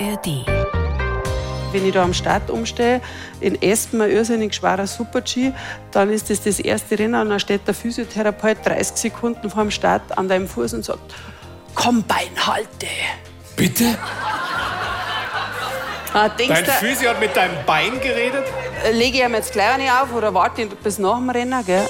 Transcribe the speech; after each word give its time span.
ARD. 0.00 0.44
Wenn 1.72 1.86
ich 1.86 1.92
da 1.92 2.02
am 2.02 2.14
Start 2.14 2.50
umstehe, 2.50 3.00
in 3.40 3.60
Espen 3.60 4.00
ein 4.00 4.10
irrsinnig 4.10 4.54
schwerer 4.54 4.86
Super-G, 4.86 5.52
dann 5.90 6.10
ist 6.10 6.30
das 6.30 6.42
das 6.42 6.58
erste 6.60 6.98
Rennen 6.98 7.20
und 7.20 7.28
dann 7.28 7.40
steht 7.40 7.66
der 7.66 7.74
Physiotherapeut 7.74 8.58
30 8.64 8.96
Sekunden 8.96 9.50
vor 9.50 9.62
dem 9.64 9.70
Start 9.70 10.16
an 10.16 10.28
deinem 10.28 10.48
Fuß 10.48 10.72
und 10.74 10.84
sagt, 10.84 11.14
komm, 11.74 12.02
Beinhalte. 12.04 12.86
Bitte? 13.56 13.98
Ah, 16.14 16.30
Dein 16.30 16.64
du, 16.64 16.70
Physio 16.70 17.10
hat 17.10 17.20
mit 17.20 17.36
deinem 17.36 17.54
Bein 17.66 18.00
geredet? 18.00 18.44
äh, 18.86 18.92
lege 18.92 19.18
ich 19.18 19.24
ihm 19.24 19.34
jetzt 19.34 19.52
gleich 19.52 19.74
eine 19.74 20.02
auf 20.02 20.14
oder 20.14 20.32
warte 20.32 20.62
ich 20.62 20.68
bis 20.70 20.98
nach 20.98 21.16
dem 21.18 21.28
Rennen, 21.28 21.64
gell? 21.66 21.86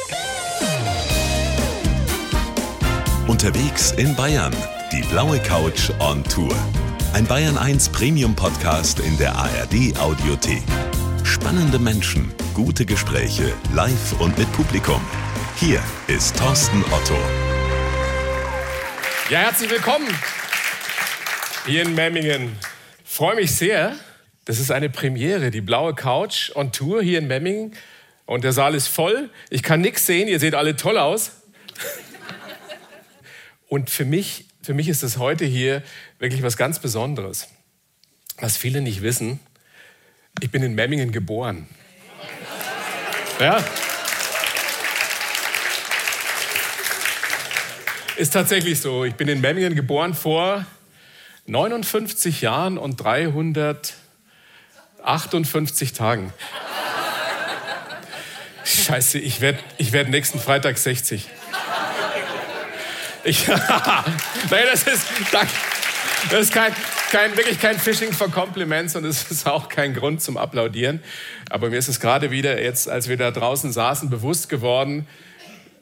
Unterwegs 3.28 3.92
in 3.92 4.16
Bayern. 4.16 4.54
Die 4.90 5.02
blaue 5.02 5.38
Couch 5.38 5.90
on 6.00 6.24
Tour. 6.24 6.54
Ein 7.14 7.24
Bayern 7.24 7.56
1 7.56 7.88
Premium 7.88 8.36
Podcast 8.36 9.00
in 9.00 9.16
der 9.16 9.34
ARD 9.34 9.98
Audiothek. 9.98 10.62
Spannende 11.24 11.78
Menschen, 11.78 12.30
gute 12.52 12.84
Gespräche, 12.84 13.54
live 13.74 14.20
und 14.20 14.36
mit 14.38 14.52
Publikum. 14.52 15.00
Hier 15.56 15.82
ist 16.06 16.36
Thorsten 16.36 16.84
Otto. 16.84 17.16
Ja, 19.30 19.38
herzlich 19.40 19.70
willkommen 19.70 20.06
hier 21.66 21.82
in 21.82 21.94
Memmingen. 21.94 22.56
Freue 23.04 23.36
mich 23.36 23.56
sehr. 23.56 23.96
Das 24.44 24.60
ist 24.60 24.70
eine 24.70 24.90
Premiere, 24.90 25.50
die 25.50 25.62
blaue 25.62 25.94
Couch 25.94 26.52
on 26.54 26.72
Tour 26.72 27.02
hier 27.02 27.20
in 27.20 27.26
Memmingen. 27.26 27.72
Und 28.26 28.44
der 28.44 28.52
Saal 28.52 28.74
ist 28.74 28.88
voll. 28.88 29.30
Ich 29.48 29.62
kann 29.62 29.80
nichts 29.80 30.04
sehen. 30.04 30.28
Ihr 30.28 30.38
seht 30.38 30.54
alle 30.54 30.76
toll 30.76 30.98
aus. 30.98 31.32
Und 33.66 33.88
für 33.88 34.04
mich, 34.04 34.44
für 34.62 34.74
mich 34.74 34.88
ist 34.88 35.02
das 35.02 35.16
heute 35.16 35.46
hier 35.46 35.82
wirklich 36.18 36.42
was 36.42 36.56
ganz 36.56 36.78
Besonderes. 36.78 37.48
Was 38.40 38.56
viele 38.56 38.80
nicht 38.80 39.02
wissen, 39.02 39.40
ich 40.40 40.50
bin 40.50 40.62
in 40.62 40.74
Memmingen 40.74 41.12
geboren. 41.12 41.68
Ja. 43.40 43.62
Ist 48.16 48.32
tatsächlich 48.32 48.80
so. 48.80 49.04
Ich 49.04 49.14
bin 49.14 49.28
in 49.28 49.40
Memmingen 49.40 49.76
geboren 49.76 50.14
vor 50.14 50.66
59 51.46 52.40
Jahren 52.40 52.78
und 52.78 52.96
358 52.96 55.92
Tagen. 55.92 56.32
Scheiße, 58.64 59.18
ich 59.18 59.40
werde 59.40 59.60
ich 59.78 59.92
werd 59.92 60.08
nächsten 60.08 60.40
Freitag 60.40 60.78
60. 60.78 61.28
Ich, 63.24 63.48
Nein, 63.48 63.58
das 64.70 64.84
ist, 64.84 65.06
danke. 65.32 65.50
Das 66.30 66.40
ist 66.40 66.52
kein, 66.52 66.72
kein, 67.10 67.36
wirklich 67.36 67.60
kein 67.60 67.78
Fishing 67.78 68.12
for 68.12 68.30
Compliments 68.30 68.96
und 68.96 69.04
es 69.04 69.30
ist 69.30 69.46
auch 69.46 69.68
kein 69.68 69.94
Grund 69.94 70.20
zum 70.20 70.36
Applaudieren. 70.36 71.02
Aber 71.48 71.70
mir 71.70 71.78
ist 71.78 71.88
es 71.88 72.00
gerade 72.00 72.30
wieder 72.30 72.62
jetzt, 72.62 72.88
als 72.88 73.08
wir 73.08 73.16
da 73.16 73.30
draußen 73.30 73.72
saßen, 73.72 74.10
bewusst 74.10 74.48
geworden, 74.48 75.06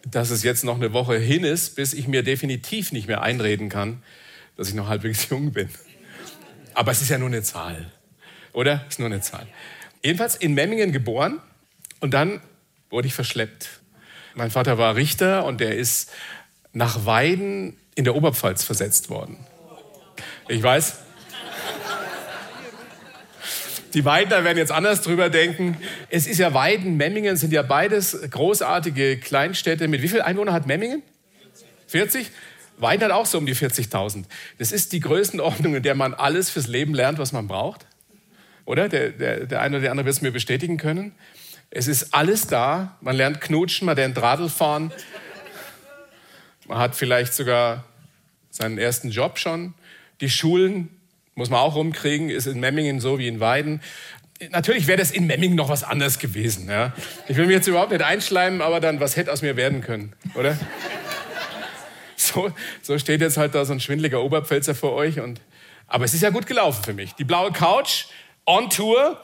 dass 0.08 0.30
es 0.30 0.42
jetzt 0.42 0.64
noch 0.64 0.76
eine 0.76 0.92
Woche 0.92 1.18
hin 1.18 1.42
ist, 1.42 1.74
bis 1.74 1.92
ich 1.92 2.06
mir 2.06 2.22
definitiv 2.22 2.92
nicht 2.92 3.08
mehr 3.08 3.22
einreden 3.22 3.68
kann, 3.68 4.02
dass 4.56 4.68
ich 4.68 4.74
noch 4.74 4.88
halbwegs 4.88 5.28
jung 5.30 5.52
bin. 5.52 5.68
Aber 6.74 6.92
es 6.92 7.02
ist 7.02 7.08
ja 7.08 7.18
nur 7.18 7.28
eine 7.28 7.42
Zahl, 7.42 7.90
oder? 8.52 8.84
Es 8.86 8.94
ist 8.94 8.98
nur 8.98 9.06
eine 9.06 9.20
Zahl. 9.20 9.46
Jedenfalls 10.02 10.36
in 10.36 10.54
Memmingen 10.54 10.92
geboren 10.92 11.40
und 12.00 12.14
dann 12.14 12.40
wurde 12.90 13.08
ich 13.08 13.14
verschleppt. 13.14 13.80
Mein 14.34 14.50
Vater 14.50 14.78
war 14.78 14.94
Richter 14.94 15.44
und 15.44 15.60
der 15.60 15.76
ist 15.76 16.12
nach 16.72 17.06
Weiden 17.06 17.76
in 17.94 18.04
der 18.04 18.14
Oberpfalz 18.14 18.62
versetzt 18.62 19.08
worden. 19.08 19.38
Ich 20.48 20.62
weiß, 20.62 20.98
die 23.94 24.04
Weidner 24.04 24.44
werden 24.44 24.58
jetzt 24.58 24.70
anders 24.70 25.02
drüber 25.02 25.28
denken. 25.28 25.76
Es 26.08 26.28
ist 26.28 26.38
ja 26.38 26.54
Weiden, 26.54 26.96
Memmingen 26.96 27.36
sind 27.36 27.52
ja 27.52 27.62
beides 27.62 28.16
großartige 28.30 29.18
Kleinstädte. 29.18 29.88
Mit 29.88 30.02
wie 30.02 30.08
viel 30.08 30.22
Einwohner 30.22 30.52
hat 30.52 30.66
Memmingen? 30.66 31.02
40? 31.88 32.30
Weiden 32.78 33.04
hat 33.04 33.10
auch 33.10 33.26
so 33.26 33.38
um 33.38 33.46
die 33.46 33.56
40.000. 33.56 34.24
Das 34.58 34.70
ist 34.70 34.92
die 34.92 35.00
Größenordnung, 35.00 35.76
in 35.76 35.82
der 35.82 35.94
man 35.94 36.14
alles 36.14 36.50
fürs 36.50 36.68
Leben 36.68 36.94
lernt, 36.94 37.18
was 37.18 37.32
man 37.32 37.48
braucht. 37.48 37.86
Oder? 38.66 38.88
Der, 38.88 39.10
der, 39.10 39.46
der 39.46 39.62
eine 39.62 39.76
oder 39.76 39.82
der 39.82 39.90
andere 39.90 40.04
wird 40.04 40.16
es 40.16 40.22
mir 40.22 40.32
bestätigen 40.32 40.76
können. 40.76 41.12
Es 41.70 41.88
ist 41.88 42.14
alles 42.14 42.46
da. 42.46 42.98
Man 43.00 43.16
lernt 43.16 43.40
knutschen, 43.40 43.86
man 43.86 43.96
lernt 43.96 44.20
Radl 44.20 44.48
fahren. 44.48 44.92
Man 46.68 46.78
hat 46.78 46.94
vielleicht 46.94 47.34
sogar 47.34 47.84
seinen 48.50 48.78
ersten 48.78 49.10
Job 49.10 49.38
schon. 49.38 49.74
Die 50.20 50.30
Schulen 50.30 50.88
muss 51.34 51.50
man 51.50 51.60
auch 51.60 51.74
rumkriegen, 51.74 52.30
ist 52.30 52.46
in 52.46 52.60
Memmingen 52.60 53.00
so 53.00 53.18
wie 53.18 53.28
in 53.28 53.40
Weiden. 53.40 53.82
Natürlich 54.50 54.86
wäre 54.86 54.98
das 54.98 55.10
in 55.10 55.26
Memmingen 55.26 55.56
noch 55.56 55.68
was 55.68 55.82
anderes 55.82 56.18
gewesen. 56.18 56.68
Ja. 56.68 56.94
Ich 57.28 57.36
will 57.36 57.46
mich 57.46 57.54
jetzt 57.54 57.68
überhaupt 57.68 57.92
nicht 57.92 58.02
einschleimen, 58.02 58.60
aber 58.60 58.80
dann, 58.80 59.00
was 59.00 59.16
hätte 59.16 59.32
aus 59.32 59.42
mir 59.42 59.56
werden 59.56 59.80
können, 59.80 60.14
oder? 60.34 60.58
So, 62.16 62.50
so 62.82 62.98
steht 62.98 63.20
jetzt 63.20 63.36
halt 63.36 63.54
da 63.54 63.64
so 63.64 63.74
ein 63.74 63.80
schwindeliger 63.80 64.22
Oberpfälzer 64.22 64.74
vor 64.74 64.92
euch. 64.92 65.20
Und, 65.20 65.40
aber 65.86 66.04
es 66.04 66.14
ist 66.14 66.22
ja 66.22 66.30
gut 66.30 66.46
gelaufen 66.46 66.82
für 66.82 66.94
mich. 66.94 67.12
Die 67.14 67.24
blaue 67.24 67.52
Couch 67.52 68.06
on 68.46 68.70
Tour. 68.70 69.20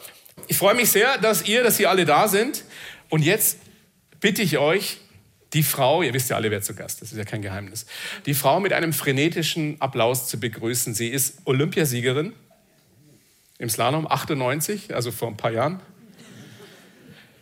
Ich 0.48 0.58
freue 0.58 0.74
mich 0.74 0.90
sehr, 0.90 1.18
dass 1.18 1.46
ihr, 1.48 1.62
dass 1.62 1.80
ihr 1.80 1.88
alle 1.88 2.04
da 2.04 2.28
sind. 2.28 2.64
Und 3.08 3.22
jetzt 3.22 3.58
bitte 4.20 4.42
ich 4.42 4.58
euch, 4.58 4.98
die 5.52 5.62
Frau, 5.62 6.02
ihr 6.02 6.14
wisst 6.14 6.30
ja 6.30 6.36
alle, 6.36 6.50
wer 6.50 6.62
zu 6.62 6.74
Gast 6.74 7.02
ist, 7.02 7.12
ist 7.12 7.18
ja 7.18 7.24
kein 7.24 7.42
Geheimnis, 7.42 7.86
die 8.26 8.34
Frau 8.34 8.60
mit 8.60 8.72
einem 8.72 8.92
frenetischen 8.92 9.80
Applaus 9.80 10.28
zu 10.28 10.40
begrüßen. 10.40 10.94
Sie 10.94 11.08
ist 11.08 11.38
Olympiasiegerin 11.44 12.32
im 13.58 13.68
Slalom 13.68 14.06
98, 14.06 14.94
also 14.94 15.12
vor 15.12 15.28
ein 15.28 15.36
paar 15.36 15.52
Jahren. 15.52 15.80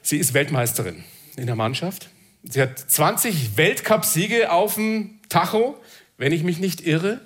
Sie 0.02 0.18
ist 0.18 0.34
Weltmeisterin 0.34 1.04
in 1.36 1.46
der 1.46 1.56
Mannschaft. 1.56 2.08
Sie 2.42 2.60
hat 2.60 2.78
20 2.78 3.56
Weltcupsiege 3.56 4.50
auf 4.50 4.74
dem 4.74 5.20
Tacho, 5.28 5.80
wenn 6.16 6.32
ich 6.32 6.42
mich 6.42 6.58
nicht 6.58 6.86
irre. 6.86 7.20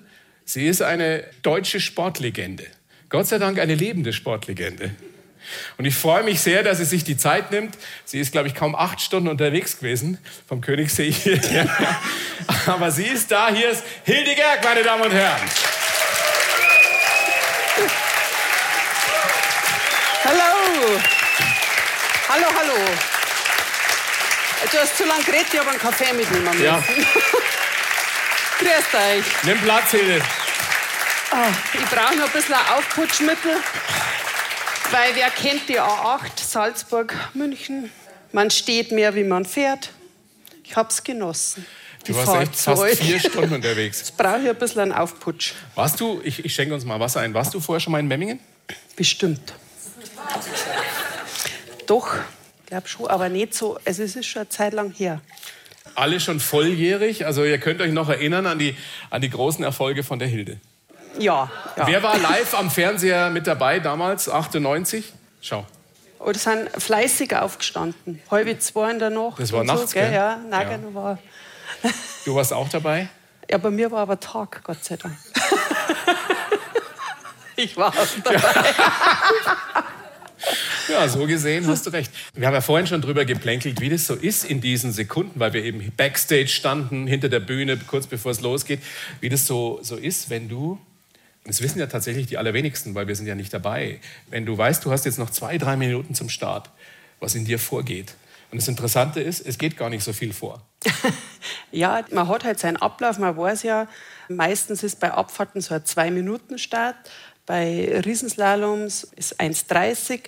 Sie 0.45 0.67
ist 0.67 0.83
eine 0.83 1.25
deutsche 1.43 1.81
Sportlegende. 1.81 2.65
Gott 3.09 3.27
sei 3.27 3.39
Dank 3.39 3.59
eine 3.59 3.75
lebende 3.75 4.13
Sportlegende. 4.13 4.91
Und 5.79 5.85
ich 5.85 5.95
freue 5.95 6.23
mich 6.23 6.41
sehr, 6.41 6.63
dass 6.63 6.79
sie 6.79 6.85
sich 6.85 7.05
die 7.05 7.17
Zeit 7.17 7.51
nimmt. 7.51 7.77
Sie 8.05 8.21
ist, 8.21 8.33
glaube 8.33 8.49
ich, 8.49 8.55
kaum 8.55 8.75
acht 8.75 9.01
Stunden 9.01 9.29
unterwegs 9.29 9.79
gewesen 9.79 10.19
vom 10.49 10.61
Königssee 10.61 11.11
hierher. 11.11 11.69
Aber 12.67 12.91
sie 12.91 13.07
ist 13.07 13.31
da. 13.31 13.49
Hier 13.49 13.71
ist 13.71 13.83
Hilde 14.05 14.35
Gerg, 14.35 14.65
meine 14.65 14.83
Damen 14.83 15.03
und 15.03 15.13
Herren. 15.13 15.41
Hallo! 20.25 21.01
Hallo, 22.29 22.47
hallo! 22.59 22.75
Du 24.71 24.79
hast 24.79 24.97
zu 24.97 25.05
lange 25.05 25.23
geredet, 25.25 25.49
ich 25.53 25.59
habe 25.61 25.71
einen 25.71 25.79
Kaffee 25.79 26.13
mitnehmen 26.15 26.45
müssen. 26.45 26.65
Ja. 26.65 26.83
Grüßt 28.59 28.95
euch. 28.95 29.25
Nimm 29.43 29.61
Platz, 29.61 29.91
Hilde. 29.91 30.23
Ah, 31.31 31.49
ich 31.75 31.85
brauche 31.91 32.17
noch 32.17 32.27
ein 32.27 32.33
bisschen 32.33 32.55
Aufputschmittel, 32.55 33.57
weil 34.91 35.15
wer 35.17 35.31
kennt 35.31 35.69
die 35.69 35.81
A8, 35.81 36.21
Salzburg, 36.41 37.15
München? 37.35 37.91
Man 38.33 38.51
steht 38.51 38.93
mehr, 38.93 39.15
wie 39.15 39.25
man 39.25 39.45
fährt. 39.45 39.91
Ich 40.65 40.77
habe 40.77 40.89
es 40.89 41.03
genossen. 41.05 41.67
Die 42.07 42.13
Du 42.13 42.19
warst 42.19 42.31
Fahrt 42.31 42.43
echt 42.43 42.57
fast 42.57 42.83
euch. 42.83 42.99
vier 42.99 43.19
Stunden 43.21 43.55
unterwegs. 43.55 43.99
Jetzt 44.01 44.17
brauche 44.17 44.41
ich 44.43 44.49
ein 44.49 44.57
bisschen 44.57 44.81
einen 44.83 44.93
Aufputsch. 44.93 45.53
Warst 45.75 46.01
du, 46.01 46.21
ich, 46.25 46.45
ich 46.45 46.55
schenke 46.55 46.75
uns 46.75 46.85
mal 46.85 47.01
Wasser 47.01 47.21
ein, 47.21 47.33
warst 47.33 47.55
du 47.55 47.61
vorher 47.61 47.81
schon 47.81 47.93
mal 47.93 48.01
in 48.01 48.09
Memmingen? 48.09 48.41
Bestimmt. 48.97 49.55
Doch, 51.87 52.15
ich 52.63 52.67
glaube 52.67 52.89
schon, 52.89 53.07
aber 53.09 53.29
nicht 53.29 53.55
so. 53.55 53.79
Es 53.85 53.99
ist 53.99 54.25
schon 54.27 54.41
eine 54.41 54.49
Zeit 54.49 54.73
lang 54.73 54.91
her. 54.93 55.21
Alle 55.95 56.19
schon 56.19 56.41
volljährig, 56.41 57.25
also 57.25 57.45
ihr 57.45 57.59
könnt 57.59 57.81
euch 57.81 57.93
noch 57.93 58.09
erinnern 58.09 58.47
an 58.47 58.59
die, 58.59 58.77
an 59.11 59.21
die 59.21 59.31
großen 59.31 59.63
Erfolge 59.65 60.03
von 60.03 60.19
der 60.19 60.29
Hilde. 60.29 60.59
Ja. 61.19 61.51
ja. 61.77 61.87
Wer 61.87 62.03
war 62.03 62.19
live 62.19 62.55
am 62.55 62.71
Fernseher 62.71 63.31
mit 63.31 63.47
dabei 63.47 63.81
damals, 63.81 64.29
98? 64.29 65.13
Schau. 65.41 65.67
Oder 66.19 66.39
sind 66.39 66.71
fleißig 66.71 67.37
aufgestanden. 67.37 68.21
Halbe 68.31 68.59
zwei 68.59 68.91
in 68.91 68.99
der 68.99 69.11
Nacht. 69.11 69.39
Das 69.39 69.53
war 69.53 69.63
nachts, 69.63 69.91
so, 69.91 69.95
gell? 69.95 70.07
gell? 70.07 70.15
Ja, 70.15 70.39
nein, 70.49 70.83
Ja. 70.83 70.95
war. 70.95 71.19
Du 72.25 72.35
warst 72.35 72.53
auch 72.53 72.69
dabei? 72.69 73.09
Ja, 73.51 73.59
bei 73.59 73.71
mir 73.71 73.91
war 73.91 74.01
aber 74.01 74.19
Tag, 74.19 74.63
Gott 74.65 74.83
sei 74.83 74.97
Dank. 74.97 75.15
ich 77.57 77.77
war 77.77 77.89
auch 77.89 78.07
dabei. 78.23 78.41
Ja, 80.89 81.09
so 81.09 81.27
gesehen 81.27 81.67
hast 81.67 81.87
du 81.87 81.91
recht. 81.91 82.13
Wir 82.35 82.47
haben 82.47 82.55
ja 82.55 82.61
vorhin 82.61 82.87
schon 82.87 83.01
drüber 83.01 83.25
geplänkelt, 83.25 83.81
wie 83.81 83.89
das 83.89 84.07
so 84.07 84.15
ist 84.15 84.45
in 84.45 84.61
diesen 84.61 84.93
Sekunden, 84.93 85.41
weil 85.41 85.55
wir 85.55 85.65
eben 85.65 85.91
backstage 85.97 86.49
standen, 86.49 87.07
hinter 87.07 87.31
der 87.31 87.41
Bühne, 87.41 87.79
kurz 87.79 88.07
bevor 88.07 88.33
es 88.33 88.41
losgeht, 88.43 88.81
wie 89.21 89.31
das 89.31 89.47
so, 89.47 89.79
so 89.83 89.97
ist, 89.97 90.29
wenn 90.29 90.49
du, 90.49 90.79
das 91.45 91.63
wissen 91.63 91.79
ja 91.79 91.87
tatsächlich 91.87 92.27
die 92.27 92.39
allerwenigsten, 92.39 92.95
weil 92.95 93.07
wir 93.07 93.17
sind 93.17 93.27
ja 93.27 93.35
nicht 93.35 93.53
dabei, 93.53 94.01
wenn 94.29 94.47
du 94.47 94.57
weißt, 94.57 94.85
du 94.85 94.91
hast 94.91 95.05
jetzt 95.05 95.19
noch 95.19 95.31
zwei, 95.31 95.59
drei 95.59 95.77
Minuten 95.77 96.15
zum 96.15 96.29
Start, 96.29 96.71
was 97.21 97.35
in 97.35 97.45
dir 97.45 97.59
vorgeht. 97.59 98.15
Und 98.51 98.61
das 98.61 98.69
Interessante 98.69 99.21
ist, 99.21 99.45
es 99.45 99.59
geht 99.59 99.77
gar 99.77 99.91
nicht 99.91 100.05
so 100.05 100.13
viel 100.13 100.33
vor. 100.33 100.63
Ja, 101.71 102.05
man 102.13 102.29
hat 102.29 102.45
halt 102.45 102.61
seinen 102.61 102.77
Ablauf, 102.77 103.19
man 103.19 103.37
weiß 103.37 103.65
ja, 103.65 103.89
meistens 104.29 104.85
ist 104.85 105.01
bei 105.01 105.11
Abfahrten 105.11 105.61
so 105.61 105.75
ein 105.75 105.85
Zwei-Minuten-Start. 105.85 106.95
Bei 107.47 108.01
Riesenslaloms 108.05 109.09
ist 109.17 109.41
1,30 109.41 110.21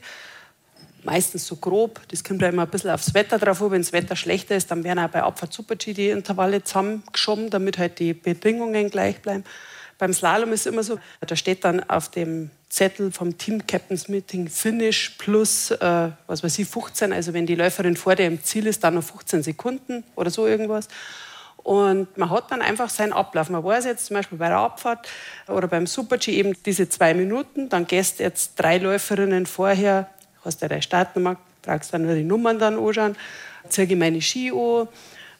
meistens 1.05 1.47
so 1.47 1.55
grob. 1.55 2.01
Das 2.09 2.25
kommt 2.25 2.43
ja 2.43 2.49
immer 2.49 2.63
ein 2.63 2.69
bisschen 2.69 2.91
aufs 2.91 3.15
Wetter 3.15 3.39
drauf 3.39 3.63
an. 3.63 3.71
Wenn 3.71 3.83
das 3.83 3.93
Wetter 3.93 4.17
schlechter 4.17 4.57
ist, 4.57 4.73
dann 4.73 4.83
werden 4.83 4.99
auch 4.99 5.09
bei 5.09 5.23
Abfahrt 5.23 5.53
Super-G 5.53 5.95
die 5.95 6.11
Intervalle 6.11 6.65
zusammengeschoben, 6.65 7.49
damit 7.49 7.79
halt 7.79 8.01
die 8.01 8.13
Bedingungen 8.13 8.91
gleich 8.91 9.23
bleiben. 9.23 9.45
Beim 9.99 10.13
Slalom 10.13 10.53
ist 10.53 10.61
es 10.61 10.73
immer 10.73 10.83
so, 10.83 10.99
da 11.21 11.37
steht 11.37 11.65
dann 11.65 11.89
auf 11.89 12.11
dem 12.11 12.51
Zettel 12.69 13.13
vom 13.13 13.39
Team 13.39 13.67
Captains 13.67 14.09
Meeting 14.09 14.49
Finish 14.49 15.15
plus, 15.19 15.71
äh, 15.71 16.11
was 16.27 16.43
weiß 16.43 16.59
ich, 16.59 16.69
15. 16.69 17.13
Also 17.13 17.33
wenn 17.33 17.47
die 17.47 17.55
Läuferin 17.55 17.97
vor 17.97 18.15
dir 18.15 18.27
im 18.27 18.43
Ziel 18.43 18.67
ist, 18.67 18.85
dann 18.85 18.95
noch 18.95 19.05
15 19.05 19.43
Sekunden 19.43 20.05
oder 20.15 20.31
so 20.31 20.47
irgendwas. 20.47 20.89
Und 21.57 22.17
man 22.17 22.31
hat 22.31 22.51
dann 22.51 22.63
einfach 22.63 22.91
seinen 22.91 23.13
Ablauf. 23.13 23.51
Man 23.51 23.65
weiß 23.65 23.87
jetzt 23.87 24.07
zum 24.07 24.17
Beispiel 24.17 24.39
bei 24.39 24.49
der 24.49 24.59
Abfahrt 24.59 25.09
oder 25.49 25.67
beim 25.67 25.87
Super-G 25.87 26.33
eben 26.33 26.55
diese 26.65 26.89
zwei 26.89 27.15
Minuten. 27.15 27.69
Dann 27.69 27.87
gehst 27.87 28.21
jetzt 28.21 28.55
drei 28.57 28.79
Läuferinnen 28.79 29.47
vorher 29.47 30.09
hast 30.47 30.63
du 30.63 30.69
deine 30.69 30.81
Startnummer, 30.81 31.37
tragst 31.63 31.93
dann 31.93 32.07
nur 32.07 32.15
die 32.15 32.25
Nummern 32.25 32.59
dann 32.59 32.79
anschauen, 32.79 33.17
ziehe 33.69 33.97
meine 33.97 34.23
Ski 34.23 34.53
an, 34.53 34.89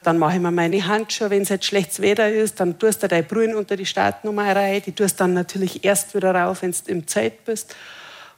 dann 0.03 0.19
mache 0.19 0.37
ich 0.37 0.41
mir 0.41 0.51
meine 0.51 0.87
Handschuhe, 0.87 1.31
wenn 1.31 1.43
es 1.43 1.49
jetzt 1.49 1.65
schlechtes 1.65 2.01
Wetter 2.01 2.29
ist, 2.29 2.61
dann 2.61 2.79
tust 2.79 3.03
du 3.03 3.09
deine 3.09 3.23
Brühen 3.23 3.55
unter 3.55 3.77
die 3.77 3.87
Startnummer 3.87 4.55
rein, 4.55 4.83
die 4.85 4.93
tust 4.93 5.21
dann 5.21 5.35
natürlich 5.35 5.85
erst 5.85 6.15
wieder 6.15 6.35
rauf, 6.35 6.63
wenn 6.63 6.71
du 6.71 6.79
im 6.93 7.07
Zeit 7.07 7.45
bist. 7.45 7.75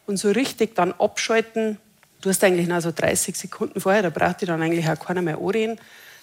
Und 0.07 0.17
so 0.17 0.31
richtig 0.31 0.75
dann 0.75 0.93
abschalten, 0.93 1.79
du 2.23 2.31
hast 2.31 2.43
eigentlich 2.43 2.69
noch 2.69 2.81
so 2.81 2.91
30 2.91 3.37
Sekunden 3.37 3.81
vorher, 3.81 4.03
da 4.03 4.11
braucht 4.11 4.41
dich 4.41 4.49
dann 4.49 4.63
eigentlich 4.63 4.89
auch 4.89 4.99
keiner 4.99 5.23
mehr 5.23 5.39
anreden. 5.39 5.79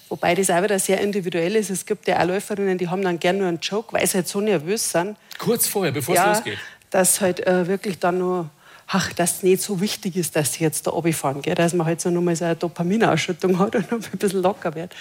Wobei 0.09 0.35
das 0.35 0.49
auch 0.51 0.61
wieder 0.61 0.77
sehr 0.77 1.01
individuell 1.01 1.55
ist. 1.55 1.71
Es 1.71 1.85
gibt 1.85 2.07
ja 2.07 2.19
auch 2.21 2.27
Läuferinnen, 2.27 2.77
die 2.77 2.87
haben 2.87 3.01
dann 3.01 3.19
gerne 3.19 3.39
nur 3.39 3.47
einen 3.47 3.59
Joke, 3.59 3.91
weil 3.93 4.05
sie 4.05 4.17
halt 4.17 4.27
so 4.27 4.39
nervös 4.39 4.91
sind. 4.91 5.17
Kurz 5.39 5.67
vorher, 5.67 5.91
bevor 5.91 6.13
ja, 6.13 6.31
es 6.31 6.37
losgeht. 6.37 6.59
Dass 6.91 7.21
halt 7.21 7.45
äh, 7.45 7.67
wirklich 7.67 7.97
dann 7.97 8.19
nur 8.19 8.49
ach, 8.87 9.13
das 9.13 9.43
nicht 9.43 9.61
so 9.61 9.81
wichtig 9.81 10.15
ist, 10.15 10.35
dass 10.35 10.53
sie 10.53 10.63
jetzt 10.63 10.85
da 10.87 10.91
runterfahren, 10.91 11.41
gell? 11.41 11.55
dass 11.55 11.73
man 11.73 11.87
halt 11.87 12.01
so 12.01 12.09
nochmal 12.09 12.35
so 12.35 12.45
eine 12.45 12.55
Dopaminausschüttung 12.55 13.57
hat 13.59 13.75
und 13.75 13.91
noch 13.91 13.99
ein 13.99 14.19
bisschen 14.19 14.41
locker 14.41 14.75
wird. 14.75 14.95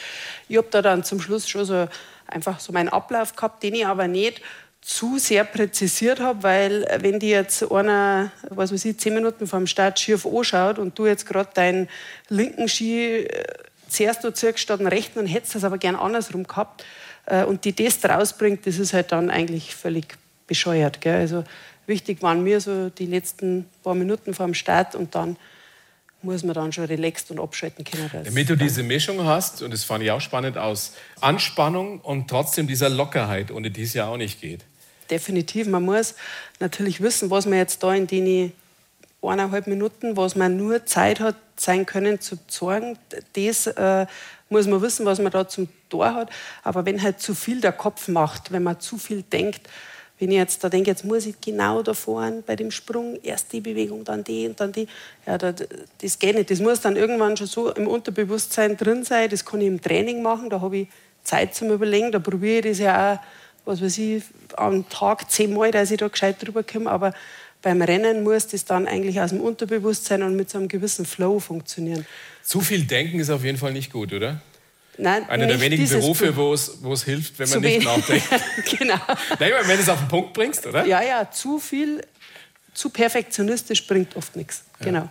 Ich 0.49 0.57
habe 0.57 0.69
da 0.71 0.83
dann 0.83 1.05
zum 1.05 1.21
Schluss 1.21 1.49
schon 1.49 1.65
so 1.65 1.89
einfach 2.27 2.61
so 2.61 2.73
meinen 2.73 2.89
Ablauf 2.89 3.37
gehabt, 3.37 3.63
den 3.63 3.75
ich 3.75 3.87
aber 3.87 4.09
nicht 4.09 4.41
zu 4.81 5.19
sehr 5.19 5.45
präzisiert 5.45 6.21
habe, 6.21 6.43
weil 6.43 6.85
äh, 6.85 6.99
wenn 7.01 7.19
die 7.19 7.31
jetzt 7.31 7.71
einer, 7.71 8.31
was 8.51 8.73
weiß 8.73 8.85
ich, 8.85 8.99
zehn 8.99 9.15
Minuten 9.15 9.47
vor 9.47 9.59
dem 9.59 9.67
Start 9.67 9.99
schief 9.99 10.27
anschaut 10.27 10.79
und 10.79 10.99
du 10.99 11.07
jetzt 11.07 11.27
gerade 11.27 11.49
deinen 11.55 11.89
linken 12.29 12.69
Ski 12.69 13.25
äh, 13.25 13.45
zuerst 13.89 14.25
du 14.25 14.33
ziehst 14.33 14.59
statt 14.59 14.81
den 14.81 14.87
rechten 14.87 15.21
und 15.21 15.27
hättest 15.27 15.55
das 15.55 15.65
aber 15.65 15.79
gern 15.79 15.97
andersrum 15.97 16.47
gehabt 16.47 16.85
äh, 17.27 17.45
und 17.45 17.65
die 17.65 17.75
das 17.75 18.05
rausbringt, 18.05 18.67
das 18.67 18.79
ist 18.79 18.93
halt 18.93 19.13
dann 19.13 19.31
eigentlich 19.31 19.75
völlig 19.75 20.17
bescheuert. 20.47 21.01
Gell? 21.01 21.17
Also 21.17 21.45
Wichtig 21.87 22.23
waren 22.23 22.43
mir 22.43 22.61
so 22.61 22.91
die 22.91 23.07
letzten 23.07 23.67
paar 23.83 23.95
Minuten 23.95 24.35
vor 24.35 24.47
dem 24.47 24.55
Start 24.55 24.95
und 24.95 25.15
dann 25.15 25.37
muss 26.23 26.43
man 26.43 26.55
dann 26.55 26.73
schon 26.73 26.85
relaxed 26.85 27.31
und 27.31 27.39
abschalten 27.39 27.85
können. 27.85 28.11
Damit 28.25 28.49
du 28.49 28.57
diese 28.57 28.83
Mischung 28.83 29.25
hast, 29.25 29.63
und 29.63 29.73
das 29.73 29.85
fand 29.85 30.03
ich 30.03 30.11
auch 30.11 30.21
spannend, 30.21 30.57
aus 30.57 30.95
Anspannung 31.21 32.01
und 32.01 32.29
trotzdem 32.29 32.67
dieser 32.67 32.89
Lockerheit, 32.89 33.51
ohne 33.51 33.71
die 33.71 33.83
es 33.83 33.95
ja 33.95 34.09
auch 34.09 34.17
nicht 34.17 34.41
geht. 34.41 34.61
Definitiv. 35.11 35.67
Man 35.67 35.85
muss 35.85 36.15
natürlich 36.61 37.03
wissen, 37.03 37.31
was 37.31 37.45
man 37.45 37.59
jetzt 37.59 37.83
da 37.83 37.95
in 37.95 38.07
den 38.07 38.53
eineinhalb 39.23 39.67
Minuten, 39.67 40.17
was 40.17 40.37
man 40.37 40.57
nur 40.57 40.87
Zeit 40.87 41.21
hat, 41.21 41.37
sein 41.57 41.87
können 41.87 42.21
zu 42.21 42.37
zeigen, 42.47 42.99
das 43.35 43.67
äh, 43.67 44.07
muss 44.49 44.67
man 44.67 44.83
wissen, 44.83 45.07
was 45.07 45.19
man 45.19 45.33
da 45.33 45.49
zum 45.49 45.69
Tor 45.89 46.15
hat. 46.15 46.31
Aber 46.63 46.85
wenn 46.85 47.03
halt 47.03 47.21
zu 47.21 47.35
viel 47.35 47.61
der 47.61 47.73
Kopf 47.73 48.09
macht, 48.09 48.53
wenn 48.53 48.63
man 48.63 48.81
zu 48.81 48.99
viel 48.99 49.23
denkt, 49.23 49.69
wenn 50.25 50.31
ich 50.31 50.39
jetzt 50.39 50.65
da 50.65 50.71
denke, 50.71 50.91
jetzt 50.91 51.05
muss 51.05 51.27
ich 51.27 51.39
genau 51.39 51.83
da 51.83 51.93
fahren 51.93 52.43
bei 52.47 52.57
dem 52.57 52.71
Sprung, 52.71 53.19
erst 53.23 53.53
die 53.53 53.61
Bewegung, 53.61 54.05
dann 54.05 54.25
die 54.25 54.47
und 54.47 54.59
dann 54.59 54.73
die, 54.73 54.89
ja, 55.27 55.37
das, 55.37 55.57
das 56.01 56.19
geht 56.19 56.35
nicht. 56.35 56.51
Das 56.51 56.61
muss 56.61 56.81
dann 56.81 56.97
irgendwann 56.97 57.37
schon 57.37 57.47
so 57.47 57.71
im 57.73 57.87
Unterbewusstsein 57.87 58.79
drin 58.79 59.05
sein. 59.05 59.29
Das 59.29 59.45
kann 59.45 59.61
ich 59.61 59.67
im 59.67 59.83
Training 59.83 60.23
machen, 60.23 60.49
da 60.49 60.63
habe 60.63 60.79
ich 60.79 60.89
Zeit 61.25 61.55
zum 61.55 61.71
Überlegen. 61.71 62.11
Da 62.11 62.21
probiere 62.21 62.61
ich 62.61 62.65
das 62.65 62.79
ja 62.79 63.15
auch, 63.15 63.19
was 63.67 63.83
weiß 63.83 63.99
ich, 63.99 64.23
am 64.57 64.89
Tag 64.89 65.31
zehnmal, 65.31 65.71
dass 65.71 65.91
ich 65.91 65.99
da 65.99 66.09
gescheit 66.09 66.37
drüber 66.43 66.63
komme. 66.63 66.91
Aber 66.91 67.13
beim 67.61 67.83
Rennen 67.83 68.23
muss 68.23 68.47
das 68.47 68.65
dann 68.65 68.89
eigentlich 68.89 69.21
aus 69.21 69.31
dem 69.31 69.43
Unterbewusstsein 69.43 70.23
und 70.23 70.37
mit 70.37 70.49
so 70.49 70.57
einem 70.57 70.69
gewissen 70.69 71.05
Flow 71.05 71.39
funktionieren. 71.39 72.07
Zu 72.43 72.63
viel 72.63 72.85
Denken 72.85 73.21
ist 73.21 73.29
auf 73.29 73.45
jeden 73.45 73.59
Fall 73.59 73.75
nicht 73.75 73.93
gut, 73.93 74.15
oder? 74.15 74.41
Nein, 74.97 75.29
Einer 75.29 75.47
der 75.47 75.61
wenigen 75.61 75.89
Berufe, 75.89 76.37
wo 76.37 76.53
es, 76.53 76.79
wo 76.81 76.93
es 76.93 77.05
hilft, 77.05 77.39
wenn 77.39 77.49
man 77.49 77.61
nicht 77.61 77.85
nachdenkt. 77.85 78.29
genau. 78.79 79.01
Nein, 79.39 79.53
wenn 79.67 79.77
du 79.77 79.83
es 79.83 79.89
auf 79.89 79.99
den 79.99 80.09
Punkt 80.09 80.33
bringst, 80.33 80.67
oder? 80.67 80.87
Ja, 80.87 81.03
ja, 81.03 81.31
zu 81.31 81.59
viel, 81.59 82.01
zu 82.73 82.91
perfektionistisch 82.91 83.87
bringt 83.87 84.15
oft 84.17 84.37
nichts. 84.37 84.65
Ja. 84.79 84.87
Genau. 84.87 85.09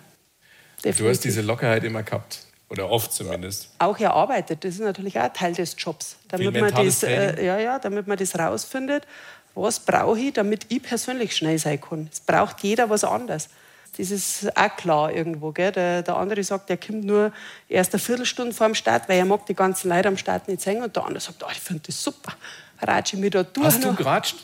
Definitiv. 0.77 0.97
Du 0.97 1.09
hast 1.09 1.19
diese 1.23 1.41
Lockerheit 1.41 1.83
immer 1.83 2.03
gehabt. 2.03 2.39
Oder 2.69 2.89
oft 2.89 3.13
zumindest. 3.13 3.69
Auch 3.77 3.99
erarbeitet. 3.99 4.63
Das 4.63 4.73
ist 4.73 4.81
natürlich 4.81 5.19
auch 5.19 5.31
Teil 5.31 5.53
des 5.53 5.75
Jobs. 5.77 6.15
Damit, 6.27 6.59
man 6.59 6.73
das, 6.73 7.03
äh, 7.03 7.45
ja, 7.45 7.59
ja, 7.59 7.77
damit 7.77 8.07
man 8.07 8.17
das 8.17 8.37
rausfindet, 8.37 9.05
was 9.53 9.79
brauche 9.79 10.19
ich, 10.19 10.33
damit 10.33 10.65
ich 10.69 10.81
persönlich 10.81 11.35
schnell 11.35 11.59
sein 11.59 11.79
kann. 11.79 12.09
Es 12.11 12.19
braucht 12.19 12.63
jeder 12.63 12.89
was 12.89 13.03
anderes. 13.03 13.49
Das 13.97 14.11
ist 14.11 14.57
auch 14.57 14.75
klar 14.75 15.11
irgendwo. 15.11 15.51
Gell? 15.51 15.71
Der, 15.71 16.01
der 16.01 16.17
andere 16.17 16.43
sagt, 16.43 16.69
er 16.69 16.77
kommt 16.77 17.03
nur 17.03 17.31
erst 17.69 17.93
eine 17.93 17.99
Viertelstunde 17.99 18.53
vor 18.53 18.67
dem 18.67 18.75
Start, 18.75 19.07
weil 19.07 19.19
er 19.19 19.25
mag 19.25 19.45
die 19.45 19.53
ganzen 19.53 19.89
Leute 19.89 20.07
am 20.07 20.17
Start 20.17 20.47
nicht 20.47 20.61
sehen. 20.61 20.81
Und 20.83 20.95
der 20.95 21.05
andere 21.05 21.19
sagt, 21.19 21.43
oh, 21.43 21.49
ich 21.51 21.59
finde 21.59 21.83
das 21.85 22.03
super. 22.03 22.33
Ratsche 22.81 23.17
mich 23.17 23.31
da 23.31 23.43
durch. 23.43 23.65
Hast 23.67 23.83
du 23.83 23.93
geratscht? 23.93 24.37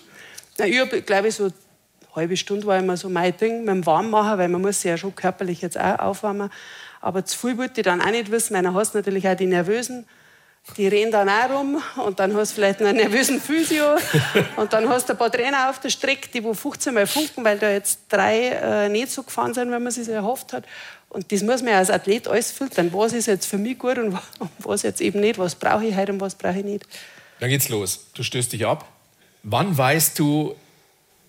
Na, 0.58 0.66
ich 0.66 0.80
habe, 0.80 1.02
glaube 1.02 1.30
ich, 1.30 1.36
so 1.36 1.46
eine 1.46 1.54
halbe 2.16 2.38
Stunde 2.38 2.66
war 2.68 2.78
immer 2.78 2.96
so 2.96 3.10
mein 3.10 3.36
Ding 3.38 3.60
mit 3.60 3.70
dem 3.70 3.86
Warmmachen, 3.86 4.38
weil 4.38 4.50
man 4.50 4.62
muss 4.62 4.82
sich 4.82 4.90
ja 4.90 4.98
schon 4.98 5.16
körperlich 5.16 5.62
jetzt 5.62 5.80
auch 5.80 6.00
aufwärmen. 6.00 6.50
Aber 7.02 7.26
zu 7.26 7.38
viel 7.38 7.58
wollte 7.58 7.82
ich 7.82 7.86
dann 7.86 8.02
auch 8.02 8.12
nicht 8.12 8.30
wissen, 8.30 8.56
weil 8.56 8.64
dann 8.64 8.76
hast 8.76 8.94
du 8.94 9.00
natürlich 9.00 9.28
auch 9.28 9.36
die 9.36 9.48
Nervösen 9.48 10.06
die 10.78 10.88
rennen 10.88 11.12
dann 11.12 11.30
auch 11.30 11.50
rum 11.50 11.82
und 12.06 12.20
dann 12.20 12.36
hast 12.36 12.52
du 12.52 12.56
vielleicht 12.56 12.82
einen 12.82 12.98
nervösen 12.98 13.42
Physio 13.42 13.96
und 14.56 14.72
dann 14.72 14.88
hast 14.88 15.10
du 15.10 15.14
ein 15.14 15.18
paar 15.18 15.32
Trainer 15.32 15.70
auf 15.70 15.80
der 15.80 15.90
Strecke, 15.90 16.30
die 16.30 16.44
wo 16.44 16.54
15 16.54 16.94
Mal 16.94 17.08
funken, 17.08 17.44
weil 17.44 17.58
da 17.58 17.72
jetzt 17.72 18.02
drei 18.10 18.50
äh, 18.50 18.90
nicht 18.90 19.10
so 19.10 19.24
gefahren 19.24 19.54
sind, 19.54 19.72
wenn 19.72 19.82
man 19.82 19.92
sich 19.92 20.08
erhofft 20.08 20.54
hat. 20.54 20.66
Und 21.10 21.32
das 21.32 21.42
muss 21.42 21.64
man 21.64 21.74
als 21.74 21.90
Athlet 21.90 22.28
alles 22.28 22.52
filtern. 22.52 22.94
Was 22.94 23.14
ist 23.14 23.26
jetzt 23.26 23.48
für 23.48 23.58
mich 23.58 23.80
gut 23.80 23.98
und 23.98 24.18
was 24.60 24.84
jetzt 24.84 25.02
eben 25.02 25.20
nicht? 25.20 25.40
Was 25.40 25.56
brauche 25.56 25.86
ich 25.86 25.96
heute 25.96 26.14
und 26.14 26.22
was 26.22 26.36
brauche 26.36 26.60
ich 26.60 26.66
nicht? 26.66 26.86
Dann 27.40 27.50
geht's 27.50 27.70
los. 27.70 28.06
Du 28.14 28.22
stößt 28.22 28.54
dich 28.54 28.66
ab. 28.66 28.88
Wann 29.42 29.76
weißt 29.76 30.20
du, 30.20 30.56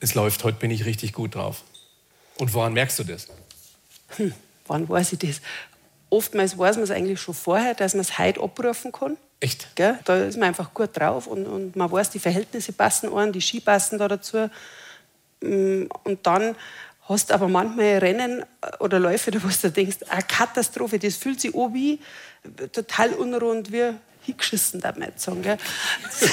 es 0.01 0.15
läuft, 0.15 0.45
heute 0.45 0.59
bin 0.59 0.71
ich 0.71 0.85
richtig 0.85 1.13
gut 1.13 1.35
drauf? 1.35 1.63
Und 2.39 2.53
woran 2.53 2.73
merkst 2.73 2.99
du 2.99 3.05
das? 3.05 3.29
Hm, 4.17 4.35
wann 4.67 4.89
weiß 4.89 5.13
ich 5.13 5.19
das? 5.19 5.41
Oftmals 6.11 6.59
weiß 6.59 6.77
man 6.77 6.85
es 6.85 6.91
eigentlich 6.91 7.21
schon 7.21 7.35
vorher, 7.35 7.75
dass 7.75 7.95
man 7.95 8.01
es 8.01 8.19
heute 8.19 8.41
abrufen 8.43 8.93
kann. 8.93 9.17
Echt? 9.39 9.75
Gell? 9.77 9.99
Da 10.05 10.17
ist 10.17 10.37
man 10.37 10.49
einfach 10.49 10.75
gut 10.75 10.91
drauf 10.93 11.27
und, 11.27 11.47
und 11.47 11.77
man 11.77 11.91
weiß, 11.91 12.11
die 12.11 12.19
Verhältnisse 12.19 12.73
passen 12.73 13.13
an, 13.13 13.33
die 13.33 13.41
Ski 13.41 13.61
passen 13.61 13.99
da 13.99 14.09
dazu. 14.09 14.51
Mm, 15.41 15.85
und 16.05 16.27
dann 16.27 16.57
hast 17.09 17.31
du 17.31 17.35
aber 17.35 17.49
manchmal 17.49 17.99
Rennen 17.99 18.45
oder 18.81 18.99
Läufe, 18.99 19.33
wo 19.43 19.49
du 19.49 19.71
denkst, 19.71 19.99
eine 20.09 20.23
Katastrophe, 20.23 20.99
das 20.99 21.17
fühlt 21.17 21.41
sich 21.41 21.55
an 21.55 21.73
wie 21.73 22.01
total 22.73 23.13
unrund, 23.15 23.73
wie 23.73 23.95
hingeschissen, 24.23 24.81
darf 24.81 24.97
man 24.97 25.09
jetzt 25.09 25.23
sagen. 25.23 25.43
Gell? 25.43 25.59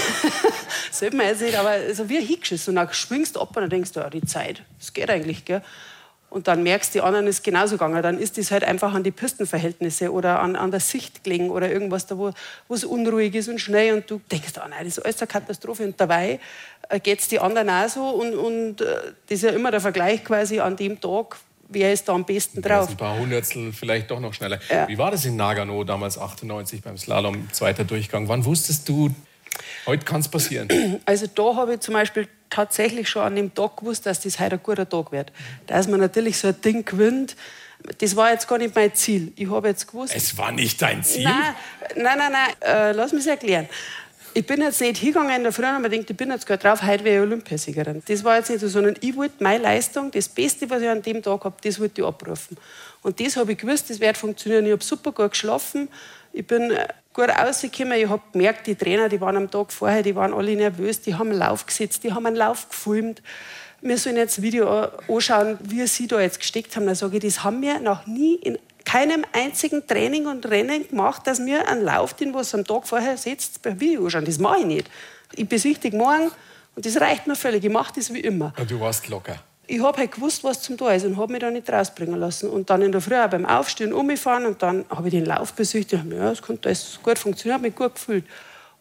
Sollte 0.92 1.16
man 1.16 1.28
jetzt 1.28 1.42
nicht, 1.42 1.58
aber 1.58 1.70
also 1.70 2.10
wie 2.10 2.20
hingeschissen. 2.20 2.72
Und 2.72 2.76
dann 2.76 2.94
schwingst 2.94 3.36
du 3.36 3.42
ab 3.42 3.56
und 3.56 3.62
dann 3.62 3.70
denkst 3.70 3.92
du, 3.94 4.02
ja, 4.02 4.10
die 4.10 4.26
Zeit, 4.26 4.64
das 4.80 4.94
geht 4.94 5.10
eigentlich. 5.10 5.46
Gell? 5.46 5.62
Und 6.30 6.48
dann 6.50 6.62
merkst 6.62 6.94
du, 6.94 7.00
die 7.00 7.02
anderen 7.02 7.26
ist 7.28 7.44
genauso 7.44 7.76
gegangen. 7.76 8.04
Dann 8.04 8.20
ist 8.20 8.38
es 8.38 8.52
halt 8.52 8.66
einfach 8.66 8.94
an 8.94 9.04
die 9.04 9.12
Pistenverhältnisse 9.12 10.12
oder 10.12 10.40
an, 10.42 10.58
an 10.58 10.72
der 10.72 10.82
Sicht 10.82 11.24
gelegen 11.24 11.50
oder 11.50 11.72
irgendwas 11.72 12.06
da, 12.06 12.18
wo 12.18 12.34
es 12.70 12.84
unruhig 12.84 13.34
ist 13.34 13.48
und 13.48 13.60
schnell. 13.60 13.94
Und 13.94 14.12
du 14.12 14.20
denkst, 14.30 14.54
oh 14.58 14.68
nein, 14.70 14.80
das 14.84 14.98
ist 14.98 15.06
alles 15.06 15.22
eine 15.22 15.28
Katastrophe. 15.28 15.86
Und 15.86 16.00
dabei 16.00 16.40
äh, 16.90 17.00
geht 17.00 17.20
es 17.20 17.30
die 17.30 17.40
anderen 17.40 17.70
auch 17.70 17.88
so. 17.88 18.10
Und, 18.10 18.36
und 18.36 18.82
äh, 18.82 18.86
das 19.28 19.38
ist 19.38 19.44
ja 19.44 19.50
immer 19.52 19.72
der 19.72 19.80
Vergleich 19.80 20.24
quasi 20.26 20.60
an 20.60 20.76
dem 20.76 21.00
Tag, 21.00 21.38
wer 21.70 21.94
ist 21.94 22.10
da 22.10 22.14
am 22.14 22.26
besten 22.26 22.62
drauf. 22.62 22.90
Ein 22.90 22.98
paar 22.98 23.18
Hundertstel 23.18 23.72
vielleicht 23.72 24.12
doch 24.12 24.20
noch 24.20 24.34
schneller. 24.34 24.60
Ja. 24.70 24.88
Wie 24.90 24.98
war 24.98 25.12
das 25.12 25.24
in 25.24 25.38
Nagano 25.38 25.84
damals 25.86 26.18
98 26.18 26.82
beim 26.82 26.98
Slalom, 26.98 27.48
zweiter 27.54 27.86
Durchgang? 27.86 28.28
Wann 28.28 28.44
wusstest 28.44 28.88
du, 28.90 29.12
heute 29.86 30.04
kann 30.06 30.20
es 30.20 30.28
passieren? 30.28 31.00
Also 31.06 31.28
da 31.28 31.56
habe 31.56 31.76
ich 31.76 31.80
zum 31.80 31.94
Beispiel 31.94 32.28
tatsächlich 32.50 33.10
schon 33.10 33.24
an 33.24 33.36
dem 33.36 33.54
Tag 33.54 33.78
gewusst, 33.78 34.06
dass 34.06 34.22
das 34.22 34.40
heute 34.40 34.56
ein 34.56 34.64
guter 34.64 34.88
Tag 34.88 35.12
wird. 35.12 35.32
Dass 35.68 35.88
man 35.88 36.00
natürlich 36.00 36.38
so 36.38 36.50
ein 36.50 36.62
Ding 36.62 36.86
gewinnt. 36.86 37.36
Das 38.00 38.16
war 38.16 38.32
jetzt 38.32 38.48
gar 38.48 38.58
nicht 38.58 38.76
mein 38.76 38.94
Ziel. 38.96 39.32
Ich 39.36 39.50
habe 39.50 39.68
jetzt 39.68 39.88
gewusst. 39.88 40.14
Es 40.16 40.38
war 40.38 40.52
nicht 40.52 40.82
dein 40.82 41.04
Ziel? 41.04 41.24
Nein, 41.24 41.56
nein, 41.96 42.18
nein. 42.18 42.32
nein. 42.32 42.56
Äh, 42.62 42.92
lass 42.94 43.12
mich 43.12 43.22
es 43.22 43.28
erklären. 43.28 43.70
Ich 44.34 44.46
bin 44.46 44.62
jetzt 44.62 44.80
nicht 44.82 44.98
hingegangen 44.98 45.36
in 45.36 45.44
der 45.44 45.52
Früh 45.52 45.66
und 45.66 45.82
mir 45.82 45.90
gedacht, 45.90 46.12
ich 46.12 46.16
bin 46.16 46.30
jetzt 46.30 46.46
gerade 46.46 46.62
drauf, 46.62 46.84
heute 46.84 47.04
wäre 47.04 47.16
ich 47.16 47.22
Olympiasiegerin. 47.24 48.04
Das 48.06 48.24
war 48.24 48.38
jetzt 48.38 48.52
nicht 48.52 48.60
so, 48.60 48.68
sondern 48.68 48.96
ich 49.02 49.16
wollte 49.16 49.44
meine 49.44 49.64
Leistung, 49.64 50.12
das 50.12 50.30
Beste, 50.30 50.70
was 50.70 50.84
ich 50.84 50.90
an 50.90 51.02
dem 51.02 51.24
Tag 51.24 51.44
habe, 51.44 51.56
das 51.64 51.80
wollte 51.80 52.02
ich 52.02 52.08
abrufen. 52.08 52.56
Und 53.02 53.20
das 53.20 53.36
habe 53.36 53.54
ich 53.54 53.58
gewusst, 53.58 53.90
das 53.90 54.00
wird 54.00 54.16
funktionieren. 54.16 54.66
Ich 54.68 54.74
habe 54.74 54.84
super 54.84 55.12
gut 55.12 55.32
geschlafen. 55.32 55.90
Ich 56.34 56.46
bin 56.46 56.70
äh, 56.70 56.88
gut 57.18 57.30
rausgekommen. 57.30 58.00
Ich 58.00 58.08
habe 58.08 58.22
gemerkt, 58.32 58.68
die 58.68 58.76
Trainer, 58.76 59.10
die 59.10 59.20
waren 59.20 59.36
am 59.36 59.50
Tag 59.50 59.74
vorher, 59.74 60.04
die 60.04 60.16
waren 60.16 60.34
alle 60.34 60.56
nervös, 60.56 61.02
die 61.02 61.16
haben 61.16 61.32
einen 61.32 61.40
Lauf 61.40 61.66
gesetzt, 61.66 62.04
die 62.04 62.14
haben 62.14 62.26
einen 62.26 62.36
Lauf 62.36 62.70
gefilmt. 62.70 63.22
wir 63.82 63.98
sollen 63.98 64.18
jetzt 64.18 64.42
Video 64.42 64.68
anschauen, 65.08 65.58
wie 65.62 65.86
sie 65.88 66.08
da 66.08 66.22
jetzt 66.22 66.40
gesteckt 66.40 66.76
haben. 66.76 66.86
Dann 66.86 66.96
sage 66.96 67.18
ich, 67.18 67.24
das 67.24 67.44
haben 67.44 67.62
wir 67.62 67.80
noch 67.80 68.06
nie 68.06 68.36
in 68.36 68.58
keinem 68.86 69.26
einzigen 69.34 69.86
Training 69.86 70.28
und 70.28 70.46
Rennen 70.46 70.88
gemacht, 70.88 71.26
dass 71.26 71.44
wir 71.46 71.68
einen 71.68 71.84
Lauf, 71.84 72.14
den 72.14 72.34
was 72.34 72.54
am 72.56 72.64
Tag 72.64 72.88
vorher 72.88 73.18
setzt, 73.18 73.62
beim 73.62 73.80
Video 73.80 74.06
anschauen. 74.06 74.26
Das 74.26 74.38
mache 74.38 74.60
ich 74.60 74.66
nicht. 74.66 74.90
Ich 75.34 75.50
besichtige 75.50 75.98
morgen 75.98 76.32
und 76.76 76.86
das 76.86 77.02
reicht 77.02 77.28
mir 77.28 77.36
völlig. 77.36 77.66
Ich 77.66 77.72
mache 77.72 77.94
das 77.96 78.14
wie 78.14 78.22
immer. 78.22 78.54
Und 78.58 78.70
du 78.70 78.80
warst 78.80 79.08
locker. 79.10 79.40
Ich 79.70 79.82
habe 79.82 79.98
halt 79.98 80.14
gewusst, 80.14 80.44
was 80.44 80.62
zum 80.62 80.78
Tor 80.78 80.94
ist 80.94 81.06
und 81.06 81.18
habe 81.18 81.32
mich 81.32 81.42
da 81.42 81.52
nicht 81.52 81.70
rausbringen 81.70 82.20
lassen. 82.20 82.50
Und 82.50 82.70
dann 82.70 82.82
in 82.82 82.92
der 82.92 83.02
Früh 83.02 83.16
auch 83.16 83.30
beim 83.30 83.46
Aufstehen 83.46 83.92
umgefahren 83.92 84.46
und 84.46 84.62
dann 84.64 84.86
habe 84.90 85.10
ich 85.10 85.14
den 85.14 85.26
Lauf 85.26 85.54
besichtigt. 85.54 86.04
Ja, 86.10 86.30
das 86.30 86.42
konnte 86.42 86.70
alles 86.70 87.00
gut 87.04 87.20
funktionieren, 87.20 87.56
habe 87.56 87.68
mich 87.68 87.76
gut 87.76 87.96
gefühlt. 87.96 88.26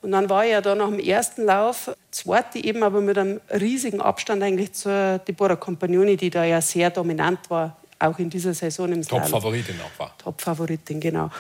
Und 0.02 0.12
dann 0.12 0.30
war 0.30 0.44
ich 0.44 0.52
ja 0.52 0.60
da 0.60 0.76
nach 0.76 0.88
dem 0.88 1.00
ersten 1.00 1.44
Lauf, 1.44 1.90
zweite 2.12 2.62
eben, 2.62 2.84
aber 2.84 3.00
mit 3.00 3.18
einem 3.18 3.40
riesigen 3.50 4.00
Abstand 4.00 4.42
eigentlich 4.42 4.72
zur 4.72 5.18
Deborah 5.18 5.56
Compagnoni, 5.56 6.16
die 6.16 6.30
da 6.30 6.44
ja 6.44 6.60
sehr 6.60 6.90
dominant 6.90 7.50
war, 7.50 7.76
auch 7.98 8.18
in 8.20 8.30
dieser 8.30 8.54
Saison 8.54 8.92
im 8.92 9.02
Top-Favoritin 9.02 9.74
auch 9.80 9.98
war. 9.98 10.14
Top-Favoritin, 10.18 11.00
genau. 11.00 11.30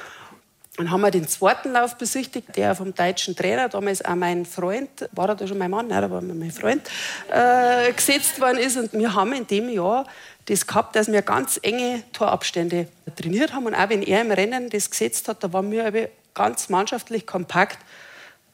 Dann 0.76 0.90
haben 0.90 1.00
wir 1.00 1.10
den 1.10 1.26
zweiten 1.26 1.72
Lauf 1.72 1.96
besichtigt, 1.96 2.54
der 2.56 2.74
vom 2.74 2.94
deutschen 2.94 3.34
Trainer, 3.34 3.68
damals 3.68 4.04
auch 4.04 4.14
mein 4.14 4.44
Freund, 4.44 4.90
war 5.12 5.30
er 5.30 5.34
da 5.34 5.46
schon 5.46 5.56
mein 5.56 5.70
Mann, 5.70 5.88
nein, 5.88 6.02
da 6.02 6.10
war 6.10 6.20
mein 6.20 6.50
Freund, 6.50 6.82
äh, 7.30 7.92
gesetzt 7.92 8.40
worden 8.40 8.58
ist. 8.58 8.76
Und 8.76 8.92
wir 8.92 9.14
haben 9.14 9.32
in 9.32 9.46
dem 9.46 9.70
Jahr 9.70 10.06
das 10.46 10.66
gehabt, 10.66 10.94
dass 10.94 11.10
wir 11.10 11.22
ganz 11.22 11.58
enge 11.62 12.02
Torabstände 12.12 12.88
trainiert 13.16 13.54
haben. 13.54 13.66
Und 13.66 13.74
auch 13.74 13.88
wenn 13.88 14.02
er 14.02 14.20
im 14.20 14.30
Rennen 14.30 14.68
das 14.68 14.90
gesetzt 14.90 15.28
hat, 15.28 15.42
da 15.42 15.52
waren 15.52 15.70
wir 15.70 16.10
ganz 16.34 16.68
mannschaftlich 16.68 17.26
kompakt, 17.26 17.78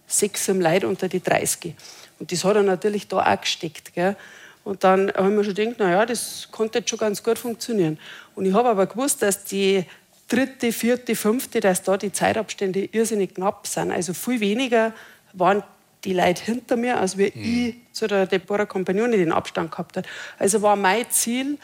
sechs 0.07 0.47
im 0.49 0.61
Leid 0.61 0.85
unter 0.85 1.09
die 1.09 1.23
30. 1.23 1.75
Und 2.21 2.31
das 2.31 2.45
hat 2.45 2.55
er 2.55 2.63
natürlich 2.63 3.09
da 3.09 3.19
auch 3.19 3.41
gesteckt. 3.41 3.95
Gell? 3.95 4.17
Und 4.65 4.85
dann 4.85 5.13
haben 5.17 5.37
wir 5.37 5.45
schon 5.45 5.55
gedacht, 5.55 5.81
naja, 5.81 6.07
das 6.07 6.49
konnte 6.53 6.79
jetzt 6.79 6.91
schon 6.91 6.99
ganz 6.99 7.23
gut 7.23 7.39
funktionieren. 7.39 7.99
Und 8.37 8.47
ich 8.47 8.55
habe 8.55 8.69
aber 8.69 8.87
gewusst, 8.87 9.23
dass 9.23 9.45
die 9.45 9.85
dritte, 10.33 10.73
vierte, 10.73 11.15
fünfte, 11.15 11.61
dass 11.61 11.83
da 11.83 11.97
die 11.97 12.11
Zeitabstände 12.11 12.89
irrsinnig 12.93 13.35
knapp 13.35 13.67
sind. 13.67 13.93
Also 13.93 14.15
viel 14.15 14.41
weniger 14.41 14.93
waren 15.35 15.63
die 16.05 16.15
Leute 16.15 16.43
hinter 16.45 16.77
mir, 16.77 16.99
als 16.99 17.19
wie 17.19 17.33
mhm. 17.35 17.69
ich 17.69 17.75
zu 17.93 18.07
der 18.07 18.27
Deborah 18.27 18.67
Compagnon 18.67 19.13
den 19.13 19.31
Abstand 19.31 19.71
gehabt 19.71 19.97
habe. 19.97 20.09
Also 20.39 20.63
war 20.63 20.77
mein 20.77 21.09
Ziel, 21.11 21.59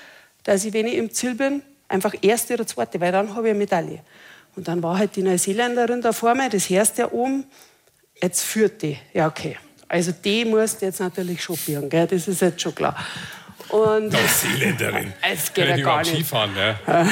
dass 0.44 0.64
ich, 0.64 0.72
wenn 0.72 0.86
ich 0.86 0.94
im 0.94 1.10
Ziel 1.10 1.34
bin, 1.34 1.62
einfach 1.88 2.14
erste 2.20 2.54
oder 2.54 2.66
zweite, 2.66 3.00
weil 3.00 3.10
dann 3.10 3.34
habe 3.34 3.48
ich 3.48 3.50
eine 3.50 3.58
Medaille. 3.58 4.00
Und 4.54 4.68
dann 4.68 4.82
war 4.82 4.98
halt 4.98 5.16
die 5.16 5.22
Neuseeländerin 5.22 6.02
da 6.02 6.12
vor 6.12 6.34
mir, 6.34 6.50
das 6.50 6.68
hörst 6.68 6.98
ja 6.98 7.10
oben, 7.10 7.44
jetzt 8.20 8.42
führt 8.42 8.82
die. 8.82 8.98
Ja, 9.14 9.28
okay. 9.28 9.56
Also 9.88 10.12
die 10.12 10.44
musst 10.44 10.82
du 10.82 10.86
jetzt 10.86 11.00
natürlich 11.00 11.42
schon 11.42 11.56
biegen, 11.56 11.88
gell? 11.88 12.06
das 12.06 12.28
ist 12.28 12.42
jetzt 12.42 12.60
schon 12.60 12.74
klar. 12.74 12.96
Und 13.70 14.12
Neuseeländerin. 14.12 15.14
Es 15.22 15.52
geht 15.52 15.68
ja 15.68 15.76
gar 15.78 15.98
nicht. 16.00 16.10
Skifahren, 16.10 16.52
ne? 16.54 16.78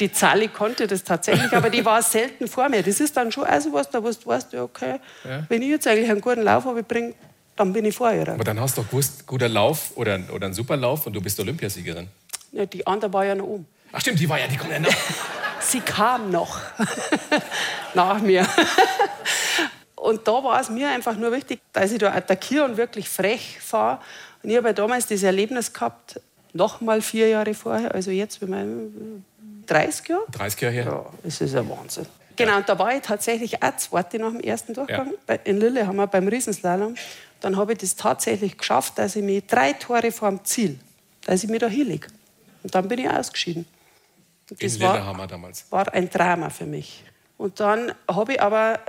die 0.00 0.10
Zali 0.10 0.48
konnte 0.48 0.86
das 0.86 1.04
tatsächlich, 1.04 1.52
aber 1.52 1.70
die 1.70 1.84
war 1.84 2.02
selten 2.02 2.48
vor 2.48 2.68
mir. 2.68 2.82
Das 2.82 3.00
ist 3.00 3.16
dann 3.16 3.30
schon 3.30 3.44
also 3.44 3.72
was, 3.72 3.90
da 3.90 4.02
wo 4.02 4.10
du 4.10 4.26
weißt, 4.26 4.54
okay, 4.54 4.98
ja. 5.24 5.44
wenn 5.48 5.62
ich 5.62 5.68
jetzt 5.68 5.86
eigentlich 5.86 6.10
einen 6.10 6.20
guten 6.20 6.42
Lauf 6.42 6.64
habe, 6.64 6.82
bring, 6.82 7.14
dann 7.56 7.72
bin 7.72 7.84
ich 7.84 7.94
vor 7.94 8.10
ihr. 8.12 8.28
Aber 8.28 8.44
dann 8.44 8.58
hast 8.58 8.76
du 8.76 8.82
doch 8.82 8.88
gewusst, 8.88 9.26
guter 9.26 9.48
Lauf 9.48 9.92
oder, 9.96 10.18
oder 10.32 10.46
ein 10.46 10.54
super 10.54 10.76
Lauf 10.76 11.06
und 11.06 11.12
du 11.12 11.20
bist 11.20 11.38
Olympiasiegerin. 11.38 12.08
Ja, 12.52 12.66
die 12.66 12.86
andere 12.86 13.12
war 13.12 13.24
ja 13.24 13.34
noch 13.34 13.44
oben. 13.44 13.66
Ach 13.92 14.00
stimmt, 14.00 14.18
die 14.18 14.28
war 14.28 14.40
ja, 14.40 14.46
die 14.46 14.56
kommt 14.56 14.72
ja 14.72 14.80
noch. 14.80 14.94
Sie 15.60 15.80
kam 15.80 16.30
noch 16.30 16.58
nach 17.94 18.20
mir. 18.22 18.46
und 19.94 20.26
da 20.26 20.32
war 20.42 20.58
es 20.58 20.70
mir 20.70 20.88
einfach 20.88 21.16
nur 21.16 21.32
wichtig, 21.32 21.60
dass 21.74 21.92
ich 21.92 21.98
da 21.98 22.14
attackiere 22.14 22.64
und 22.64 22.78
wirklich 22.78 23.10
frech 23.10 23.58
fahre. 23.60 24.00
Und 24.42 24.48
ich 24.48 24.56
habe 24.56 24.68
ja 24.68 24.72
damals 24.72 25.06
das 25.06 25.22
Erlebnis 25.22 25.74
gehabt, 25.74 26.18
noch 26.54 26.80
mal 26.80 27.02
vier 27.02 27.28
Jahre 27.28 27.52
vorher, 27.54 27.94
also 27.94 28.10
jetzt, 28.10 28.40
wenn 28.40 28.50
man 28.50 29.24
30 29.66 30.08
Jahre? 30.08 30.22
30 30.32 30.60
Jahre 30.60 30.74
her. 30.74 30.84
Ja, 30.84 31.06
das 31.22 31.40
ist 31.40 31.54
ein 31.54 31.68
Wahnsinn. 31.68 32.06
Genau, 32.36 32.56
und 32.56 32.68
da 32.68 32.78
war 32.78 32.94
ich 32.94 33.02
tatsächlich 33.02 33.62
auch 33.62 33.76
zweite 33.76 34.18
nach 34.18 34.30
dem 34.30 34.40
ersten 34.40 34.72
Durchgang. 34.72 35.12
Ja. 35.28 35.34
In 35.44 35.60
Lille 35.60 35.86
haben 35.86 35.96
wir 35.96 36.06
beim 36.06 36.26
Riesenslalom. 36.26 36.94
Dann 37.40 37.56
habe 37.56 37.72
ich 37.72 37.78
das 37.78 37.96
tatsächlich 37.96 38.56
geschafft, 38.56 38.98
dass 38.98 39.16
ich 39.16 39.22
mich 39.22 39.46
drei 39.46 39.72
Tore 39.74 40.10
vor 40.10 40.30
dem 40.30 40.44
Ziel, 40.44 40.78
dass 41.24 41.44
ich 41.44 41.50
mich 41.50 41.60
da 41.60 41.68
hinlege. 41.68 42.08
Und 42.62 42.74
dann 42.74 42.88
bin 42.88 42.98
ich 42.98 43.08
ausgeschieden. 43.08 43.66
Und 44.50 44.62
das 44.62 44.76
In 44.76 44.82
war, 44.82 45.26
damals. 45.26 45.70
war 45.70 45.92
ein 45.92 46.08
Drama 46.08 46.50
für 46.50 46.66
mich. 46.66 47.04
Und 47.36 47.60
dann 47.60 47.92
habe 48.10 48.34
ich 48.34 48.42
aber 48.42 48.80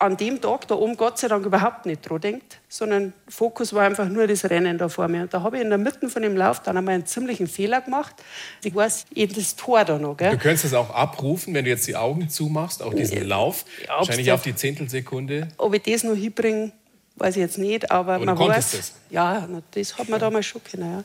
an 0.00 0.16
dem 0.16 0.40
Tag 0.40 0.68
da 0.68 0.76
oben 0.76 0.96
Gott 0.96 1.18
sei 1.18 1.26
Dank 1.26 1.44
überhaupt 1.44 1.84
nicht 1.84 2.08
dran 2.08 2.20
denkt, 2.20 2.60
sondern 2.68 3.12
Fokus 3.28 3.72
war 3.72 3.84
einfach 3.84 4.08
nur 4.08 4.28
das 4.28 4.44
Rennen 4.44 4.78
da 4.78 4.88
vor 4.88 5.08
mir. 5.08 5.22
Und 5.22 5.34
da 5.34 5.42
habe 5.42 5.56
ich 5.56 5.62
in 5.62 5.70
der 5.70 5.78
Mitte 5.78 6.08
von 6.08 6.22
dem 6.22 6.36
Lauf 6.36 6.62
dann 6.62 6.76
einmal 6.76 6.94
einen 6.94 7.06
ziemlichen 7.06 7.48
Fehler 7.48 7.80
gemacht. 7.80 8.14
Ich 8.62 8.74
weiß 8.74 9.06
eben 9.14 9.34
das 9.34 9.56
Tor 9.56 9.84
da 9.84 9.98
noch. 9.98 10.16
Gell? 10.16 10.30
Du 10.30 10.38
könntest 10.38 10.66
es 10.66 10.74
auch 10.74 10.90
abrufen, 10.90 11.52
wenn 11.54 11.64
du 11.64 11.70
jetzt 11.70 11.88
die 11.88 11.96
Augen 11.96 12.28
zumachst, 12.28 12.80
auch 12.80 12.94
diesen 12.94 13.26
Lauf. 13.26 13.64
Ja, 13.86 13.98
wahrscheinlich 13.98 14.30
auf 14.30 14.42
die 14.42 14.54
Zehntelsekunde. 14.54 15.48
Ob 15.56 15.74
ich 15.74 15.82
das 15.82 16.04
noch 16.04 16.14
hinbringe, 16.14 16.70
weiß 17.16 17.34
ich 17.34 17.40
jetzt 17.40 17.58
nicht. 17.58 17.90
Aber, 17.90 18.14
aber 18.14 18.24
man 18.24 18.38
weiß, 18.38 18.70
das? 18.70 18.92
Ja, 19.10 19.48
das 19.72 19.98
hat 19.98 20.08
man 20.08 20.20
damals 20.20 20.46
schon 20.46 20.62
können. 20.62 20.92
Ja. 20.92 21.04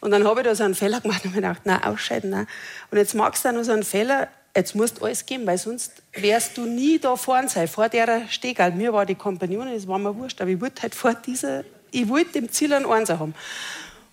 Und 0.00 0.10
dann 0.10 0.24
habe 0.26 0.40
ich 0.40 0.46
da 0.46 0.54
so 0.54 0.64
einen 0.64 0.74
Fehler 0.74 1.00
gemacht 1.00 1.24
und 1.24 1.30
mir 1.34 1.40
gedacht, 1.40 1.62
nein, 1.64 1.82
ausscheiden, 1.82 2.30
nein. 2.30 2.46
Und 2.90 2.98
jetzt 2.98 3.14
magst 3.14 3.44
du 3.44 3.52
noch 3.52 3.64
so 3.64 3.72
einen 3.72 3.82
Fehler, 3.82 4.28
jetzt 4.58 4.74
musst 4.74 4.98
du 4.98 5.04
alles 5.04 5.24
geben, 5.24 5.46
weil 5.46 5.56
sonst 5.56 5.92
wärst 6.12 6.58
du 6.58 6.66
nie 6.66 6.98
da 6.98 7.16
vorne 7.16 7.48
sein, 7.48 7.68
vor 7.68 7.88
der 7.88 8.28
Stegall. 8.28 8.72
Mir 8.72 8.92
war 8.92 9.06
die 9.06 9.14
Kompagnon, 9.14 9.72
das 9.72 9.86
war 9.86 9.98
mir 9.98 10.14
wurscht, 10.14 10.40
aber 10.40 10.50
ich 10.50 10.60
wollte 10.60 10.82
halt 10.82 10.94
vor 10.94 11.14
dieser, 11.14 11.64
ich 11.92 12.08
wollte 12.08 12.32
dem 12.32 12.50
Ziel 12.50 12.72
ein 12.74 12.84
Einser 12.84 13.18
haben. 13.18 13.34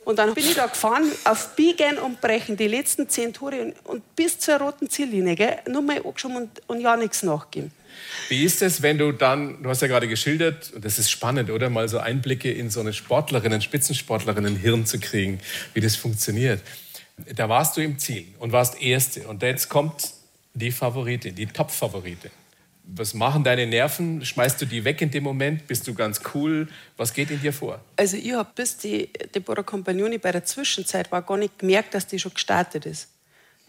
Und 0.06 0.20
dann 0.20 0.36
bin 0.36 0.46
ich 0.46 0.54
da 0.54 0.68
gefahren, 0.68 1.12
auf 1.24 1.56
Biegen 1.56 1.98
und 1.98 2.22
Brechen, 2.22 2.56
die 2.56 2.68
letzten 2.68 3.10
zehn 3.10 3.34
Tore 3.34 3.60
und, 3.60 3.74
und 3.86 4.16
bis 4.16 4.38
zur 4.38 4.58
roten 4.58 4.88
Ziellinie, 4.88 5.36
gell, 5.36 5.58
nur 5.68 5.82
mal 5.82 5.98
angeschoben 5.98 6.38
und, 6.38 6.62
und 6.68 6.80
ja 6.80 6.96
nichts 6.96 7.24
nachgeben. 7.24 7.72
Wie 8.30 8.44
ist 8.44 8.62
es, 8.62 8.84
wenn 8.84 9.00
du 9.00 9.12
dann, 9.12 9.64
du 9.64 9.70
hast 9.70 9.82
ja 9.82 9.88
gerade 9.88 10.08
geschildert, 10.08 10.74
und 10.74 10.86
das 10.86 11.00
ist 11.00 11.10
spannend, 11.10 11.50
oder? 11.50 11.72
Mal 11.72 11.90
so 11.90 11.98
Einblicke 11.98 12.52
in 12.52 12.70
so 12.70 12.82
eine 12.82 12.94
Sportlerinnen, 12.94 13.62
Spitzensportlerinnen 13.62 14.56
Hirn 14.58 14.86
zu 14.86 15.00
kriegen, 15.00 15.40
wie 15.74 15.82
das 15.82 15.96
funktioniert. 15.96 16.62
Da 17.36 17.50
warst 17.50 17.76
du 17.76 17.82
im 17.82 17.98
Ziel 17.98 18.26
und 18.38 18.52
warst 18.52 18.80
Erste. 18.82 19.28
Und 19.28 19.42
jetzt 19.42 19.70
kommt 19.70 20.15
die 20.56 20.72
Favoritin, 20.72 21.36
die 21.36 21.46
Top-Favoritin. 21.46 22.32
Was 22.88 23.14
machen 23.14 23.44
deine 23.44 23.66
Nerven? 23.66 24.24
Schmeißt 24.24 24.62
du 24.62 24.66
die 24.66 24.84
weg 24.84 25.02
in 25.02 25.10
dem 25.10 25.24
Moment? 25.24 25.68
Bist 25.68 25.88
du 25.88 25.94
ganz 25.94 26.22
cool? 26.34 26.68
Was 26.98 27.14
geht 27.14 27.32
in 27.32 27.42
dir 27.42 27.52
vor? 27.52 27.80
Also 27.98 28.16
ich 28.16 28.34
habe 28.34 28.50
bis 28.56 28.78
die 28.78 29.10
Deborah 29.34 29.64
Compagnoni 29.64 30.18
bei 30.20 30.32
der 30.32 30.46
Zwischenzeit 30.46 31.12
war 31.12 31.24
gar 31.24 31.38
nicht 31.38 31.60
gemerkt, 31.60 31.94
dass 31.94 32.06
die 32.08 32.20
schon 32.20 32.34
gestartet 32.34 32.86
ist. 32.86 33.10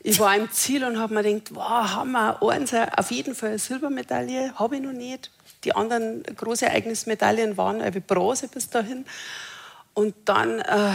Ich 0.02 0.20
war 0.20 0.36
im 0.36 0.50
Ziel 0.52 0.84
und 0.84 0.98
habe 0.98 1.14
mir 1.14 1.22
gedacht, 1.22 1.54
wow, 1.54 2.04
wir 2.04 2.52
eins, 2.52 2.72
auf 2.74 3.10
jeden 3.10 3.34
Fall 3.34 3.50
eine 3.50 3.58
Silbermedaille, 3.58 4.54
habe 4.54 4.76
ich 4.76 4.82
noch 4.82 4.92
nicht. 4.92 5.30
Die 5.64 5.74
anderen 5.74 6.22
großen 6.22 6.68
Ereignismedaillen 6.68 7.56
waren 7.56 7.80
Bronze 8.06 8.48
bis 8.48 8.68
dahin. 8.68 9.04
Und 9.94 10.14
dann 10.26 10.60
äh, 10.60 10.92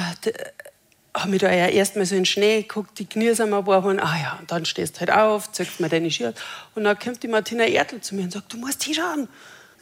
habe 1.14 1.30
mich 1.30 1.42
da 1.42 1.52
ja 1.52 1.68
erstmal 1.68 2.06
so 2.06 2.16
in 2.16 2.22
den 2.22 2.26
Schnee 2.26 2.62
geguckt, 2.62 2.98
die 3.00 3.06
Knie 3.06 3.34
sind 3.34 3.50
mir 3.50 3.66
warm 3.66 4.00
ah 4.00 4.18
ja, 4.22 4.38
und 4.40 4.52
dann 4.52 4.66
stehst 4.66 4.96
du 4.96 5.00
halt 5.02 5.12
auf, 5.12 5.52
ziehst 5.52 5.80
mir 5.80 5.90
deine 5.90 6.10
Skier 6.10 6.34
und 6.76 6.86
dann 6.86 6.98
kommt 6.98 7.22
die 7.22 7.28
Martina 7.28 7.66
Ertl 7.66 8.00
zu 8.00 8.16
mir 8.16 8.24
und 8.24 8.32
sagt, 8.32 8.54
du 8.54 8.58
musst 8.58 8.84
hinschauen, 8.84 9.28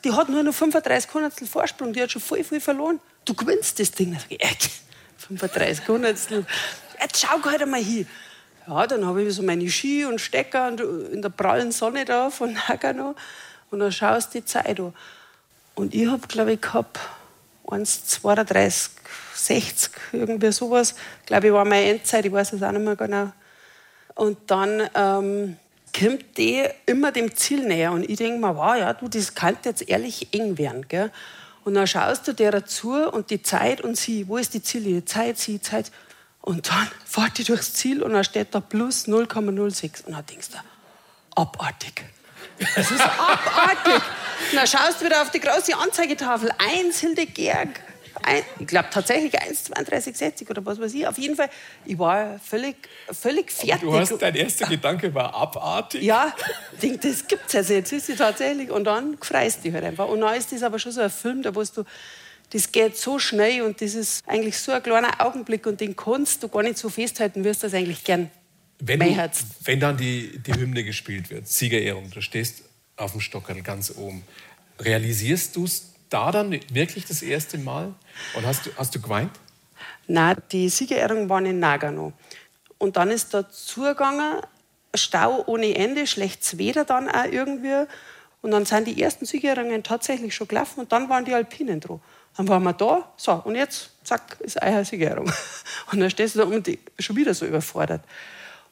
die 0.03 0.11
hat 0.11 0.29
nur 0.29 0.43
noch 0.43 0.53
35 0.53 1.13
Hundertstel 1.13 1.47
Vorsprung, 1.47 1.93
die 1.93 2.01
hat 2.01 2.11
schon 2.11 2.21
voll, 2.21 2.43
viel 2.43 2.59
verloren, 2.59 2.99
du 3.25 3.33
gewinnst 3.33 3.79
das 3.79 3.91
Ding. 3.91 4.11
Dann 4.11 4.21
sag 4.21 4.31
ich, 4.31 4.69
35 5.17 5.87
Hundertstel, 5.87 6.45
jetzt 6.99 7.21
schau 7.21 7.43
halt 7.43 7.61
einmal 7.61 7.83
hin. 7.83 8.07
Ja, 8.67 8.87
dann 8.87 9.05
habe 9.05 9.23
ich 9.23 9.33
so 9.33 9.43
meine 9.43 9.69
Ski 9.69 10.05
und 10.05 10.19
Stecker 10.19 10.67
und 10.67 10.81
in 11.11 11.21
der 11.21 11.29
prallen 11.29 11.71
Sonne 11.71 12.05
da 12.05 12.29
von 12.29 12.53
Nagano 12.67 13.15
und 13.71 13.79
dann 13.79 13.91
schaust 13.91 14.33
du 14.33 14.39
die 14.39 14.45
Zeit 14.45 14.79
an. 14.79 14.93
Und 15.75 15.93
ich 15.93 16.07
habe, 16.07 16.27
glaube 16.27 16.53
ich, 16.53 16.61
gehabt 16.61 16.99
1,32 17.67 18.89
60, 19.33 19.91
irgendwie 20.13 20.51
sowas. 20.51 20.95
Ich 21.21 21.25
glaube, 21.27 21.47
ich 21.47 21.53
war 21.53 21.65
meine 21.65 21.91
Endzeit, 21.91 22.25
ich 22.25 22.31
weiß 22.31 22.53
es 22.53 22.63
auch 22.63 22.71
nicht 22.71 22.83
mehr 22.83 22.95
genau. 22.95 23.31
Und 24.15 24.37
dann 24.47 24.89
ähm, 24.95 25.57
kommt 25.97 26.37
die 26.37 26.63
immer 26.85 27.11
dem 27.11 27.35
Ziel 27.35 27.65
näher. 27.65 27.91
Und 27.91 28.09
ich 28.09 28.17
denke 28.17 28.39
mir, 28.39 28.55
wow, 28.55 28.75
ja, 28.75 28.93
du, 28.93 29.07
das 29.07 29.33
könnte 29.33 29.69
jetzt 29.69 29.87
ehrlich 29.87 30.27
eng 30.33 30.57
werden. 30.57 30.87
Gell? 30.87 31.11
Und 31.63 31.75
dann 31.75 31.87
schaust 31.87 32.27
du 32.27 32.33
der 32.33 32.65
zu 32.65 33.09
und 33.09 33.29
die 33.29 33.41
Zeit 33.41 33.81
und 33.81 33.97
sie, 33.97 34.27
wo 34.27 34.37
ist 34.37 34.53
die 34.53 34.63
Ziellinie? 34.63 35.05
Zeit, 35.05 35.37
sie, 35.37 35.61
Zeit. 35.61 35.91
Und 36.41 36.69
dann 36.69 36.87
fahrt 37.05 37.37
die 37.37 37.43
durchs 37.43 37.73
Ziel 37.73 38.03
und 38.03 38.13
dann 38.13 38.23
steht 38.23 38.53
da 38.53 38.59
plus 38.59 39.07
0,06. 39.07 40.05
Und 40.05 40.13
dann 40.13 40.25
denkst 40.25 40.49
du, 40.49 40.57
abartig. 41.35 42.03
Das 42.75 42.91
ist 42.91 43.01
abartig. 43.01 44.03
Und 44.51 44.55
dann 44.55 44.67
schaust 44.67 45.01
du 45.01 45.05
wieder 45.05 45.21
auf 45.21 45.31
die 45.31 45.39
große 45.39 45.75
Anzeigetafel. 45.77 46.51
Eins 46.57 46.99
Hildegerg 46.99 47.81
ein, 48.23 48.43
ich 48.59 48.67
glaube 48.67 48.89
tatsächlich 48.91 49.41
1,3260 49.41 50.49
oder 50.49 50.65
was 50.65 50.79
weiß 50.79 50.93
ich. 50.93 51.07
Auf 51.07 51.17
jeden 51.17 51.35
Fall, 51.35 51.49
ich 51.85 51.97
war 51.97 52.39
völlig, 52.39 52.75
völlig 53.11 53.51
fertig. 53.51 53.83
Aber 53.83 53.91
du 53.91 53.99
hast, 53.99 54.21
dein 54.21 54.35
erster 54.35 54.67
Gedanke 54.67 55.13
war 55.13 55.33
abartig? 55.33 56.01
Ja, 56.01 56.33
ich 56.73 56.79
denke, 56.79 57.09
das 57.09 57.27
gibt 57.27 57.43
es 57.47 57.55
also. 57.55 57.73
Jetzt 57.73 57.91
ist 57.91 58.07
sie 58.07 58.15
tatsächlich. 58.15 58.71
Und 58.71 58.85
dann 58.85 59.17
freust 59.19 59.59
du 59.59 59.63
dich 59.63 59.73
halt 59.73 59.85
einfach. 59.85 60.07
Und 60.07 60.21
dann 60.21 60.35
ist 60.35 60.51
das 60.51 60.63
aber 60.63 60.79
schon 60.79 60.91
so 60.91 61.01
ein 61.01 61.09
Film, 61.09 61.41
da 61.41 61.53
wo 61.53 61.63
du 61.63 61.83
Das 62.49 62.71
geht 62.71 62.97
so 62.97 63.19
schnell 63.19 63.61
und 63.61 63.81
das 63.81 63.93
ist 63.93 64.23
eigentlich 64.27 64.57
so 64.57 64.71
ein 64.71 64.81
kleiner 64.81 65.19
Augenblick 65.19 65.65
und 65.67 65.79
den 65.79 65.95
kannst 65.95 66.41
du 66.43 66.49
gar 66.49 66.63
nicht 66.63 66.77
so 66.77 66.89
festhalten, 66.89 67.43
wirst 67.43 67.63
das 67.63 67.73
eigentlich 67.73 68.03
gern 68.03 68.31
wenn, 68.79 68.99
du, 68.99 69.29
wenn 69.65 69.79
dann 69.79 69.97
die, 69.97 70.39
die 70.39 70.53
Hymne 70.53 70.83
gespielt 70.83 71.29
wird, 71.29 71.47
Siegerehrung, 71.47 72.09
du 72.11 72.21
stehst 72.21 72.63
auf 72.95 73.11
dem 73.11 73.21
Stockerl 73.21 73.61
ganz 73.61 73.93
oben, 73.95 74.23
realisierst 74.79 75.55
du 75.55 75.65
es 75.65 75.93
da 76.09 76.31
dann 76.31 76.51
wirklich 76.71 77.05
das 77.05 77.21
erste 77.21 77.57
Mal? 77.57 77.93
Und 78.35 78.45
hast 78.45 78.65
du, 78.65 78.71
hast 78.77 78.95
du 78.95 79.01
geweint? 79.01 79.31
Nein, 80.07 80.37
die 80.51 80.69
Siegerehrung 80.69 81.29
war 81.29 81.41
in 81.43 81.59
Nagano. 81.59 82.13
Und 82.77 82.97
dann 82.97 83.11
ist 83.11 83.33
da 83.33 83.49
zugegangen, 83.49 84.41
Stau 84.95 85.43
ohne 85.45 85.75
Ende, 85.75 86.07
schlechtes 86.07 86.57
Wetter 86.57 86.83
dann 86.83 87.09
auch 87.09 87.25
irgendwie. 87.25 87.85
Und 88.41 88.51
dann 88.51 88.65
sind 88.65 88.87
die 88.87 89.01
ersten 89.01 89.25
Siegerehrungen 89.25 89.83
tatsächlich 89.83 90.33
schon 90.33 90.47
gelaufen 90.47 90.79
und 90.81 90.91
dann 90.91 91.09
waren 91.09 91.25
die 91.25 91.33
Alpinen 91.33 91.79
dran. 91.79 92.01
Dann 92.37 92.47
waren 92.47 92.63
wir 92.63 92.73
da, 92.73 93.11
so, 93.17 93.33
und 93.33 93.55
jetzt, 93.55 93.91
zack, 94.03 94.37
ist 94.39 94.61
eine 94.61 94.85
Siegerehrung. 94.85 95.31
Und 95.91 95.99
dann 95.99 96.09
stehst 96.09 96.35
du 96.35 96.39
da 96.39 96.45
und 96.45 96.69
schon 96.99 97.15
wieder 97.15 97.33
so 97.33 97.45
überfordert. 97.45 98.01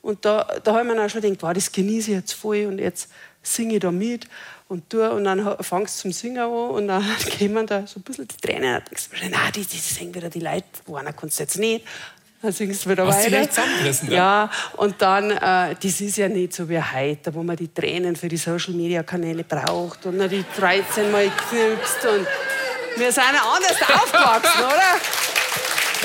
Und 0.02 0.24
da, 0.24 0.44
da 0.64 0.74
habe 0.74 0.88
ich 0.88 0.96
mir 0.96 1.04
auch 1.04 1.10
schon 1.10 1.22
gedacht, 1.22 1.42
wow, 1.42 1.52
das 1.52 1.72
genieße 1.72 2.12
ich 2.12 2.18
jetzt 2.18 2.34
voll 2.34 2.68
und 2.68 2.78
jetzt 2.80 3.10
singe 3.42 3.74
ich 3.74 3.80
da 3.80 3.92
mit 3.92 4.28
und 4.68 4.90
tue. 4.90 5.10
Und 5.12 5.24
dann 5.24 5.58
fangst 5.62 5.98
du 5.98 6.02
zum 6.04 6.12
Singen 6.12 6.40
an 6.40 6.50
und 6.50 6.88
dann 6.88 7.04
kommen 7.40 7.68
da 7.68 7.88
so 7.88 8.00
ein 8.00 8.04
bisschen 8.04 8.28
die 8.28 8.38
Tränen. 8.38 8.76
Und 8.76 8.90
denkst 8.90 9.10
du, 9.10 9.30
nein, 9.30 9.52
die, 9.56 9.66
die 9.66 9.78
singen 9.78 10.14
wieder 10.14 10.30
die 10.30 10.40
Leute, 10.40 10.66
woanders 10.86 11.16
kannst 11.16 11.40
du 11.40 11.44
jetzt 11.44 11.58
nicht. 11.58 11.86
Dann 12.42 12.52
singst 12.52 12.86
du 12.86 12.90
wieder 12.92 13.08
Hast 13.08 13.32
weiter. 13.32 13.50
Zusammengerissen, 13.50 14.12
ja, 14.12 14.52
und 14.76 15.02
dann, 15.02 15.32
äh, 15.32 15.76
das 15.82 16.02
ist 16.02 16.18
ja 16.18 16.30
nicht 16.30 16.54
so 16.54 16.70
wie 16.70 16.80
heute, 16.80 17.34
wo 17.34 17.42
man 17.42 17.56
die 17.56 17.74
Tränen 17.74 18.16
für 18.16 18.28
die 18.28 18.38
Social 18.38 18.74
Media 18.74 19.02
Kanäle 19.02 19.44
braucht 19.44 20.06
und 20.06 20.20
dann 20.20 20.30
die 20.30 20.46
13 20.56 21.12
Mal 21.12 21.24
geknipst 21.24 22.06
und 22.06 22.28
wir 22.98 23.12
sind 23.12 23.24
ja 23.34 23.42
anders 23.42 23.82
aufgewachsen, 23.94 24.64
oder? 24.64 25.00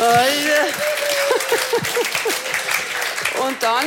Und 3.47 3.62
dann 3.62 3.85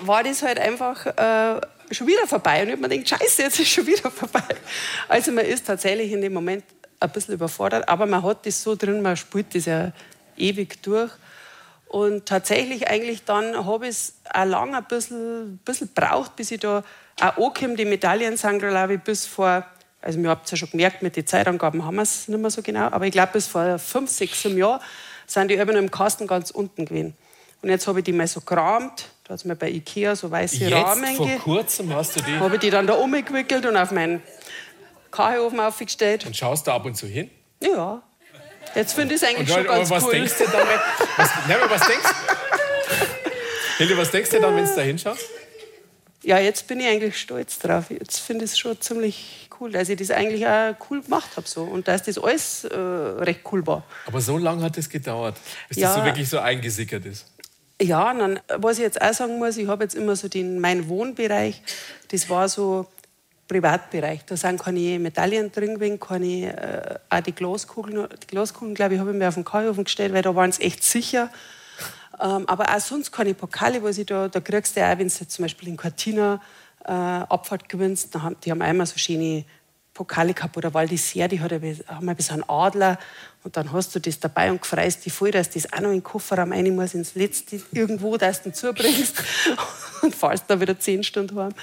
war 0.00 0.22
das 0.22 0.42
halt 0.42 0.58
einfach 0.58 1.06
äh, 1.06 1.60
schon 1.90 2.06
wieder 2.06 2.26
vorbei. 2.26 2.62
Und 2.62 2.70
ich 2.70 2.76
mir 2.78 2.88
gedacht, 2.88 3.20
scheiße, 3.20 3.42
jetzt 3.42 3.60
ist 3.60 3.68
schon 3.68 3.86
wieder 3.86 4.10
vorbei. 4.10 4.42
Also 5.08 5.32
man 5.32 5.44
ist 5.44 5.66
tatsächlich 5.66 6.12
in 6.12 6.20
dem 6.20 6.32
Moment 6.32 6.64
ein 7.00 7.10
bisschen 7.10 7.34
überfordert, 7.34 7.88
aber 7.88 8.06
man 8.06 8.22
hat 8.22 8.46
das 8.46 8.62
so 8.62 8.74
drin, 8.74 9.02
man 9.02 9.16
spielt 9.16 9.54
das 9.54 9.66
ja 9.66 9.92
ewig 10.36 10.82
durch. 10.82 11.10
Und 11.88 12.26
tatsächlich 12.26 12.88
eigentlich 12.88 13.24
dann 13.24 13.64
habe 13.64 13.86
ich 13.86 13.90
es 13.90 14.14
auch 14.32 14.44
lange 14.44 14.76
ein 14.76 14.84
bisschen, 14.84 15.58
bisschen 15.64 15.88
braucht, 15.94 16.36
bis 16.36 16.50
ich 16.50 16.60
da 16.60 16.82
auch 17.20 17.36
ankomme. 17.36 17.76
Die 17.76 17.84
Medaillen 17.84 18.36
ich, 18.90 19.00
bis 19.00 19.26
vor, 19.26 19.64
also 20.02 20.20
wir 20.20 20.30
habt 20.30 20.46
es 20.46 20.50
ja 20.50 20.56
schon 20.56 20.70
gemerkt, 20.70 21.02
mit 21.02 21.16
den 21.16 21.26
Zeitangaben 21.26 21.84
haben 21.84 21.96
wir 21.96 22.02
es 22.02 22.28
nicht 22.28 22.40
mehr 22.40 22.50
so 22.50 22.62
genau, 22.62 22.86
aber 22.86 23.06
ich 23.06 23.12
glaube, 23.12 23.32
bis 23.34 23.46
vor 23.46 23.78
fünf, 23.78 24.10
sechs, 24.10 24.42
Jahren 24.42 24.80
sind 25.26 25.50
die 25.50 25.54
immer 25.54 25.74
im 25.74 25.90
Kasten 25.90 26.26
ganz 26.26 26.50
unten 26.50 26.84
gewesen. 26.86 27.16
Und 27.62 27.70
jetzt 27.70 27.86
habe 27.86 28.00
ich 28.00 28.04
die 28.04 28.12
mal 28.12 28.26
so 28.26 28.40
gerammt. 28.40 29.06
Da 29.26 29.34
hat 29.34 29.44
mir 29.44 29.56
bei 29.56 29.70
Ikea 29.70 30.14
so 30.14 30.30
weiße 30.30 30.56
jetzt, 30.58 30.72
Rahmen 30.72 31.16
vor 31.16 31.28
kurzem 31.38 31.92
hast 31.92 32.14
du 32.14 32.20
die... 32.20 32.38
Habe 32.38 32.54
ich 32.54 32.60
die 32.60 32.70
dann 32.70 32.86
da 32.86 32.94
umgewickelt 32.94 33.66
und 33.66 33.76
auf 33.76 33.90
meinen 33.90 34.22
Kachelofen 35.10 35.58
aufgestellt. 35.58 36.24
Und 36.26 36.36
schaust 36.36 36.68
du 36.68 36.70
ab 36.70 36.84
und 36.84 36.94
zu 36.96 37.08
hin? 37.08 37.28
Ja. 37.60 38.02
Jetzt 38.76 38.92
finde 38.92 39.16
ich 39.16 39.22
es 39.22 39.28
eigentlich 39.28 39.48
und, 39.48 39.54
schon 39.54 39.66
ganz 39.66 39.90
was 39.90 40.04
cool. 40.04 40.12
Denkst 40.12 40.34
du 40.38 40.44
dann, 40.44 40.68
was, 41.16 41.30
nein, 41.48 41.56
was 41.68 41.86
denkst 41.88 42.08
Hilde, 43.78 43.98
was 43.98 44.10
denkst 44.12 44.30
du 44.30 44.40
dann, 44.40 44.54
wenn 44.54 44.64
du 44.64 44.74
da 44.74 44.82
hinschaust? 44.82 45.24
Ja, 46.22 46.38
jetzt 46.38 46.66
bin 46.68 46.80
ich 46.80 46.86
eigentlich 46.86 47.18
stolz 47.18 47.58
drauf. 47.58 47.90
Jetzt 47.90 48.18
finde 48.18 48.44
ich 48.44 48.52
es 48.52 48.58
schon 48.58 48.80
ziemlich 48.80 49.48
cool, 49.60 49.72
dass 49.72 49.88
ich 49.88 49.96
das 49.96 50.10
eigentlich 50.10 50.46
auch 50.46 50.74
cool 50.90 51.02
gemacht 51.02 51.30
habe. 51.36 51.48
So. 51.48 51.62
Und 51.62 51.88
dass 51.88 52.04
das 52.04 52.18
alles 52.18 52.64
äh, 52.64 52.76
recht 52.76 53.40
cool 53.50 53.66
war. 53.66 53.84
Aber 54.06 54.20
so 54.20 54.38
lange 54.38 54.62
hat 54.62 54.78
es 54.78 54.88
gedauert, 54.88 55.36
bis 55.68 55.78
Ja. 55.78 55.88
das 55.88 55.96
so 55.98 56.04
wirklich 56.04 56.28
so 56.28 56.38
eingesickert 56.38 57.04
ist. 57.06 57.26
Ja, 57.80 58.10
und 58.10 58.18
dann, 58.18 58.40
was 58.56 58.78
ich 58.78 58.84
jetzt 58.84 59.02
auch 59.02 59.12
sagen 59.12 59.38
muss, 59.38 59.56
ich 59.58 59.68
habe 59.68 59.84
jetzt 59.84 59.94
immer 59.94 60.16
so 60.16 60.28
den, 60.28 60.60
mein 60.60 60.88
Wohnbereich, 60.88 61.62
das 62.08 62.30
war 62.30 62.48
so 62.48 62.86
Privatbereich. 63.48 64.24
Da 64.24 64.36
sind 64.36 64.60
keine 64.60 64.98
Medaillen 64.98 65.52
drin 65.52 65.74
gewesen, 65.74 66.00
keine, 66.00 66.56
äh, 66.56 66.98
auch 67.10 67.20
die 67.20 67.32
Glaskugeln. 67.32 68.08
Die 68.22 68.26
Glaskugeln, 68.26 68.74
glaube 68.74 68.94
ich, 68.94 69.00
habe 69.00 69.10
ich 69.10 69.16
mir 69.16 69.28
auf 69.28 69.34
den 69.34 69.44
Kajofen 69.44 69.84
gestellt, 69.84 70.12
weil 70.14 70.22
da 70.22 70.34
waren 70.34 70.50
es 70.50 70.58
echt 70.58 70.82
sicher. 70.82 71.30
Ähm, 72.20 72.48
aber 72.48 72.74
auch 72.74 72.80
sonst 72.80 73.12
keine 73.12 73.34
Pokale, 73.34 73.82
was 73.82 73.98
ich 73.98 74.06
da, 74.06 74.28
da 74.28 74.40
kriegst 74.40 74.76
du 74.76 74.80
auch, 74.80 74.98
wenn 74.98 75.08
du 75.08 75.28
zum 75.28 75.44
Beispiel 75.44 75.68
in 75.68 75.76
Cortina 75.76 76.40
äh, 76.84 76.92
Abfahrt 76.92 77.68
gewinnst, 77.68 78.14
haben, 78.14 78.36
die 78.44 78.50
haben 78.50 78.62
einmal 78.62 78.86
so 78.86 78.96
schöne 78.96 79.44
Pokale 79.96 80.34
gehabt 80.34 80.56
oder 80.58 80.74
Val 80.74 80.86
d'Isère, 80.86 81.26
die 81.26 81.40
hat 81.40 81.52
haben 81.52 82.08
ein 82.08 82.16
bisschen 82.16 82.44
Adler 82.48 82.98
und 83.44 83.56
dann 83.56 83.72
hast 83.72 83.94
du 83.94 83.98
das 83.98 84.20
dabei 84.20 84.50
und 84.50 84.64
freust 84.66 85.06
dich 85.06 85.12
voll, 85.12 85.30
dass 85.30 85.48
das 85.48 85.72
auch 85.72 85.80
noch 85.80 85.88
in 85.88 85.96
den 85.96 86.02
Kofferraum 86.02 86.52
rein 86.52 86.74
muss, 86.76 86.92
ins 86.92 87.14
Letzte 87.14 87.62
irgendwo, 87.72 88.18
dass 88.18 88.42
du 88.42 88.50
ihn 88.50 88.54
zubringst 88.54 89.22
und 90.02 90.14
fährst 90.14 90.44
dann 90.48 90.60
wieder 90.60 90.78
zehn 90.78 91.02
Stunden 91.02 91.38
heim. 91.38 91.54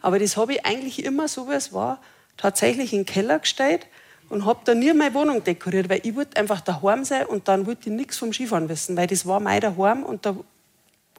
Aber 0.00 0.20
das 0.20 0.36
habe 0.36 0.54
ich 0.54 0.64
eigentlich 0.64 1.04
immer 1.04 1.26
so, 1.26 1.48
wie 1.48 1.54
es 1.54 1.72
war, 1.72 2.00
tatsächlich 2.36 2.92
in 2.92 3.00
den 3.00 3.06
Keller 3.06 3.40
gestellt 3.40 3.88
und 4.28 4.46
habe 4.46 4.60
da 4.64 4.74
nie 4.74 4.92
meine 4.92 5.14
Wohnung 5.14 5.42
dekoriert, 5.42 5.88
weil 5.88 6.00
ich 6.04 6.14
wollte 6.14 6.36
einfach 6.36 6.60
daheim 6.60 7.04
sein 7.04 7.26
und 7.26 7.48
dann 7.48 7.66
wollte 7.66 7.90
ich 7.90 7.96
nichts 7.96 8.16
vom 8.16 8.32
Skifahren 8.32 8.68
wissen, 8.68 8.96
weil 8.96 9.08
das 9.08 9.26
war 9.26 9.40
mein 9.40 9.60
daheim 9.60 10.04
und 10.04 10.24
da 10.24 10.36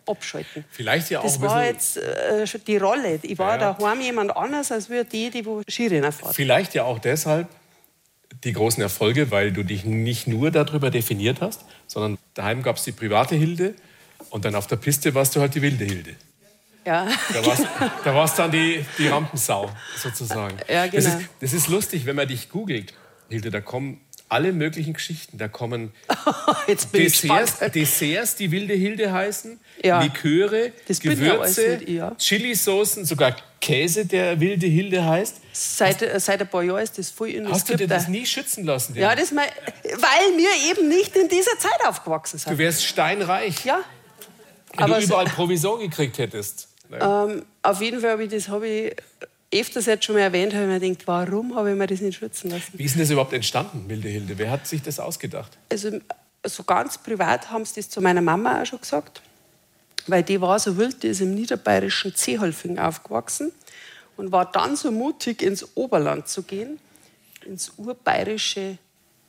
abschalten. 0.07 0.65
Vielleicht 0.69 1.09
ja 1.09 1.19
auch 1.19 1.23
Das 1.23 1.41
war 1.41 1.65
jetzt 1.65 1.97
äh, 1.97 2.45
schon 2.47 2.61
die 2.65 2.77
Rolle. 2.77 3.19
Ich 3.21 3.37
war 3.37 3.59
Ja, 3.59 3.73
daheim 3.73 4.01
jemand 4.01 4.35
anders 4.35 4.71
als 4.71 4.89
wir 4.89 5.03
die, 5.03 5.29
die 5.29 5.45
wo 5.45 5.61
Skirennen 5.67 6.11
fahren. 6.11 6.33
vielleicht 6.33 6.73
ja 6.73 6.83
auch 6.83 6.99
deshalb 6.99 7.47
die 8.43 8.53
großen 8.53 8.81
Erfolge, 8.81 9.31
weil 9.31 9.51
du 9.51 9.63
dich 9.63 9.85
nicht 9.85 10.27
nur 10.27 10.51
darüber 10.51 10.89
definiert 10.91 11.39
hast, 11.41 11.61
sondern 11.87 12.17
daheim 12.33 12.61
gab 12.63 12.77
es 12.77 12.83
die 12.83 12.91
private 12.91 13.35
Hilde 13.35 13.73
und 14.29 14.43
dann 14.45 14.55
auf 14.55 14.67
der 14.67 14.75
Piste 14.77 15.13
warst 15.15 15.35
du 15.35 15.39
halt 15.41 15.55
die 15.55 15.61
wilde 15.61 15.85
Hilde. 15.85 16.15
Ja. 16.85 17.07
Da 17.33 17.45
warst, 17.45 17.65
da 18.03 18.13
warst 18.13 18.39
dann 18.39 18.51
die, 18.51 18.83
die 18.97 19.07
Rampensau 19.07 19.69
sozusagen. 19.95 20.57
Ja, 20.67 20.85
das, 20.87 21.05
genau. 21.05 21.17
ist, 21.17 21.29
das 21.39 21.53
ist 21.53 21.67
lustig, 21.69 22.05
wenn 22.05 22.17
man 22.17 22.27
dich 22.27 22.49
googelt, 22.49 22.93
Hilde, 23.29 23.51
da 23.51 23.61
kommen 23.61 24.01
alle 24.29 24.51
möglichen 24.53 24.93
Geschichten. 24.93 25.37
Da 25.37 25.47
kommen 25.47 25.91
Desserts. 26.93 27.59
Desserts, 27.73 28.35
die 28.35 28.51
wilde 28.51 28.73
Hilde 28.73 29.11
heißen, 29.11 29.59
Ja. 29.83 30.01
Liköre, 30.01 30.71
Das 30.87 30.99
Gewürze, 30.99 31.79
ja. 31.89 32.15
Chilisoßen, 32.17 33.05
sogar 33.05 33.35
Käse, 33.61 34.05
der 34.05 34.39
wilde 34.39 34.67
Hilde 34.67 35.03
heißt. 35.05 35.37
Seit, 35.53 36.01
äh, 36.01 36.19
seit 36.19 36.41
ein 36.41 36.47
paar 36.47 36.63
Jahren 36.63 36.81
ist 36.83 36.97
das 36.97 37.09
voll 37.09 37.29
in 37.29 37.47
Hast 37.49 37.69
du 37.69 37.75
dir 37.77 37.87
das 37.87 38.05
da- 38.05 38.09
nie 38.11 38.25
schützen 38.25 38.65
lassen? 38.65 38.95
Ja, 38.95 39.15
das 39.15 39.31
mein, 39.31 39.47
weil 39.83 40.37
wir 40.37 40.71
eben 40.71 40.89
nicht 40.89 41.15
in 41.15 41.29
dieser 41.29 41.57
Zeit 41.59 41.85
aufgewachsen 41.87 42.37
Du 42.43 42.43
sind. 42.49 42.57
wärst 42.57 42.85
steinreich, 42.85 43.63
Ja. 43.65 43.79
wenn 44.73 44.83
aber 44.83 44.95
du 44.95 45.01
so- 45.01 45.07
überall 45.07 45.25
Provision 45.25 45.79
gekriegt 45.79 46.17
hättest. 46.17 46.67
Ähm, 46.91 47.43
auf 47.61 47.81
jeden 47.81 48.01
Fall 48.01 48.11
habe 48.11 48.23
ich 48.25 48.29
das 48.31 48.47
ich 48.67 48.95
öfters 49.59 49.85
jetzt 49.85 50.05
schon 50.05 50.15
mal 50.15 50.21
erwähnt, 50.21 50.53
habe 50.53 50.63
ich 50.63 50.69
mir 50.69 50.79
gedacht, 50.79 51.07
warum 51.07 51.55
habe 51.55 51.71
ich 51.71 51.77
mir 51.77 51.87
das 51.87 52.01
nicht 52.01 52.17
schützen 52.17 52.51
lassen? 52.51 52.71
Wie 52.73 52.83
ist 52.83 52.95
denn 52.95 53.01
das 53.01 53.09
überhaupt 53.09 53.33
entstanden, 53.33 53.85
wilde 53.87 54.09
Hilde? 54.09 54.37
Wer 54.37 54.51
hat 54.51 54.67
sich 54.67 54.81
das 54.81 54.99
ausgedacht? 54.99 55.57
Also 55.71 55.99
so 56.45 56.63
ganz 56.63 56.97
privat 56.97 57.49
haben 57.49 57.65
sie 57.65 57.75
das 57.75 57.89
zu 57.89 58.01
meiner 58.01 58.21
Mama 58.21 58.61
auch 58.61 58.65
schon 58.65 58.79
gesagt, 58.79 59.21
weil 60.07 60.23
die 60.23 60.39
war 60.41 60.59
so 60.59 60.77
wild, 60.77 61.03
die 61.03 61.07
ist 61.07 61.21
im 61.21 61.35
niederbayerischen 61.35 62.15
Zeholfing 62.15 62.79
aufgewachsen 62.79 63.51
und 64.17 64.31
war 64.31 64.51
dann 64.51 64.75
so 64.75 64.91
mutig, 64.91 65.41
ins 65.41 65.75
Oberland 65.75 66.27
zu 66.27 66.43
gehen, 66.43 66.79
ins 67.45 67.73
urbayerische 67.77 68.77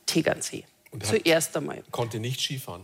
Tegernsee. 0.05 0.65
Und 0.91 1.05
Zuerst 1.05 1.55
einmal. 1.57 1.83
Konnte 1.91 2.19
nicht 2.19 2.39
Skifahren. 2.39 2.83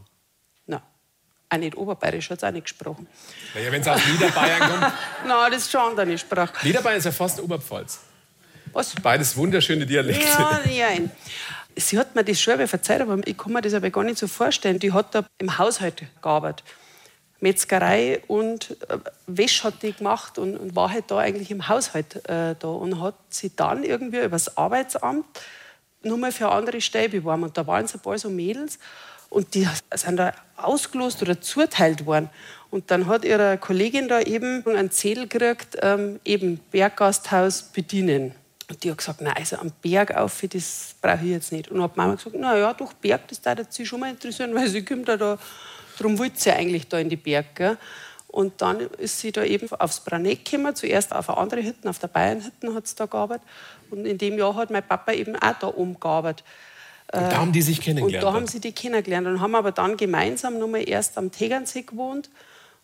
Auch 1.54 1.58
nicht 1.58 1.76
oberbayerisch, 1.76 2.30
hat 2.30 2.38
es 2.38 2.44
auch 2.46 2.52
nicht 2.52 2.64
gesprochen. 2.64 3.08
Naja, 3.54 3.72
wenn 3.74 3.82
es 3.82 3.88
aus 3.88 4.00
Niederbayern 4.06 4.60
kommt. 4.60 4.94
Na, 5.28 5.50
das 5.50 5.64
ist 5.64 5.72
schon 5.72 5.82
andere 5.82 6.18
Sprache. 6.18 6.66
Niederbayern 6.66 6.98
ist 6.98 7.04
ja 7.04 7.12
fast 7.12 7.42
Oberpfalz. 7.42 8.00
Was? 8.72 8.96
Beides 8.96 9.36
wunderschöne 9.36 9.86
Dialekte. 9.86 10.26
Ja, 10.26 10.62
nein. 10.66 11.12
Sie 11.76 12.00
hat 12.00 12.16
mir 12.16 12.24
das 12.24 12.40
schon 12.40 12.58
mal 12.58 12.68
verzeiht, 12.68 13.02
aber 13.02 13.20
ich 13.26 13.38
kann 13.38 13.52
mir 13.52 13.62
das 13.62 13.74
aber 13.74 13.90
gar 13.90 14.06
nicht 14.06 14.18
so 14.18 14.28
vorstellen. 14.28 14.80
Die 14.80 14.94
hat 14.94 15.14
da 15.14 15.26
im 15.40 15.58
Haushalt 15.58 16.04
gearbeitet. 16.22 16.64
Metzgerei 17.42 18.22
und 18.28 18.78
äh, 18.88 19.00
Wäsche 19.28 19.66
hat 19.66 19.84
die 19.84 19.92
gemacht 19.92 20.38
und, 20.38 20.56
und 20.56 20.74
war 20.76 20.90
halt 20.90 21.12
da 21.12 21.18
eigentlich 21.18 21.52
im 21.52 21.68
Haushalt 21.68 22.16
äh, 22.30 22.56
da 22.58 22.68
und 22.68 23.02
hat 23.02 23.16
sie 23.30 23.54
dann 23.54 23.84
irgendwie 23.84 24.20
über 24.20 24.30
das 24.30 24.56
Arbeitsamt 24.58 25.26
nur 26.04 26.18
mal 26.18 26.32
für 26.32 26.46
eine 26.46 26.56
andere 26.56 26.80
Stelle 26.80 27.10
beworben. 27.10 27.44
Und 27.44 27.58
da 27.58 27.68
waren 27.68 27.88
so 27.88 27.98
ein 27.98 28.02
paar 28.02 28.18
so 28.18 28.30
Mädels 28.30 28.80
und 29.32 29.56
die 29.56 29.68
sind 29.96 30.18
da 30.18 30.34
ausgelost 30.58 31.22
oder 31.22 31.42
zuteilt 31.42 32.06
worden. 32.06 32.30
Und 32.70 32.92
dann 32.92 33.08
hat 33.08 33.26
ihre 33.26 33.58
Kollegin 33.58 34.08
da 34.08 34.20
eben 34.20 34.64
einen 34.68 34.92
Zettel 34.92 35.28
gekriegt, 35.28 35.78
ähm, 35.82 36.20
eben 36.24 36.60
Berggasthaus 36.70 37.64
bedienen. 37.64 38.36
Und 38.70 38.84
die 38.84 38.92
hat 38.92 38.98
gesagt, 39.00 39.22
nein, 39.22 39.34
also 39.36 39.58
am 39.58 39.72
Berg 39.82 40.16
auf, 40.16 40.42
das 40.50 40.96
brauche 41.02 41.24
ich 41.24 41.32
jetzt 41.32 41.52
nicht. 41.52 41.70
Und 41.70 41.82
hat 41.82 41.98
Mama 41.98 42.16
gesagt, 42.16 42.36
na 42.38 42.58
ja, 42.58 42.74
doch, 42.74 42.94
Berg, 42.94 43.28
das 43.30 43.44
würde 43.44 43.66
sie 43.70 43.86
schon 43.86 44.02
mal 44.02 44.10
interessieren, 44.10 44.54
weil 44.54 44.68
sie 44.68 44.84
kommt 44.84 45.08
da, 45.08 45.18
da 45.18 45.38
darum 45.98 46.20
wollte 46.20 46.40
sie 46.40 46.52
eigentlich 46.52 46.88
da 46.88 47.00
in 47.00 47.10
die 47.10 47.16
Berg. 47.16 47.56
Gell? 47.56 47.78
Und 48.28 48.62
dann 48.62 48.82
ist 48.82 49.20
sie 49.20 49.32
da 49.32 49.44
eben 49.44 49.70
aufs 49.72 50.02
Braneck 50.02 50.44
gekommen, 50.44 50.76
zuerst 50.76 51.14
auf 51.14 51.30
eine 51.30 51.38
andere 51.38 51.64
Hütte, 51.64 51.90
auf 51.90 52.00
der 52.00 52.08
Bayernhütte 52.08 52.74
hat 52.74 52.88
sie 52.88 52.96
da 52.96 53.06
gearbeitet. 53.06 53.48
Und 53.90 54.06
in 54.06 54.18
dem 54.18 54.38
Jahr 54.38 54.56
hat 54.56 54.72
mein 54.72 54.86
Papa 54.86 55.14
eben 55.14 55.38
auch 55.38 55.58
da 55.60 55.68
oben 55.68 56.00
gearbeitet. 56.00 56.46
Und 57.14 57.22
da 57.32 57.38
haben 57.38 57.52
die 57.52 57.62
sich 57.62 57.80
Und 57.80 57.84
kennengelernt. 57.86 58.24
da 58.24 58.34
haben 58.34 58.48
sie 58.48 58.60
die 58.60 58.72
kennengelernt 58.72 59.28
und 59.28 59.42
haben 59.42 59.56
aber 59.56 59.72
dann 59.72 59.98
gemeinsam 59.98 60.58
nochmal 60.60 60.88
erst 60.88 61.18
am 61.18 61.32
Tegernsee 61.32 61.82
gewohnt. 61.84 62.30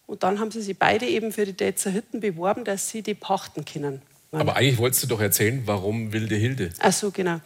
Und 0.06 0.24
dann 0.24 0.40
haben 0.40 0.52
sie 0.52 0.62
sich 0.62 0.78
beide 0.78 1.06
eben 1.06 1.32
für 1.32 1.46
die 1.46 1.54
Detzer 1.54 1.94
Hütten 1.94 2.20
beworben, 2.20 2.64
dass 2.64 2.90
sie 2.90 3.02
die 3.02 3.14
pachten 3.14 3.66
können. 3.66 4.02
Aber 4.32 4.56
eigentlich 4.58 4.78
wolltest 4.78 5.04
du 5.04 5.08
doch 5.08 5.22
erzählen, 5.22 5.64
warum 5.66 6.12
Wilde 6.12 6.36
Hilde. 6.36 6.70
Ach 6.80 6.92
so, 6.92 7.12
genau. 7.12 7.40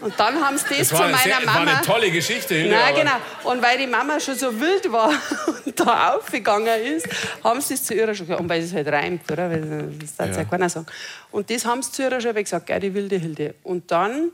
Und 0.00 0.12
dann 0.18 0.34
haben 0.44 0.58
sie 0.58 0.64
das, 0.70 0.78
Das 0.78 0.88
zu 0.88 0.94
war, 0.94 1.04
eine 1.04 1.12
meiner 1.12 1.22
sehr, 1.38 1.46
war 1.46 1.54
Mama. 1.60 1.70
eine 1.76 1.86
tolle 1.86 2.10
Geschichte, 2.10 2.54
Hilde. 2.54 2.74
Nein, 2.74 2.94
genau. 2.96 3.52
Und 3.52 3.62
weil 3.62 3.78
die 3.78 3.86
Mama 3.86 4.18
schon 4.20 4.34
so 4.34 4.60
wild 4.60 4.90
war 4.92 5.10
und 5.64 5.78
da 5.80 6.14
aufgegangen 6.14 6.82
ist, 6.84 7.08
haben 7.42 7.60
sie 7.60 7.74
es 7.74 7.84
zu 7.84 7.94
ihrer 7.94 8.14
schon 8.14 8.26
gesagt. 8.26 8.40
Und 8.40 8.48
weil 8.48 8.62
es 8.62 8.72
halt 8.74 8.88
reimt, 8.88 9.30
oder? 9.30 9.48
Weil 9.50 9.88
Das 10.00 10.16
darf 10.16 10.30
ja. 10.30 10.36
ja 10.38 10.44
keiner 10.44 10.68
sagen. 10.68 10.86
Und 11.30 11.48
das 11.50 11.64
haben 11.64 11.82
sie 11.82 11.92
zu 11.92 12.02
ihrer 12.02 12.20
schon 12.20 12.34
gesagt, 12.34 12.66
gell, 12.66 12.80
die 12.80 12.92
wilde 12.92 13.16
Hilde. 13.16 13.54
Und 13.62 13.90
dann 13.90 14.30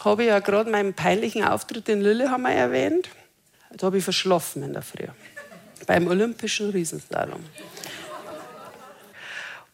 habe 0.00 0.22
ich 0.22 0.28
ja 0.28 0.40
gerade 0.40 0.70
meinen 0.70 0.94
peinlichen 0.94 1.44
Auftritt 1.44 1.88
in 1.88 2.00
Lillehammer 2.00 2.52
erwähnt. 2.52 3.08
Da 3.70 3.86
habe 3.86 3.98
ich 3.98 4.04
verschlafen 4.04 4.62
in 4.62 4.72
der 4.72 4.82
Früh. 4.82 5.06
Beim 5.86 6.06
Olympischen 6.06 6.70
Riesenslalom. 6.70 7.44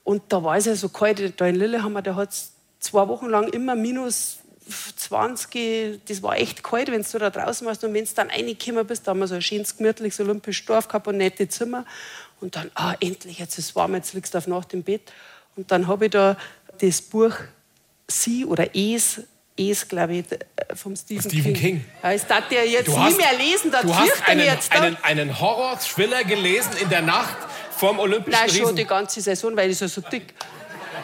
Und 0.05 0.23
da 0.29 0.43
war 0.43 0.57
es 0.57 0.65
ja 0.65 0.75
so 0.75 0.89
kalt, 0.89 1.39
da 1.41 1.47
in 1.47 1.57
Lillehammer, 1.57 2.01
da 2.01 2.15
hat 2.15 2.31
es 2.31 2.53
zwei 2.81 3.07
Wochen 3.09 3.27
lang 3.27 3.49
immer 3.49 3.75
minus 3.75 4.39
20, 4.97 6.01
das 6.07 6.23
war 6.23 6.37
echt 6.37 6.63
kalt, 6.63 6.91
wenn 6.91 7.03
du 7.03 7.19
da 7.19 7.31
draußen 7.31 7.67
warst. 7.67 7.85
Und 7.85 7.95
wenn 7.95 8.05
du 8.05 8.11
dann 8.15 8.31
reingekommen 8.31 8.87
bist, 8.87 9.07
da 9.07 9.11
haben 9.11 9.21
wir 9.21 9.27
so 9.27 9.35
ein 9.35 9.43
schönes, 9.43 9.77
gemütliches 9.77 10.21
olympisches 10.21 10.67
Dorf 10.67 10.89
gehabt 10.89 11.09
und 11.09 11.19
nette 11.19 11.49
Zimmer. 11.49 11.85
Und 12.41 12.57
dann, 12.57 12.71
ah, 12.75 12.95
endlich, 13.01 13.39
jetzt 13.39 13.59
ist 13.59 13.71
es 13.71 13.77
warm, 13.77 13.95
jetzt 13.95 14.15
liegst 14.15 14.35
du 14.35 14.39
auf 14.39 14.47
Nacht 14.47 14.73
im 14.75 14.83
Bett. 14.83 15.13
Und 15.57 15.71
dann 15.71 15.89
habe 15.89 16.07
ich 16.07 16.11
da 16.11 16.37
das 16.81 17.03
Buch 17.03 17.35
Sie 18.07 18.45
oder 18.47 18.75
Es, 18.75 19.23
Es, 19.59 19.89
glaube 19.89 20.15
ich, 20.15 20.25
äh, 20.31 20.39
vom 20.77 20.95
Stephen, 20.95 21.23
Stephen 21.29 21.53
King. 21.55 21.85
Ja, 22.03 22.13
das 22.13 22.27
darf 22.27 22.49
der 22.49 22.67
jetzt 22.69 22.87
Du 22.87 22.93
nie 22.93 22.99
hast, 22.99 23.17
mehr 23.17 23.33
lesen, 23.37 23.71
da 23.73 23.83
du 23.83 23.95
hast 23.95 24.07
ich 24.15 24.25
einen, 24.29 24.45
jetzt 24.45 24.71
einen, 24.73 24.97
einen 25.03 25.41
Horror-Thriller 25.41 26.23
gelesen 26.25 26.71
in 26.81 26.89
der 26.89 27.03
Nacht 27.03 27.37
vom 27.77 27.99
Olympischen 27.99 28.39
Nein, 28.41 28.49
schon 28.49 28.61
Riesen. 28.61 28.77
die 28.77 28.85
ganze 28.87 29.21
Saison, 29.21 29.57
weil 29.57 29.71
ich 29.71 29.79
so, 29.79 29.87
so 29.89 30.01
dick. 30.01 30.35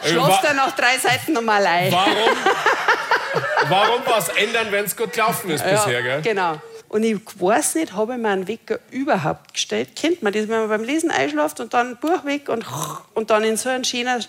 Äh, 0.03 0.09
Schlaf 0.09 0.29
wa- 0.29 0.39
da 0.47 0.53
nach 0.53 0.75
drei 0.75 0.97
Seiten 0.97 1.33
nochmal 1.33 1.65
ein. 1.65 1.91
Warum, 1.91 2.13
warum 3.69 4.01
was 4.05 4.29
ändern, 4.29 4.67
wenn 4.71 4.85
es 4.85 4.95
gut 4.95 5.13
gelaufen 5.13 5.49
ist 5.49 5.63
bisher, 5.63 6.01
gell? 6.01 6.21
Genau. 6.21 6.61
Und 6.87 7.03
ich 7.03 7.17
weiß 7.39 7.75
nicht, 7.75 7.93
habe 7.93 8.13
ich 8.13 8.19
mir 8.19 8.29
einen 8.29 8.47
Wecker 8.47 8.79
überhaupt 8.91 9.53
gestellt? 9.53 9.95
Kennt 9.95 10.21
man 10.23 10.31
das, 10.31 10.43
wenn 10.43 10.59
man 10.59 10.69
beim 10.69 10.83
Lesen 10.83 11.11
einschläft 11.11 11.59
und 11.59 11.73
dann 11.73 11.89
ein 11.91 11.97
Buch 11.97 12.23
weg 12.23 12.47
und, 12.47 12.63
und 13.15 13.29
dann 13.29 13.43
in 13.43 13.57
so 13.57 13.69
einen 13.69 13.83
schönen... 13.83 14.23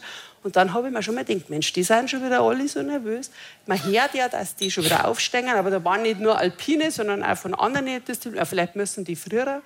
Und 0.47 0.55
dann 0.55 0.73
habe 0.73 0.87
ich 0.87 0.95
mir 0.95 1.03
schon 1.03 1.17
mal 1.17 1.25
gedacht, 1.25 1.51
Mensch, 1.51 1.73
die 1.73 1.83
sind 1.83 2.09
schon 2.09 2.25
wieder 2.25 2.41
alle 2.41 2.69
so 2.69 2.81
nervös. 2.81 3.33
Man 3.67 3.83
hört 3.83 4.15
ja, 4.15 4.29
dass 4.29 4.55
die 4.55 4.71
schon 4.71 4.85
wieder 4.85 5.09
aufsteigen, 5.09 5.49
aber 5.49 5.71
da 5.71 5.83
waren 5.83 6.03
nicht 6.03 6.21
nur 6.21 6.39
Alpine, 6.39 6.93
sondern 6.93 7.25
auch 7.25 7.37
von 7.37 7.53
anderen 7.53 8.05
Disziplinen. 8.05 8.47
Vielleicht 8.47 8.77
müssen 8.77 9.05
die 9.05 9.17
früher. 9.17 9.61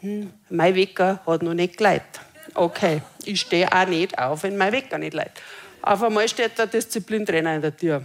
Hm, 0.00 0.32
mein 0.48 0.74
Wecker 0.74 1.20
hat 1.24 1.44
noch 1.44 1.54
nicht 1.54 1.76
geleitet. 1.76 2.20
Okay, 2.54 3.02
ich 3.24 3.40
stehe 3.40 3.72
auch 3.72 3.86
nicht 3.86 4.18
auf, 4.18 4.42
wenn 4.42 4.56
mein 4.56 4.72
Wecker 4.72 4.98
nicht 4.98 5.14
leitet. 5.14 5.40
Auf 5.80 6.02
einmal 6.02 6.28
steht 6.28 6.58
der 6.58 6.66
Disziplintrainer 6.66 7.54
in 7.54 7.62
der 7.62 7.76
Tür. 7.76 8.02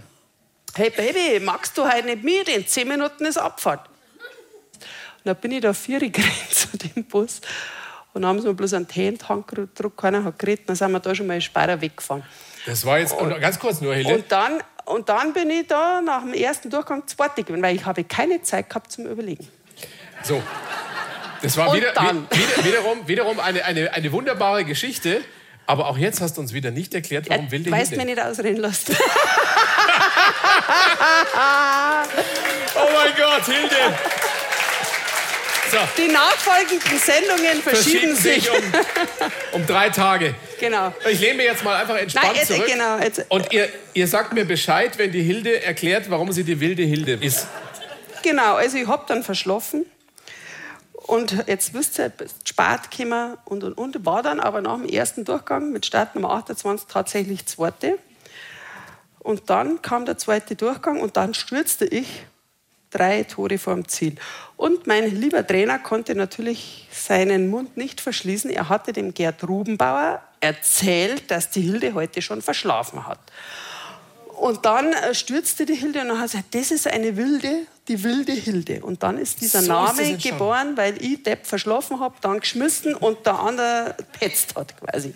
Hey 0.76 0.90
Baby, 0.90 1.44
magst 1.44 1.76
du 1.76 1.92
heute 1.92 2.06
nicht 2.06 2.22
mit? 2.22 2.48
In 2.48 2.68
zehn 2.68 2.86
Minuten 2.86 3.24
ist 3.24 3.36
Abfahrt. 3.36 3.88
Und 3.88 5.24
dann 5.24 5.34
bin 5.38 5.50
ich 5.50 5.60
da 5.60 5.72
vier 5.72 5.98
gerannt 6.08 6.52
zu 6.52 6.68
dem 6.78 7.02
Bus. 7.02 7.40
Und 8.16 8.22
dann 8.22 8.30
haben 8.30 8.40
sie 8.40 8.48
mir 8.48 8.54
bloß 8.54 8.72
einen 8.72 8.88
Tee 8.88 9.08
in 9.08 9.18
die 9.18 9.24
Hand 9.26 9.46
gedruckt, 9.46 9.98
keiner 9.98 10.24
hat 10.24 10.38
geredet. 10.38 10.66
Dann 10.66 10.74
sind 10.74 10.90
wir 10.90 11.00
da 11.00 11.14
schon 11.14 11.26
mal 11.26 11.34
in 11.34 11.42
Speyer 11.42 11.78
weggefahren. 11.78 12.22
Das 12.64 12.86
war 12.86 12.98
jetzt, 12.98 13.12
und 13.12 13.38
ganz 13.42 13.58
kurz 13.58 13.82
nur, 13.82 13.94
Hilde. 13.94 14.14
Und 14.14 14.32
dann, 14.32 14.62
und 14.86 15.06
dann 15.10 15.34
bin 15.34 15.50
ich 15.50 15.66
da 15.66 16.00
nach 16.00 16.22
dem 16.22 16.32
ersten 16.32 16.70
Durchgang 16.70 17.06
zweite 17.06 17.42
gewesen, 17.42 17.62
weil 17.62 17.76
ich 17.76 17.84
habe 17.84 18.04
keine 18.04 18.40
Zeit 18.40 18.70
gehabt 18.70 18.90
zum 18.90 19.04
Überlegen. 19.04 19.46
So. 20.22 20.42
Das 21.42 21.58
war 21.58 21.74
wieder, 21.74 21.90
wieder, 21.90 22.64
wiederum, 22.64 23.06
wiederum 23.06 23.38
eine, 23.38 23.62
eine, 23.66 23.92
eine 23.92 24.10
wunderbare 24.10 24.64
Geschichte. 24.64 25.20
Aber 25.66 25.86
auch 25.88 25.98
jetzt 25.98 26.22
hast 26.22 26.38
du 26.38 26.40
uns 26.40 26.54
wieder 26.54 26.70
nicht 26.70 26.94
erklärt, 26.94 27.28
warum 27.28 27.50
Wilde 27.50 27.70
weißt 27.70 27.90
Hilde. 27.90 28.02
mir 28.06 28.14
nicht 28.14 28.24
ausreden 28.24 28.62
lassen. 28.62 28.96
Oh 32.78 32.88
mein 32.94 33.12
Gott, 33.16 33.44
Hilde! 33.46 34.25
So, 35.70 35.78
Die 35.98 36.08
nachfolgenden 36.08 36.98
Sendungen 36.98 37.62
verschieben, 37.62 38.14
verschieben 38.14 38.16
sich 38.16 38.50
um, 38.50 38.56
um 39.52 39.66
drei 39.66 39.90
Tage. 39.90 40.34
Genau. 40.60 40.94
Ich 41.10 41.20
lehne 41.20 41.34
mir 41.34 41.44
jetzt 41.44 41.64
mal 41.64 41.74
einfach 41.80 41.96
entspannt 41.96 42.26
Nein, 42.28 42.36
jetzt, 42.36 42.48
zurück. 42.48 42.66
genau. 42.66 42.98
Jetzt, 42.98 43.24
Und 43.28 43.52
ihr, 43.52 43.68
ihr 43.94 44.06
sagt 44.06 44.32
mir 44.32 44.44
Bescheid, 44.44 44.96
wenn 44.98 45.12
die 45.12 45.22
Hilde 45.22 45.62
erklärt, 45.62 46.08
warum 46.10 46.32
sie 46.32 46.44
die 46.44 46.60
wilde 46.60 46.82
Hilde 46.82 47.14
ist. 47.14 47.46
Genau, 48.22 48.54
also 48.54 48.76
ich 48.78 48.86
hab 48.86 49.06
dann 49.06 49.22
verschlafen. 49.22 49.86
Und 50.92 51.44
jetzt 51.46 51.74
wisst 51.74 51.98
ihr, 51.98 52.12
spät 52.44 52.90
gekommen 52.90 53.36
und, 53.44 53.62
und, 53.62 53.74
und. 53.74 54.04
War 54.06 54.22
dann 54.22 54.40
aber 54.40 54.60
nach 54.60 54.76
dem 54.76 54.88
ersten 54.88 55.24
Durchgang 55.24 55.72
mit 55.72 55.86
Start 55.86 56.14
Nummer 56.14 56.30
28 56.30 56.88
tatsächlich 56.88 57.46
zweite. 57.46 57.98
Und 59.20 59.50
dann 59.50 59.82
kam 59.82 60.04
der 60.04 60.18
zweite 60.18 60.56
Durchgang 60.56 61.00
und 61.00 61.16
dann 61.16 61.34
stürzte 61.34 61.84
ich 61.84 62.24
drei 62.90 63.24
Tore 63.24 63.58
vorm 63.58 63.86
Ziel. 63.88 64.16
Und 64.56 64.86
mein 64.86 65.14
lieber 65.14 65.46
Trainer 65.46 65.78
konnte 65.78 66.14
natürlich 66.14 66.88
seinen 66.90 67.48
Mund 67.50 67.76
nicht 67.76 68.00
verschließen. 68.00 68.50
Er 68.50 68.68
hatte 68.68 68.92
dem 68.92 69.12
Gerd 69.12 69.46
Rubenbauer 69.46 70.22
erzählt, 70.40 71.30
dass 71.30 71.50
die 71.50 71.60
Hilde 71.60 71.94
heute 71.94 72.22
schon 72.22 72.40
verschlafen 72.40 73.06
hat. 73.06 73.18
Und 74.38 74.66
dann 74.66 74.92
äh, 74.92 75.14
stürzte 75.14 75.64
die 75.64 75.74
Hilde 75.74 76.00
und 76.02 76.08
dann 76.08 76.18
hat 76.18 76.30
gesagt, 76.30 76.54
das 76.54 76.70
ist 76.70 76.86
eine 76.86 77.16
wilde, 77.16 77.66
die 77.88 78.02
wilde 78.04 78.32
Hilde. 78.32 78.80
Und 78.82 79.02
dann 79.02 79.16
ist 79.16 79.40
dieser 79.40 79.60
So 79.60 79.64
ist 79.64 79.68
Name 79.68 80.02
entstanden. 80.02 80.20
geboren, 80.20 80.76
weil 80.76 81.02
ich 81.02 81.22
Depp 81.22 81.46
verschlafen 81.46 82.00
habe, 82.00 82.16
dann 82.20 82.40
geschmissen 82.40 82.94
und 82.94 83.24
der 83.24 83.38
andere 83.38 83.94
petzt 84.18 84.54
hat 84.54 84.74
quasi. 84.78 85.14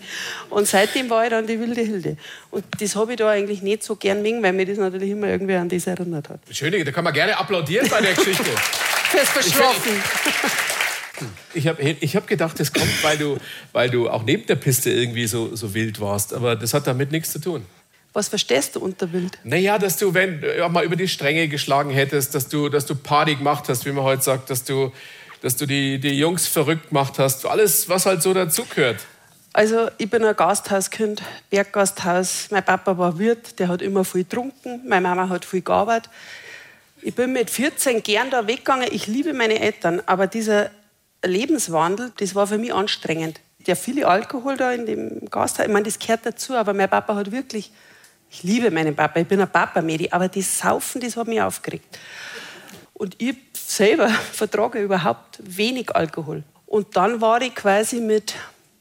Und 0.48 0.66
seitdem 0.66 1.11
war 1.11 1.24
ich 1.24 1.31
dann 1.31 1.46
die 1.46 1.61
wilde 1.61 1.83
Hilde. 1.83 2.16
Und 2.50 2.64
das 2.79 2.96
habe 2.96 3.12
ich 3.12 3.18
da 3.18 3.29
eigentlich 3.29 3.61
nicht 3.61 3.83
so 3.83 3.96
gern 3.96 4.22
mögen, 4.22 4.42
weil 4.42 4.55
mir 4.55 4.64
das 4.64 4.79
natürlich 4.79 5.11
immer 5.11 5.29
irgendwie 5.29 5.55
an 5.55 5.68
das 5.68 5.87
erinnert 5.87 6.31
hat. 6.31 6.40
Schöne, 6.50 6.83
da 6.83 6.90
kann 6.90 7.05
man 7.05 7.12
gerne 7.12 7.37
applaudieren 7.37 7.88
bei 7.90 8.00
der 8.00 8.14
Geschichte. 8.14 8.44
Fürs 9.11 9.29
Verschlafen. 9.29 9.92
Ich 11.53 11.66
habe 11.68 11.83
ich 11.83 12.16
hab 12.16 12.27
gedacht, 12.27 12.61
das 12.61 12.73
kommt, 12.73 13.03
weil 13.03 13.18
du, 13.18 13.38
weil 13.73 13.90
du 13.90 14.09
auch 14.09 14.23
neben 14.23 14.46
der 14.46 14.55
Piste 14.55 14.90
irgendwie 14.90 15.27
so, 15.27 15.55
so 15.57 15.75
wild 15.75 16.01
warst. 16.01 16.33
Aber 16.33 16.55
das 16.55 16.75
hat 16.75 16.87
damit 16.87 17.11
nichts 17.11 17.33
zu 17.33 17.40
tun. 17.40 17.66
Was 18.12 18.29
verstehst 18.29 18.77
du 18.77 18.81
unter 18.81 19.12
wild? 19.12 19.38
Naja, 19.44 19.79
dass 19.79 19.96
du, 19.96 20.14
wenn 20.14 20.42
auch 20.62 20.70
mal 20.70 20.85
über 20.85 20.96
die 20.96 21.09
Stränge 21.09 21.49
geschlagen 21.49 21.90
hättest, 21.90 22.35
dass 22.35 22.49
du, 22.49 22.68
dass 22.68 22.87
du 22.87 22.94
Party 22.94 23.37
gemacht 23.37 23.68
hast, 23.68 23.85
wie 23.85 23.92
man 23.92 24.05
heute 24.05 24.23
sagt, 24.23 24.51
dass 24.51 24.64
du, 24.64 24.92
dass 25.42 25.57
du 25.57 25.66
die, 25.66 25.99
die 25.99 26.18
Jungs 26.18 26.46
verrückt 26.46 26.88
gemacht 26.88 27.18
hast. 27.18 27.46
Alles, 27.46 27.88
was 27.88 28.07
halt 28.07 28.23
so 28.23 28.33
dazugehört. 28.33 28.99
Also 29.53 29.88
ich 29.99 30.09
bin 30.09 30.25
ein 30.25 30.37
Gasthauskind, 30.37 31.23
Berggasthaus. 31.51 32.49
Mein 32.51 32.64
Papa 32.64 32.96
war 32.96 33.18
Wirt, 33.18 33.59
der 33.59 33.68
hat 33.68 33.83
immer 33.83 34.05
viel 34.05 34.23
getrunken. 34.23 34.81
Meine 34.88 35.09
Mama 35.09 35.29
hat 35.29 35.44
viel 35.44 35.62
gearbeitet. 35.62 36.11
Ich 37.02 37.14
bin 37.14 37.32
mit 37.32 37.50
14 37.50 38.02
gern 38.02 38.30
da 38.30 38.46
weggegangen. 38.46 38.88
Ich 38.92 39.06
liebe 39.06 39.32
meine 39.32 39.58
Eltern, 39.58 40.02
aber 40.06 40.26
dieser 40.26 40.70
Lebenswandel, 41.24 42.12
das 42.18 42.34
war 42.34 42.46
für 42.46 42.58
mich 42.58 42.74
anstrengend. 42.74 43.40
Der 43.66 43.76
viele 43.76 44.06
Alkohol 44.06 44.56
da 44.56 44.72
in 44.72 44.86
dem 44.86 45.28
Gasthaus, 45.30 45.66
ich 45.66 45.72
meine, 45.72 45.84
das 45.84 45.98
gehört 45.98 46.24
dazu, 46.24 46.54
aber 46.54 46.74
mein 46.74 46.88
Papa 46.88 47.14
hat 47.14 47.30
wirklich, 47.30 47.70
ich 48.30 48.42
liebe 48.42 48.70
meinen 48.70 48.94
Papa, 48.94 49.20
ich 49.20 49.26
bin 49.26 49.40
ein 49.40 49.50
Papa-Medi, 49.50 50.08
aber 50.10 50.28
das 50.28 50.58
Saufen, 50.58 51.00
das 51.00 51.16
hat 51.16 51.26
mich 51.26 51.40
aufgeregt. 51.40 51.98
Und 52.94 53.20
ich 53.20 53.36
selber 53.54 54.08
vertrage 54.32 54.80
überhaupt 54.80 55.38
wenig 55.42 55.94
Alkohol. 55.94 56.42
Und 56.66 56.96
dann 56.96 57.20
war 57.20 57.40
ich 57.42 57.54
quasi 57.54 58.00
mit 58.00 58.34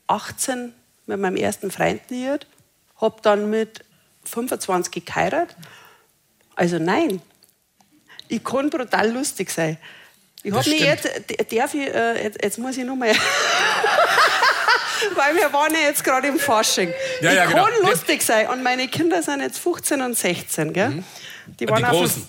18 0.08 0.73
mit 1.08 1.19
meinem 1.19 1.38
ersten 1.38 1.71
Freund 1.71 2.01
liiert, 2.10 2.45
habe 2.97 3.17
dann 3.21 3.49
mit 3.49 3.84
25 4.25 5.05
geheiratet. 5.05 5.55
Also 6.55 6.77
nein, 6.77 7.21
ich 8.30 8.44
kann 8.44 8.70
brutal 8.70 9.12
lustig 9.12 9.52
sein. 9.52 9.78
Ich 10.42 10.54
habe 10.54 10.70
mich 10.70 10.80
jetzt, 10.80 11.06
darf 11.52 11.74
ich, 11.74 11.94
äh, 11.94 12.24
jetzt, 12.24 12.42
jetzt 12.42 12.58
muss 12.60 12.78
ich 12.78 12.86
noch 12.86 12.96
mal, 12.96 13.10
weil 15.15 15.36
wir 15.36 15.52
waren 15.52 15.74
ja 15.74 15.82
jetzt 15.89 16.04
gerade 16.04 16.28
im 16.30 16.39
Fasching. 16.39 16.94
Ja, 17.22 17.32
ich 17.32 17.36
ja, 17.36 17.46
kann 17.46 17.65
genau. 17.76 17.89
Lustig 17.89 18.22
sein 18.22 18.48
und 18.48 18.63
meine 18.63 18.88
Kinder 18.88 19.22
sind 19.22 19.42
jetzt 19.42 19.60
15 19.60 20.02
und 20.02 20.18
16, 20.18 20.72
gell? 20.72 20.89
Mhm. 20.92 21.04
Die, 21.60 21.65
Die 21.65 21.72
auf 21.72 21.80
dem- 21.80 21.89
Großen. 21.89 22.28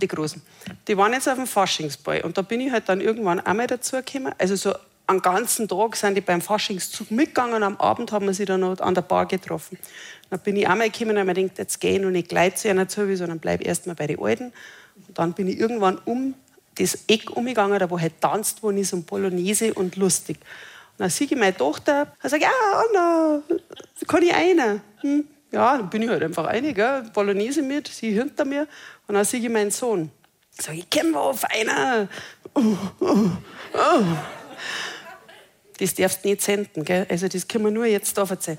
die 0.00 0.08
Großen. 0.08 0.42
Die 0.86 0.96
waren 0.96 1.12
jetzt 1.12 1.28
auf 1.28 1.34
dem 1.36 1.46
Faschingsball. 1.46 2.20
Und 2.22 2.38
da 2.38 2.42
bin 2.42 2.60
ich 2.60 2.70
halt 2.70 2.88
dann 2.88 3.00
irgendwann 3.00 3.40
einmal 3.40 3.66
dazu 3.66 3.96
gekommen. 3.96 4.32
Also 4.38 4.54
so 4.54 4.74
am 5.06 5.20
ganzen 5.20 5.66
Tag 5.68 5.96
sind 5.96 6.14
die 6.14 6.20
beim 6.20 6.40
Faschingszug 6.40 7.10
mitgegangen 7.10 7.54
und 7.54 7.62
am 7.64 7.76
Abend 7.78 8.12
haben 8.12 8.26
wir 8.26 8.34
sie 8.34 8.44
dann 8.44 8.60
noch 8.60 8.78
an 8.80 8.94
der 8.94 9.02
Bar 9.02 9.26
getroffen. 9.26 9.78
Dann 10.30 10.38
bin 10.40 10.56
ich 10.56 10.68
einmal 10.68 10.90
gekommen 10.90 11.10
und 11.12 11.18
habe 11.18 11.26
mir 11.26 11.34
gedacht, 11.34 11.58
jetzt 11.58 11.80
gehe 11.80 11.94
ich 11.96 12.00
noch 12.00 12.10
nicht 12.10 12.28
gleich 12.28 12.54
zu 12.56 12.68
einer 12.70 12.88
zu, 12.88 13.16
sondern 13.16 13.40
bleib 13.40 13.64
erst 13.66 13.86
mal 13.86 13.94
bei 13.94 14.06
den 14.06 14.20
Alten. 14.22 14.52
Und 14.96 15.18
dann 15.18 15.32
bin 15.32 15.48
ich 15.48 15.58
irgendwann 15.58 15.98
um 16.04 16.34
das 16.76 16.98
Eck 17.06 17.36
umgegangen, 17.36 17.78
da 17.78 17.90
wo 17.90 17.98
halt 17.98 18.20
tanzt 18.20 18.62
worden 18.62 18.78
ist 18.78 18.92
und 18.92 19.06
Bolognese 19.06 19.74
und 19.74 19.96
lustig. 19.96 20.38
Und 20.92 21.00
dann 21.00 21.10
sehe 21.10 21.26
ich 21.26 21.36
meine 21.36 21.56
Tochter 21.56 22.12
und 22.22 22.30
sage, 22.30 22.42
ja, 22.42 22.50
Anna, 22.90 23.42
kann 24.06 24.22
ich 24.22 24.34
eine? 24.34 24.80
Hm? 25.00 25.26
Ja, 25.50 25.76
dann 25.76 25.90
bin 25.90 26.02
ich 26.02 26.08
halt 26.08 26.22
einfach 26.22 26.46
eine, 26.46 26.72
gell? 26.72 27.10
Bolognese 27.12 27.62
mit, 27.62 27.88
sie 27.88 28.12
hinter 28.12 28.44
mir. 28.44 28.66
Und 29.06 29.14
dann 29.14 29.24
sehe 29.24 29.40
ich 29.40 29.48
meinen 29.50 29.70
Sohn. 29.70 30.10
Sag 30.50 30.74
ich, 30.74 30.86
wir 30.90 31.20
auf 31.20 31.44
einer? 31.44 32.08
Oh, 32.54 32.76
oh, 33.00 33.30
oh. 33.74 34.02
Das 35.78 35.94
darfst 35.94 36.24
du 36.24 36.28
nicht 36.28 36.42
senden, 36.42 36.84
gell? 36.84 37.06
Also 37.08 37.28
das 37.28 37.48
können 37.48 37.64
wir 37.64 37.70
nur 37.70 37.86
jetzt 37.86 38.16
da 38.16 38.22
erzählen. 38.22 38.58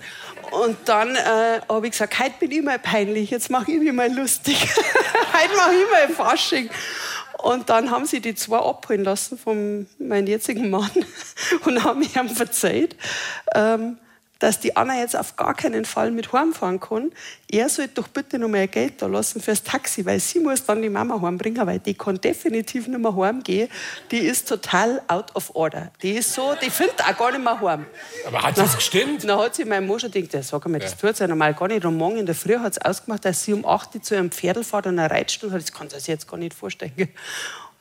Und 0.52 0.78
dann 0.86 1.15
äh, 1.15 1.62
habe 1.69 1.86
ich 1.86 1.91
gesagt, 1.91 2.19
heute 2.19 2.34
bin 2.39 2.52
ich 2.52 2.62
mal 2.62 2.80
peinlich, 2.80 3.30
jetzt 3.30 3.49
mache 3.49 3.71
ich 3.71 3.80
mich 3.80 3.93
mal 3.93 4.12
lustig. 4.13 4.58
heute 5.34 5.56
mache 5.56 5.73
ich 5.73 5.91
mal 5.91 6.15
Fasching. 6.15 6.69
Und 7.43 7.69
dann 7.69 7.91
haben 7.91 8.06
sie 8.06 8.21
die 8.21 8.36
zwei 8.36 8.58
abholen 8.58 9.04
lassen 9.04 9.38
von 9.38 9.86
meinem 9.99 10.28
jetzigen 10.28 10.69
Mann 10.69 10.91
und 11.65 11.84
haben 11.84 12.02
ihm 12.02 12.30
verzeiht. 12.30 12.95
Ähm, 13.54 13.97
dass 14.43 14.60
die 14.60 14.75
Anna 14.75 14.99
jetzt 14.99 15.15
auf 15.15 15.38
gar 15.38 15.53
keinen 15.53 15.86
Fall 15.86 16.12
mit 16.12 16.34
heimfahren 16.34 16.77
kann. 16.82 17.13
Er 17.49 17.69
sollte 17.69 17.93
doch 17.93 18.10
bitte 18.10 18.38
noch 18.38 18.49
mal 18.49 18.67
Geld 18.67 19.01
da 19.01 19.08
lassen 19.08 19.41
fürs 19.41 19.63
Taxi, 19.63 20.06
weil 20.06 20.19
sie 20.19 20.41
muss 20.41 20.65
dann 20.65 20.82
die 20.82 20.89
Mama 20.89 21.21
heimbringen, 21.21 21.65
weil 21.65 21.79
die 21.79 21.93
kann 21.93 22.19
definitiv 22.19 22.89
nicht 22.89 22.99
mehr 22.99 23.15
heimgehen. 23.15 23.69
Die 24.12 24.17
ist 24.17 24.49
total 24.49 25.01
out 25.08 25.34
of 25.34 25.56
order. 25.56 25.93
Die 26.01 26.12
ist 26.12 26.34
so, 26.34 26.56
die 26.62 26.69
findet 26.69 27.01
auch 27.01 27.17
gar 27.17 27.32
nicht 27.32 27.41
mehr 27.41 27.58
heim. 27.62 27.86
Aber 28.27 28.41
hat 28.41 28.58
das 28.58 28.75
gestimmt? 28.75 29.23
Dann 29.23 29.39
hat 29.39 29.56
sie 29.56 29.63
mein 29.63 29.88
Mann 29.88 30.01
schon 30.01 30.12
gedacht, 30.12 30.43
sag 30.43 30.67
mal, 30.67 30.77
das 30.77 30.91
ja. 30.91 31.08
tut 31.08 31.15
sie 31.15 31.25
normal 31.25 31.53
gar 31.53 31.69
nicht. 31.69 31.86
Und 31.86 31.95
morgen 31.95 32.17
in 32.17 32.25
der 32.25 32.36
Früh 32.36 32.58
hat 32.58 32.73
es 32.73 32.82
ausgemacht, 32.82 33.23
dass 33.23 33.45
sie 33.45 33.53
um 33.53 33.65
8 33.65 33.95
Uhr 33.95 34.01
zu 34.01 34.17
einem 34.17 34.29
Pferdl 34.29 34.65
fährt 34.65 34.88
und 34.88 34.99
eine 34.99 35.10
Reitstunde 35.10 35.56
hat. 35.56 35.62
Das 35.62 35.71
kann 35.71 35.89
sie 35.89 35.97
sich 35.99 36.08
jetzt 36.08 36.27
gar 36.27 36.36
nicht 36.36 36.53
vorstellen. 36.53 36.91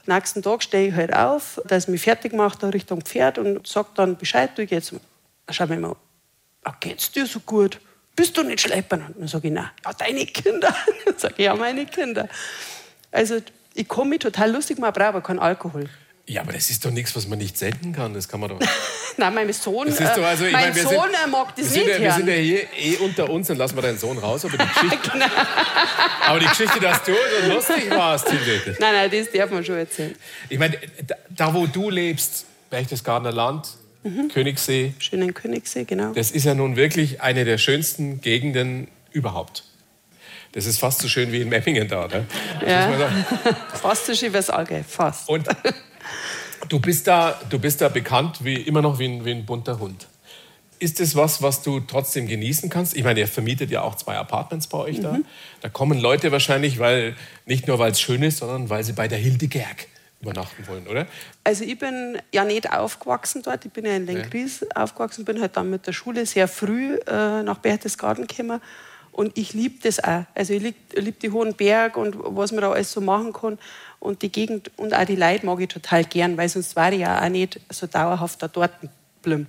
Am 0.07 0.15
nächsten 0.15 0.43
Tag 0.43 0.63
stehe 0.63 0.91
ich 0.91 0.95
halt 0.95 1.13
auf, 1.13 1.61
dass 1.67 1.85
ich 1.85 1.89
mich 1.89 2.03
fertig 2.03 2.33
mache 2.33 2.73
Richtung 2.73 3.01
Pferd 3.01 3.39
und 3.39 3.67
sage 3.67 3.89
dann 3.97 4.17
Bescheid, 4.17 4.51
du 4.55 4.63
jetzt 4.63 4.95
schau 5.51 5.67
mir 5.67 5.81
mal 5.81 5.97
ah, 6.65 6.75
geht's 6.81 7.11
dir 7.11 7.27
so 7.27 7.41
gut? 7.41 7.81
Bist 8.15 8.37
du 8.37 8.43
nicht 8.43 8.61
schleppern? 8.61 9.07
Und 9.07 9.21
dann 9.21 9.29
sage 9.29 9.49
ich, 9.49 9.55
nein, 9.55 9.71
ja, 9.85 9.93
deine 9.93 10.27
Kinder. 10.27 10.75
Dann 11.07 11.17
sage 11.17 11.35
ich, 11.39 11.45
ja, 11.45 11.55
meine 11.55 11.87
Kinder. 11.87 12.29
Also 13.11 13.39
ich 13.75 13.89
komme 13.89 14.11
mich 14.11 14.19
total 14.19 14.53
lustig 14.53 14.79
machen, 14.79 14.93
brauche 14.93 15.09
aber 15.09 15.21
keinen 15.23 15.39
Alkohol. 15.39 15.89
Ja, 16.27 16.43
aber 16.43 16.53
das 16.53 16.71
ist 16.71 16.85
doch 16.85 16.91
nichts, 16.91 17.17
was 17.17 17.27
man 17.27 17.39
nicht 17.39 17.59
senden 17.59 17.93
kann. 17.93 18.15
Das 18.15 18.29
kann 18.29 18.41
man 18.41 18.51
doch. 18.51 18.61
Nein, 19.17 19.35
mein 19.35 19.53
Sohn, 19.53 19.89
das 19.89 19.99
ist 19.99 20.17
doch, 20.17 20.23
also, 20.23 20.45
mein 20.45 20.53
meine, 20.53 20.75
Sohn 20.75 21.11
sind, 21.11 21.31
mag 21.31 21.57
das 21.57 21.71
nicht. 21.71 21.87
Ja, 21.87 21.99
wir 21.99 22.13
sind 22.13 22.29
ja 22.29 22.35
hier 22.35 22.73
eh 22.79 22.97
unter 22.99 23.29
uns, 23.29 23.49
dann 23.49 23.57
lassen 23.57 23.77
wir 23.77 23.83
deinen 23.83 23.99
Sohn 23.99 24.17
raus. 24.19 24.45
Aber 24.45 24.57
die 24.57 24.65
Geschichte, 24.75 25.11
genau. 25.11 25.27
aber 26.25 26.39
die 26.39 26.47
Geschichte 26.47 26.81
dass 26.81 27.03
du 27.03 27.13
so 27.13 27.53
lustig 27.53 27.91
warst, 27.91 28.29
Nein, 28.29 28.77
nein, 28.79 29.11
das 29.11 29.31
darf 29.33 29.51
man 29.51 29.65
schon 29.65 29.77
erzählen. 29.77 30.15
Ich 30.49 30.59
meine, 30.59 30.79
da, 31.07 31.17
da 31.29 31.53
wo 31.53 31.67
du 31.67 31.91
lebst, 31.91 32.47
Berchtesgadener 32.71 33.33
Land, 33.33 33.69
mhm. 34.03 34.29
Königssee. 34.29 34.95
Schönen 34.99 35.35
Königssee, 35.35 35.85
genau. 35.85 36.13
Das 36.13 36.31
ist 36.31 36.45
ja 36.45 36.55
nun 36.55 36.77
wirklich 36.77 37.21
eine 37.21 37.45
der 37.45 37.59
schönsten 37.59 38.21
Gegenden 38.21 38.89
überhaupt. 39.13 39.65
Das 40.53 40.67
ist 40.67 40.79
fast 40.79 41.01
so 41.01 41.09
schön 41.09 41.33
wie 41.33 41.41
in 41.41 41.49
Memmingen 41.49 41.89
da, 41.89 42.09
ne? 42.09 42.27
Ja. 42.67 43.09
fast 43.75 44.07
so 44.07 44.15
schön 44.15 44.31
wie 44.31 44.37
das 44.37 44.51
Allgäu, 44.51 44.83
fast. 44.87 45.29
Und 45.29 45.49
du 46.69 46.79
bist 46.79 47.07
da, 47.07 47.41
du 47.49 47.59
bist 47.59 47.81
da 47.81 47.89
bekannt 47.89 48.45
wie 48.45 48.57
immer 48.57 48.83
noch 48.83 48.99
wie 48.99 49.07
ein, 49.07 49.25
wie 49.25 49.31
ein 49.31 49.47
bunter 49.47 49.79
Hund. 49.79 50.09
Ist 50.79 51.01
das 51.01 51.15
was, 51.15 51.41
was 51.41 51.63
du 51.63 51.81
trotzdem 51.81 52.27
genießen 52.27 52.69
kannst? 52.69 52.97
Ich 52.97 53.05
meine, 53.05 53.21
ihr 53.21 53.29
vermietet 53.29 53.71
ja 53.71 53.83
auch 53.83 53.95
zwei 53.95 54.17
Apartments 54.17 54.67
bei 54.67 54.79
euch 54.79 54.99
mhm. 54.99 55.03
da. 55.03 55.19
Da 55.61 55.69
kommen 55.69 55.99
Leute 55.99 56.33
wahrscheinlich, 56.33 56.79
weil 56.79 57.17
nicht 57.47 57.67
nur 57.67 57.79
weil 57.79 57.93
es 57.93 58.01
schön 58.01 58.23
ist, 58.23 58.39
sondern 58.39 58.69
weil 58.69 58.83
sie 58.85 58.93
bei 58.93 59.09
der 59.09 59.19
Hilde 59.19 59.47
Gerg 59.49 59.87
übernachten 60.23 60.67
wollen, 60.67 60.87
oder? 60.87 61.07
Also 61.45 61.65
ich 61.65 61.79
bin 61.79 62.19
ja 62.33 62.45
nicht 62.45 62.73
aufgewachsen 62.73 63.43
dort, 63.43 63.65
ich 63.65 63.73
bin 63.73 63.85
ja 63.85 63.97
in 63.97 64.07
Lenkries 64.07 64.61
ja. 64.61 64.83
aufgewachsen, 64.83 65.25
bin 65.25 65.41
halt 65.41 65.57
dann 65.57 65.69
mit 65.69 65.87
der 65.87 65.93
Schule 65.93 66.25
sehr 66.27 66.49
früh 66.49 66.97
äh, 67.07 67.43
nach 67.43 67.59
Berchtesgaden 67.59 68.27
gekommen 68.27 68.61
und 69.11 69.37
ich 69.37 69.53
liebe 69.53 69.77
das 69.83 70.03
auch. 70.03 70.25
Also 70.35 70.55
ich 70.55 70.63
liebe 70.63 71.01
lieb 71.01 71.21
die 71.21 71.31
hohen 71.31 71.55
Berg 71.55 71.97
und 71.97 72.17
was 72.19 72.53
man 72.53 72.63
da 72.63 72.73
alles 72.73 72.93
so 72.93 73.01
machen 73.01 73.33
kann 73.33 73.59
und 74.01 74.23
die 74.23 74.33
Gegend 74.33 74.71
und 74.77 74.95
auch 74.95 75.05
die 75.05 75.17
Leute 75.17 75.45
mag 75.45 75.61
ich 75.61 75.69
total 75.69 76.05
gern, 76.05 76.37
weil 76.37 76.49
sonst 76.49 76.77
war 76.77 76.93
ich 76.93 77.01
ja 77.01 77.23
auch 77.23 77.29
nicht 77.29 77.61
so 77.71 77.87
dauerhaft 77.87 78.43
da 78.43 78.49
dort 78.49 78.73
geblieben. 79.23 79.49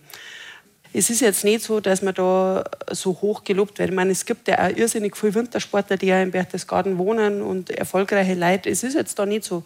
Es 0.96 1.10
ist 1.10 1.22
jetzt 1.22 1.44
nicht 1.44 1.64
so, 1.64 1.80
dass 1.80 2.04
man 2.04 2.14
da 2.14 2.64
so 2.92 3.18
hoch 3.22 3.44
gelobt 3.44 3.80
wird. 3.80 3.90
Ich 3.90 3.96
meine, 3.96 4.12
es 4.12 4.26
gibt 4.26 4.48
ja 4.48 4.64
auch 4.64 4.70
irrsinnig 4.70 5.18
viele 5.18 5.34
Wintersportler, 5.34 5.98
die 5.98 6.06
ja 6.06 6.22
in 6.22 6.30
Berchtesgaden 6.30 7.00
wohnen 7.00 7.42
und 7.42 7.72
erfolgreiche 7.72 8.36
Leute. 8.36 8.70
Es 8.70 8.84
ist 8.84 8.94
jetzt 8.94 9.18
da 9.18 9.26
nicht 9.26 9.44
so 9.44 9.64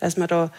dass 0.00 0.16
man 0.16 0.28
da 0.28 0.52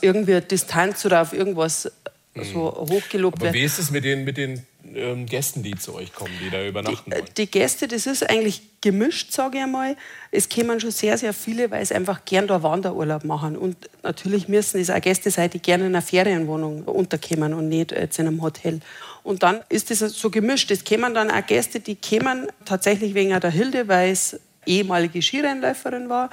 irgendwie 0.00 0.40
Distanz 0.40 1.04
oder 1.04 1.22
auf 1.22 1.32
irgendwas 1.32 1.90
mhm. 2.34 2.44
so 2.44 2.86
hochgelobt 2.90 3.40
wird. 3.40 3.50
Aber 3.50 3.54
wie 3.54 3.64
ist 3.64 3.78
es 3.78 3.90
mit 3.90 4.04
den, 4.04 4.24
mit 4.24 4.36
den 4.36 4.64
ähm, 4.94 5.26
Gästen, 5.26 5.62
die 5.62 5.76
zu 5.76 5.94
euch 5.94 6.12
kommen, 6.12 6.32
die 6.42 6.50
da 6.50 6.64
übernachten 6.64 7.10
die? 7.10 7.34
Die 7.34 7.50
Gäste, 7.50 7.88
das 7.88 8.06
ist 8.06 8.28
eigentlich 8.28 8.62
gemischt, 8.80 9.32
sage 9.32 9.58
ich 9.58 9.64
einmal. 9.64 9.96
Es 10.30 10.48
kommen 10.48 10.80
schon 10.80 10.90
sehr, 10.90 11.18
sehr 11.18 11.32
viele, 11.32 11.70
weil 11.70 11.84
sie 11.84 11.94
einfach 11.94 12.24
gern 12.24 12.46
da 12.46 12.62
Wanderurlaub 12.62 13.24
machen. 13.24 13.56
Und 13.56 13.76
natürlich 14.02 14.48
müssen 14.48 14.80
es 14.80 14.90
auch 14.90 15.00
Gäste 15.00 15.30
sein, 15.30 15.50
die 15.50 15.60
gerne 15.60 15.86
in 15.86 15.94
einer 15.94 16.02
Ferienwohnung 16.02 16.84
unterkommen 16.84 17.54
und 17.54 17.68
nicht 17.68 17.92
jetzt 17.92 18.18
in 18.18 18.26
einem 18.26 18.42
Hotel. 18.42 18.80
Und 19.22 19.42
dann 19.42 19.60
ist 19.68 19.90
das 19.90 19.98
so 19.98 20.30
gemischt. 20.30 20.70
Es 20.70 20.84
kommen 20.84 21.14
dann 21.14 21.30
auch 21.30 21.46
Gäste, 21.46 21.80
die 21.80 21.96
kommen 21.96 22.46
tatsächlich 22.64 23.14
wegen 23.14 23.38
der 23.38 23.50
Hilde, 23.50 23.86
weil 23.88 24.12
es 24.12 24.40
ehemalige 24.66 25.20
Skirennläuferin 25.20 26.08
war. 26.08 26.30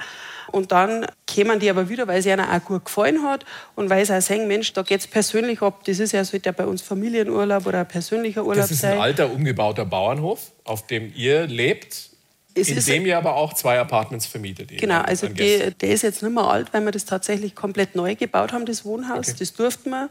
Und 0.52 0.72
dann 0.72 1.06
kämen 1.26 1.58
die 1.58 1.70
aber 1.70 1.88
wieder, 1.88 2.06
weil 2.06 2.20
es 2.20 2.26
ihnen 2.26 2.40
auch 2.40 2.64
gut 2.64 2.84
gefallen 2.84 3.22
hat 3.22 3.44
und 3.74 3.90
weil 3.90 4.04
sie 4.04 4.16
auch 4.16 4.22
sehen, 4.22 4.48
Mensch, 4.48 4.72
da 4.72 4.82
geht 4.82 5.00
es 5.00 5.06
persönlich 5.06 5.62
ab. 5.62 5.84
Das 5.84 5.98
ist 5.98 6.12
ja, 6.12 6.24
sollte 6.24 6.48
ja 6.48 6.52
bei 6.52 6.66
uns 6.66 6.82
Familienurlaub 6.82 7.66
oder 7.66 7.80
ein 7.80 7.88
persönlicher 7.88 8.44
Urlaub 8.44 8.64
sein. 8.64 8.68
Das 8.68 8.78
ist 8.78 8.84
ein 8.84 8.98
alter, 8.98 9.30
umgebauter 9.30 9.84
Bauernhof, 9.84 10.52
auf 10.64 10.86
dem 10.86 11.12
ihr 11.14 11.46
lebt. 11.46 12.10
Es 12.54 12.68
in 12.68 12.84
dem 12.84 13.06
ihr 13.06 13.16
aber 13.16 13.36
auch 13.36 13.52
zwei 13.54 13.78
Apartments 13.78 14.26
vermietet. 14.26 14.70
Genau, 14.78 15.00
also 15.02 15.28
die, 15.28 15.72
der 15.80 15.90
ist 15.90 16.02
jetzt 16.02 16.22
nicht 16.22 16.34
mehr 16.34 16.44
alt, 16.44 16.72
weil 16.72 16.84
wir 16.84 16.90
das 16.90 17.04
tatsächlich 17.04 17.54
komplett 17.54 17.94
neu 17.94 18.14
gebaut 18.14 18.52
haben, 18.52 18.66
das 18.66 18.84
Wohnhaus. 18.84 19.28
Okay. 19.28 19.36
Das 19.38 19.52
durften 19.54 19.90
wir. 19.90 20.08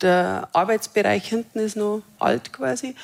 Der 0.00 0.48
Arbeitsbereich 0.52 1.28
hinten 1.28 1.58
ist 1.58 1.76
noch 1.76 2.02
alt 2.18 2.52
quasi. 2.52 2.94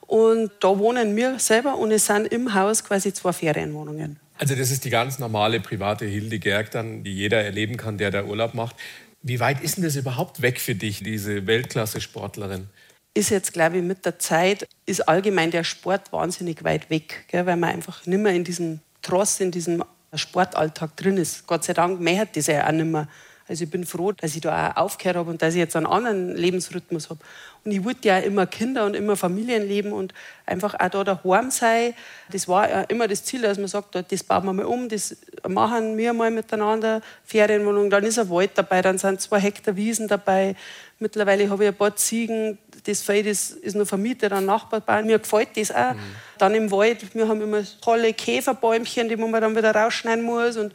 Und 0.00 0.50
da 0.60 0.78
wohnen 0.78 1.14
wir 1.14 1.38
selber 1.38 1.76
und 1.76 1.90
es 1.90 2.06
sind 2.06 2.28
im 2.28 2.54
Haus 2.54 2.82
quasi 2.82 3.12
zwei 3.12 3.32
Ferienwohnungen. 3.32 4.18
Also 4.38 4.54
das 4.54 4.70
ist 4.70 4.84
die 4.84 4.90
ganz 4.90 5.18
normale 5.18 5.60
private 5.60 6.06
Hilde 6.06 6.38
Gerg 6.38 6.70
dann, 6.70 7.02
die 7.02 7.12
jeder 7.12 7.42
erleben 7.42 7.76
kann, 7.76 7.98
der 7.98 8.10
da 8.10 8.24
Urlaub 8.24 8.54
macht. 8.54 8.76
Wie 9.20 9.40
weit 9.40 9.60
ist 9.60 9.76
denn 9.76 9.84
das 9.84 9.96
überhaupt 9.96 10.42
weg 10.42 10.60
für 10.60 10.76
dich, 10.76 11.02
diese 11.02 11.46
Weltklasse-Sportlerin? 11.46 12.68
Ist 13.14 13.30
jetzt, 13.30 13.52
glaube 13.52 13.78
ich, 13.78 13.82
mit 13.82 14.06
der 14.06 14.20
Zeit, 14.20 14.68
ist 14.86 15.08
allgemein 15.08 15.50
der 15.50 15.64
Sport 15.64 16.12
wahnsinnig 16.12 16.62
weit 16.62 16.88
weg, 16.88 17.24
gell, 17.26 17.46
weil 17.46 17.56
man 17.56 17.70
einfach 17.70 18.06
nicht 18.06 18.20
mehr 18.20 18.32
in 18.32 18.44
diesem 18.44 18.78
Tross, 19.02 19.40
in 19.40 19.50
diesem 19.50 19.82
Sportalltag 20.14 20.96
drin 20.96 21.16
ist. 21.16 21.46
Gott 21.48 21.64
sei 21.64 21.72
Dank 21.72 22.00
mehr 22.00 22.26
das 22.26 22.46
ja 22.46 22.66
auch 22.66 22.72
nicht 22.72 22.86
mehr. 22.86 23.08
Also 23.48 23.64
ich 23.64 23.70
bin 23.70 23.86
froh, 23.86 24.12
dass 24.12 24.34
ich 24.34 24.42
da 24.42 24.72
auch 24.72 24.76
aufgehört 24.76 25.16
habe 25.16 25.30
und 25.30 25.40
dass 25.40 25.54
ich 25.54 25.58
jetzt 25.58 25.74
einen 25.74 25.86
anderen 25.86 26.36
Lebensrhythmus 26.36 27.08
habe. 27.08 27.20
Und 27.64 27.72
ich 27.72 27.84
wollte 27.84 28.08
ja 28.08 28.18
immer 28.18 28.46
Kinder 28.46 28.84
und 28.84 28.94
immer 28.94 29.16
Familienleben 29.16 29.92
und 29.92 30.14
einfach 30.46 30.74
auch 30.74 30.88
da 30.88 31.04
daheim 31.04 31.50
sein. 31.50 31.94
Das 32.30 32.46
war 32.46 32.68
ja 32.68 32.82
immer 32.82 33.08
das 33.08 33.24
Ziel, 33.24 33.42
dass 33.42 33.58
man 33.58 33.68
sagt, 33.68 33.94
das 34.10 34.22
bauen 34.22 34.44
wir 34.44 34.52
mal 34.52 34.66
um, 34.66 34.88
das 34.88 35.16
machen 35.46 35.96
wir 35.96 36.12
mal 36.12 36.30
miteinander, 36.30 37.00
Ferienwohnung, 37.24 37.90
dann 37.90 38.04
ist 38.04 38.18
ein 38.18 38.30
Wald 38.30 38.50
dabei, 38.54 38.82
dann 38.82 38.98
sind 38.98 39.20
zwei 39.20 39.40
Hektar 39.40 39.76
Wiesen 39.76 40.08
dabei. 40.08 40.54
Mittlerweile 40.98 41.48
habe 41.48 41.64
ich 41.64 41.68
ein 41.68 41.76
paar 41.76 41.94
Ziegen, 41.96 42.58
das 42.84 43.02
Feld 43.02 43.26
ist, 43.26 43.50
ist 43.50 43.76
noch 43.76 43.86
vermietet 43.86 44.32
an 44.32 44.46
Nachbarn. 44.46 45.06
Mir 45.06 45.18
gefällt 45.18 45.56
das 45.56 45.70
auch. 45.70 45.94
Mhm. 45.94 45.98
Dann 46.38 46.54
im 46.54 46.70
Wald, 46.70 47.14
wir 47.14 47.28
haben 47.28 47.40
immer 47.40 47.62
tolle 47.80 48.12
Käferbäumchen, 48.12 49.08
die 49.08 49.16
man 49.16 49.32
dann 49.32 49.56
wieder 49.56 49.74
rausschneiden 49.74 50.24
muss. 50.24 50.56
Und 50.56 50.72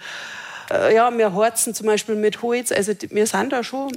äh, 0.74 0.96
ja, 0.96 1.16
wir 1.16 1.34
horzen 1.34 1.74
zum 1.74 1.88
Beispiel 1.88 2.16
mit 2.16 2.42
Holz. 2.42 2.72
Also 2.72 2.94
wir 3.10 3.28
sind 3.28 3.52
da 3.52 3.64
schon 3.64 3.92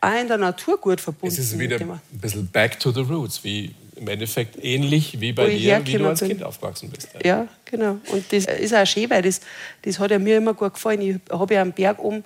auch 0.00 0.20
in 0.20 0.28
der 0.28 0.38
Natur 0.38 0.78
gut 0.78 1.00
verbunden. 1.00 1.34
Es 1.34 1.38
ist 1.38 1.58
wieder 1.58 1.80
ein 1.80 2.00
bisschen 2.12 2.46
back 2.48 2.78
to 2.80 2.90
the 2.90 3.00
roots, 3.00 3.42
wie 3.44 3.74
im 3.96 4.08
Endeffekt 4.08 4.62
ähnlich 4.62 5.20
wie 5.20 5.32
bei 5.32 5.50
dir, 5.50 5.80
wie 5.84 5.92
du 5.92 6.06
als 6.06 6.20
Kind 6.20 6.42
aufgewachsen 6.42 6.90
bist. 6.90 7.08
Ja. 7.14 7.38
ja, 7.38 7.48
genau. 7.64 7.98
Und 8.10 8.24
das 8.32 8.46
ist 8.46 8.74
auch 8.74 8.86
schön, 8.86 9.08
weil 9.10 9.22
das, 9.22 9.40
das 9.82 9.98
hat 9.98 10.10
ja 10.10 10.18
mir 10.18 10.38
immer 10.38 10.54
gut 10.54 10.74
gefallen. 10.74 11.00
Ich 11.00 11.16
habe 11.30 11.54
ja 11.54 11.62
am 11.62 11.72
Berg 11.72 11.98
oben 12.00 12.24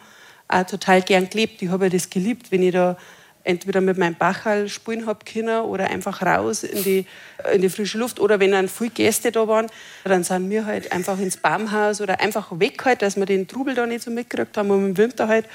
auch 0.49 0.65
total 0.65 1.03
gern 1.03 1.29
gelebt. 1.29 1.61
Ich 1.63 1.69
habe 1.69 1.87
ja 1.87 1.91
das 1.91 2.09
geliebt, 2.09 2.51
wenn 2.51 2.63
ich 2.63 2.73
da 2.73 2.97
entweder 3.45 3.81
mit 3.81 3.97
meinem 3.99 4.15
Bachal 4.15 4.69
spielen 4.69 5.07
habe 5.07 5.25
können 5.25 5.63
oder 5.63 5.89
einfach 5.89 6.23
raus 6.23 6.65
in 6.65 6.83
die, 6.83 7.07
in 7.53 7.63
die 7.63 7.69
frische 7.69 7.99
Luft. 7.99 8.21
Oder 8.21 8.41
wenn 8.41 8.53
dann 8.53 8.69
viele 8.69 8.91
Gäste 8.91 9.33
da 9.33 9.49
waren, 9.49 9.69
dann 10.05 10.25
sind 10.25 10.51
wir 10.51 10.67
halt 10.67 10.93
einfach 10.93 11.19
ins 11.19 11.37
Baumhaus 11.37 12.01
oder 12.01 12.21
einfach 12.21 12.49
weg 12.59 12.85
halt, 12.85 13.03
dass 13.03 13.17
wir 13.17 13.27
den 13.27 13.49
Trubel 13.49 13.75
da 13.75 13.87
nicht 13.87 14.03
so 14.03 14.11
mitgekriegt 14.11 14.57
haben. 14.57 14.71
Und 14.71 14.85
im 14.85 14.97
Winter 14.97 15.29
halt, 15.29 15.47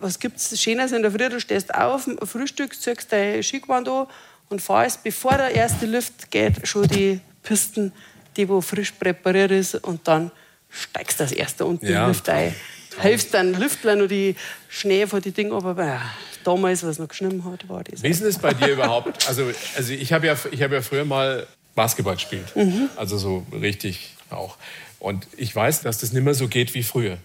was 0.00 0.18
gibt 0.18 0.36
es 0.36 0.60
Schönes 0.60 0.92
in 0.92 1.02
der 1.02 1.10
Früh? 1.10 1.28
Du 1.28 1.40
stehst 1.40 1.74
auf, 1.74 2.08
Frühstück, 2.24 2.74
ziehst 2.78 3.10
dein 3.10 3.42
Skigewand 3.42 3.88
an 3.88 4.06
und 4.48 4.60
fahrst, 4.60 5.02
bevor 5.02 5.36
der 5.36 5.54
erste 5.54 5.86
Lift 5.86 6.30
geht, 6.30 6.66
schon 6.66 6.86
die 6.88 7.20
Pisten, 7.42 7.92
die 8.36 8.48
wo 8.48 8.60
frisch 8.60 8.92
präpariert 8.92 9.50
ist 9.50 9.74
und 9.74 10.06
dann 10.06 10.30
steigst 10.68 11.18
du 11.20 11.24
das 11.24 11.32
erste 11.32 11.64
unten 11.64 11.86
ja. 11.86 11.90
in 11.90 11.98
den 12.00 12.08
Lift 12.08 12.28
ein. 12.28 12.54
Hilfst 13.00 13.34
dann 13.34 13.54
Lüftler 13.54 13.96
nur 13.96 14.08
die 14.08 14.36
Schnee 14.68 15.06
von 15.06 15.20
die 15.20 15.32
Dinge, 15.32 15.54
aber 15.54 15.84
ja, 15.84 16.02
damals, 16.44 16.84
was 16.84 16.98
noch 16.98 17.08
geschnitten 17.08 17.44
hat, 17.44 17.68
war 17.68 17.84
das. 17.84 18.02
Wie 18.02 18.08
ist 18.08 18.22
es 18.22 18.38
bei 18.38 18.54
dir 18.54 18.68
überhaupt? 18.68 19.28
Also, 19.28 19.50
also 19.76 19.92
ich 19.92 20.12
habe 20.12 20.26
ja, 20.26 20.34
hab 20.34 20.72
ja 20.72 20.82
früher 20.82 21.04
mal 21.04 21.46
Basketball 21.74 22.14
gespielt. 22.14 22.54
Mhm. 22.56 22.88
Also 22.96 23.18
so 23.18 23.46
richtig 23.52 24.14
auch. 24.30 24.56
Und 24.98 25.26
ich 25.36 25.54
weiß, 25.54 25.82
dass 25.82 25.98
das 25.98 26.12
nicht 26.12 26.24
mehr 26.24 26.34
so 26.34 26.48
geht 26.48 26.74
wie 26.74 26.82
früher. 26.82 27.18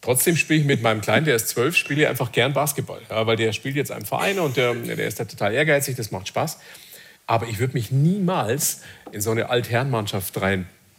Trotzdem 0.00 0.36
spiele 0.36 0.60
ich 0.60 0.66
mit 0.66 0.82
meinem 0.82 1.00
Kleinen, 1.00 1.26
der 1.26 1.34
ist 1.34 1.48
zwölf, 1.48 1.76
spiele 1.76 2.02
ich 2.02 2.08
einfach 2.08 2.30
gern 2.30 2.52
Basketball. 2.52 3.00
Ja, 3.10 3.26
weil 3.26 3.36
der 3.36 3.52
spielt 3.52 3.74
jetzt 3.74 3.90
einem 3.90 4.04
Verein 4.04 4.38
und 4.38 4.56
der, 4.56 4.74
der 4.74 5.06
ist 5.06 5.18
da 5.18 5.24
total 5.24 5.52
ehrgeizig, 5.52 5.96
das 5.96 6.12
macht 6.12 6.28
Spaß. 6.28 6.58
Aber 7.26 7.48
ich 7.48 7.58
würde 7.58 7.74
mich 7.74 7.90
niemals 7.90 8.82
in 9.10 9.20
so 9.20 9.32
eine 9.32 9.50
Altherrenmannschaft 9.50 10.40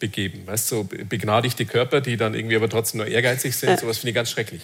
reinbegeben. 0.00 0.46
Weißt 0.46 0.68
so 0.68 0.84
begnadigte 0.84 1.66
Körper, 1.66 2.00
die 2.00 2.16
dann 2.16 2.34
irgendwie 2.34 2.56
aber 2.56 2.68
trotzdem 2.68 2.98
nur 2.98 3.06
ehrgeizig 3.06 3.56
sind. 3.56 3.78
Sowas 3.78 3.98
finde 3.98 4.10
ich 4.10 4.14
ganz 4.14 4.30
schrecklich. 4.30 4.62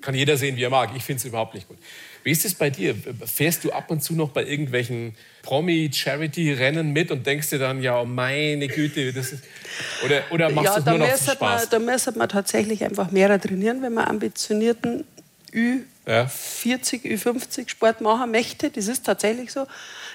Kann 0.00 0.14
jeder 0.14 0.36
sehen, 0.36 0.56
wie 0.56 0.62
er 0.62 0.70
mag. 0.70 0.90
Ich 0.96 1.02
finde 1.02 1.18
es 1.18 1.24
überhaupt 1.24 1.54
nicht 1.54 1.68
gut. 1.68 1.78
Wie 2.22 2.30
ist 2.30 2.44
es 2.44 2.54
bei 2.54 2.70
dir? 2.70 2.94
Fährst 3.24 3.64
du 3.64 3.72
ab 3.72 3.90
und 3.90 4.02
zu 4.02 4.14
noch 4.14 4.30
bei 4.30 4.44
irgendwelchen 4.44 5.16
Promi-Charity-Rennen 5.42 6.92
mit 6.92 7.10
und 7.10 7.26
denkst 7.26 7.50
dir 7.50 7.58
dann, 7.58 7.82
ja, 7.82 8.00
oh 8.00 8.04
meine 8.04 8.68
Güte, 8.68 9.12
das 9.12 9.32
ist. 9.32 9.44
Oder, 10.04 10.22
oder 10.30 10.50
machst 10.50 10.76
ja, 10.76 10.80
du 10.80 10.90
nur 10.90 10.98
noch 10.98 11.16
zum 11.16 11.34
Spaß? 11.34 11.62
Man, 11.62 11.70
da 11.70 11.92
müsste 11.92 12.12
man 12.12 12.28
tatsächlich 12.28 12.84
einfach 12.84 13.10
mehr 13.10 13.40
trainieren, 13.40 13.82
wenn 13.82 13.94
man 13.94 14.06
ambitionierten 14.06 15.04
Ü40, 15.52 15.84
ja. 16.06 16.24
Ü50 16.26 17.68
Sport 17.68 18.00
machen 18.00 18.30
möchte. 18.30 18.70
Das 18.70 18.86
ist 18.88 19.04
tatsächlich 19.04 19.50
so. 19.50 19.66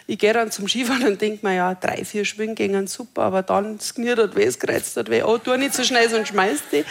Ich 0.06 0.20
gehe 0.20 0.34
dann 0.34 0.52
zum 0.52 0.68
Skifahren 0.68 1.08
und 1.08 1.22
denke 1.22 1.46
mir, 1.46 1.56
ja, 1.56 1.76
drei, 1.76 2.04
vier 2.04 2.26
Schwingen 2.26 2.56
gingen 2.56 2.88
super, 2.88 3.24
aber 3.24 3.42
dann 3.42 3.80
skniert 3.80 4.20
dort 4.20 4.36
weh, 4.36 4.44
es 4.44 4.60
kreizt 4.60 4.98
dort 4.98 5.10
weh. 5.10 5.24
Oh, 5.24 5.38
tu 5.38 5.56
nicht 5.56 5.74
so 5.74 5.84
schnell, 5.84 6.10
sonst 6.10 6.30
schmeißt 6.30 6.66
die. 6.72 6.84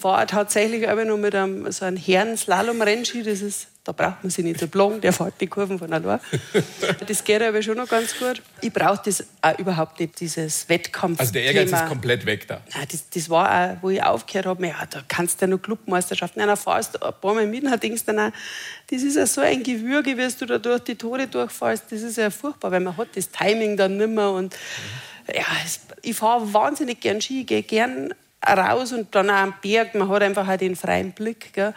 Fahre 0.00 0.26
tatsächlich 0.26 0.88
aber 0.88 1.04
nur 1.04 1.18
mit 1.18 1.34
einem 1.34 1.70
so 1.70 1.84
einem 1.84 1.96
Herren-Slalom-Rennski, 1.96 3.22
das 3.22 3.40
ist 3.40 3.68
da 3.84 3.92
braucht 3.92 4.22
man 4.22 4.30
sich 4.30 4.44
nicht 4.44 4.60
dublonen, 4.60 5.00
der 5.00 5.12
fährt 5.12 5.40
die 5.40 5.46
Kurven 5.46 5.78
von 5.78 5.92
allein. 5.92 6.20
Das 7.06 7.24
geht 7.24 7.42
aber 7.42 7.62
schon 7.62 7.78
noch 7.78 7.88
ganz 7.88 8.16
gut. 8.18 8.42
Ich 8.60 8.72
brauche 8.72 9.00
das 9.04 9.24
auch 9.40 9.58
überhaupt 9.58 9.98
nicht, 9.98 10.20
dieses 10.20 10.68
Wettkampf. 10.68 11.18
Also 11.18 11.32
der 11.32 11.44
Ehrgeiz 11.44 11.72
ist 11.72 11.86
komplett 11.86 12.26
weg 12.26 12.46
da. 12.46 12.60
Nein, 12.74 12.86
das, 12.90 13.08
das 13.08 13.30
war 13.30 13.48
auch, 13.50 13.76
wo 13.82 13.90
ich 13.90 14.02
aufgehört 14.02 14.46
habe, 14.46 14.66
ja, 14.66 14.86
da 14.88 15.02
kannst 15.08 15.40
du 15.40 15.46
ja 15.46 15.50
noch 15.50 15.62
Clubmeisterschaften. 15.62 16.40
Nein, 16.40 16.48
dann 16.48 16.56
fahrst 16.56 16.94
du 16.94 17.02
ein 17.02 17.14
paar 17.20 17.34
Mal 17.34 17.46
mit 17.46 17.64
und 17.64 17.82
denkst 17.82 18.04
dann 18.04 18.18
auch, 18.18 18.30
das 18.90 19.02
ist 19.02 19.16
ja 19.16 19.26
so 19.26 19.40
ein 19.40 19.62
Gewürge, 19.62 20.16
wie 20.16 20.28
du 20.38 20.46
da 20.46 20.58
durch 20.58 20.82
die 20.82 20.96
Tore 20.96 21.26
durchfährst. 21.26 21.90
Das 21.90 22.02
ist 22.02 22.18
ja 22.18 22.28
furchtbar, 22.30 22.70
weil 22.70 22.80
man 22.80 22.96
hat 22.96 23.08
das 23.14 23.30
Timing 23.30 23.76
dann 23.76 23.96
nicht 23.96 24.10
mehr. 24.10 24.30
Und 24.30 24.56
ja, 25.34 25.46
ich 26.02 26.16
fahre 26.16 26.52
wahnsinnig 26.52 27.00
gern 27.00 27.20
Ski, 27.20 27.44
gehe 27.44 27.62
gern 27.62 28.14
raus 28.46 28.92
und 28.92 29.14
dann 29.14 29.30
auch 29.30 29.34
am 29.34 29.54
Berg. 29.62 29.94
Man 29.94 30.08
hat 30.08 30.22
einfach 30.22 30.48
auch 30.48 30.56
den 30.56 30.76
freien 30.76 31.12
Blick. 31.12 31.52
Gell. 31.52 31.74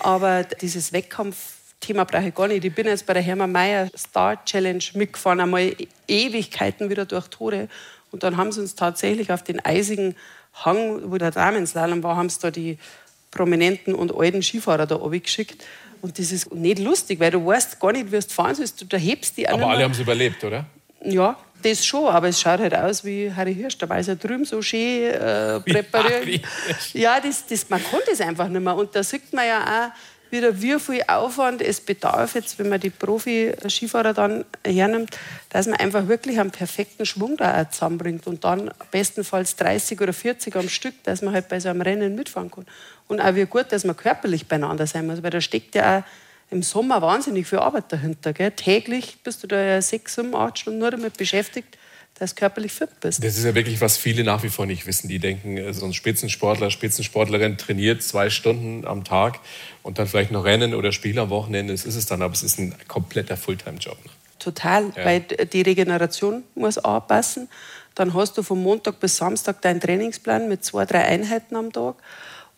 Aber 0.00 0.44
dieses 0.44 0.92
Wettkampfthema 0.92 2.04
brauche 2.04 2.28
ich 2.28 2.34
gar 2.34 2.48
nicht. 2.48 2.64
Ich 2.64 2.74
bin 2.74 2.86
jetzt 2.86 3.06
bei 3.06 3.14
der 3.14 3.22
Hermann 3.22 3.52
Mayer 3.52 3.88
Star 3.96 4.44
Challenge 4.44 4.84
mitgefahren, 4.94 5.40
einmal 5.40 5.74
Ewigkeiten 6.06 6.90
wieder 6.90 7.04
durch 7.04 7.28
Tore. 7.28 7.68
Und 8.10 8.22
dann 8.22 8.36
haben 8.36 8.52
sie 8.52 8.60
uns 8.60 8.74
tatsächlich 8.74 9.32
auf 9.32 9.42
den 9.42 9.64
eisigen 9.64 10.14
Hang, 10.64 11.10
wo 11.10 11.18
der 11.18 11.30
Damenslalom 11.30 12.02
war, 12.02 12.16
haben 12.16 12.28
sie 12.28 12.40
da 12.40 12.50
die 12.50 12.78
prominenten 13.30 13.94
und 13.94 14.14
alten 14.14 14.42
Skifahrer 14.42 14.86
da 14.86 14.96
geschickt. 14.96 15.64
Und 16.00 16.18
das 16.18 16.32
ist 16.32 16.54
nicht 16.54 16.78
lustig, 16.78 17.20
weil 17.20 17.30
du 17.30 17.44
weißt 17.44 17.80
gar 17.80 17.92
nicht, 17.92 18.06
wie 18.06 18.18
du 18.18 18.22
fahren 18.22 18.54
sollst. 18.54 18.90
Du 18.90 18.96
hebst 18.96 19.36
die 19.36 19.48
Aber 19.48 19.68
alle 19.68 19.84
haben 19.84 19.92
es 19.92 19.98
überlebt, 19.98 20.42
oder? 20.44 20.66
Ja, 21.04 21.36
das 21.62 21.84
schon, 21.84 22.06
aber 22.06 22.28
es 22.28 22.40
schaut 22.40 22.60
halt 22.60 22.74
aus 22.74 23.04
wie 23.04 23.32
Harry 23.32 23.54
Hirsch. 23.54 23.78
Da 23.78 23.88
war 23.88 23.98
es 23.98 24.06
ja 24.06 24.14
drüben 24.14 24.44
so 24.44 24.62
schön 24.62 25.04
äh, 25.04 25.60
präpariert. 25.66 26.42
Ja, 26.92 27.20
das, 27.20 27.46
das, 27.46 27.68
man 27.68 27.82
kann 27.82 28.00
das 28.08 28.20
einfach 28.20 28.48
nicht 28.48 28.62
mehr. 28.62 28.76
Und 28.76 28.94
da 28.94 29.02
sieht 29.02 29.32
man 29.32 29.46
ja 29.46 29.62
auch 29.62 29.92
wieder, 30.30 30.60
wie 30.60 30.78
viel 30.78 31.02
Aufwand 31.06 31.62
es 31.62 31.80
bedarf, 31.80 32.34
jetzt, 32.34 32.58
wenn 32.58 32.68
man 32.68 32.80
die 32.80 32.90
Profi-Skifahrer 32.90 34.12
dann 34.12 34.44
hernimmt, 34.64 35.16
dass 35.48 35.66
man 35.66 35.80
einfach 35.80 36.06
wirklich 36.08 36.38
einen 36.38 36.50
perfekten 36.50 37.06
Schwung 37.06 37.36
da 37.36 37.62
auch 37.62 37.70
zusammenbringt 37.70 38.26
und 38.26 38.44
dann 38.44 38.70
bestenfalls 38.90 39.56
30 39.56 40.00
oder 40.00 40.12
40 40.12 40.54
am 40.56 40.68
Stück, 40.68 41.02
dass 41.04 41.22
man 41.22 41.34
halt 41.34 41.48
bei 41.48 41.60
so 41.60 41.68
einem 41.68 41.80
Rennen 41.80 42.14
mitfahren 42.14 42.50
kann. 42.50 42.66
Und 43.06 43.20
auch 43.20 43.34
wie 43.34 43.46
gut, 43.46 43.66
dass 43.70 43.84
man 43.84 43.96
körperlich 43.96 44.46
beieinander 44.46 44.86
sein 44.86 45.06
muss, 45.06 45.22
weil 45.22 45.30
da 45.30 45.40
steckt 45.40 45.74
ja 45.74 46.00
auch 46.00 46.02
im 46.50 46.62
Sommer 46.62 47.02
wahnsinnig 47.02 47.46
viel 47.46 47.58
Arbeit 47.58 47.92
dahinter. 47.92 48.32
Gell? 48.32 48.50
Täglich 48.52 49.18
bist 49.22 49.42
du 49.42 49.46
da 49.46 49.60
ja 49.60 49.82
sechs, 49.82 50.14
sieben, 50.14 50.34
acht 50.34 50.58
Stunden 50.58 50.78
nur 50.78 50.90
damit 50.90 51.16
beschäftigt, 51.16 51.78
dass 52.18 52.34
du 52.34 52.40
körperlich 52.40 52.72
fit 52.72 52.88
bist. 53.00 53.22
Das 53.22 53.36
ist 53.36 53.44
ja 53.44 53.54
wirklich, 53.54 53.80
was 53.80 53.96
viele 53.96 54.24
nach 54.24 54.42
wie 54.42 54.48
vor 54.48 54.66
nicht 54.66 54.86
wissen. 54.86 55.08
Die 55.08 55.18
denken, 55.18 55.56
äh, 55.56 55.72
so 55.72 55.86
ein 55.86 55.94
Spitzensportler, 55.94 56.70
Spitzensportlerin 56.70 57.58
trainiert 57.58 58.02
zwei 58.02 58.30
Stunden 58.30 58.86
am 58.86 59.04
Tag 59.04 59.40
und 59.82 59.98
dann 59.98 60.06
vielleicht 60.06 60.30
noch 60.30 60.44
Rennen 60.44 60.74
oder 60.74 60.92
Spiel 60.92 61.18
am 61.18 61.30
Wochenende. 61.30 61.72
Das 61.72 61.84
ist 61.84 61.96
es 61.96 62.06
dann, 62.06 62.22
aber 62.22 62.34
es 62.34 62.42
ist 62.42 62.58
ein 62.58 62.74
kompletter 62.88 63.36
Fulltime-Job. 63.36 63.98
Ne? 64.04 64.10
Total, 64.38 64.90
ja. 64.96 65.04
weil 65.04 65.20
die 65.20 65.62
Regeneration 65.62 66.44
muss 66.54 66.78
anpassen. 66.78 67.48
Dann 67.94 68.14
hast 68.14 68.38
du 68.38 68.42
von 68.42 68.62
Montag 68.62 69.00
bis 69.00 69.16
Samstag 69.16 69.60
deinen 69.62 69.80
Trainingsplan 69.80 70.48
mit 70.48 70.64
zwei, 70.64 70.86
drei 70.86 71.04
Einheiten 71.04 71.56
am 71.56 71.72
Tag. 71.72 71.96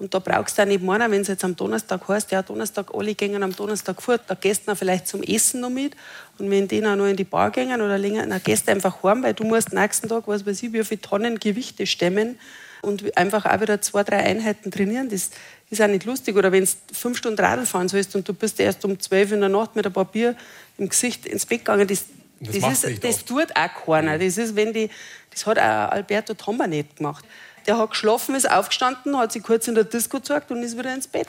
Und 0.00 0.14
da 0.14 0.18
brauchst 0.18 0.56
du 0.56 0.62
auch 0.62 0.66
nicht 0.66 0.82
meinen, 0.82 1.10
wenn 1.12 1.20
es 1.20 1.28
jetzt 1.28 1.44
am 1.44 1.54
Donnerstag 1.54 2.08
heißt, 2.08 2.32
ja, 2.32 2.40
Donnerstag, 2.40 2.94
alle 2.94 3.14
gehen 3.14 3.42
am 3.42 3.54
Donnerstag 3.54 4.00
fort, 4.00 4.22
da 4.26 4.34
gehst 4.34 4.66
du 4.66 4.74
vielleicht 4.74 5.06
zum 5.06 5.22
Essen 5.22 5.60
noch 5.60 5.68
mit. 5.68 5.94
Und 6.38 6.50
wenn 6.50 6.66
die 6.66 6.80
dann 6.80 6.98
noch 6.98 7.06
in 7.06 7.16
die 7.16 7.24
Bar 7.24 7.50
gehen 7.50 7.70
oder 7.82 7.98
länger, 7.98 8.26
dann 8.26 8.42
gehst 8.42 8.66
du 8.66 8.72
einfach 8.72 9.02
heim, 9.02 9.22
weil 9.22 9.34
du 9.34 9.44
musst 9.44 9.74
nächsten 9.74 10.08
Tag, 10.08 10.26
was 10.26 10.46
weiß 10.46 10.62
ich, 10.62 10.72
wie 10.72 10.82
viele 10.84 11.02
Tonnen 11.02 11.38
Gewichte 11.38 11.86
stemmen 11.86 12.38
und 12.80 13.14
einfach 13.14 13.44
auch 13.44 13.60
wieder 13.60 13.82
zwei, 13.82 14.02
drei 14.02 14.20
Einheiten 14.20 14.70
trainieren. 14.70 15.10
Das 15.10 15.30
ist 15.68 15.82
auch 15.82 15.86
nicht 15.86 16.06
lustig. 16.06 16.34
Oder 16.34 16.50
wenn 16.50 16.64
du 16.64 16.70
fünf 16.94 17.18
Stunden 17.18 17.38
Radl 17.38 17.66
fahren 17.66 17.88
sollst 17.88 18.16
und 18.16 18.26
du 18.26 18.32
bist 18.32 18.58
erst 18.58 18.82
um 18.86 18.98
zwölf 18.98 19.32
in 19.32 19.40
der 19.40 19.50
Nacht 19.50 19.76
mit 19.76 19.84
ein 19.84 19.92
paar 19.92 20.06
Bier 20.06 20.34
im 20.78 20.88
Gesicht 20.88 21.26
ins 21.26 21.44
Bett 21.44 21.58
gegangen, 21.58 21.86
das, 21.86 22.06
das, 22.40 22.58
das, 22.58 22.84
ist, 22.84 23.04
das 23.04 23.24
tut 23.26 23.54
auch 23.54 23.84
keiner. 23.84 24.18
Das, 24.18 24.38
ist, 24.38 24.56
wenn 24.56 24.72
die, 24.72 24.88
das 25.30 25.44
hat 25.44 25.58
auch 25.58 25.92
Alberto 25.92 26.32
Tomba 26.32 26.66
nicht 26.66 26.96
gemacht. 26.96 27.24
Der 27.66 27.78
hat 27.78 27.90
geschlafen, 27.90 28.34
ist 28.34 28.50
aufgestanden, 28.50 29.16
hat 29.16 29.32
sich 29.32 29.42
kurz 29.42 29.68
in 29.68 29.74
der 29.74 29.84
Disco 29.84 30.18
gezeigt 30.18 30.50
und 30.50 30.62
ist 30.62 30.78
wieder 30.78 30.92
ins 30.94 31.06
Bett. 31.06 31.28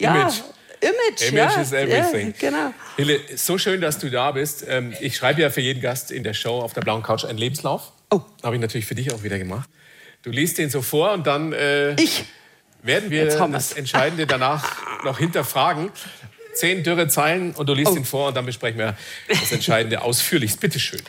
Ja, 0.00 0.14
Image. 0.14 0.40
Image, 0.80 1.32
Image 1.32 1.56
ja, 1.56 1.60
is 1.60 1.72
everything. 1.72 2.34
Ja, 2.40 2.50
genau. 2.50 2.74
Hille, 2.96 3.20
so 3.36 3.58
schön, 3.58 3.80
dass 3.80 3.98
du 3.98 4.10
da 4.10 4.30
bist. 4.30 4.64
Ähm, 4.68 4.94
ich 5.00 5.16
schreibe 5.16 5.42
ja 5.42 5.50
für 5.50 5.60
jeden 5.60 5.80
Gast 5.80 6.10
in 6.10 6.22
der 6.22 6.34
Show 6.34 6.60
auf 6.60 6.72
der 6.72 6.82
blauen 6.82 7.02
Couch 7.02 7.24
einen 7.24 7.38
Lebenslauf. 7.38 7.92
Oh. 8.10 8.20
Habe 8.42 8.56
ich 8.56 8.60
natürlich 8.60 8.86
für 8.86 8.94
dich 8.94 9.12
auch 9.12 9.22
wieder 9.22 9.38
gemacht. 9.38 9.68
Du 10.22 10.30
liest 10.30 10.58
den 10.58 10.70
so 10.70 10.82
vor 10.82 11.12
und 11.12 11.26
dann 11.26 11.52
äh, 11.52 11.94
ich. 12.00 12.24
werden 12.82 13.10
wir 13.10 13.26
das 13.26 13.72
Entscheidende 13.72 14.26
danach 14.26 15.04
noch 15.04 15.18
hinterfragen. 15.18 15.90
Zehn 16.54 16.82
dürre 16.82 17.08
Zeilen 17.08 17.52
und 17.52 17.68
du 17.68 17.74
liest 17.74 17.92
oh. 17.92 17.96
ihn 17.96 18.04
vor 18.04 18.28
und 18.28 18.36
dann 18.36 18.46
besprechen 18.46 18.78
wir 18.78 18.96
das 19.28 19.52
Entscheidende 19.52 20.02
ausführlichst. 20.02 20.60
Bitte 20.60 20.80
schön. 20.80 21.02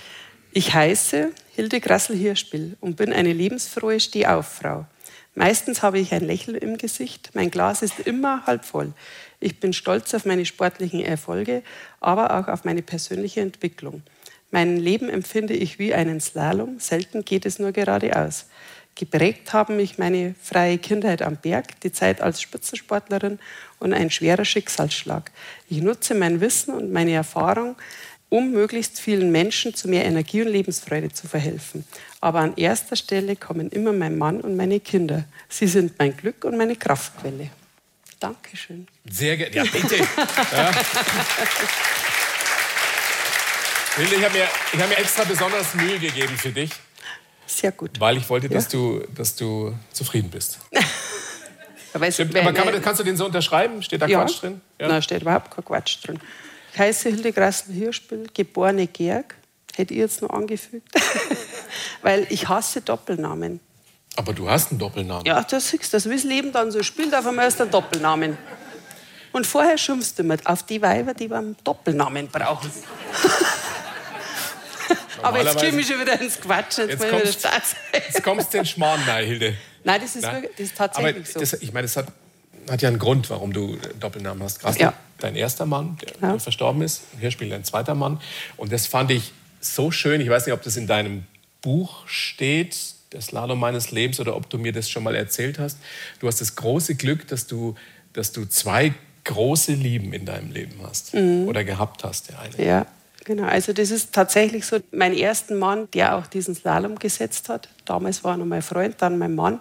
Ich 0.52 0.74
heiße 0.74 1.32
Hilde 1.56 1.80
Grassel-Hirschbill 1.80 2.76
und 2.82 2.96
bin 2.96 3.14
eine 3.14 3.34
lebensfrohe 3.34 4.00
Stehauffrau. 4.00 4.88
Meistens 5.36 5.84
habe 5.84 6.00
ich 6.00 6.12
ein 6.12 6.26
Lächeln 6.26 6.58
im 6.58 6.80
Gesicht. 6.80 7.30
Mein 7.34 7.52
Glas 7.52 7.84
ist 7.84 8.00
immer 8.00 8.48
halb 8.48 8.66
voll. 8.66 8.94
Ich 9.40 9.60
bin 9.60 9.74
stolz 9.74 10.12
auf 10.16 10.26
meine 10.26 10.48
sportlichen 10.48 11.02
Erfolge, 11.02 11.62
aber 12.00 12.36
auch 12.36 12.48
auf 12.48 12.66
meine 12.66 12.82
persönliche 12.82 13.42
Entwicklung. 13.42 14.02
Mein 14.50 14.78
Leben 14.78 15.08
empfinde 15.08 15.54
ich 15.54 15.78
wie 15.78 15.94
einen 15.94 16.20
Slalom. 16.20 16.80
Selten 16.80 17.24
geht 17.24 17.46
es 17.46 17.60
nur 17.60 17.72
geradeaus. 17.72 18.48
Geprägt 18.96 19.54
haben 19.54 19.76
mich 19.76 20.00
meine 20.00 20.34
freie 20.42 20.80
Kindheit 20.80 21.22
am 21.22 21.38
Berg, 21.38 21.80
die 21.82 21.92
Zeit 21.92 22.22
als 22.22 22.42
Spitzensportlerin 22.42 23.38
und 23.78 23.94
ein 23.94 24.10
schwerer 24.10 24.46
Schicksalsschlag. 24.46 25.32
Ich 25.70 25.82
nutze 25.82 26.16
mein 26.16 26.42
Wissen 26.42 26.74
und 26.74 26.92
meine 26.92 27.12
Erfahrung 27.12 27.76
um 28.30 28.52
möglichst 28.52 29.00
vielen 29.00 29.32
Menschen 29.32 29.74
zu 29.74 29.88
mehr 29.88 30.06
Energie 30.06 30.42
und 30.42 30.50
Lebensfreude 30.50 31.12
zu 31.12 31.28
verhelfen. 31.28 31.84
Aber 32.22 32.40
an 32.40 32.56
erster 32.58 32.96
Stelle 32.96 33.36
kommen 33.36 33.70
immer 33.70 33.92
mein 33.92 34.18
Mann 34.18 34.42
und 34.42 34.56
meine 34.56 34.80
Kinder. 34.80 35.26
Sie 35.48 35.68
sind 35.68 35.98
mein 35.98 36.16
Glück 36.16 36.46
und 36.46 36.58
meine 36.58 36.76
Kraftquelle. 36.76 37.50
Dankeschön. 38.20 38.88
Sehr 39.10 39.38
gerne. 39.38 39.56
Ja, 39.56 39.64
bitte. 39.64 39.96
ja. 40.52 40.72
Hilde, 43.96 44.16
ich 44.16 44.24
habe 44.24 44.38
mir, 44.38 44.48
hab 44.82 44.90
mir 44.90 44.98
extra 44.98 45.24
besonders 45.24 45.74
Mühe 45.74 46.00
gegeben 46.00 46.38
für 46.38 46.52
dich. 46.52 46.72
Sehr 47.48 47.72
gut. 47.72 48.00
Weil 48.00 48.18
ich 48.18 48.30
wollte, 48.30 48.48
dass, 48.48 48.68
du, 48.68 49.04
dass 49.16 49.36
du 49.36 49.76
zufrieden 49.92 50.30
bist. 50.30 50.60
aber, 51.94 52.08
es, 52.08 52.20
aber 52.20 52.54
kann 52.54 52.66
man, 52.66 52.82
kannst 52.82 53.00
du 53.00 53.04
den 53.04 53.18
so 53.18 53.26
unterschreiben? 53.26 53.82
Steht 53.82 54.02
da 54.02 54.08
ja. 54.08 54.20
Quatsch 54.20 54.42
drin? 54.42 54.62
Ja. 54.80 54.88
Nein, 54.88 55.02
steht 55.02 55.22
überhaupt 55.22 55.50
kein 55.52 55.66
Quatsch 55.66 55.98
drin. 56.06 56.20
Ich 56.74 56.80
heiße 56.80 57.10
Hilde 57.10 57.32
Grassel-Hirschbill, 57.34 58.28
geborene 58.34 58.88
Gerg. 58.88 59.36
Hätte 59.76 59.94
ich 59.94 60.00
jetzt 60.00 60.22
noch 60.22 60.30
angefügt. 60.30 60.88
Weil 62.02 62.28
ich 62.30 62.48
hasse 62.48 62.82
Doppelnamen. 62.82 63.60
Aber 64.16 64.34
du 64.34 64.50
hast 64.50 64.72
einen 64.72 64.80
Doppelnamen. 64.80 65.26
Ja, 65.26 65.42
das 65.44 65.70
siehst 65.70 65.94
du. 65.94 65.98
Das, 65.98 66.10
wie 66.10 66.16
das 66.16 66.24
Leben 66.24 66.52
dann 66.52 66.72
so 66.72 66.84
spielt, 66.84 67.16
auf 67.16 67.26
einmal 67.26 67.46
erst 67.46 67.62
einen 67.62 67.72
Doppelnamen. 67.72 68.38
Und 69.32 69.46
vorher 69.48 69.78
schimpfst 69.78 70.16
du 70.18 70.24
mit 70.24 70.46
auf 70.48 70.64
die 70.64 70.82
Weiber, 70.82 71.14
die 71.14 71.28
beim 71.28 71.56
Doppelnamen 71.64 72.28
brauchen. 72.28 72.72
Aber 75.22 75.44
jetzt 75.44 75.60
komme 75.60 75.82
ich 75.82 75.88
schon 75.88 76.00
wieder 76.00 76.20
ins 76.20 76.40
Quatschen. 76.40 76.90
Jetzt, 76.90 77.04
jetzt, 77.04 77.12
kommst, 77.12 77.48
jetzt 77.94 78.24
kommst 78.24 78.54
du 78.54 78.58
in 78.60 78.66
Schmarrn 78.66 79.02
rein, 79.04 79.26
Hilde. 79.26 79.56
Nein, 79.84 80.02
das 80.02 80.16
ist, 80.16 80.24
wirklich, 80.24 80.52
das 80.52 80.66
ist 80.68 80.78
tatsächlich 80.78 81.16
Aber 81.16 81.26
so. 81.26 81.40
Das, 81.40 81.54
ich 81.54 81.74
meine, 81.74 81.86
das 81.86 81.98
hat, 81.98 82.08
hat, 82.70 82.82
ja 82.82 82.90
einen 82.90 83.00
Grund, 83.00 83.30
warum 83.30 83.54
du 83.54 83.78
Doppelnamen 84.00 84.42
hast. 84.44 84.60
Krass, 84.60 84.78
ja 84.78 84.94
dein 85.20 85.36
erster 85.36 85.66
Mann, 85.66 85.98
der 86.02 86.30
ja. 86.30 86.40
verstorben 86.40 86.82
ist. 86.82 87.02
Hier 87.20 87.32
spielt 87.32 87.54
ein 87.54 87.64
zweiter 87.64 87.96
Mann. 87.96 88.20
Und 88.58 88.72
das 88.72 88.88
fand 88.88 89.12
ich 89.12 89.34
so 89.60 89.92
schön. 89.92 90.22
Ich 90.22 90.30
weiß 90.30 90.46
nicht, 90.46 90.54
ob 90.54 90.62
das 90.62 90.78
in 90.78 90.88
deinem 90.88 91.24
Buch 91.62 92.08
steht, 92.08 92.78
das 93.10 93.28
Slalom 93.28 93.60
meines 93.60 93.92
Lebens, 93.92 94.20
oder 94.20 94.36
ob 94.36 94.50
du 94.50 94.58
mir 94.58 94.72
das 94.72 94.90
schon 94.90 95.04
mal 95.04 95.16
erzählt 95.16 95.60
hast. 95.60 95.78
Du 96.20 96.28
hast 96.28 96.42
das 96.42 96.56
große 96.56 96.96
Glück, 96.96 97.28
dass 97.28 97.48
du 97.48 97.76
dass 98.14 98.32
du 98.32 98.46
zwei 98.46 98.94
große 99.24 99.74
Lieben 99.74 100.14
in 100.14 100.26
deinem 100.26 100.52
Leben 100.52 100.76
hast 100.84 101.14
mhm. 101.14 101.48
oder 101.48 101.64
gehabt 101.64 102.04
hast, 102.04 102.30
der 102.30 102.40
eine. 102.40 102.66
Ja, 102.66 102.86
genau. 103.24 103.44
Also 103.44 103.72
das 103.72 103.92
ist 103.92 104.14
tatsächlich 104.14 104.66
so. 104.66 104.80
Mein 104.92 105.16
ersten 105.16 105.60
Mann, 105.60 105.88
der 105.94 106.16
auch 106.16 106.26
diesen 106.26 106.56
Slalom 106.56 106.98
gesetzt 106.98 107.50
hat, 107.50 107.70
damals 107.86 108.24
war 108.24 108.36
noch 108.38 108.46
mein 108.46 108.64
Freund, 108.64 108.96
dann 109.00 109.20
mein 109.20 109.36
Mann, 109.36 109.60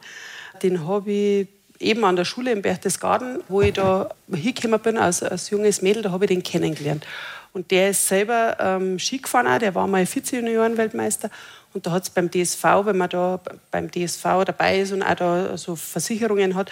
den 0.62 0.86
habe 0.86 1.12
ich 1.12 1.48
eben 1.80 2.04
an 2.04 2.16
der 2.16 2.24
Schule 2.24 2.52
in 2.52 2.62
Berchtesgaden, 2.62 3.40
wo 3.48 3.60
ich 3.62 3.74
da 3.74 4.10
hingekommen 4.32 4.80
bin 4.80 4.98
als, 4.98 5.22
als 5.22 5.50
junges 5.50 5.82
Mädel, 5.82 6.02
da 6.02 6.10
habe 6.10 6.24
ich 6.24 6.28
den 6.30 6.42
kennengelernt. 6.42 7.06
Und 7.52 7.70
der 7.70 7.90
ist 7.90 8.06
selber 8.06 8.56
ähm, 8.60 8.98
Ski 8.98 9.18
gefahren, 9.18 9.46
auch, 9.46 9.58
der 9.58 9.74
war 9.74 9.86
mal 9.86 10.04
Vize-Junioren-Weltmeister. 10.04 11.30
Und 11.74 11.86
da 11.86 11.92
hat 11.92 12.04
es 12.04 12.10
beim 12.10 12.30
DSV, 12.30 12.64
wenn 12.84 12.96
man 12.96 13.10
da 13.10 13.40
beim 13.70 13.90
DSV 13.90 14.22
dabei 14.46 14.80
ist 14.80 14.92
und 14.92 15.02
auch 15.02 15.14
da 15.14 15.56
so 15.56 15.76
Versicherungen 15.76 16.54
hat, 16.54 16.70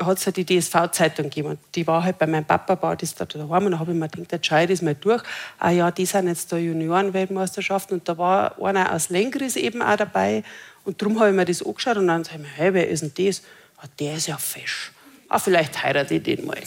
hat 0.00 0.16
es 0.16 0.26
halt 0.26 0.36
die 0.36 0.46
DSV-Zeitung 0.46 1.24
gegeben. 1.24 1.50
Und 1.50 1.58
die 1.74 1.86
war 1.86 2.02
halt 2.02 2.18
bei 2.18 2.26
meinem 2.26 2.44
Papa, 2.44 2.80
war 2.80 2.96
das 2.96 3.14
da 3.14 3.26
daheim. 3.26 3.66
Und 3.66 3.72
da 3.72 3.78
habe 3.78 3.92
ich 3.92 3.98
mir 3.98 4.08
gedacht, 4.08 4.32
jetzt 4.32 4.46
schaue 4.46 4.62
ich 4.62 4.70
das 4.70 4.82
mal 4.82 4.94
durch. 4.94 5.22
Ah 5.58 5.70
ja, 5.70 5.90
die 5.90 6.06
sind 6.06 6.28
jetzt 6.28 6.50
da 6.50 6.56
Junioren-Weltmeisterschaften. 6.56 7.94
Und 7.94 8.08
da 8.08 8.16
war 8.16 8.60
einer 8.62 8.92
aus 8.92 9.10
Lengris 9.10 9.56
eben 9.56 9.82
auch 9.82 9.96
dabei. 9.96 10.42
Und 10.84 11.02
darum 11.02 11.20
habe 11.20 11.30
ich 11.30 11.36
mir 11.36 11.44
das 11.44 11.64
angeschaut. 11.64 11.98
Und 11.98 12.08
dann 12.08 12.24
sage 12.24 12.36
ich 12.36 12.42
mir, 12.42 12.48
hey, 12.54 12.74
wer 12.74 12.88
ist 12.88 13.02
denn 13.02 13.12
das? 13.26 13.42
Ah, 13.80 13.86
der 13.98 14.14
ist 14.14 14.26
ja 14.26 14.36
fesch. 14.36 14.92
Ah, 15.28 15.38
vielleicht 15.38 15.82
heirate 15.82 16.14
ich 16.14 16.22
den 16.22 16.46
mal. 16.46 16.58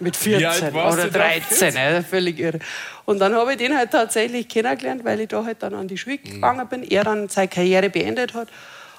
Mit 0.00 0.16
14 0.16 0.74
oder 0.74 1.08
13, 1.08 1.74
ja, 1.74 2.02
völlig 2.02 2.38
irre. 2.38 2.58
Und 3.04 3.20
dann 3.20 3.34
habe 3.34 3.52
ich 3.52 3.58
den 3.58 3.76
halt 3.76 3.90
tatsächlich 3.90 4.48
kennengelernt, 4.48 5.04
weil 5.04 5.20
ich 5.20 5.28
da 5.28 5.44
halt 5.44 5.62
dann 5.62 5.74
an 5.74 5.88
die 5.88 5.96
Schule 5.96 6.18
mhm. 6.22 6.34
gegangen 6.34 6.68
bin. 6.68 6.82
Er 6.82 7.04
dann 7.04 7.28
seine 7.28 7.48
Karriere 7.48 7.88
beendet 7.88 8.34
hat. 8.34 8.48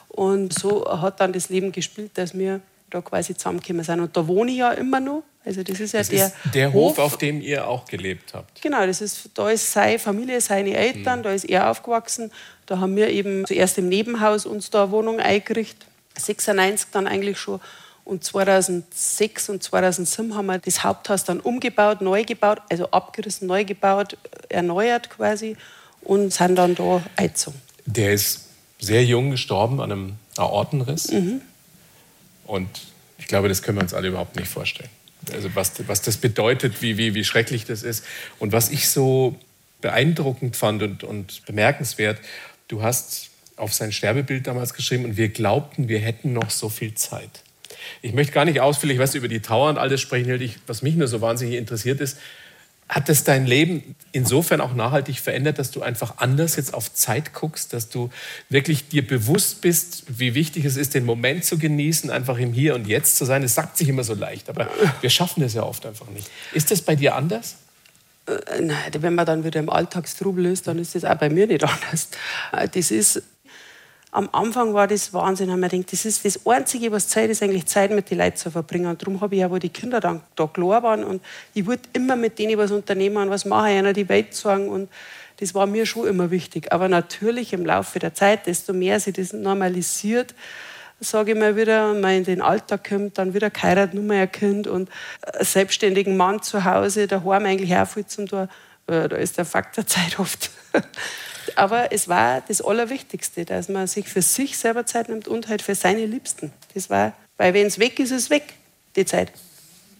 Und 0.09 0.53
so 0.53 0.85
hat 1.01 1.19
dann 1.19 1.33
das 1.33 1.49
Leben 1.49 1.71
gespielt, 1.71 2.11
dass 2.15 2.37
wir 2.37 2.61
da 2.89 3.01
quasi 3.01 3.35
zusammengekommen 3.35 3.83
sind. 3.83 3.99
Und 3.99 4.15
da 4.15 4.27
wohne 4.27 4.51
ich 4.51 4.57
ja 4.57 4.71
immer 4.71 4.99
noch. 4.99 5.23
Also 5.45 5.61
das 5.61 5.79
ist 5.79 5.93
ja 5.93 5.99
das 5.99 6.09
der, 6.09 6.27
ist 6.27 6.35
der 6.53 6.71
Hof, 6.71 6.97
Hof, 6.97 6.99
auf 6.99 7.17
dem 7.17 7.41
ihr 7.41 7.67
auch 7.67 7.85
gelebt 7.85 8.33
habt. 8.33 8.61
Genau, 8.61 8.85
das 8.85 9.01
ist, 9.01 9.29
da 9.33 9.49
ist 9.49 9.71
seine 9.71 9.99
Familie, 9.99 10.39
seine 10.39 10.75
Eltern, 10.75 11.19
mhm. 11.19 11.23
da 11.23 11.31
ist 11.33 11.43
er 11.43 11.69
aufgewachsen. 11.69 12.31
Da 12.65 12.79
haben 12.79 12.95
wir 12.95 13.09
eben 13.09 13.45
zuerst 13.45 13.77
im 13.77 13.89
Nebenhaus 13.89 14.45
uns 14.45 14.69
da 14.69 14.83
eine 14.83 14.91
Wohnung 14.91 15.19
eingerichtet. 15.19 15.87
96 16.17 16.89
dann 16.91 17.07
eigentlich 17.07 17.37
schon. 17.37 17.59
Und 18.05 18.23
2006 18.23 19.49
und 19.49 19.63
2007 19.63 20.35
haben 20.35 20.47
wir 20.47 20.59
das 20.59 20.83
Haupthaus 20.83 21.23
dann 21.23 21.39
umgebaut, 21.39 22.01
neu 22.01 22.23
gebaut, 22.23 22.59
also 22.69 22.91
abgerissen, 22.91 23.47
neu 23.47 23.63
gebaut, 23.63 24.17
erneuert 24.49 25.09
quasi 25.09 25.55
und 26.01 26.33
sind 26.33 26.55
dann 26.55 26.75
da 26.75 27.01
eingezogen. 27.15 27.61
Der 27.85 28.13
ist 28.13 28.41
sehr 28.79 29.05
jung 29.05 29.31
gestorben 29.31 29.79
an 29.79 29.91
einem 29.91 30.13
Aortenriss. 30.37 31.11
Mhm. 31.11 31.41
Und 32.45 32.69
ich 33.17 33.27
glaube, 33.27 33.47
das 33.47 33.61
können 33.61 33.77
wir 33.77 33.83
uns 33.83 33.93
alle 33.93 34.09
überhaupt 34.09 34.35
nicht 34.35 34.49
vorstellen. 34.49 34.89
Also 35.31 35.55
was, 35.55 35.71
was 35.87 36.01
das 36.01 36.17
bedeutet, 36.17 36.81
wie, 36.81 36.97
wie, 36.97 37.13
wie 37.13 37.23
schrecklich 37.23 37.63
das 37.63 37.83
ist. 37.83 38.03
Und 38.39 38.51
was 38.51 38.69
ich 38.69 38.89
so 38.89 39.37
beeindruckend 39.79 40.57
fand 40.57 40.83
und, 40.83 41.03
und 41.05 41.45
bemerkenswert, 41.45 42.19
du 42.67 42.83
hast 42.83 43.29
auf 43.57 43.73
sein 43.73 43.91
Sterbebild 43.91 44.47
damals 44.47 44.73
geschrieben 44.73 45.05
und 45.05 45.17
wir 45.17 45.29
glaubten, 45.29 45.87
wir 45.87 45.99
hätten 45.99 46.33
noch 46.33 46.49
so 46.49 46.69
viel 46.69 46.93
Zeit. 46.95 47.43
Ich 48.01 48.13
möchte 48.13 48.33
gar 48.33 48.45
nicht 48.45 48.59
ausführlich 48.59 48.99
was 48.99 49.15
über 49.15 49.27
die 49.27 49.41
Tower 49.41 49.69
und 49.69 49.77
all 49.77 49.89
das 49.89 50.01
sprechen, 50.01 50.53
was 50.67 50.81
mich 50.81 50.95
nur 50.95 51.07
so 51.07 51.21
wahnsinnig 51.21 51.55
interessiert 51.55 52.01
ist. 52.01 52.17
Hat 52.89 53.07
das 53.09 53.23
dein 53.23 53.45
Leben 53.47 53.95
insofern 54.11 54.59
auch 54.59 54.73
nachhaltig 54.73 55.19
verändert, 55.19 55.57
dass 55.57 55.71
du 55.71 55.81
einfach 55.81 56.17
anders 56.17 56.57
jetzt 56.57 56.73
auf 56.73 56.93
Zeit 56.93 57.33
guckst, 57.33 57.73
dass 57.73 57.89
du 57.89 58.09
wirklich 58.49 58.89
dir 58.89 59.07
bewusst 59.07 59.61
bist, 59.61 60.03
wie 60.07 60.35
wichtig 60.35 60.65
es 60.65 60.75
ist, 60.75 60.93
den 60.93 61.05
Moment 61.05 61.45
zu 61.45 61.57
genießen, 61.57 62.09
einfach 62.11 62.37
im 62.37 62.53
Hier 62.53 62.75
und 62.75 62.85
Jetzt 62.85 63.15
zu 63.15 63.25
sein? 63.25 63.41
Es 63.41 63.55
sagt 63.55 63.77
sich 63.77 63.87
immer 63.87 64.03
so 64.03 64.13
leicht, 64.13 64.49
aber 64.49 64.69
wir 65.01 65.09
schaffen 65.09 65.41
das 65.41 65.53
ja 65.53 65.63
oft 65.63 65.85
einfach 65.85 66.09
nicht. 66.09 66.29
Ist 66.53 66.71
das 66.71 66.81
bei 66.81 66.95
dir 66.95 67.15
anders? 67.15 67.55
Äh, 68.25 68.61
nein, 68.61 68.91
wenn 68.99 69.15
man 69.15 69.25
dann 69.25 69.43
wieder 69.43 69.59
im 69.59 69.69
Alltagstrubel 69.69 70.45
ist, 70.45 70.67
dann 70.67 70.77
ist 70.77 70.93
das 70.93 71.05
auch 71.05 71.15
bei 71.15 71.29
mir 71.29 71.47
nicht 71.47 71.63
anders. 71.63 72.09
Äh, 72.51 72.67
das 72.67 72.91
ist 72.91 73.23
am 74.13 74.29
Anfang 74.31 74.75
war 74.75 74.87
das 74.87 75.11
Wahnsinn. 75.11 75.51
Haben 75.51 75.61
wir 75.61 75.69
gedacht, 75.69 75.91
das 75.91 76.05
ist 76.05 76.23
das 76.23 76.45
Einzige, 76.45 76.91
was 76.91 77.07
Zeit 77.07 77.31
ist, 77.31 77.41
eigentlich 77.41 77.65
Zeit 77.65 77.89
mit 77.89 78.11
den 78.11 78.19
Leuten 78.19 78.37
zu 78.37 78.51
verbringen. 78.51 78.85
Und 78.85 79.01
darum 79.01 79.19
habe 79.21 79.33
ich 79.33 79.41
ja, 79.41 79.49
wo 79.49 79.57
die 79.57 79.69
Kinder 79.69 79.99
dann 79.99 80.21
da 80.35 80.45
klar 80.45 80.83
waren 80.83 81.03
und 81.03 81.21
ich 81.55 81.65
wollte 81.65 81.89
immer 81.93 82.15
mit 82.15 82.37
denen 82.37 82.57
was 82.59 82.71
unternehmen 82.71 83.17
und 83.17 83.31
was 83.31 83.45
machen, 83.45 83.69
einer 83.69 83.91
die 83.91 84.07
Welt 84.07 84.35
sagen. 84.35 84.69
Und 84.69 84.89
das 85.39 85.55
war 85.55 85.65
mir 85.65 85.87
schon 85.87 86.07
immer 86.07 86.29
wichtig. 86.29 86.71
Aber 86.71 86.87
natürlich 86.89 87.53
im 87.53 87.65
Laufe 87.65 87.97
der 87.97 88.13
Zeit, 88.13 88.45
desto 88.45 88.71
mehr 88.71 88.99
sich 88.99 89.15
das 89.15 89.33
normalisiert, 89.33 90.35
sage 90.99 91.31
ich 91.31 91.37
mal 91.37 91.55
wieder, 91.55 91.89
und 91.89 91.99
man 91.99 92.11
in 92.11 92.23
den 92.23 92.41
Alltag 92.41 92.87
kommt, 92.87 93.17
dann 93.17 93.33
wieder 93.33 93.49
geheiratet, 93.49 93.95
nur 93.95 94.03
mal 94.03 94.17
ein 94.17 94.31
Kind 94.31 94.67
und 94.67 94.91
einen 95.23 95.43
selbstständigen 95.43 96.15
Mann 96.15 96.43
zu 96.43 96.63
Hause, 96.63 97.07
daheim 97.07 97.45
eigentlich 97.45 97.75
auch 97.75 97.87
viel 97.87 98.05
zum 98.05 98.27
Tor. 98.27 98.47
Äh, 98.85 99.09
da 99.09 99.15
ist 99.15 99.39
der 99.39 99.45
Faktor 99.45 99.87
Zeit 99.87 100.19
oft 100.19 100.51
aber 101.55 101.91
es 101.91 102.07
war 102.07 102.41
das 102.47 102.61
Allerwichtigste, 102.61 103.45
dass 103.45 103.69
man 103.69 103.87
sich 103.87 104.07
für 104.07 104.21
sich 104.21 104.57
selber 104.57 104.85
Zeit 104.85 105.09
nimmt 105.09 105.27
und 105.27 105.47
halt 105.47 105.61
für 105.61 105.75
seine 105.75 106.05
Liebsten. 106.05 106.51
Das 106.73 106.89
war, 106.89 107.13
weil 107.37 107.53
wenn 107.53 107.67
es 107.67 107.79
weg 107.79 107.99
ist, 107.99 108.11
ist 108.11 108.23
es 108.23 108.29
weg, 108.29 108.43
die 108.95 109.05
Zeit. 109.05 109.31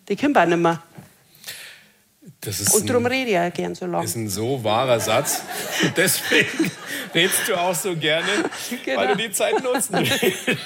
Die 0.10 0.16
kommt 0.16 0.38
auch 0.38 0.46
nicht 0.46 0.58
mehr. 0.58 0.82
und 2.74 2.90
darum 2.90 3.06
rede 3.06 3.32
ich 3.32 3.38
auch 3.38 3.54
gern 3.54 3.76
so 3.76 3.86
lange. 3.86 4.04
Das 4.04 4.12
ist 4.12 4.18
ein 4.18 4.30
so 4.30 4.64
wahrer 4.64 5.00
Satz. 5.00 5.42
Und 5.82 5.98
deswegen 5.98 6.72
redest 7.16 7.48
du 7.48 7.56
auch 7.56 7.76
so 7.76 7.96
gerne, 7.96 8.28
genau. 8.84 9.00
weil 9.00 9.08
du 9.10 9.16
die 9.16 9.32
Zeit 9.32 9.64
nutzen 9.64 9.94
willst. 9.94 10.14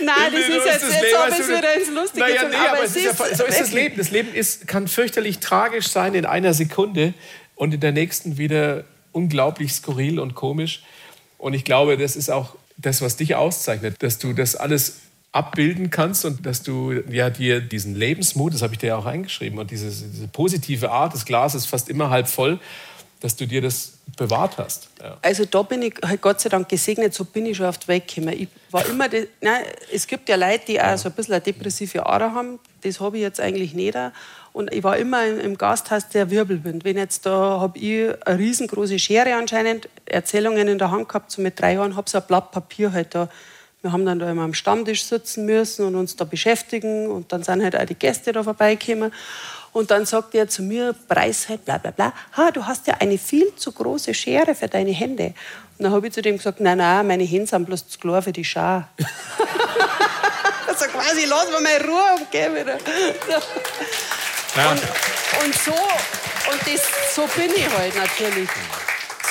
Nein, 0.00 0.32
das 0.32 0.40
ist 0.40 0.48
jetzt, 0.48 0.82
das 0.82 1.02
jetzt 1.02 1.18
habe 1.18 1.30
ich 1.32 1.48
wieder 1.48 1.74
ins 1.74 1.90
Lustige 1.90 2.20
naja, 2.20 2.48
nee, 2.48 2.54
aber, 2.54 2.68
aber 2.70 2.84
ist 2.84 2.96
ja, 2.96 3.12
so 3.12 3.44
ist 3.44 3.60
das 3.60 3.72
Leben. 3.72 3.96
Das 3.96 4.10
Leben 4.10 4.32
ist, 4.32 4.68
kann 4.68 4.86
fürchterlich 4.86 5.40
tragisch 5.40 5.88
sein 5.88 6.14
in 6.14 6.24
einer 6.24 6.54
Sekunde 6.54 7.14
und 7.58 7.74
in 7.74 7.80
der 7.80 7.92
nächsten 7.92 8.38
wieder 8.38 8.84
unglaublich 9.12 9.72
skurril 9.72 10.18
und 10.20 10.34
komisch. 10.34 10.82
Und 11.36 11.54
ich 11.54 11.64
glaube, 11.64 11.98
das 11.98 12.16
ist 12.16 12.30
auch 12.30 12.54
das, 12.76 13.02
was 13.02 13.16
dich 13.16 13.34
auszeichnet, 13.34 13.96
dass 14.02 14.18
du 14.18 14.32
das 14.32 14.56
alles 14.56 15.00
abbilden 15.32 15.90
kannst 15.90 16.24
und 16.24 16.46
dass 16.46 16.62
du 16.62 16.92
ja 17.10 17.28
dir 17.28 17.60
diesen 17.60 17.94
Lebensmut, 17.94 18.54
das 18.54 18.62
habe 18.62 18.74
ich 18.74 18.78
dir 18.78 18.88
ja 18.88 18.96
auch 18.96 19.06
eingeschrieben, 19.06 19.58
und 19.58 19.70
diese, 19.70 19.86
diese 19.86 20.28
positive 20.28 20.90
Art, 20.90 21.12
das 21.12 21.24
Glas 21.24 21.54
ist 21.54 21.66
fast 21.66 21.88
immer 21.88 22.10
halb 22.10 22.28
voll, 22.28 22.58
dass 23.20 23.36
du 23.36 23.46
dir 23.46 23.60
das 23.60 23.94
bewahrt 24.16 24.58
hast. 24.58 24.88
Ja. 25.02 25.18
Also 25.22 25.44
da 25.44 25.62
bin 25.62 25.82
ich 25.82 25.94
halt 26.02 26.22
Gott 26.22 26.40
sei 26.40 26.48
Dank 26.48 26.68
gesegnet, 26.68 27.12
so 27.12 27.24
bin 27.24 27.46
ich 27.46 27.56
schon 27.56 27.66
oft 27.66 27.88
weggekommen. 27.88 28.40
Ich 28.40 28.48
war 28.70 28.86
immer, 28.86 29.08
die, 29.08 29.26
nein, 29.40 29.64
es 29.92 30.06
gibt 30.06 30.28
ja 30.28 30.36
Leute, 30.36 30.66
die 30.68 30.80
auch 30.80 30.96
so 30.96 31.08
ein 31.08 31.14
bisschen 31.14 31.34
eine 31.34 31.42
depressive 31.42 32.06
Ader 32.06 32.32
haben, 32.32 32.60
das 32.82 33.00
habe 33.00 33.16
ich 33.16 33.22
jetzt 33.22 33.40
eigentlich 33.40 33.74
nicht. 33.74 33.96
Und 34.52 34.72
ich 34.72 34.82
war 34.82 34.96
immer 34.96 35.24
im 35.26 35.56
Gasthaus 35.58 36.08
der 36.08 36.30
Wirbelwind. 36.30 36.84
Wenn 36.84 36.96
jetzt 36.96 37.26
da 37.26 37.60
habe 37.60 37.78
ich 37.78 38.10
eine 38.26 38.38
riesengroße 38.38 38.98
Schere 38.98 39.34
anscheinend, 39.34 39.88
Erzählungen 40.06 40.68
in 40.68 40.78
der 40.78 40.90
Hand 40.90 41.08
gehabt, 41.08 41.30
so 41.30 41.42
mit 41.42 41.60
drei 41.60 41.74
Jahren, 41.74 41.96
habe 41.96 42.08
so 42.10 42.18
ein 42.18 42.24
Blatt 42.26 42.50
Papier 42.50 42.92
halt 42.92 43.14
da. 43.14 43.28
Wir 43.82 43.92
haben 43.92 44.04
dann 44.04 44.18
da 44.18 44.28
immer 44.28 44.42
am 44.42 44.54
Stammtisch 44.54 45.04
sitzen 45.04 45.46
müssen 45.46 45.86
und 45.86 45.94
uns 45.94 46.16
da 46.16 46.24
beschäftigen 46.24 47.06
und 47.08 47.32
dann 47.32 47.44
sind 47.44 47.62
halt 47.62 47.76
auch 47.76 47.84
die 47.84 47.94
Gäste 47.94 48.32
da 48.32 48.42
vorbeigekommen. 48.42 49.12
Und 49.72 49.90
dann 49.92 50.06
sagt 50.06 50.34
er 50.34 50.48
zu 50.48 50.62
mir, 50.62 50.94
Preis 51.06 51.48
halt, 51.48 51.64
bla 51.64 51.78
bla 51.78 51.92
bla, 51.92 52.12
ha, 52.36 52.50
du 52.50 52.66
hast 52.66 52.88
ja 52.88 52.94
eine 52.98 53.18
viel 53.18 53.54
zu 53.54 53.70
große 53.70 54.14
Schere 54.14 54.54
für 54.54 54.66
deine 54.66 54.90
Hände. 54.90 55.34
Und 55.78 55.84
dann 55.84 55.92
habe 55.92 56.08
ich 56.08 56.12
zu 56.12 56.22
dem 56.22 56.38
gesagt, 56.38 56.58
nein, 56.58 56.78
nein, 56.78 57.06
meine 57.06 57.22
Hände 57.22 57.46
sind 57.46 57.66
bloß 57.66 57.86
zu 57.86 57.98
klar 58.00 58.20
für 58.20 58.32
die 58.32 58.44
Schau. 58.44 58.60
also 60.66 60.84
quasi, 60.86 61.26
lass 61.28 61.50
mir 61.50 61.60
mal 61.60 61.88
Ruhe, 61.88 62.26
okay, 62.26 62.50
wieder. 62.52 62.78
Ja. 64.58 64.72
Und, 64.72 64.80
und, 65.44 65.54
so, 65.54 65.70
und 65.70 66.60
das, 66.66 67.14
so 67.14 67.28
bin 67.36 67.50
ich 67.54 67.70
halt 67.76 67.94
natürlich. 67.94 68.48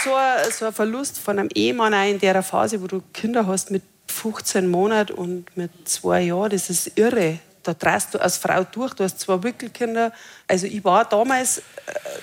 So, 0.01 0.15
ein, 0.15 0.51
so 0.51 0.67
ein 0.67 0.73
Verlust 0.73 1.19
von 1.19 1.37
einem 1.37 1.49
Ehemann 1.53 1.93
auch 1.93 2.09
in 2.09 2.17
der 2.17 2.41
Phase, 2.41 2.81
wo 2.81 2.87
du 2.87 3.03
Kinder 3.13 3.45
hast 3.45 3.69
mit 3.69 3.83
15 4.07 4.69
Monaten 4.69 5.11
und 5.13 5.57
mit 5.57 5.71
zwei 5.83 6.21
Jahren, 6.21 6.51
das 6.51 6.69
ist 6.69 6.97
irre. 6.97 7.39
Da 7.63 7.73
drast 7.73 8.13
du 8.13 8.21
als 8.21 8.37
Frau 8.37 8.63
durch, 8.63 8.93
du 8.93 9.03
hast 9.03 9.19
zwei 9.19 9.43
Wickelkinder. 9.43 10.13
Also 10.47 10.65
ich 10.65 10.81
war 10.85 11.03
damals, 11.03 11.61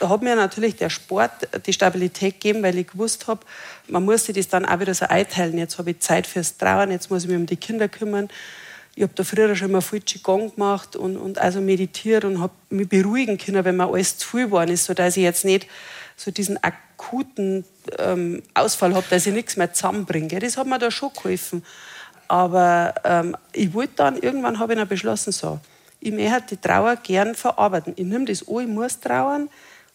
da 0.01 0.07
äh, 0.07 0.09
hat 0.09 0.23
mir 0.23 0.35
natürlich 0.35 0.77
der 0.77 0.89
Sport 0.89 1.33
die 1.67 1.75
Stabilität 1.75 2.41
gegeben, 2.41 2.63
weil 2.63 2.79
ich 2.79 2.87
gewusst 2.87 3.27
habe, 3.27 3.41
man 3.87 4.03
muss 4.03 4.25
sich 4.25 4.35
das 4.35 4.49
dann 4.49 4.65
auch 4.65 4.81
wieder 4.81 4.95
so 4.95 5.05
einteilen. 5.05 5.59
Jetzt 5.59 5.77
habe 5.77 5.91
ich 5.91 6.01
Zeit 6.01 6.27
fürs 6.27 6.57
Trauern, 6.57 6.91
jetzt 6.91 7.11
muss 7.11 7.25
ich 7.25 7.29
mich 7.29 7.37
um 7.37 7.45
die 7.45 7.59
Kinder 7.59 7.87
kümmern 7.87 8.31
ich 8.97 9.03
habe 9.03 9.13
da 9.15 9.25
früher 9.25 9.55
schon 9.57 9.73
mal 9.73 9.81
viel 9.81 10.01
Qigong 10.01 10.55
gemacht 10.55 10.95
und, 10.95 11.17
und 11.17 11.39
also 11.39 11.61
meditiert 11.61 12.25
und 12.25 12.41
habe 12.41 12.53
mich 12.71 12.89
beruhigen 12.89 13.39
können, 13.39 13.65
wenn 13.65 13.77
mir 13.77 13.89
alles 13.89 14.19
zu 14.19 14.29
viel 14.29 14.47
geworden 14.47 14.71
ist, 14.71 14.85
sodass 14.85 15.17
ich 15.17 15.25
jetzt 15.25 15.45
nicht 15.45 15.67
so 16.17 16.31
diesen 16.31 16.63
akuten 16.63 17.65
ähm, 17.99 18.43
Ausfall 18.55 18.95
habe, 18.95 19.07
dass 19.11 19.27
ich 19.27 19.35
nichts 19.35 19.57
mehr 19.57 19.73
zusammenbringe. 19.73 20.39
Das 20.39 20.57
hat 20.57 20.69
mir 20.69 20.79
da 20.79 20.91
schon 20.91 21.13
geholfen. 21.13 21.65
Aber 22.29 22.95
ähm, 23.05 23.37
ich 23.53 23.75
wollte 23.75 23.95
dann, 23.97 24.17
irgendwann 24.17 24.59
habe 24.61 24.75
ich 24.75 24.79
dann 24.79 24.89
beschlossen, 24.89 25.33
so, 25.33 25.59
ich 25.99 26.13
möchte 26.13 26.57
die 26.57 26.57
Trauer 26.57 26.97
gern 26.97 27.35
verarbeiten. 27.35 27.95
Ich 27.97 28.05
nehme 28.05 28.27
das 28.27 28.47
an, 28.47 28.61
ich 28.61 28.69
muss 28.69 29.01
trauern 29.01 29.49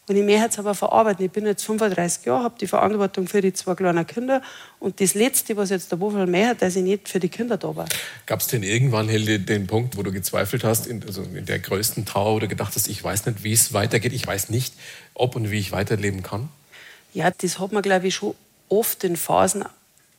Und 0.10 0.16
ich 0.16 0.24
möchte 0.24 0.48
es 0.50 0.58
aber 0.58 0.74
verarbeiten. 0.74 1.24
Ich 1.24 1.32
bin 1.32 1.46
jetzt 1.46 1.64
35 1.64 2.26
Jahre, 2.26 2.44
habe 2.44 2.56
die 2.60 2.66
Verantwortung 2.66 3.28
für 3.28 3.42
die 3.42 3.54
zwei 3.54 3.76
kleinen 3.76 4.08
Kinder. 4.08 4.42
Und 4.80 5.00
das 5.00 5.14
Letzte, 5.14 5.56
was 5.56 5.70
jetzt 5.70 5.92
der 5.92 6.00
Wofel 6.00 6.26
mehr 6.26 6.50
hat, 6.50 6.64
dass 6.64 6.76
ich 6.76 6.82
nicht 6.82 7.08
für 7.08 7.20
die 7.20 7.30
Kinder 7.30 7.58
da 7.58 7.76
war. 7.76 7.86
Gab 8.26 8.40
es 8.40 8.48
denn 8.48 8.64
irgendwann, 8.64 9.08
Hilde, 9.08 9.40
den 9.40 9.68
Punkt, 9.68 9.98
wo 9.98 10.02
du 10.02 10.12
gezweifelt 10.12 10.64
hast, 10.64 10.88
in, 10.88 11.04
also 11.04 11.22
in 11.22 11.46
der 11.46 11.60
größten 11.60 12.06
Trauer, 12.06 12.38
oder 12.38 12.48
gedacht 12.48 12.76
hast, 12.76 12.90
ich 12.90 13.04
weiß 13.04 13.28
nicht, 13.28 13.44
wie 13.44 13.54
es 13.54 13.72
weitergeht, 13.72 14.14
ich 14.14 14.26
weiß 14.26 14.50
nicht, 14.50 14.74
ob 15.14 15.36
und 15.36 15.52
wie 15.52 15.60
ich 15.60 15.72
weiterleben 15.72 16.24
kann? 16.24 16.50
Ja, 17.14 17.30
das 17.30 17.60
hat 17.60 17.72
man, 17.72 17.84
glaube 17.84 18.08
ich, 18.08 18.16
schon 18.16 18.34
oft 18.68 19.04
in 19.04 19.16
Phasen 19.16 19.64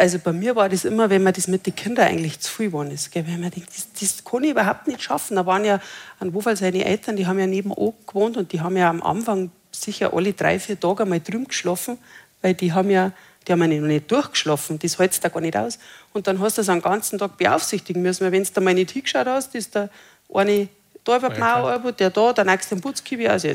also 0.01 0.19
bei 0.19 0.33
mir 0.33 0.57
war 0.57 0.71
das 0.71 0.87
immer, 0.87 1.11
wenn 1.11 1.23
man 1.23 1.35
das 1.35 1.47
mit 1.47 1.67
den 1.67 1.75
Kindern 1.75 2.09
eigentlich 2.09 2.41
zu 2.41 2.51
viel 2.51 2.67
geworden 2.69 2.91
ist. 2.91 3.13
Gell? 3.13 3.27
Wenn 3.27 3.41
man 3.41 3.51
denkt, 3.51 3.69
das, 3.69 3.89
das 3.93 4.25
kann 4.25 4.43
ich 4.45 4.53
überhaupt 4.53 4.87
nicht 4.87 5.03
schaffen. 5.03 5.37
Da 5.37 5.45
waren 5.45 5.63
ja 5.63 5.79
an 6.19 6.33
Wofall 6.33 6.57
seine 6.57 6.87
Eltern, 6.87 7.17
die 7.17 7.27
haben 7.27 7.39
ja 7.39 7.47
nebenan 7.47 7.93
gewohnt 8.07 8.39
und 8.39 8.51
die 8.53 8.63
haben 8.63 8.79
ja 8.79 8.89
am 8.89 9.03
Anfang 9.03 9.51
sicher 9.83 10.13
alle 10.15 10.33
drei, 10.33 10.59
vier 10.59 10.79
Tage 10.79 11.03
einmal 11.03 11.21
drüben 11.21 11.47
geschlafen, 11.47 11.99
weil 12.43 12.55
die 12.55 12.73
haben 12.73 12.91
ja, 12.91 13.13
die 13.47 13.53
haben 13.53 13.61
ja 13.61 13.81
noch 13.81 13.87
nicht 13.87 14.11
durchgeschlafen. 14.11 14.79
Das 14.79 14.99
hält 14.99 15.23
da 15.25 15.29
gar 15.29 15.41
nicht 15.41 15.57
aus. 15.57 15.79
Und 16.13 16.27
dann 16.27 16.41
hast 16.41 16.59
du 16.59 16.61
das 16.61 16.69
einen 16.69 16.83
ganzen 16.83 17.19
Tag 17.19 17.37
beaufsichtigen 17.39 18.03
müssen, 18.03 18.25
weil 18.25 18.33
wenn 18.33 18.45
du 18.45 18.51
da 18.53 18.61
mal 18.61 18.75
nicht 18.75 18.91
hingeschaut 18.91 19.27
hast, 19.27 19.55
ist 19.55 19.75
der 19.75 19.91
eine 20.33 20.69
da 21.05 21.17
über 21.17 21.31
die 21.31 21.41
Mauer, 21.41 21.93
der 21.93 22.11
da, 22.11 22.33
der 22.33 22.45
nächste 22.45 22.75
im 22.75 22.81
Putzkiwi, 22.81 23.29
also 23.29 23.49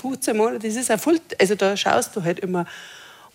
15 0.00 0.36
Monate, 0.36 0.66
das 0.66 0.76
ist 0.76 0.90
ein 0.90 0.98
voll, 0.98 1.20
also 1.38 1.54
da 1.54 1.76
schaust 1.76 2.16
du 2.16 2.24
halt 2.24 2.40
immer. 2.40 2.66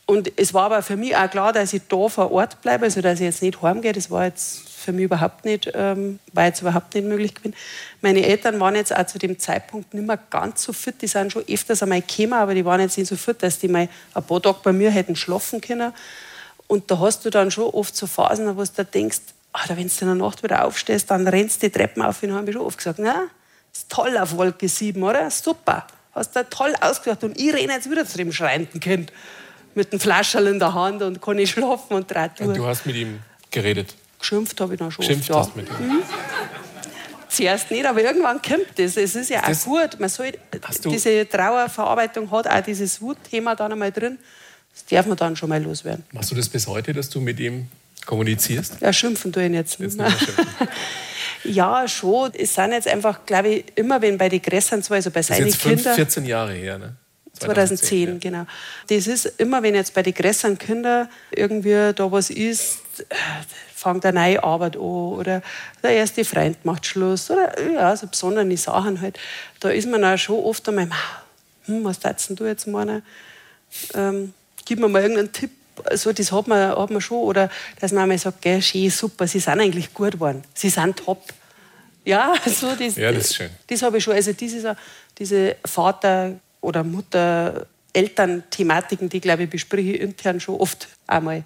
Und 0.05 0.31
es 0.35 0.53
war 0.53 0.65
aber 0.65 0.83
für 0.83 0.97
mich 0.97 1.15
auch 1.15 1.29
klar, 1.29 1.53
dass 1.53 1.73
ich 1.73 1.81
da 1.87 2.07
vor 2.09 2.31
Ort 2.31 2.61
bleibe, 2.61 2.85
also 2.85 3.01
dass 3.01 3.19
ich 3.19 3.25
jetzt 3.25 3.41
nicht 3.41 3.61
heimgehe. 3.61 3.93
Das 3.93 4.11
war 4.11 4.25
jetzt 4.25 4.64
für 4.85 4.93
mich 4.93 5.05
überhaupt 5.05 5.45
nicht, 5.45 5.69
ähm, 5.73 6.19
war 6.33 6.45
jetzt 6.45 6.61
überhaupt 6.61 6.93
nicht 6.93 7.05
möglich 7.05 7.35
gewesen. 7.35 7.55
Meine 8.01 8.25
Eltern 8.25 8.59
waren 8.59 8.75
jetzt 8.75 8.95
auch 8.95 9.05
zu 9.05 9.19
dem 9.19 9.37
Zeitpunkt 9.39 9.93
nicht 9.93 10.07
mehr 10.07 10.19
ganz 10.29 10.63
so 10.63 10.73
fit. 10.73 11.01
Die 11.01 11.07
sind 11.07 11.31
schon 11.31 11.43
öfters 11.49 11.83
einmal 11.83 12.01
gekommen, 12.01 12.33
aber 12.33 12.55
die 12.55 12.63
waren 12.63 12.79
jetzt 12.79 12.97
nicht 12.97 13.07
so 13.07 13.15
fit, 13.15 13.43
dass 13.43 13.59
die 13.59 13.67
mal 13.67 13.89
ein 14.13 14.23
paar 14.23 14.41
Tage 14.41 14.59
bei 14.63 14.71
mir 14.71 14.91
hätten 14.91 15.15
schlafen 15.15 15.59
können. 15.59 15.91
Und 16.67 16.89
da 16.89 16.99
hast 16.99 17.25
du 17.25 17.29
dann 17.29 17.51
schon 17.51 17.65
oft 17.65 17.95
so 17.95 18.07
Phasen, 18.07 18.55
wo 18.57 18.63
du 18.63 18.85
denkst, 18.85 19.19
ach, 19.53 19.69
wenn 19.69 19.75
du 19.75 19.81
in 19.81 20.07
der 20.07 20.15
Nacht 20.15 20.43
wieder 20.43 20.65
aufstehst, 20.65 21.11
dann 21.11 21.27
rennst 21.27 21.61
du 21.61 21.67
die 21.67 21.73
Treppen 21.73 22.01
auf. 22.01 22.23
Und 22.23 22.33
habe 22.33 22.49
ich 22.49 22.53
schon 22.55 22.65
oft 22.65 22.77
gesagt, 22.77 22.99
na, 22.99 23.25
ist 23.73 23.89
toll 23.89 24.17
auf 24.17 24.35
Wolke 24.37 24.67
7, 24.67 25.01
oder? 25.03 25.29
Super. 25.29 25.85
Hast 26.13 26.35
du 26.35 26.49
toll 26.49 26.73
ausgedacht. 26.79 27.23
Und 27.23 27.39
ich 27.39 27.53
renne 27.53 27.73
jetzt 27.73 27.89
wieder 27.89 28.05
zu 28.05 28.17
dem 28.17 28.31
schreienden 28.31 28.79
Kind 28.79 29.11
mit 29.75 29.91
einem 29.91 29.99
Flascherl 29.99 30.47
in 30.47 30.59
der 30.59 30.73
Hand 30.73 31.01
und 31.01 31.21
kann 31.21 31.35
nicht 31.35 31.51
schlafen 31.51 31.93
und 31.93 32.09
drei 32.09 32.31
Und 32.39 32.55
du 32.55 32.65
hast 32.65 32.85
mit 32.85 32.95
ihm 32.95 33.19
geredet? 33.51 33.95
Geschimpft 34.19 34.59
habe 34.61 34.73
ich 34.73 34.79
dann 34.79 34.91
schon. 34.91 35.05
Geschimpft 35.05 35.29
ja. 35.29 35.35
hast 35.35 35.55
mit 35.55 35.67
ihm? 35.69 35.87
Mhm. 35.87 36.03
Zuerst 37.29 37.69
nicht, 37.69 37.85
aber 37.85 38.01
irgendwann 38.01 38.41
kommt 38.41 38.67
das. 38.77 38.95
Es 38.95 39.15
ist 39.15 39.29
ja 39.29 39.41
auch 39.43 39.47
das 39.47 39.65
gut. 39.65 39.99
Man 39.99 40.09
soll, 40.09 40.31
diese 40.85 41.27
Trauerverarbeitung 41.27 42.31
hat 42.31 42.47
auch 42.47 42.61
dieses 42.61 43.01
Wutthema 43.01 43.55
dann 43.55 43.73
einmal 43.73 43.91
drin. 43.91 44.17
Das 44.73 44.85
darf 44.85 45.05
man 45.05 45.17
dann 45.17 45.35
schon 45.35 45.49
mal 45.49 45.61
loswerden. 45.61 46.05
Machst 46.11 46.31
du 46.31 46.35
das 46.35 46.47
bis 46.47 46.67
heute, 46.67 46.93
dass 46.93 47.09
du 47.09 47.19
mit 47.19 47.39
ihm 47.39 47.67
kommunizierst? 48.05 48.75
Ja, 48.79 48.93
schimpfen 48.93 49.33
tue 49.33 49.47
ich 49.47 49.51
jetzt 49.51 49.79
nicht. 49.79 49.99
Jetzt 49.99 50.27
ja, 51.43 51.87
schon. 51.87 52.31
Es 52.33 52.55
sind 52.55 52.71
jetzt 52.71 52.87
einfach, 52.87 53.25
glaube 53.25 53.49
ich, 53.49 53.65
immer 53.75 54.01
wenn 54.01 54.17
bei 54.17 54.29
den 54.29 54.41
Grässern 54.41 54.81
zwar, 54.83 54.95
also 54.95 55.11
bei 55.11 55.21
seinen 55.21 55.51
Kindern. 55.51 55.95
14 55.95 56.25
Jahre 56.25 56.53
her, 56.53 56.77
ne? 56.77 56.95
2010, 57.39 57.77
2010 57.77 58.07
ja. 58.07 58.15
genau. 58.19 58.45
Das 58.87 59.07
ist 59.07 59.25
immer, 59.39 59.61
wenn 59.61 59.75
jetzt 59.75 59.93
bei 59.93 60.03
den 60.03 60.13
größeren 60.13 60.57
Kindern 60.57 61.09
irgendwie 61.31 61.91
da 61.93 62.11
was 62.11 62.29
ist, 62.29 62.79
fängt 63.75 64.05
eine 64.05 64.19
neue 64.19 64.41
Arbeit 64.41 64.77
an 64.77 64.81
oder 64.81 65.41
der 65.83 65.91
erste 65.91 66.23
Freund 66.23 66.63
macht 66.63 66.85
Schluss 66.85 67.29
oder 67.29 67.53
ja, 67.71 67.93
so 67.95 68.07
besondere 68.07 68.55
Sachen 68.55 69.01
halt. 69.01 69.19
Da 69.59 69.69
ist 69.69 69.87
man 69.87 70.05
auch 70.05 70.17
schon 70.17 70.39
oft 70.39 70.67
einmal, 70.69 70.87
hm, 71.65 71.83
was 71.83 71.99
darfst 71.99 72.39
du 72.39 72.45
jetzt 72.45 72.67
meinen? 72.67 73.03
Ähm, 73.93 74.33
gib 74.63 74.79
mir 74.79 74.87
mal 74.87 75.01
irgendeinen 75.01 75.33
Tipp. 75.33 75.51
Also 75.83 76.13
das 76.13 76.31
hat 76.31 76.47
man, 76.47 76.69
hat 76.69 76.89
man 76.89 77.01
schon. 77.01 77.17
Oder 77.17 77.49
dass 77.81 77.91
man 77.91 78.03
einmal 78.03 78.17
sagt, 78.17 78.41
gell, 78.41 78.61
schön, 78.61 78.89
super, 78.89 79.27
sie 79.27 79.39
sind 79.39 79.59
eigentlich 79.59 79.93
gut 79.93 80.13
geworden. 80.13 80.45
Sie 80.53 80.69
sind 80.69 80.95
top. 80.95 81.21
Ja, 82.05 82.33
so 82.45 82.73
das, 82.75 82.95
ja, 82.95 83.11
das 83.11 83.25
ist 83.25 83.35
schön. 83.35 83.49
Das 83.67 83.81
habe 83.81 83.97
ich 83.97 84.05
schon. 84.05 84.13
Also 84.13 84.31
dieses, 84.31 84.65
diese 85.17 85.57
Vater- 85.65 86.39
oder 86.61 86.85
Mutter-Eltern-Thematiken, 86.85 89.09
die, 89.09 89.19
glaube 89.19 89.43
ich, 89.43 89.49
bespreche 89.49 89.91
ich 89.91 89.99
intern 89.99 90.39
schon 90.39 90.55
oft 90.55 90.87
einmal. 91.07 91.43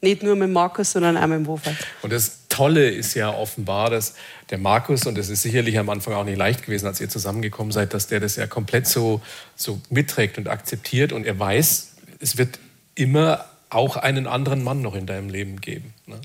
Nicht 0.00 0.22
nur 0.22 0.36
mit 0.36 0.50
Markus, 0.50 0.92
sondern 0.92 1.16
auch 1.16 1.26
mit 1.26 1.46
Wofert. 1.46 1.76
Und 2.02 2.12
das 2.12 2.46
Tolle 2.48 2.88
ist 2.88 3.14
ja 3.14 3.34
offenbar, 3.34 3.90
dass 3.90 4.14
der 4.50 4.58
Markus, 4.58 5.06
und 5.06 5.18
das 5.18 5.28
ist 5.28 5.42
sicherlich 5.42 5.78
am 5.78 5.90
Anfang 5.90 6.14
auch 6.14 6.24
nicht 6.24 6.38
leicht 6.38 6.64
gewesen, 6.64 6.86
als 6.86 7.00
ihr 7.00 7.08
zusammengekommen 7.08 7.72
seid, 7.72 7.94
dass 7.94 8.06
der 8.06 8.20
das 8.20 8.36
ja 8.36 8.46
komplett 8.46 8.86
so, 8.86 9.20
so 9.56 9.80
mitträgt 9.90 10.38
und 10.38 10.48
akzeptiert 10.48 11.12
und 11.12 11.26
er 11.26 11.38
weiß, 11.38 11.94
es 12.20 12.38
wird 12.38 12.58
immer 12.94 13.44
auch 13.70 13.96
einen 13.96 14.26
anderen 14.26 14.62
Mann 14.62 14.82
noch 14.82 14.94
in 14.94 15.06
deinem 15.06 15.28
Leben 15.28 15.60
geben. 15.60 15.94
Ne? 16.06 16.20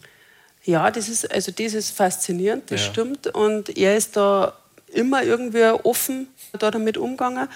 Ja, 0.64 0.92
das 0.92 1.10
ist, 1.10 1.30
also 1.32 1.52
das 1.52 1.74
ist 1.74 1.92
faszinierend, 1.92 2.72
das 2.72 2.82
ja. 2.82 2.92
stimmt. 2.92 3.28
Und 3.28 3.76
er 3.78 3.98
ist 3.98 4.16
da 4.16 4.54
immer 4.88 5.24
irgendwie 5.24 5.64
offen 5.84 6.28
da 6.58 6.72
damit 6.72 6.98
umgegangen. 6.98 7.50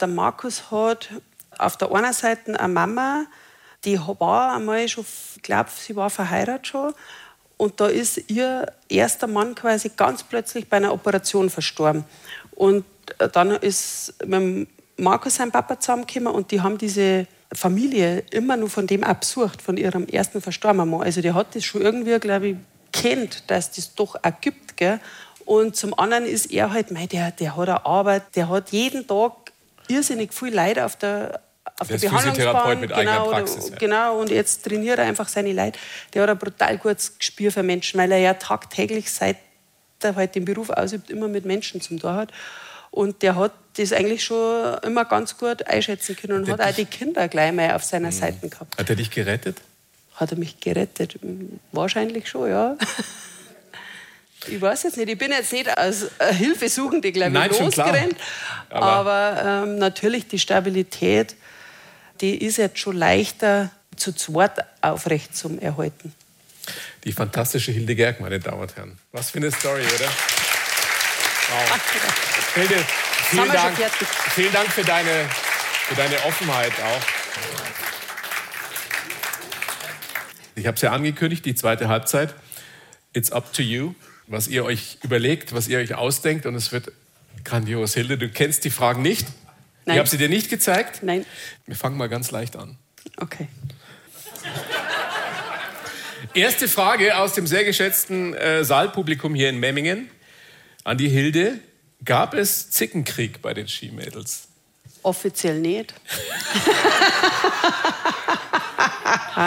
Der 0.00 0.08
Markus 0.08 0.70
hat 0.70 1.08
auf 1.58 1.76
der 1.76 1.92
einen 1.92 2.12
Seite 2.12 2.58
eine 2.58 2.72
Mama, 2.72 3.26
die 3.84 3.98
war 3.98 4.56
einmal 4.56 4.88
schon, 4.88 5.04
ich 5.36 5.42
glaube, 5.42 5.70
sie 5.74 5.96
war 5.96 6.10
verheiratet 6.10 6.68
schon. 6.68 6.94
Und 7.56 7.80
da 7.80 7.86
ist 7.86 8.30
ihr 8.30 8.72
erster 8.88 9.26
Mann 9.26 9.54
quasi 9.54 9.90
ganz 9.96 10.22
plötzlich 10.22 10.68
bei 10.68 10.78
einer 10.78 10.92
Operation 10.92 11.50
verstorben. 11.50 12.04
Und 12.52 12.84
dann 13.32 13.52
ist 13.52 14.14
mit 14.26 14.68
Markus 14.96 15.36
sein 15.36 15.52
Papa 15.52 15.78
zusammengekommen 15.78 16.32
und 16.32 16.50
die 16.50 16.60
haben 16.60 16.78
diese 16.78 17.26
Familie 17.52 18.24
immer 18.30 18.56
nur 18.56 18.70
von 18.70 18.86
dem 18.86 19.04
absurd, 19.04 19.62
von 19.62 19.76
ihrem 19.76 20.06
ersten 20.06 20.40
verstorbenen 20.40 20.88
Mann. 20.88 21.02
Also 21.02 21.20
der 21.20 21.34
hat 21.34 21.54
das 21.54 21.64
schon 21.64 21.82
irgendwie, 21.82 22.18
glaube 22.18 22.48
ich, 22.48 22.56
kennt, 22.92 23.50
dass 23.50 23.72
das 23.72 23.94
doch 23.94 24.16
auch 24.16 24.40
gibt. 24.40 24.76
Gell? 24.76 25.00
Und 25.44 25.76
zum 25.76 25.98
anderen 25.98 26.24
ist 26.24 26.50
er 26.50 26.72
halt, 26.72 26.90
mei, 26.90 27.06
der, 27.06 27.30
der 27.32 27.56
hat 27.56 27.68
eine 27.68 27.86
Arbeit, 27.86 28.36
der 28.36 28.48
hat 28.48 28.70
jeden 28.70 29.06
Tag 29.06 29.52
irrsinnig 29.88 30.32
viel 30.32 30.54
Leid 30.54 30.78
auf 30.78 30.96
der, 30.96 31.40
auf 31.78 31.88
der, 31.88 31.98
der 31.98 32.08
Behandlungsbahn. 32.08 32.80
mit 32.80 32.94
genau, 32.94 33.28
Praxis, 33.28 33.70
ja. 33.70 33.76
genau, 33.76 34.20
und 34.20 34.30
jetzt 34.30 34.64
trainiert 34.64 34.98
er 34.98 35.06
einfach 35.06 35.28
seine 35.28 35.52
Leute. 35.52 35.78
Der 36.12 36.22
hat 36.22 36.30
ein 36.30 36.38
brutal 36.38 36.78
gutes 36.78 37.18
Gespür 37.18 37.50
für 37.50 37.62
Menschen, 37.62 37.98
weil 37.98 38.12
er 38.12 38.18
ja 38.18 38.34
tagtäglich, 38.34 39.10
seit 39.10 39.36
er 40.00 40.14
halt 40.14 40.34
den 40.34 40.44
Beruf 40.44 40.70
ausübt, 40.70 41.10
immer 41.10 41.28
mit 41.28 41.44
Menschen 41.44 41.80
zum 41.80 41.98
tun 41.98 42.12
hat. 42.12 42.30
Und 42.90 43.22
der 43.22 43.34
hat 43.36 43.52
das 43.76 43.92
eigentlich 43.92 44.22
schon 44.22 44.78
immer 44.82 45.04
ganz 45.04 45.36
gut 45.36 45.66
einschätzen 45.66 46.14
können 46.14 46.34
und 46.34 46.48
hat, 46.48 46.60
hat 46.60 46.70
auch 46.70 46.74
die 46.76 46.84
Kinder 46.84 47.26
gleich 47.26 47.52
mal 47.52 47.72
auf 47.72 47.82
seiner 47.82 48.08
mhm. 48.08 48.12
Seite 48.12 48.48
gehabt. 48.48 48.78
Hat 48.78 48.88
er 48.88 48.96
dich 48.96 49.10
gerettet? 49.10 49.56
Hat 50.14 50.30
er 50.30 50.38
mich 50.38 50.60
gerettet? 50.60 51.18
Wahrscheinlich 51.72 52.28
schon, 52.28 52.50
ja. 52.50 52.76
Ich 54.46 54.60
weiß 54.60 54.82
jetzt 54.82 54.96
nicht, 54.96 55.08
ich 55.08 55.18
bin 55.18 55.30
jetzt 55.30 55.52
nicht 55.52 55.76
als 55.76 56.10
äh, 56.18 56.32
Hilfesuchende, 56.32 57.12
glaube 57.12 57.48
ich, 57.50 57.58
losgerannt. 57.58 58.16
Aber, 58.68 58.86
aber 58.86 59.64
ähm, 59.64 59.78
natürlich 59.78 60.28
die 60.28 60.38
Stabilität, 60.38 61.34
die 62.24 62.42
ist 62.42 62.56
jetzt 62.56 62.78
schon 62.78 62.96
leichter 62.96 63.70
zu 63.96 64.10
zweit 64.12 64.52
aufrecht 64.80 65.36
zum 65.36 65.58
Erhalten. 65.58 66.14
Die 67.04 67.12
fantastische 67.12 67.70
Hilde 67.70 67.94
Gerg, 67.94 68.18
meine 68.20 68.40
Damen 68.40 68.62
und 68.62 68.74
Herren. 68.76 68.98
Was 69.12 69.30
für 69.30 69.38
eine 69.38 69.52
Story, 69.52 69.82
oder? 69.82 70.06
Wow. 71.50 71.80
Hilde, 72.54 72.82
vielen 73.28 73.52
Dank, 73.52 73.76
vielen 74.34 74.52
Dank 74.54 74.70
für 74.70 74.84
deine, 74.84 75.28
für 75.88 75.94
deine 75.96 76.16
Offenheit 76.24 76.72
auch. 76.72 77.02
Ich 80.54 80.66
habe 80.66 80.76
es 80.76 80.80
ja 80.80 80.92
angekündigt, 80.92 81.44
die 81.44 81.54
zweite 81.54 81.88
Halbzeit. 81.88 82.32
It's 83.12 83.30
up 83.30 83.52
to 83.52 83.60
you 83.60 83.94
was 84.26 84.48
ihr 84.48 84.64
euch 84.64 84.96
überlegt, 85.02 85.52
was 85.52 85.68
ihr 85.68 85.76
euch 85.76 85.94
ausdenkt 85.94 86.46
und 86.46 86.54
es 86.54 86.72
wird 86.72 86.90
grandios. 87.44 87.92
Hilde, 87.92 88.16
du 88.16 88.30
kennst 88.30 88.64
die 88.64 88.70
Fragen 88.70 89.02
nicht. 89.02 89.26
Nein. 89.84 89.96
Ich 89.96 89.98
habe 89.98 90.08
sie 90.08 90.18
dir 90.18 90.28
nicht 90.28 90.50
gezeigt. 90.50 91.02
Nein. 91.02 91.26
Wir 91.66 91.76
fangen 91.76 91.96
mal 91.96 92.08
ganz 92.08 92.30
leicht 92.30 92.56
an. 92.56 92.78
Okay. 93.18 93.48
Erste 96.34 96.68
Frage 96.68 97.18
aus 97.18 97.34
dem 97.34 97.46
sehr 97.46 97.64
geschätzten 97.64 98.34
äh, 98.34 98.64
Saalpublikum 98.64 99.34
hier 99.34 99.50
in 99.50 99.60
Memmingen 99.60 100.10
an 100.82 100.98
die 100.98 101.08
Hilde. 101.08 101.60
Gab 102.04 102.34
es 102.34 102.70
Zickenkrieg 102.70 103.40
bei 103.40 103.54
den 103.54 103.68
Skimädels? 103.68 104.48
Offiziell 105.02 105.60
nicht. 105.60 105.94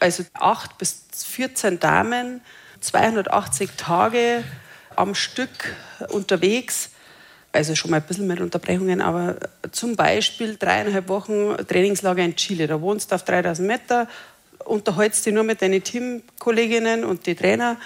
also 0.00 0.24
acht 0.34 0.78
bis 0.78 1.04
14 1.26 1.78
Damen, 1.78 2.40
280 2.80 3.70
Tage 3.76 4.42
am 4.96 5.14
Stück 5.14 5.76
unterwegs. 6.08 6.91
Also 7.52 7.74
schon 7.74 7.90
mal 7.90 7.98
ein 7.98 8.02
bisschen 8.02 8.26
mit 8.26 8.40
Unterbrechungen, 8.40 9.02
aber 9.02 9.36
zum 9.72 9.94
Beispiel 9.94 10.56
dreieinhalb 10.56 11.08
Wochen 11.08 11.54
Trainingslager 11.68 12.22
in 12.22 12.34
Chile. 12.34 12.66
Da 12.66 12.80
wohnst 12.80 13.10
du 13.10 13.14
auf 13.14 13.24
3000 13.24 13.68
Meter, 13.68 14.08
unterhältst 14.64 15.26
dich 15.26 15.34
nur 15.34 15.44
mit 15.44 15.60
deinen 15.60 15.82
Teamkolleginnen 15.82 17.04
und 17.04 17.26
die 17.26 17.34
Trainer 17.34 17.76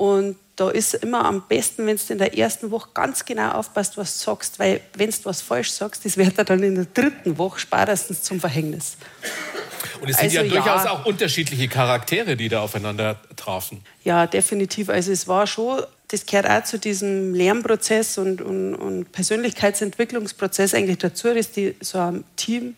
und 0.00 0.36
da 0.56 0.70
ist 0.70 0.94
immer 0.94 1.24
am 1.24 1.42
besten, 1.48 1.86
wenn 1.86 1.96
du 1.96 2.02
in 2.12 2.18
der 2.18 2.36
ersten 2.36 2.70
Woche 2.70 2.90
ganz 2.92 3.24
genau 3.24 3.52
aufpasst, 3.52 3.96
was 3.96 4.18
du 4.18 4.24
sagst, 4.24 4.58
weil 4.58 4.80
wenn 4.94 5.10
du 5.10 5.16
was 5.24 5.40
falsch 5.40 5.70
sagst, 5.70 6.04
das 6.04 6.16
wird 6.16 6.38
dann 6.38 6.62
in 6.62 6.74
der 6.74 6.84
dritten 6.84 7.38
Woche 7.38 7.58
spätestens 7.58 8.22
zum 8.22 8.40
Verhängnis. 8.40 8.96
Und 10.00 10.10
es 10.10 10.16
sind 10.16 10.36
also, 10.36 10.36
ja 10.36 10.42
durchaus 10.44 10.84
ja, 10.84 10.90
auch 10.90 11.06
unterschiedliche 11.06 11.68
Charaktere, 11.68 12.36
die 12.36 12.48
da 12.48 12.60
aufeinander 12.60 13.20
trafen. 13.36 13.82
Ja, 14.04 14.26
definitiv. 14.26 14.88
Also 14.88 15.12
es 15.12 15.28
war 15.28 15.46
schon, 15.46 15.82
das 16.10 16.26
gehört 16.26 16.50
auch 16.50 16.64
zu 16.64 16.78
diesem 16.78 17.34
Lernprozess 17.34 18.18
und, 18.18 18.42
und, 18.42 18.74
und 18.74 19.12
Persönlichkeitsentwicklungsprozess 19.12 20.74
eigentlich 20.74 20.98
dazu, 20.98 21.32
dass 21.32 21.52
die 21.52 21.76
so 21.80 21.98
ein 21.98 22.24
Team, 22.34 22.74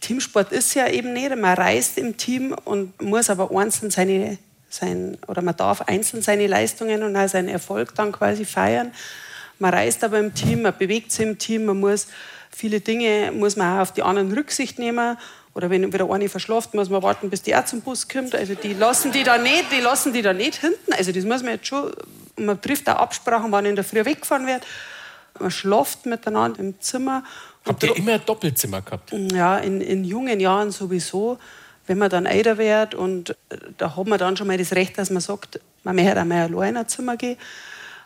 Teamsport 0.00 0.52
ist 0.52 0.74
ja 0.74 0.86
eben 0.88 1.14
nicht, 1.14 1.34
man 1.34 1.56
reist 1.56 1.96
im 1.96 2.18
Team 2.18 2.54
und 2.64 3.00
muss 3.00 3.30
aber 3.30 3.50
einzeln 3.58 3.90
seine, 3.90 4.36
sein, 4.68 5.16
oder 5.26 5.40
man 5.40 5.56
darf 5.56 5.80
einzeln 5.82 6.22
seine 6.22 6.46
Leistungen 6.46 7.02
und 7.02 7.16
auch 7.16 7.28
seinen 7.28 7.48
Erfolg 7.48 7.94
dann 7.94 8.12
quasi 8.12 8.44
feiern. 8.44 8.92
Man 9.58 9.72
reist 9.72 10.04
aber 10.04 10.18
im 10.18 10.34
Team, 10.34 10.62
man 10.62 10.76
bewegt 10.76 11.10
sich 11.10 11.26
im 11.26 11.38
Team, 11.38 11.64
man 11.64 11.80
muss 11.80 12.06
viele 12.50 12.80
Dinge 12.80 13.32
muss 13.32 13.56
man 13.56 13.76
auch 13.76 13.82
auf 13.82 13.92
die 13.92 14.02
anderen 14.02 14.32
Rücksicht 14.32 14.78
nehmen 14.78 15.16
oder 15.58 15.70
wenn 15.70 15.92
wieder 15.92 16.08
eine 16.08 16.28
verschlaft, 16.28 16.72
muss 16.72 16.88
man 16.88 17.02
warten, 17.02 17.30
bis 17.30 17.42
die 17.42 17.56
auch 17.56 17.64
zum 17.64 17.80
Bus 17.80 18.06
kommt. 18.06 18.32
Also 18.32 18.54
die 18.54 18.74
lassen 18.74 19.10
die 19.10 19.24
da 19.24 19.38
nicht, 19.38 19.64
die 19.72 19.80
lassen 19.80 20.12
die 20.12 20.22
da 20.22 20.32
nicht 20.32 20.54
hinten. 20.54 20.92
Also 20.92 21.10
das 21.10 21.24
muss 21.24 21.42
man 21.42 21.54
jetzt 21.54 21.66
schon, 21.66 21.92
man 22.36 22.60
trifft 22.60 22.88
auch 22.88 22.94
Absprachen, 22.94 23.50
wann 23.50 23.66
in 23.66 23.74
der 23.74 23.82
Früh 23.82 24.04
weggefahren 24.04 24.46
wird. 24.46 24.62
Man 25.40 25.50
schlaft 25.50 26.06
miteinander 26.06 26.60
im 26.60 26.80
Zimmer. 26.80 27.24
Habt 27.66 27.82
ihr 27.82 27.96
immer 27.96 28.20
Doppelzimmer 28.20 28.82
gehabt? 28.82 29.12
Ja, 29.32 29.58
in, 29.58 29.80
in 29.80 30.04
jungen 30.04 30.38
Jahren 30.38 30.70
sowieso. 30.70 31.38
Wenn 31.88 31.98
man 31.98 32.08
dann 32.08 32.26
älter 32.26 32.56
wird 32.56 32.94
und 32.94 33.34
da 33.78 33.96
hat 33.96 34.06
man 34.06 34.20
dann 34.20 34.36
schon 34.36 34.46
mal 34.46 34.58
das 34.58 34.74
Recht, 34.74 34.96
dass 34.96 35.10
man 35.10 35.20
sagt, 35.20 35.58
man 35.82 35.96
möchte 35.96 36.20
einmal 36.20 36.42
allein 36.42 36.68
in 36.68 36.76
ein 36.76 36.88
Zimmer 36.88 37.16
gehen. 37.16 37.36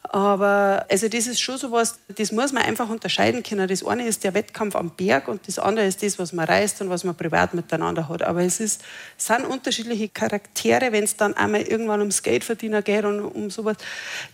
Aber 0.08 0.84
also 0.90 1.08
das 1.08 1.26
ist 1.26 1.40
schon 1.40 1.56
so 1.58 1.70
was, 1.70 1.98
das 2.16 2.32
muss 2.32 2.52
man 2.52 2.64
einfach 2.64 2.88
unterscheiden 2.88 3.42
können. 3.42 3.68
Das 3.68 3.84
eine 3.84 4.04
ist 4.04 4.24
der 4.24 4.34
Wettkampf 4.34 4.74
am 4.74 4.90
Berg 4.90 5.28
und 5.28 5.46
das 5.46 5.58
andere 5.58 5.86
ist 5.86 6.02
das, 6.02 6.18
was 6.18 6.32
man 6.32 6.44
reist 6.44 6.80
und 6.82 6.90
was 6.90 7.04
man 7.04 7.14
privat 7.14 7.54
miteinander 7.54 8.08
hat. 8.08 8.22
Aber 8.22 8.42
es, 8.42 8.60
ist, 8.60 8.82
sind 9.16 9.46
unterschiedliche 9.46 10.08
Charaktere, 10.08 10.92
wenn 10.92 11.04
es 11.04 11.16
dann 11.16 11.34
einmal 11.34 11.62
irgendwann 11.62 12.00
ums 12.00 12.22
Geldverdiener 12.22 12.82
geht 12.82 13.04
und 13.04 13.20
um 13.20 13.48
sowas. 13.50 13.76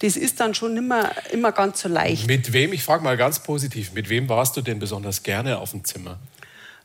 Das 0.01 0.17
ist 0.17 0.41
dann 0.41 0.55
schon 0.55 0.77
immer, 0.77 1.11
immer 1.33 1.53
ganz 1.53 1.81
so 1.81 1.89
leicht. 1.89 2.27
Mit 2.27 2.53
wem, 2.53 2.73
ich 2.73 2.83
frage 2.83 3.05
mal 3.05 3.17
ganz 3.17 3.41
positiv, 3.41 3.93
mit 3.93 4.09
wem 4.09 4.29
warst 4.29 4.57
du 4.57 4.63
denn 4.63 4.79
besonders 4.79 5.23
gerne 5.23 5.59
auf 5.59 5.73
dem 5.73 5.85
Zimmer? 5.85 6.19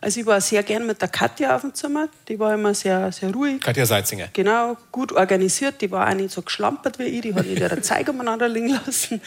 Also 0.04 0.20
ich 0.20 0.26
war 0.26 0.41
sehr 0.41 0.64
gern 0.64 0.86
mit 0.86 1.01
der 1.01 1.08
Katja 1.08 1.56
auf 1.56 1.62
dem 1.62 1.74
Zimmer. 1.74 2.10
Die 2.28 2.38
war 2.38 2.54
immer 2.54 2.74
sehr, 2.74 3.10
sehr 3.14 3.32
ruhig. 3.34 3.62
Katja 3.62 3.86
Seitzinger. 3.86 4.28
Genau, 4.34 4.76
gut 4.91 5.14
organisiert. 5.14 5.80
Die 5.80 5.89
war 5.89 6.10
auch 6.10 6.14
nicht 6.14 6.32
so 6.32 6.41
geschlampert 6.41 6.99
wie 6.99 7.04
ich. 7.04 7.22
Die 7.22 7.34
hat 7.34 7.45
nicht 7.45 7.62
ihre 7.62 7.82
Zeug 7.82 8.10
umeinander 8.10 8.49
liegen 8.49 8.68
lassen. 8.86 9.22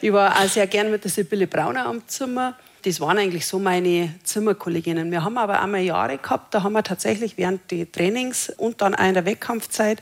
Ich 0.00 0.10
war 0.14 0.34
auch 0.34 0.48
sehr 0.48 0.66
gern 0.66 0.90
mit 0.90 1.04
der 1.04 1.10
Sibylle 1.10 1.46
Brauner 1.46 1.84
am 1.84 2.08
Zimmer. 2.08 2.56
Das 2.86 3.00
waren 3.00 3.18
eigentlich 3.18 3.46
so 3.46 3.58
meine 3.58 4.14
Zimmerkolleginnen. 4.24 5.10
Wir 5.10 5.22
haben 5.22 5.36
aber 5.36 5.60
einmal 5.60 5.82
Jahre 5.82 6.16
gehabt, 6.16 6.54
da 6.54 6.62
haben 6.62 6.72
wir 6.72 6.82
tatsächlich 6.82 7.36
während 7.36 7.70
des 7.70 7.90
Trainings 7.92 8.48
und 8.48 8.80
dann 8.80 8.94
auch 8.94 9.04
in 9.04 9.14
der 9.14 9.26
Wettkampfzeit 9.26 10.00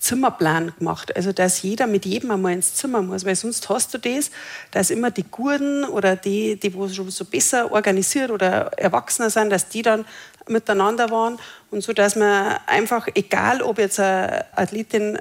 Zimmerplan 0.00 0.72
gemacht. 0.78 1.14
Also, 1.14 1.32
dass 1.32 1.60
jeder 1.60 1.86
mit 1.86 2.06
jedem 2.06 2.30
einmal 2.30 2.54
ins 2.54 2.74
Zimmer 2.74 3.02
muss, 3.02 3.26
weil 3.26 3.36
sonst 3.36 3.68
hast 3.68 3.92
du 3.92 3.98
das, 3.98 4.30
dass 4.70 4.90
immer 4.90 5.10
die 5.10 5.24
Gurden 5.24 5.84
oder 5.84 6.16
die, 6.16 6.58
die 6.58 6.74
wo 6.74 6.88
schon 6.88 7.10
so 7.10 7.26
besser 7.26 7.70
organisiert 7.70 8.30
oder 8.30 8.72
erwachsener 8.78 9.28
sind, 9.28 9.50
dass 9.50 9.68
die 9.68 9.82
dann 9.82 10.06
miteinander 10.48 11.10
waren 11.10 11.38
und 11.70 11.82
so, 11.82 11.92
dass 11.92 12.16
man 12.16 12.56
einfach, 12.66 13.08
egal 13.14 13.60
ob 13.60 13.78
jetzt 13.78 14.00
eine 14.00 14.46
Athletin 14.56 15.18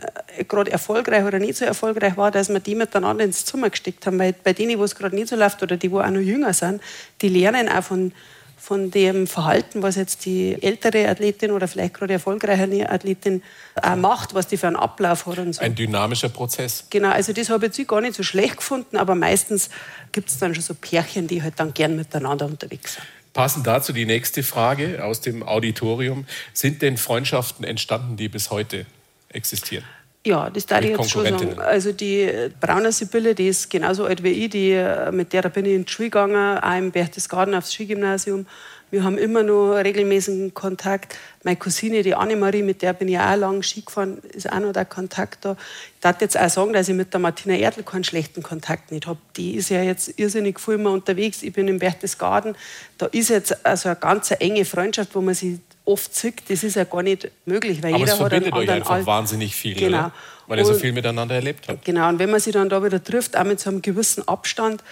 gerade 0.47 0.71
erfolgreich 0.71 1.25
oder 1.25 1.39
nicht 1.39 1.57
so 1.57 1.65
erfolgreich 1.65 2.15
war, 2.15 2.31
dass 2.31 2.47
man 2.47 2.63
die 2.63 2.73
miteinander 2.73 3.25
ins 3.25 3.45
Zimmer 3.45 3.69
gesteckt 3.69 4.07
haben, 4.07 4.17
weil 4.17 4.33
bei 4.33 4.53
denen, 4.53 4.79
wo 4.79 4.85
es 4.85 4.95
gerade 4.95 5.13
nicht 5.13 5.27
so 5.27 5.35
läuft 5.35 5.61
oder 5.61 5.75
die, 5.75 5.91
wo 5.91 5.99
auch 5.99 6.09
noch 6.09 6.21
jünger 6.21 6.53
sind, 6.53 6.81
die 7.21 7.29
lernen 7.29 7.67
auch 7.67 7.83
von 7.83 8.13
von 8.59 8.91
dem 8.91 9.25
Verhalten, 9.25 9.81
was 9.81 9.95
jetzt 9.95 10.25
die 10.25 10.61
ältere 10.61 11.07
Athletin 11.07 11.51
oder 11.51 11.67
vielleicht 11.67 11.93
gerade 11.93 12.13
erfolgreiche 12.13 12.89
Athletin 12.89 13.41
auch 13.81 13.95
macht, 13.95 14.33
was 14.33 14.47
die 14.47 14.57
für 14.57 14.67
einen 14.67 14.75
Ablauf 14.75 15.25
hat 15.25 15.39
und 15.39 15.53
so. 15.53 15.61
Ein 15.61 15.75
dynamischer 15.75 16.29
Prozess. 16.29 16.85
Genau, 16.89 17.09
also 17.09 17.33
das 17.33 17.49
habe 17.49 17.65
ich 17.65 17.77
jetzt 17.77 17.87
gar 17.87 18.01
nicht 18.01 18.15
so 18.15 18.23
schlecht 18.23 18.57
gefunden, 18.57 18.97
aber 18.97 19.15
meistens 19.15 19.69
gibt 20.11 20.29
es 20.29 20.37
dann 20.37 20.53
schon 20.53 20.63
so 20.63 20.73
Pärchen, 20.73 21.27
die 21.27 21.41
halt 21.41 21.53
dann 21.57 21.73
gern 21.73 21.95
miteinander 21.95 22.45
unterwegs 22.45 22.95
sind. 22.95 23.05
Passend 23.33 23.65
dazu 23.67 23.93
die 23.93 24.05
nächste 24.05 24.43
Frage 24.43 25.03
aus 25.05 25.21
dem 25.21 25.43
Auditorium. 25.43 26.25
Sind 26.53 26.81
denn 26.81 26.97
Freundschaften 26.97 27.63
entstanden, 27.63 28.17
die 28.17 28.27
bis 28.27 28.49
heute 28.49 28.85
existieren? 29.29 29.85
Ja, 30.25 30.49
das 30.49 30.65
darf 30.65 30.83
ich 30.83 30.89
jetzt 30.89 31.09
schon 31.09 31.25
sagen. 31.25 31.59
Also 31.59 31.93
die 31.93 32.29
Brauner 32.59 32.91
Sibylle, 32.91 33.35
die 33.35 33.47
ist 33.47 33.69
genauso 33.69 34.03
alt 34.05 34.21
wie 34.21 34.29
ich, 34.29 34.49
die, 34.49 34.83
mit 35.11 35.31
der 35.31 35.43
bin 35.43 35.65
ich 35.65 35.73
in 35.73 35.85
die 35.85 35.91
Schule 35.91 36.09
gegangen, 36.09 36.57
auch 36.57 36.77
im 36.77 36.91
Berchtesgaden 36.91 37.55
aufs 37.55 37.71
Skigymnasium. 37.71 38.45
Wir 38.91 39.03
haben 39.03 39.17
immer 39.19 39.43
noch 39.43 39.75
regelmäßigen 39.75 40.53
Kontakt. 40.55 41.15
Meine 41.43 41.57
Cousine, 41.57 42.01
die 42.01 42.15
Annemarie, 42.15 42.63
mit 42.63 42.81
der 42.81 42.93
bin 42.93 43.07
ich 43.07 43.19
auch 43.19 43.35
lange 43.35 43.61
Ski 43.61 43.81
gefahren, 43.81 44.17
ist 44.33 44.51
auch 44.51 44.59
noch 44.59 44.73
der 44.73 44.85
Kontakt 44.85 45.45
da. 45.45 45.55
Ich 45.93 46.01
darf 46.01 46.19
jetzt 46.21 46.37
auch 46.37 46.49
sagen, 46.49 46.73
dass 46.73 46.89
ich 46.89 46.95
mit 46.95 47.13
der 47.13 47.19
Martina 47.19 47.55
Erdl 47.55 47.83
keinen 47.83 48.03
schlechten 48.03 48.41
Kontakt 48.41 48.91
nicht 48.91 49.05
habe. 49.05 49.19
Die 49.37 49.55
ist 49.55 49.69
ja 49.69 49.83
jetzt 49.83 50.19
irrsinnig 50.19 50.59
viel 50.59 50.73
immer 50.73 50.91
unterwegs. 50.91 51.43
Ich 51.43 51.53
bin 51.53 51.67
im 51.67 51.77
Berchtesgaden. 51.77 52.55
Da 52.97 53.05
ist 53.05 53.29
jetzt 53.29 53.63
also 53.65 53.89
eine 53.89 53.95
ganz 53.95 54.31
enge 54.31 54.65
Freundschaft, 54.65 55.13
wo 55.13 55.21
man 55.21 55.35
sich 55.35 55.59
oft 55.89 56.15
sieht, 56.15 56.49
das 56.49 56.63
ist 56.63 56.75
ja 56.75 56.83
gar 56.83 57.03
nicht 57.03 57.29
möglich, 57.45 57.81
weil 57.83 57.93
Aber 57.93 57.99
jeder 57.99 58.13
es 58.13 58.17
verbindet 58.17 58.53
hat 58.53 58.59
einen 58.59 58.69
euch 58.69 58.75
einfach 58.75 58.91
Al 58.91 59.05
wahnsinnig 59.05 59.55
viel, 59.55 59.75
genau. 59.75 59.97
Oder? 59.97 60.13
weil 60.47 60.59
ihr 60.59 60.65
so 60.65 60.73
viel 60.73 60.93
miteinander 60.93 61.35
erlebt 61.35 61.67
habt. 61.67 61.85
Genau, 61.85 62.09
und 62.09 62.17
wenn 62.17 62.31
man 62.31 62.39
sich 62.39 62.53
dann 62.53 62.69
da 62.69 62.83
wieder 62.83 63.03
trifft, 63.03 63.37
auch 63.37 63.43
mit 63.43 63.59
so 63.59 63.69
einem 63.69 63.81
gewissen 63.81 64.27
Abstand, 64.27 64.83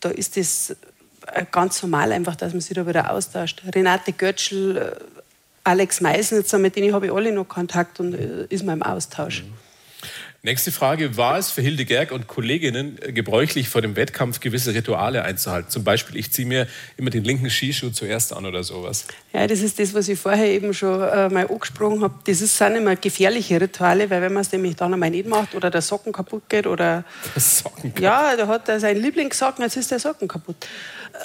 da 0.00 0.08
ist 0.08 0.36
das 0.36 0.76
äh, 1.32 1.44
ganz 1.50 1.82
normal 1.82 2.12
einfach, 2.12 2.34
dass 2.34 2.52
man 2.52 2.60
sich 2.60 2.74
da 2.74 2.86
wieder 2.86 3.10
austauscht. 3.10 3.62
Renate 3.74 4.12
Götschel, 4.12 4.76
äh, 4.76 4.90
Alex 5.62 6.00
Meisnitzer, 6.00 6.58
mit 6.58 6.76
denen 6.76 6.92
habe 6.92 7.06
ich 7.06 7.12
alle 7.12 7.32
noch 7.32 7.48
Kontakt 7.48 8.00
und 8.00 8.14
äh, 8.14 8.46
ist 8.48 8.64
man 8.64 8.78
im 8.78 8.82
Austausch. 8.82 9.44
Mhm. 9.44 9.63
Nächste 10.44 10.72
Frage. 10.72 11.16
War 11.16 11.38
es 11.38 11.50
für 11.50 11.62
Hilde 11.62 11.86
Gerg 11.86 12.12
und 12.12 12.26
Kolleginnen 12.26 12.98
gebräuchlich, 13.14 13.70
vor 13.70 13.80
dem 13.80 13.96
Wettkampf 13.96 14.40
gewisse 14.40 14.74
Rituale 14.74 15.24
einzuhalten? 15.24 15.70
Zum 15.70 15.84
Beispiel, 15.84 16.18
ich 16.18 16.32
ziehe 16.32 16.46
mir 16.46 16.66
immer 16.98 17.08
den 17.08 17.24
linken 17.24 17.48
Skischuh 17.48 17.88
zuerst 17.88 18.30
an 18.34 18.44
oder 18.44 18.62
sowas. 18.62 19.06
Ja, 19.32 19.46
das 19.46 19.60
ist 19.60 19.78
das, 19.78 19.94
was 19.94 20.06
ich 20.06 20.18
vorher 20.18 20.48
eben 20.48 20.74
schon 20.74 21.00
äh, 21.00 21.30
mal 21.30 21.48
angesprochen 21.48 22.02
habe. 22.02 22.16
Das 22.26 22.42
ist, 22.42 22.58
sind 22.58 22.76
immer 22.76 22.94
gefährliche 22.94 23.58
Rituale, 23.58 24.10
weil 24.10 24.20
wenn 24.20 24.34
man 24.34 24.42
es 24.42 24.52
nämlich 24.52 24.76
dann 24.76 24.92
einmal 24.92 25.08
nicht 25.08 25.26
macht 25.26 25.54
oder 25.54 25.70
der 25.70 25.80
Socken 25.80 26.12
kaputt 26.12 26.42
geht 26.50 26.66
oder... 26.66 27.04
Der 27.34 27.40
Socken 27.40 27.94
kaputt. 27.94 28.00
Ja, 28.02 28.36
da 28.36 28.46
hat 28.46 28.68
er 28.68 28.78
seinen 28.80 29.00
Lieblingssocken, 29.00 29.64
jetzt 29.64 29.78
ist 29.78 29.92
der 29.92 29.98
Socken 29.98 30.28
kaputt. 30.28 30.66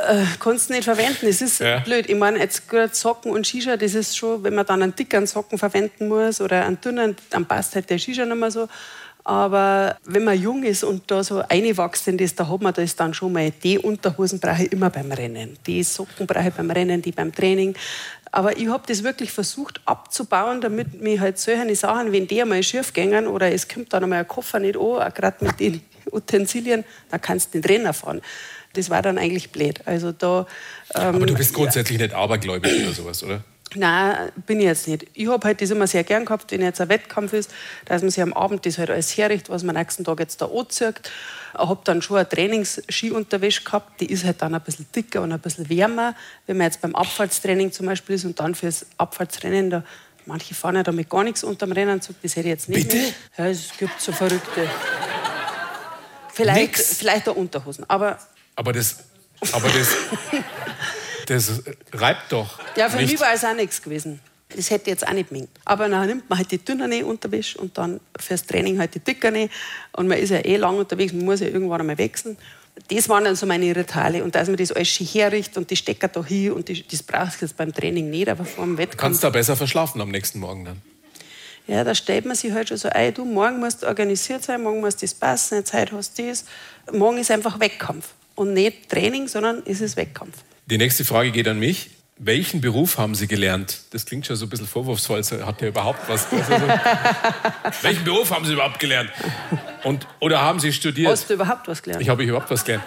Äh, 0.07 0.23
kannst 0.39 0.69
du 0.69 0.75
nicht 0.75 0.85
verwenden, 0.85 1.27
das 1.27 1.41
ist 1.41 1.59
ja. 1.59 1.79
blöd. 1.79 2.07
Ich 2.07 2.15
meine, 2.15 2.39
jetzt 2.39 2.69
gerade 2.69 2.95
Socken 2.95 3.33
und 3.33 3.45
Shisha, 3.45 3.75
das 3.75 3.95
ist 3.95 4.15
schon, 4.15 4.45
wenn 4.45 4.55
man 4.55 4.65
dann 4.65 4.81
einen 4.81 4.95
dickeren 4.95 5.27
Socken 5.27 5.57
verwenden 5.57 6.07
muss 6.07 6.39
oder 6.39 6.65
einen 6.65 6.79
dünnen, 6.79 7.17
dann 7.31 7.45
passt 7.45 7.75
halt 7.75 7.89
der 7.89 7.97
Shisha 7.97 8.23
nicht 8.25 8.37
mehr 8.37 8.49
so. 8.49 8.69
Aber 9.29 9.95
wenn 10.05 10.23
man 10.23 10.41
jung 10.41 10.63
ist 10.63 10.83
und 10.83 11.03
da 11.11 11.23
so 11.23 11.43
einwächst 11.47 12.07
in 12.07 12.17
das, 12.17 12.33
da 12.33 12.49
hat 12.49 12.63
man 12.63 12.73
das 12.73 12.95
dann 12.95 13.13
schon 13.13 13.31
mal. 13.31 13.51
Die 13.51 13.77
Unterhosen 13.77 14.39
brauche 14.39 14.63
ich 14.63 14.71
immer 14.71 14.89
beim 14.89 15.11
Rennen. 15.11 15.55
Die 15.67 15.83
Socken 15.83 16.25
brauche 16.25 16.47
ich 16.47 16.53
beim 16.55 16.71
Rennen, 16.71 16.99
die 16.99 17.11
beim 17.11 17.31
Training. 17.31 17.75
Aber 18.31 18.57
ich 18.57 18.67
habe 18.67 18.81
das 18.87 19.03
wirklich 19.03 19.31
versucht 19.31 19.81
abzubauen, 19.85 20.61
damit 20.61 20.99
mir 20.99 21.21
halt 21.21 21.37
solche 21.37 21.75
Sachen, 21.75 22.11
wenn 22.11 22.25
die 22.25 22.41
einmal 22.41 22.63
schief 22.63 22.91
gehen 22.91 23.27
oder 23.27 23.51
es 23.51 23.67
kommt 23.67 23.93
dann 23.93 24.01
einmal 24.01 24.17
ein 24.17 24.27
Koffer 24.27 24.57
nicht 24.57 24.75
an, 24.75 25.13
gerade 25.13 25.45
mit 25.45 25.59
den 25.59 25.81
Utensilien, 26.11 26.83
dann 27.11 27.21
kannst 27.21 27.53
du 27.53 27.59
den 27.59 27.67
Trainer 27.67 27.93
fahren. 27.93 28.21
Das 28.73 28.89
war 28.89 29.03
dann 29.03 29.19
eigentlich 29.19 29.51
blöd. 29.51 29.79
Also 29.85 30.11
da, 30.11 30.47
ähm, 30.95 31.01
Aber 31.17 31.25
du 31.27 31.35
bist 31.35 31.53
grundsätzlich 31.53 31.99
ja. 31.99 32.07
nicht 32.07 32.15
abergläubig 32.15 32.81
oder 32.81 32.93
sowas, 32.93 33.23
oder? 33.23 33.43
Nein, 33.75 34.31
bin 34.47 34.59
ich 34.59 34.65
jetzt 34.65 34.87
nicht. 34.87 35.05
Ich 35.13 35.27
habe 35.27 35.45
halt 35.47 35.61
das 35.61 35.69
immer 35.69 35.85
sehr 35.85 36.03
gern 36.03 36.25
gehabt, 36.25 36.51
wenn 36.51 36.61
jetzt 36.61 36.81
ein 36.81 36.89
Wettkampf 36.89 37.33
ist, 37.33 37.51
dass 37.85 38.01
man 38.01 38.09
sich 38.09 38.21
am 38.21 38.33
Abend 38.33 38.65
das 38.65 38.79
halt 38.79 38.89
alles 38.89 39.15
herrichtet, 39.15 39.49
was 39.49 39.61
man 39.63 39.75
am 39.75 39.81
nächsten 39.81 40.03
Tag 40.03 40.19
jetzt 40.19 40.41
da 40.41 40.47
anzieht. 40.47 41.01
Ich 41.53 41.59
habe 41.59 41.79
dann 41.83 42.01
schon 42.01 42.17
eine 42.17 42.27
Trainingsskiunterwäsche 42.27 43.63
gehabt, 43.63 44.01
die 44.01 44.11
ist 44.11 44.25
halt 44.25 44.41
dann 44.41 44.55
ein 44.55 44.61
bisschen 44.61 44.87
dicker 44.95 45.21
und 45.21 45.31
ein 45.31 45.39
bisschen 45.39 45.69
wärmer. 45.69 46.15
Wenn 46.47 46.57
man 46.57 46.65
jetzt 46.65 46.81
beim 46.81 46.95
Abfahrtstraining 46.95 47.71
zum 47.71 47.85
Beispiel 47.85 48.15
ist 48.15 48.25
und 48.25 48.39
dann 48.39 48.55
fürs 48.55 48.87
Abfahrtstraining, 48.97 49.69
da, 49.69 49.83
manche 50.25 50.55
fahren 50.55 50.75
ja 50.75 50.83
damit 50.83 51.07
gar 51.07 51.23
nichts 51.23 51.43
unterm 51.43 51.71
Rennanzug, 51.71 52.15
das 52.23 52.35
hätte 52.35 52.47
ich 52.47 52.53
jetzt 52.53 52.69
nicht. 52.69 52.89
Bitte? 52.89 53.13
Ja, 53.37 53.47
es 53.47 53.69
gibt 53.77 54.01
so 54.01 54.11
Verrückte. 54.11 54.67
Vielleicht, 56.33 56.77
vielleicht 56.77 57.29
auch 57.29 57.35
Unterhosen, 57.35 57.85
aber... 57.87 58.17
Aber 58.55 58.73
das... 58.73 59.03
Aber 59.53 59.69
das 59.69 59.95
das 61.29 61.63
reibt 61.93 62.31
doch. 62.31 62.59
Ja, 62.75 62.89
für 62.89 62.97
nicht. 62.97 63.11
mich 63.11 63.21
war 63.21 63.33
es 63.33 63.43
auch 63.43 63.55
nichts 63.55 63.81
gewesen. 63.81 64.19
Das 64.55 64.71
hätte 64.71 64.89
jetzt 64.89 65.07
auch 65.07 65.13
nicht 65.13 65.29
gemengt. 65.29 65.49
Aber 65.63 65.87
dann 65.87 66.07
nimmt 66.07 66.29
man 66.29 66.39
halt 66.39 66.51
die 66.51 66.57
dünnere 66.57 67.05
Unterwäsche 67.05 67.59
und 67.59 67.77
dann 67.77 67.99
fürs 68.19 68.45
Training 68.45 68.79
halt 68.79 68.95
die 68.95 68.99
dickere. 68.99 69.49
Und 69.93 70.07
man 70.07 70.17
ist 70.17 70.31
ja 70.31 70.43
eh 70.43 70.57
lang 70.57 70.77
unterwegs, 70.77 71.13
man 71.13 71.25
muss 71.25 71.39
ja 71.39 71.47
irgendwann 71.47 71.81
einmal 71.81 71.97
wechseln. 71.97 72.35
Das 72.87 73.09
waren 73.09 73.25
dann 73.25 73.35
so 73.35 73.45
meine 73.45 73.75
Rituale. 73.75 74.23
Und 74.23 74.33
dass 74.33 74.47
man 74.47 74.57
das 74.57 74.71
alles 74.71 74.87
schön 74.87 75.05
herrichtet 75.05 75.57
und 75.57 75.69
die 75.69 75.75
Stecker 75.75 76.07
da 76.07 76.23
hin 76.25 76.53
und 76.53 76.67
die, 76.67 76.85
das 76.87 77.03
brauchst 77.03 77.41
du 77.41 77.45
jetzt 77.45 77.57
beim 77.57 77.73
Training 77.73 78.09
nicht, 78.09 78.27
aber 78.27 78.43
vor 78.43 78.65
dem 78.65 78.77
Wettkampf. 78.77 79.01
Kannst 79.01 79.23
du 79.23 79.27
da 79.27 79.31
besser 79.31 79.55
verschlafen 79.55 80.01
am 80.01 80.09
nächsten 80.09 80.39
Morgen 80.39 80.65
dann? 80.65 80.81
Ja, 81.67 81.83
da 81.83 81.93
stellt 81.93 82.25
man 82.25 82.35
sich 82.35 82.51
halt 82.51 82.69
schon 82.69 82.77
so 82.77 82.89
ein, 82.89 83.13
du, 83.13 83.25
morgen 83.25 83.59
musst 83.59 83.83
du 83.83 83.87
organisiert 83.87 84.43
sein, 84.43 84.63
morgen 84.63 84.79
muss 84.79 84.95
das 84.95 85.13
passen, 85.13 85.59
jetzt 85.59 85.71
heute 85.71 85.95
hast 85.95 86.17
du 86.17 86.27
das. 86.27 86.45
Morgen 86.91 87.19
ist 87.19 87.29
einfach 87.29 87.59
Wettkampf. 87.59 88.07
Und 88.33 88.53
nicht 88.53 88.89
Training, 88.89 89.27
sondern 89.27 89.61
ist 89.63 89.81
es 89.81 89.95
Wettkampf. 89.95 90.35
Die 90.69 90.77
nächste 90.77 91.03
Frage 91.03 91.31
geht 91.31 91.47
an 91.47 91.57
mich. 91.57 91.89
Welchen 92.17 92.61
Beruf 92.61 92.99
haben 92.99 93.15
Sie 93.15 93.27
gelernt? 93.27 93.79
Das 93.89 94.05
klingt 94.05 94.27
schon 94.27 94.35
so 94.35 94.45
ein 94.45 94.49
bisschen 94.49 94.67
vorwurfsvoll. 94.67 95.23
Hat 95.23 95.61
der 95.61 95.69
überhaupt 95.69 96.07
was? 96.07 96.27
Also, 96.31 96.51
welchen 97.81 98.03
Beruf 98.03 98.29
haben 98.29 98.45
Sie 98.45 98.53
überhaupt 98.53 98.77
gelernt? 98.77 99.09
Und, 99.83 100.05
oder 100.19 100.41
haben 100.41 100.59
Sie 100.59 100.71
studiert? 100.71 101.09
Hast 101.09 101.29
du 101.29 101.33
überhaupt 101.33 101.67
was 101.67 101.81
gelernt? 101.81 102.03
Ich 102.03 102.09
habe 102.09 102.23
überhaupt 102.23 102.51
was 102.51 102.65
gelernt. 102.65 102.83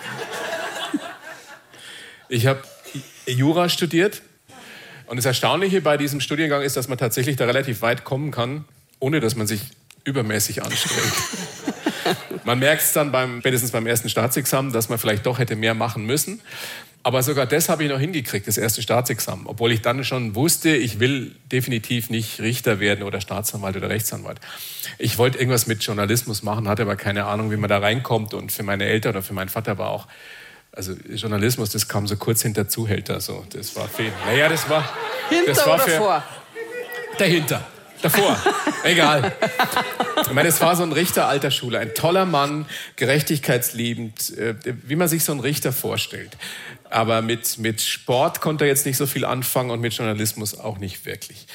Ich 2.28 2.46
habe 2.46 2.62
Jura 3.26 3.68
studiert. 3.68 4.22
Und 5.06 5.16
das 5.16 5.24
Erstaunliche 5.24 5.80
bei 5.80 5.96
diesem 5.96 6.20
Studiengang 6.20 6.62
ist, 6.62 6.76
dass 6.76 6.86
man 6.86 6.98
tatsächlich 6.98 7.34
da 7.36 7.46
relativ 7.46 7.82
weit 7.82 8.04
kommen 8.04 8.30
kann, 8.30 8.64
ohne 9.00 9.18
dass 9.18 9.34
man 9.34 9.48
sich 9.48 9.60
übermäßig 10.04 10.62
anstrengt. 10.62 11.12
man 12.44 12.58
merkt 12.58 12.82
es 12.82 12.92
dann 12.92 13.10
beim, 13.10 13.40
spätestens 13.40 13.72
beim 13.72 13.86
ersten 13.86 14.08
Staatsexamen, 14.08 14.72
dass 14.72 14.88
man 14.88 14.98
vielleicht 14.98 15.26
doch 15.26 15.38
hätte 15.38 15.56
mehr 15.56 15.74
machen 15.74 16.06
müssen. 16.06 16.40
Aber 17.04 17.22
sogar 17.22 17.46
das 17.46 17.68
habe 17.68 17.82
ich 17.82 17.90
noch 17.90 17.98
hingekriegt, 17.98 18.46
das 18.46 18.58
erste 18.58 18.80
Staatsexamen. 18.80 19.46
Obwohl 19.46 19.72
ich 19.72 19.82
dann 19.82 20.04
schon 20.04 20.36
wusste, 20.36 20.76
ich 20.76 21.00
will 21.00 21.34
definitiv 21.50 22.10
nicht 22.10 22.40
Richter 22.40 22.78
werden 22.78 23.02
oder 23.02 23.20
Staatsanwalt 23.20 23.76
oder 23.76 23.88
Rechtsanwalt. 23.88 24.40
Ich 24.98 25.18
wollte 25.18 25.38
irgendwas 25.38 25.66
mit 25.66 25.82
Journalismus 25.82 26.44
machen, 26.44 26.68
hatte 26.68 26.82
aber 26.82 26.94
keine 26.94 27.24
Ahnung, 27.24 27.50
wie 27.50 27.56
man 27.56 27.68
da 27.68 27.78
reinkommt. 27.78 28.34
Und 28.34 28.52
für 28.52 28.62
meine 28.62 28.84
Eltern 28.84 29.12
oder 29.12 29.22
für 29.22 29.34
meinen 29.34 29.48
Vater 29.48 29.78
war 29.78 29.90
auch, 29.90 30.06
also 30.70 30.92
Journalismus, 31.12 31.70
das 31.70 31.88
kam 31.88 32.06
so 32.06 32.16
kurz 32.16 32.42
hinter 32.42 32.68
Zuhälter. 32.68 33.20
So. 33.20 33.44
Das 33.50 33.74
war 33.74 33.88
viel. 33.88 34.12
Naja, 34.24 34.48
das 34.48 34.68
war. 34.68 34.88
Hinter 35.28 35.46
das 35.46 35.66
war 35.66 35.74
oder 35.74 35.82
für, 35.84 35.98
vor? 35.98 36.24
Dahinter. 37.18 37.66
Davor. 38.02 38.36
Egal. 38.84 39.32
Ich 40.22 40.32
meine, 40.32 40.48
es 40.48 40.60
war 40.60 40.76
so 40.76 40.82
ein 40.82 40.92
Richter 40.92 41.28
alter 41.28 41.50
Schule. 41.50 41.78
Ein 41.78 41.94
toller 41.94 42.26
Mann, 42.26 42.66
gerechtigkeitsliebend, 42.96 44.36
äh, 44.36 44.54
wie 44.64 44.96
man 44.96 45.08
sich 45.08 45.24
so 45.24 45.32
einen 45.32 45.40
Richter 45.40 45.72
vorstellt. 45.72 46.36
Aber 46.90 47.22
mit, 47.22 47.58
mit 47.58 47.80
Sport 47.80 48.40
konnte 48.40 48.64
er 48.64 48.68
jetzt 48.68 48.84
nicht 48.84 48.96
so 48.96 49.06
viel 49.06 49.24
anfangen 49.24 49.70
und 49.70 49.80
mit 49.80 49.94
Journalismus 49.94 50.58
auch 50.58 50.78
nicht 50.78 51.06
wirklich. 51.06 51.46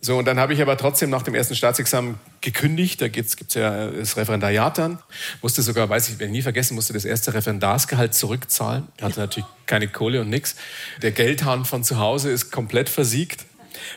So, 0.00 0.18
und 0.18 0.26
dann 0.26 0.38
habe 0.38 0.52
ich 0.52 0.60
aber 0.60 0.76
trotzdem 0.76 1.08
nach 1.08 1.22
dem 1.22 1.34
ersten 1.34 1.54
Staatsexamen 1.54 2.16
gekündigt. 2.42 3.00
Da 3.00 3.08
gibt 3.08 3.30
es 3.30 3.54
ja 3.54 3.86
das 3.86 4.18
Referendariat 4.18 4.76
dann. 4.76 4.98
Musste 5.40 5.62
sogar, 5.62 5.88
weiß 5.88 6.10
ich, 6.10 6.18
werde 6.18 6.30
nie 6.30 6.42
vergessen, 6.42 6.74
musste 6.74 6.92
das 6.92 7.06
erste 7.06 7.32
Referendarsgehalt 7.32 8.12
zurückzahlen. 8.12 8.88
Hatte 9.00 9.20
natürlich 9.20 9.48
keine 9.64 9.88
Kohle 9.88 10.20
und 10.20 10.28
nichts. 10.28 10.56
Der 11.00 11.12
Geldhahn 11.12 11.64
von 11.64 11.84
zu 11.84 11.98
Hause 11.98 12.30
ist 12.30 12.50
komplett 12.50 12.90
versiegt. 12.90 13.46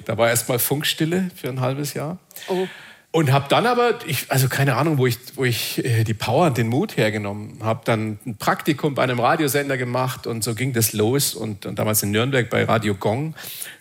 Da 0.05 0.17
war 0.17 0.29
erst 0.29 0.49
mal 0.49 0.59
Funkstille 0.59 1.29
für 1.35 1.49
ein 1.49 1.61
halbes 1.61 1.93
Jahr. 1.93 2.19
Oh. 2.47 2.67
Und 3.11 3.31
habe 3.31 3.47
dann 3.49 3.65
aber, 3.65 3.99
ich, 4.05 4.29
also 4.29 4.47
keine 4.47 4.75
Ahnung, 4.75 4.97
wo 4.97 5.07
ich, 5.07 5.17
wo 5.35 5.45
ich 5.45 5.83
äh, 5.83 6.03
die 6.03 6.13
Power 6.13 6.47
und 6.47 6.57
den 6.57 6.67
Mut 6.67 6.97
hergenommen 6.97 7.59
habe, 7.63 7.81
dann 7.85 8.19
ein 8.25 8.37
Praktikum 8.37 8.95
bei 8.95 9.03
einem 9.03 9.19
Radiosender 9.19 9.77
gemacht 9.77 10.27
und 10.27 10.43
so 10.43 10.53
ging 10.53 10.73
das 10.73 10.93
los. 10.93 11.33
Und, 11.33 11.65
und 11.65 11.79
damals 11.79 12.03
in 12.03 12.11
Nürnberg 12.11 12.49
bei 12.49 12.65
Radio 12.65 12.95
Gong 12.95 13.33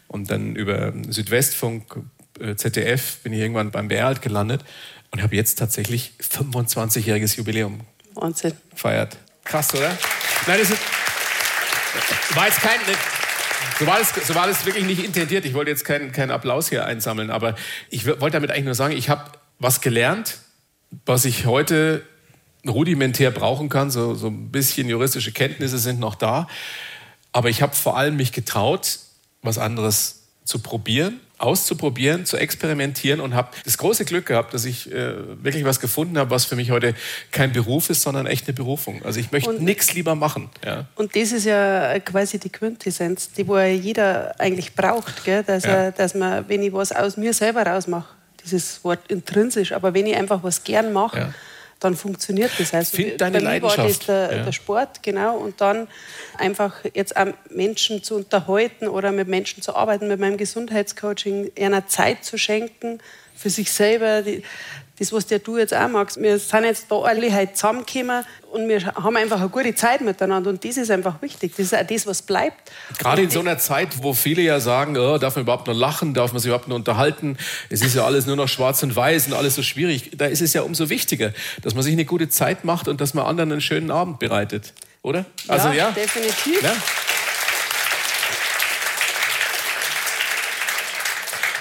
und 0.09 0.31
dann 0.31 0.55
über 0.57 0.93
Südwestfunk, 1.09 1.97
äh, 2.41 2.55
ZDF 2.55 3.19
bin 3.25 3.33
ich 3.33 3.41
irgendwann 3.41 3.71
beim 3.71 3.89
BR 3.89 4.07
halt 4.07 4.23
gelandet 4.23 4.65
und 5.11 5.23
habe 5.23 5.35
jetzt 5.37 5.59
tatsächlich 5.59 6.13
25-jähriges 6.21 7.37
Jubiläum 7.37 7.81
Wahnsinn. 8.15 8.53
gefeiert. 8.71 9.17
Krass, 9.45 9.75
oder? 9.75 9.97
Nein, 10.47 10.59
das 10.61 10.71
ist, 10.71 10.81
war 12.35 12.47
jetzt 12.47 12.61
kein, 12.61 12.79
so 13.79 13.87
war, 13.87 13.99
das, 13.99 14.15
so 14.27 14.35
war 14.35 14.47
das 14.47 14.65
wirklich 14.67 14.85
nicht 14.85 15.05
intendiert. 15.05 15.45
Ich 15.45 15.55
wollte 15.55 15.71
jetzt 15.71 15.85
keinen, 15.85 16.13
keinen 16.13 16.31
Applaus 16.31 16.69
hier 16.69 16.85
einsammeln, 16.87 17.31
aber 17.31 17.55
ich 17.91 18.07
wollte 18.07 18.31
damit 18.31 18.51
eigentlich 18.51 18.65
nur 18.65 18.75
sagen, 18.75 18.97
ich 18.97 19.09
habe 19.09 19.31
was 19.59 19.81
gelernt, 19.81 20.39
was 21.05 21.25
ich 21.25 21.47
heute 21.47 22.03
rudimentär 22.67 23.31
brauchen 23.31 23.69
kann. 23.69 23.91
So, 23.91 24.15
so 24.15 24.29
ein 24.29 24.51
bisschen 24.51 24.89
juristische 24.89 25.33
Kenntnisse 25.33 25.79
sind 25.79 26.01
noch 26.01 26.15
da. 26.15 26.49
Aber 27.33 27.49
ich 27.49 27.63
habe 27.63 27.75
vor 27.75 27.97
allem 27.97 28.17
mich 28.17 28.33
getraut, 28.33 28.99
was 29.43 29.59
anderes 29.59 30.23
zu 30.45 30.59
probieren 30.61 31.21
auszuprobieren, 31.39 32.25
zu 32.25 32.39
experimentieren 32.39 33.21
und 33.21 33.35
habe 33.35 33.49
das 33.65 33.77
große 33.77 34.05
Glück 34.05 34.27
gehabt, 34.27 34.55
dass 34.55 34.65
ich 34.65 34.91
äh, 34.91 35.15
wirklich 35.43 35.65
was 35.65 35.81
gefunden 35.81 36.17
habe, 36.19 36.31
was 36.31 36.47
für 36.47 36.57
mich 36.57 36.71
heute 36.71 36.95
kein 37.31 37.53
Beruf 37.53 37.91
ist, 37.91 38.03
sondern 38.03 38.27
echt 38.27 38.47
eine 38.47 38.55
Berufung. 38.55 39.05
Also 39.05 39.21
ich 39.21 39.33
möchte 39.33 39.53
nichts 39.53 39.93
lieber 39.93 40.15
machen. 40.15 40.49
Ja. 40.65 40.87
Und 40.95 41.15
das 41.15 41.33
ist 41.33 41.45
ja 41.45 41.99
quasi 42.01 42.39
die 42.39 42.51
Quintessenz, 42.51 43.33
die 43.33 43.47
wo 43.47 43.59
jeder 43.59 44.35
eigentlich 44.41 44.75
braucht, 44.75 45.25
gell? 45.25 45.43
Dass, 45.43 45.65
ja. 45.65 45.71
er, 45.71 45.93
dass 45.93 46.15
man, 46.15 46.49
wenn 46.49 46.63
ich 46.63 46.73
was 46.73 46.93
aus 46.93 47.17
mir 47.17 47.35
selber 47.35 47.67
rausmache, 47.67 48.09
dieses 48.43 48.83
Wort 48.83 49.01
intrinsisch, 49.09 49.73
aber 49.73 49.93
wenn 49.93 50.07
ich 50.07 50.17
einfach 50.17 50.43
was 50.43 50.65
gern 50.65 50.93
mache, 50.93 51.19
ja 51.19 51.35
dann 51.81 51.95
funktioniert 51.95 52.51
das. 52.59 52.73
Also 52.73 52.97
Find 52.97 53.21
deine 53.21 53.41
mir 53.41 53.63
war 53.63 53.77
das 53.77 53.99
der, 54.01 54.37
ja. 54.37 54.43
der, 54.45 54.53
Sport, 54.53 55.03
genau. 55.03 55.37
Und 55.37 55.61
dann 55.61 55.89
einfach 56.39 56.75
jetzt 56.95 57.17
auch 57.17 57.27
Menschen 57.51 58.03
zu 58.03 58.17
unterhalten 58.17 58.89
oder 58.89 59.13
mit 59.13 59.29
Menschen 59.29 59.63
zu 59.63 59.77
arbeiten, 59.77 60.09
mit 60.09 60.19
meinem 60.19 60.37
Gesundheitscoaching, 60.37 61.53
einer 61.59 61.87
Zeit 61.87 62.25
zu 62.25 62.39
schenken 62.39 63.01
für 63.35 63.51
sich 63.51 63.71
selber. 63.71 64.23
Die, 64.23 64.43
das, 64.99 65.13
was 65.13 65.27
der 65.27 65.41
du 65.41 65.59
jetzt 65.59 65.75
auch 65.75 65.89
magst. 65.89 66.21
Wir 66.21 66.39
sind 66.39 66.65
jetzt 66.65 66.87
da 66.91 66.97
alle 66.97 67.35
heute 67.35 67.53
zusammengekommen 67.53 68.25
und 68.51 68.69
wir 68.69 68.87
haben 68.95 69.17
einfach 69.17 69.41
eine 69.41 69.49
gute 69.49 69.75
Zeit 69.75 70.01
miteinander 70.01 70.51
und 70.51 70.65
das 70.65 70.77
ist 70.77 70.91
einfach 70.91 71.21
wichtig. 71.21 71.53
Das 71.57 71.67
ist 71.67 71.75
auch 71.75 71.87
das, 71.87 72.07
was 72.07 72.23
bleibt. 72.23 72.71
Gerade 72.99 73.23
in 73.23 73.31
so 73.31 73.41
einer 73.41 73.59
Zeit, 73.59 74.03
wo 74.03 74.15
viele 74.15 74.43
ja 74.43 74.61
sagen, 74.61 74.97
oh, 74.97 75.19
darf 75.19 75.37
man 75.37 75.43
überhaupt 75.43 75.67
nur 75.67 75.77
lachen, 75.77 76.15
darf 76.15 76.33
man 76.33 76.41
sich 76.41 76.49
überhaupt 76.49 76.69
nur 76.69 76.77
unterhalten, 76.77 77.37
es 77.69 77.83
ist 77.83 77.95
ja 77.95 78.05
alles 78.05 78.27
nur 78.27 78.37
noch 78.37 78.49
schwarz 78.49 78.83
und 78.83 78.97
weiß 78.97 79.27
und 79.29 79.35
alles 79.35 79.55
so 79.55 79.63
schwierig, 79.63 80.13
da 80.17 80.27
ist 80.27 80.41
es 80.41 80.53
ja 80.53 80.63
umso 80.63 80.89
wichtiger, 80.89 81.33
dass 81.63 81.75
man 81.75 81.83
sich 81.83 81.93
eine 81.93 82.05
gute 82.05 82.29
Zeit 82.29 82.65
macht 82.65 82.89
und 82.89 83.01
dass 83.01 83.15
man 83.15 83.27
anderen 83.27 83.53
einen 83.53 83.61
schönen 83.61 83.91
Abend 83.91 84.19
bereitet, 84.19 84.73
oder? 85.03 85.27
Also, 85.49 85.69
ja, 85.69 85.75
ja. 85.75 85.91
definitiv. 85.91 86.63
Ja? 86.63 86.73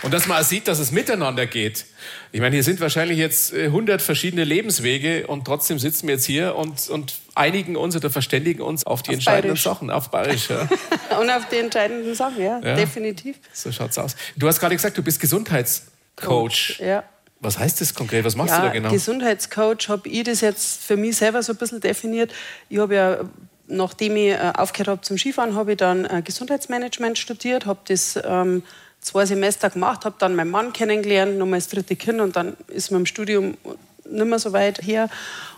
Und 0.05 0.13
dass 0.13 0.27
man 0.27 0.43
sieht, 0.43 0.67
dass 0.67 0.77
es 0.77 0.91
miteinander 0.91 1.47
geht. 1.47 1.85
Ich 2.31 2.39
meine, 2.39 2.55
hier 2.55 2.63
sind 2.63 2.79
wahrscheinlich 2.79 3.17
jetzt 3.17 3.55
100 3.55 3.99
äh, 3.99 4.03
verschiedene 4.03 4.43
Lebenswege 4.43 5.25
und 5.25 5.45
trotzdem 5.45 5.79
sitzen 5.79 6.07
wir 6.07 6.13
jetzt 6.13 6.25
hier 6.25 6.55
und, 6.55 6.89
und 6.89 7.15
einigen 7.33 7.75
uns 7.75 7.95
oder 7.95 8.11
verständigen 8.11 8.61
uns 8.61 8.85
auf 8.85 9.01
die 9.01 9.09
auf 9.09 9.13
entscheidenden 9.15 9.47
Bayerisch. 9.47 9.63
Sachen, 9.63 9.89
auf 9.89 10.11
Bayerisch. 10.11 10.49
Ja. 10.49 10.69
und 11.19 11.29
auf 11.31 11.49
die 11.49 11.57
entscheidenden 11.57 12.13
Sachen, 12.13 12.39
ja, 12.39 12.59
ja, 12.59 12.75
definitiv. 12.75 13.37
So 13.51 13.71
schaut's 13.71 13.97
aus. 13.97 14.15
Du 14.35 14.47
hast 14.47 14.59
gerade 14.59 14.75
gesagt, 14.75 14.95
du 14.95 15.01
bist 15.01 15.19
Gesundheitscoach. 15.19 15.87
Coach, 16.15 16.79
ja. 16.79 17.03
Was 17.39 17.57
heißt 17.57 17.81
das 17.81 17.95
konkret? 17.95 18.23
Was 18.25 18.35
machst 18.35 18.51
ja, 18.51 18.61
du 18.61 18.67
da 18.67 18.73
genau? 18.73 18.91
Gesundheitscoach 18.91 19.89
habe 19.89 20.07
ich 20.07 20.23
das 20.23 20.41
jetzt 20.41 20.83
für 20.83 20.97
mich 20.97 21.17
selber 21.17 21.41
so 21.41 21.53
ein 21.53 21.57
bisschen 21.57 21.81
definiert. 21.81 22.31
Ich 22.69 22.77
habe 22.77 22.93
ja 22.93 23.19
nachdem 23.67 24.15
ich 24.15 24.33
äh, 24.33 24.53
aufgehört 24.55 24.87
habe 24.87 25.01
zum 25.01 25.17
Skifahren, 25.17 25.55
habe 25.55 25.71
ich 25.71 25.77
dann 25.77 26.05
äh, 26.05 26.21
Gesundheitsmanagement 26.23 27.17
studiert, 27.17 27.65
habe 27.65 27.79
das 27.87 28.19
ähm, 28.23 28.61
zwei 29.05 29.25
Semester 29.25 29.69
gemacht, 29.69 30.03
habe 30.03 30.15
dann 30.17 30.35
meinen 30.35 30.49
Mann 30.49 30.73
kennengelernt, 30.73 31.37
nochmal 31.37 31.59
das 31.59 31.69
dritte 31.69 31.95
Kind 31.95 32.19
und 32.19 32.35
dann 32.35 32.57
ist 32.67 32.91
mein 32.91 33.05
Studium 33.05 33.55
nicht 34.03 34.25
mehr 34.25 34.39
so 34.39 34.51
weit 34.51 34.79
her 34.81 35.09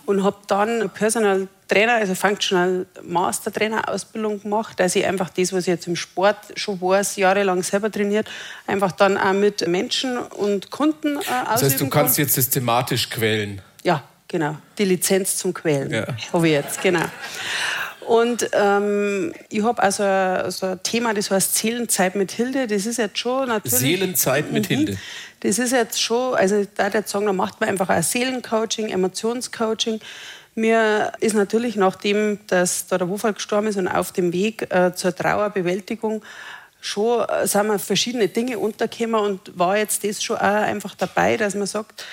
und 0.04 0.22
habe 0.22 0.36
dann 0.46 0.90
Personal 0.90 1.48
Trainer, 1.66 1.94
also 1.94 2.14
Functional 2.14 2.86
Master 3.02 3.52
Trainer 3.52 3.88
Ausbildung 3.88 4.42
gemacht, 4.42 4.78
dass 4.80 4.96
ich 4.96 5.04
einfach 5.04 5.30
das, 5.30 5.52
was 5.52 5.62
ich 5.62 5.68
jetzt 5.68 5.86
im 5.86 5.96
Sport 5.96 6.36
schon 6.56 6.80
weiß, 6.80 7.16
jahrelang 7.16 7.62
selber 7.62 7.90
trainiert, 7.90 8.28
einfach 8.66 8.92
dann 8.92 9.18
auch 9.18 9.32
mit 9.32 9.66
Menschen 9.66 10.18
und 10.18 10.70
Kunden 10.70 11.16
äh, 11.16 11.22
Das 11.50 11.62
heißt, 11.62 11.80
du 11.80 11.88
kannst 11.88 12.16
kann. 12.16 12.24
jetzt 12.24 12.34
systematisch 12.34 13.08
quälen? 13.10 13.60
Ja, 13.82 14.02
genau. 14.28 14.56
Die 14.78 14.84
Lizenz 14.84 15.36
zum 15.36 15.52
Quälen 15.52 15.90
ja. 15.90 16.06
habe 16.32 16.46
ich 16.46 16.52
jetzt, 16.54 16.80
genau. 16.82 17.04
Und 18.08 18.48
ähm, 18.54 19.34
ich 19.50 19.62
habe 19.62 19.82
also 19.82 20.02
so 20.50 20.66
ein 20.66 20.82
Thema, 20.82 21.12
das 21.12 21.30
heißt 21.30 21.56
Seelenzeit 21.56 22.14
mit 22.14 22.32
Hilde. 22.32 22.66
Das 22.66 22.86
ist 22.86 22.96
jetzt 22.96 23.18
schon 23.18 23.48
natürlich. 23.48 23.78
Seelenzeit 23.78 24.50
mit 24.50 24.70
mhm. 24.70 24.74
Hilde. 24.74 24.98
Das 25.40 25.58
ist 25.58 25.72
jetzt 25.72 26.00
schon, 26.00 26.34
also 26.34 26.66
da 26.76 26.88
der 26.88 27.02
sagen, 27.02 27.26
da 27.26 27.34
macht 27.34 27.60
man 27.60 27.68
einfach 27.68 27.90
ein 27.90 28.02
Seelencoaching, 28.02 28.88
Emotionscoaching. 28.88 30.00
Mir 30.54 31.12
ist 31.20 31.34
natürlich, 31.34 31.76
nachdem 31.76 32.38
dass 32.46 32.86
da 32.86 32.96
der 32.96 33.10
Wofall 33.10 33.34
gestorben 33.34 33.66
ist 33.66 33.76
und 33.76 33.88
auf 33.88 34.10
dem 34.10 34.32
Weg 34.32 34.74
äh, 34.74 34.94
zur 34.94 35.14
Trauerbewältigung, 35.14 36.22
schon 36.80 37.28
äh, 37.28 37.46
sind 37.46 37.66
wir 37.66 37.78
verschiedene 37.78 38.28
Dinge 38.28 38.58
untergekommen 38.58 39.20
und 39.20 39.58
war 39.58 39.76
jetzt 39.76 40.02
das 40.04 40.22
schon 40.24 40.38
auch 40.38 40.40
einfach 40.40 40.94
dabei, 40.94 41.36
dass 41.36 41.54
man 41.54 41.66
sagt, 41.66 42.06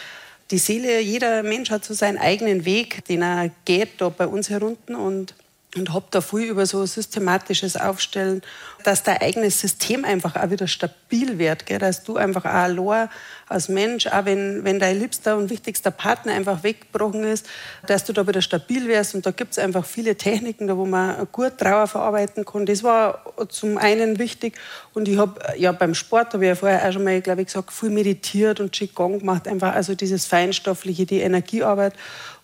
die 0.52 0.58
Seele, 0.58 1.00
jeder 1.00 1.42
Mensch 1.42 1.72
hat 1.72 1.86
so 1.86 1.94
seinen 1.94 2.18
eigenen 2.18 2.66
Weg, 2.66 3.06
den 3.06 3.22
er 3.22 3.50
geht 3.64 4.02
da 4.02 4.10
bei 4.10 4.28
uns 4.28 4.50
herunten 4.50 4.96
und 4.96 5.34
und 5.76 5.94
habe 5.94 6.06
da 6.12 6.22
viel 6.22 6.46
über 6.46 6.66
so 6.66 6.86
systematisches 6.86 7.76
Aufstellen, 7.76 8.42
dass 8.84 9.04
dein 9.04 9.18
eigenes 9.18 9.60
System 9.60 10.06
einfach 10.06 10.36
auch 10.36 10.50
wieder 10.50 10.68
stabil 10.68 11.38
wird, 11.38 11.66
gell? 11.66 11.80
dass 11.80 12.04
du 12.04 12.18
einfach 12.18 12.46
auch 12.46 12.50
allein 12.50 13.10
als 13.48 13.70
Mensch, 13.70 14.08
auch 14.08 14.26
wenn, 14.26 14.64
wenn 14.64 14.80
dein 14.80 15.00
liebster 15.00 15.38
und 15.38 15.50
wichtigster 15.50 15.92
Partner 15.92 16.34
einfach 16.34 16.64
weggebrochen 16.64 17.24
ist, 17.24 17.46
dass 17.86 18.04
du 18.04 18.12
da 18.12 18.28
wieder 18.28 18.42
stabil 18.42 18.88
wärst. 18.88 19.14
Und 19.14 19.26
da 19.26 19.32
gibt 19.32 19.52
es 19.52 19.60
einfach 19.60 19.86
viele 19.86 20.16
Techniken, 20.16 20.68
da 20.68 20.76
wo 20.78 20.86
man 20.86 21.28
gut 21.32 21.60
Trauer 21.60 21.88
verarbeiten 21.88 22.44
kann. 22.44 22.66
Das 22.66 22.84
war 22.84 23.24
zum 23.50 23.78
einen 23.78 24.18
wichtig. 24.18 24.56
Und 24.94 25.08
ich 25.08 25.18
habe 25.18 25.40
ja 25.58 25.72
beim 25.72 25.94
Sport, 25.94 26.34
habe 26.34 26.46
ich 26.46 26.50
ja 26.50 26.56
vorher 26.56 26.88
auch 26.88 26.94
schon 26.94 27.04
mal, 27.04 27.22
glaube 27.22 27.42
ich, 27.42 27.48
gesagt, 27.48 27.72
viel 27.72 27.92
meditiert 27.92 28.60
und 28.60 28.72
Qigong 28.72 29.20
gemacht. 29.20 29.48
Einfach 29.48 29.76
also 29.76 29.94
dieses 29.94 30.26
Feinstoffliche, 30.26 31.06
die 31.06 31.22
Energiearbeit. 31.22 31.94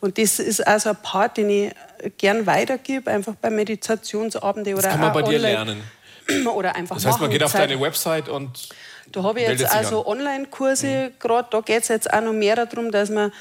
Und 0.01 0.17
das 0.17 0.39
ist 0.39 0.65
also 0.67 0.89
ein 0.91 0.97
Part, 1.01 1.37
den 1.37 1.49
ich 1.49 1.71
gern 2.17 2.45
weitergebe, 2.45 3.09
einfach 3.09 3.33
bei 3.35 3.49
Meditationsabenden 3.49 4.73
oder 4.73 4.83
Das 4.83 4.91
kann 4.91 5.01
man 5.01 5.13
bei 5.13 5.19
online. 5.23 5.37
dir 5.37 5.39
lernen. 5.39 5.81
Oder 6.55 6.75
einfach 6.75 6.95
Das 6.95 7.05
heißt, 7.05 7.19
man 7.19 7.29
geht 7.29 7.43
auf 7.43 7.53
deine 7.53 7.79
Website 7.79 8.29
und 8.29 8.69
Da 9.11 9.23
habe 9.23 9.41
ich 9.41 9.47
jetzt 9.47 9.65
also. 9.65 10.05
Online-Kurse 10.05 11.11
gerade. 11.19 11.47
Da 11.51 11.61
geht 11.61 11.83
es 11.83 11.87
jetzt 11.89 12.11
auch 12.11 12.21
noch 12.21 12.33
mehr 12.33 12.55
darum, 12.65 12.91
dass 12.91 13.09
man. 13.09 13.31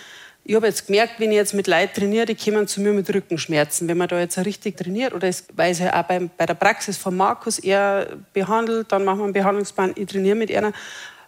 Ich 0.43 0.57
habe 0.57 0.67
jetzt 0.67 0.87
gemerkt, 0.87 1.21
wenn 1.21 1.31
ich 1.31 1.37
jetzt 1.37 1.53
mit 1.53 1.67
Leuten 1.67 1.93
trainiere, 2.01 2.25
die 2.25 2.35
kommen 2.35 2.67
zu 2.67 2.81
mir 2.81 2.93
mit 2.93 3.13
Rückenschmerzen. 3.13 3.87
Wenn 3.89 3.99
man 3.99 4.09
da 4.09 4.19
jetzt 4.19 4.39
richtig 4.39 4.79
trainiert, 4.79 5.13
oder 5.13 5.31
weil 5.55 5.73
es 5.73 5.81
ja 5.81 6.01
auch 6.01 6.07
beim, 6.07 6.31
bei 6.35 6.47
der 6.47 6.55
Praxis 6.55 6.97
von 6.97 7.15
Markus 7.15 7.59
er 7.59 8.17
behandelt, 8.33 8.91
dann 8.91 9.05
machen 9.05 9.19
wir 9.19 9.25
einen 9.25 9.33
Behandlungsplan, 9.35 9.93
ich 9.97 10.07
trainiere 10.07 10.37
mit 10.37 10.51
einer, 10.51 10.73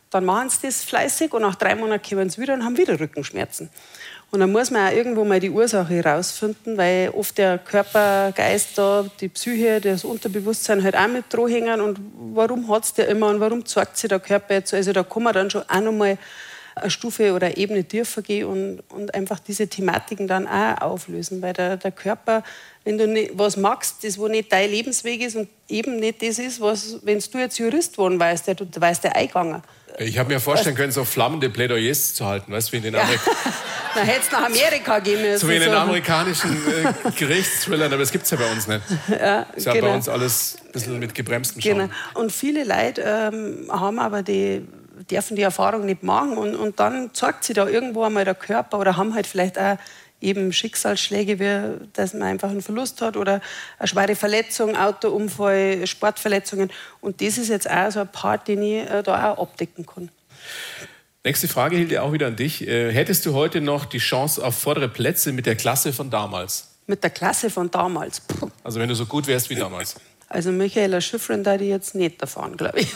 dann 0.08 0.24
machen 0.24 0.48
sie 0.48 0.66
das 0.66 0.82
fleißig 0.82 1.32
und 1.34 1.42
nach 1.42 1.56
drei 1.56 1.74
Monaten 1.74 2.08
kommen 2.08 2.30
sie 2.30 2.40
wieder 2.40 2.54
und 2.54 2.64
haben 2.64 2.78
wieder 2.78 2.98
Rückenschmerzen. 2.98 3.68
Und 4.34 4.40
dann 4.40 4.50
muss 4.50 4.70
man 4.70 4.88
auch 4.88 4.96
irgendwo 4.96 5.24
mal 5.24 5.40
die 5.40 5.50
Ursache 5.50 5.92
herausfinden, 5.92 6.78
weil 6.78 7.10
oft 7.10 7.36
der 7.36 7.58
Körper, 7.58 8.32
Geist 8.34 8.78
da, 8.78 9.04
die 9.20 9.28
Psyche, 9.28 9.78
das 9.78 10.04
Unterbewusstsein 10.04 10.82
halt 10.82 10.96
auch 10.96 11.06
mit 11.06 11.26
hängen. 11.50 11.82
Und 11.82 12.00
warum 12.32 12.66
hat 12.70 12.84
es 12.84 12.94
der 12.94 13.08
immer 13.08 13.28
und 13.28 13.40
warum 13.40 13.66
zeigt 13.66 13.98
sich 13.98 14.08
der 14.08 14.20
Körper 14.20 14.54
jetzt? 14.54 14.72
Also 14.72 14.94
da 14.94 15.02
kann 15.02 15.24
man 15.24 15.34
dann 15.34 15.50
schon 15.50 15.64
auch 15.68 15.80
noch 15.82 15.92
mal 15.92 16.16
eine 16.74 16.90
Stufe 16.90 17.34
oder 17.34 17.48
eine 17.48 17.58
Ebene 17.58 17.84
tiefer 17.84 18.22
gehen 18.22 18.46
und, 18.46 18.80
und 18.88 19.14
einfach 19.14 19.38
diese 19.38 19.68
Thematiken 19.68 20.26
dann 20.26 20.48
auch 20.48 20.80
auflösen. 20.80 21.42
Weil 21.42 21.52
der, 21.52 21.76
der 21.76 21.92
Körper, 21.92 22.42
wenn 22.84 22.96
du 22.96 23.06
nicht, 23.06 23.32
was 23.34 23.58
magst, 23.58 24.02
das 24.02 24.16
wo 24.16 24.28
nicht 24.28 24.50
dein 24.50 24.70
Lebensweg 24.70 25.20
ist 25.20 25.36
und 25.36 25.50
eben 25.68 25.96
nicht 25.96 26.22
das 26.22 26.38
ist, 26.38 26.58
was, 26.58 27.00
wenn 27.02 27.18
du 27.18 27.38
jetzt 27.38 27.58
Jurist 27.58 27.92
geworden 27.92 28.18
weißt, 28.18 28.46
der, 28.46 28.54
du 28.54 28.66
weißt 28.74 29.04
der 29.04 29.14
eingegangen. 29.14 29.62
Ich 29.98 30.18
habe 30.18 30.32
mir 30.32 30.40
vorstellen 30.40 30.74
können, 30.76 30.92
so 30.92 31.04
flammende 31.04 31.50
Plädoyers 31.50 32.14
zu 32.14 32.26
halten, 32.26 32.52
weißt 32.52 32.68
du, 32.68 32.72
wie 32.72 32.76
in 32.78 32.82
den, 32.84 32.94
Ja. 32.94 33.02
Amerik 33.02 33.20
Dann 33.94 34.04
hätte 34.06 34.20
es 34.20 34.32
nach 34.32 34.44
Amerika 34.44 34.98
gehen 35.00 35.20
müssen. 35.22 35.38
so 35.38 35.48
wie 35.48 35.56
in 35.56 35.60
den 35.60 35.70
so. 35.70 35.76
amerikanischen 35.76 36.50
äh, 36.50 37.10
Gerichtsthrillern, 37.10 37.92
aber 37.92 38.00
das 38.00 38.10
gibt 38.12 38.24
es 38.24 38.30
ja 38.30 38.36
bei 38.38 38.50
uns 38.50 38.66
nicht. 38.66 38.80
Ja, 39.08 39.46
Ist 39.54 39.66
ja 39.66 39.72
genau. 39.74 39.86
bei 39.88 39.94
uns 39.94 40.08
alles 40.08 40.56
ein 40.64 40.72
bisschen 40.72 40.98
mit 40.98 41.14
gebremstem 41.14 41.60
Schaum. 41.60 41.72
Genau. 41.74 41.88
Und 42.14 42.32
viele 42.32 42.64
Leute 42.64 43.02
ähm, 43.02 43.68
haben 43.70 43.98
aber 43.98 44.22
die, 44.22 44.66
dürfen 45.10 45.36
die 45.36 45.42
Erfahrung 45.42 45.84
nicht 45.84 46.02
machen 46.02 46.38
und, 46.38 46.54
und 46.54 46.80
dann 46.80 47.10
zeigt 47.12 47.44
sich 47.44 47.54
da 47.56 47.66
irgendwo 47.66 48.04
einmal 48.04 48.24
der 48.24 48.34
Körper 48.34 48.78
oder 48.78 48.96
haben 48.96 49.14
halt 49.14 49.26
vielleicht 49.26 49.58
auch 49.58 49.76
eben 50.22 50.52
Schicksalsschläge, 50.52 51.38
wie, 51.38 51.88
dass 51.92 52.14
man 52.14 52.22
einfach 52.22 52.50
einen 52.50 52.62
Verlust 52.62 53.00
hat 53.00 53.16
oder 53.16 53.40
eine 53.78 53.88
schwere 53.88 54.16
Verletzung, 54.16 54.76
Autounfall, 54.76 55.86
Sportverletzungen. 55.86 56.70
Und 57.00 57.20
das 57.20 57.38
ist 57.38 57.48
jetzt 57.48 57.68
auch 57.68 57.90
so 57.90 58.00
ein 58.00 58.08
Part, 58.10 58.48
den 58.48 58.62
ich 58.62 58.88
äh, 58.88 59.02
da 59.02 59.32
auch 59.32 59.42
abdecken 59.42 59.86
kann. 59.86 60.10
Nächste 61.24 61.46
Frage, 61.46 61.76
Hilde, 61.76 62.02
auch 62.02 62.12
wieder 62.12 62.26
an 62.26 62.36
dich. 62.36 62.66
Äh, 62.66 62.92
hättest 62.92 63.26
du 63.26 63.34
heute 63.34 63.60
noch 63.60 63.84
die 63.84 63.98
Chance 63.98 64.44
auf 64.44 64.56
vordere 64.56 64.88
Plätze 64.88 65.32
mit 65.32 65.46
der 65.46 65.54
Klasse 65.54 65.92
von 65.92 66.10
damals? 66.10 66.68
Mit 66.86 67.04
der 67.04 67.10
Klasse 67.10 67.48
von 67.48 67.70
damals. 67.70 68.20
Puh. 68.20 68.50
Also 68.64 68.80
wenn 68.80 68.88
du 68.88 68.94
so 68.94 69.06
gut 69.06 69.26
wärst 69.28 69.48
wie 69.48 69.54
damals. 69.54 69.94
Also 70.28 70.50
Michaela 70.50 71.00
Schiffrin 71.00 71.44
da 71.44 71.56
die 71.56 71.66
jetzt 71.66 71.94
nicht 71.94 72.20
davon, 72.22 72.56
glaube 72.56 72.80
ich. 72.80 72.88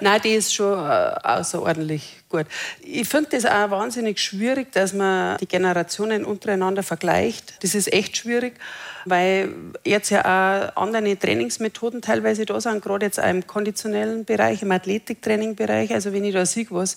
Nein, 0.00 0.20
die 0.22 0.34
ist 0.34 0.54
schon 0.54 0.78
äh, 0.78 1.14
außerordentlich 1.22 2.22
gut. 2.28 2.46
Ich 2.82 3.08
finde 3.08 3.30
das 3.30 3.46
auch 3.46 3.70
wahnsinnig 3.70 4.18
schwierig, 4.18 4.72
dass 4.72 4.92
man 4.92 5.36
die 5.38 5.46
Generationen 5.46 6.24
untereinander 6.24 6.82
vergleicht. 6.82 7.62
Das 7.62 7.74
ist 7.74 7.92
echt 7.92 8.16
schwierig, 8.16 8.54
weil 9.04 9.50
jetzt 9.84 10.10
ja 10.10 10.20
auch 10.22 10.82
andere 10.82 11.18
Trainingsmethoden 11.18 12.02
teilweise 12.02 12.44
da 12.46 12.60
sind, 12.60 12.82
gerade 12.82 13.06
jetzt 13.06 13.20
auch 13.20 13.28
im 13.28 13.46
konditionellen 13.46 14.24
Bereich, 14.24 14.62
im 14.62 14.72
Athletiktraining-Bereich. 14.72 15.92
Also 15.92 16.12
wenn 16.12 16.24
ich 16.24 16.34
da 16.34 16.44
sehe, 16.46 16.66
was 16.70 16.96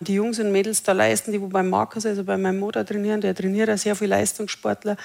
die 0.00 0.14
Jungs 0.14 0.38
und 0.38 0.52
Mädels 0.52 0.82
da 0.82 0.92
leisten, 0.92 1.32
die 1.32 1.40
wo 1.40 1.46
beim 1.46 1.70
Markus, 1.70 2.06
also 2.06 2.24
bei 2.24 2.36
meinem 2.36 2.58
Mutter 2.58 2.84
trainieren, 2.84 3.20
der 3.20 3.34
trainiert 3.34 3.70
auch 3.70 3.78
sehr 3.78 3.96
viele 3.96 4.10
Leistungssportler. 4.10 4.96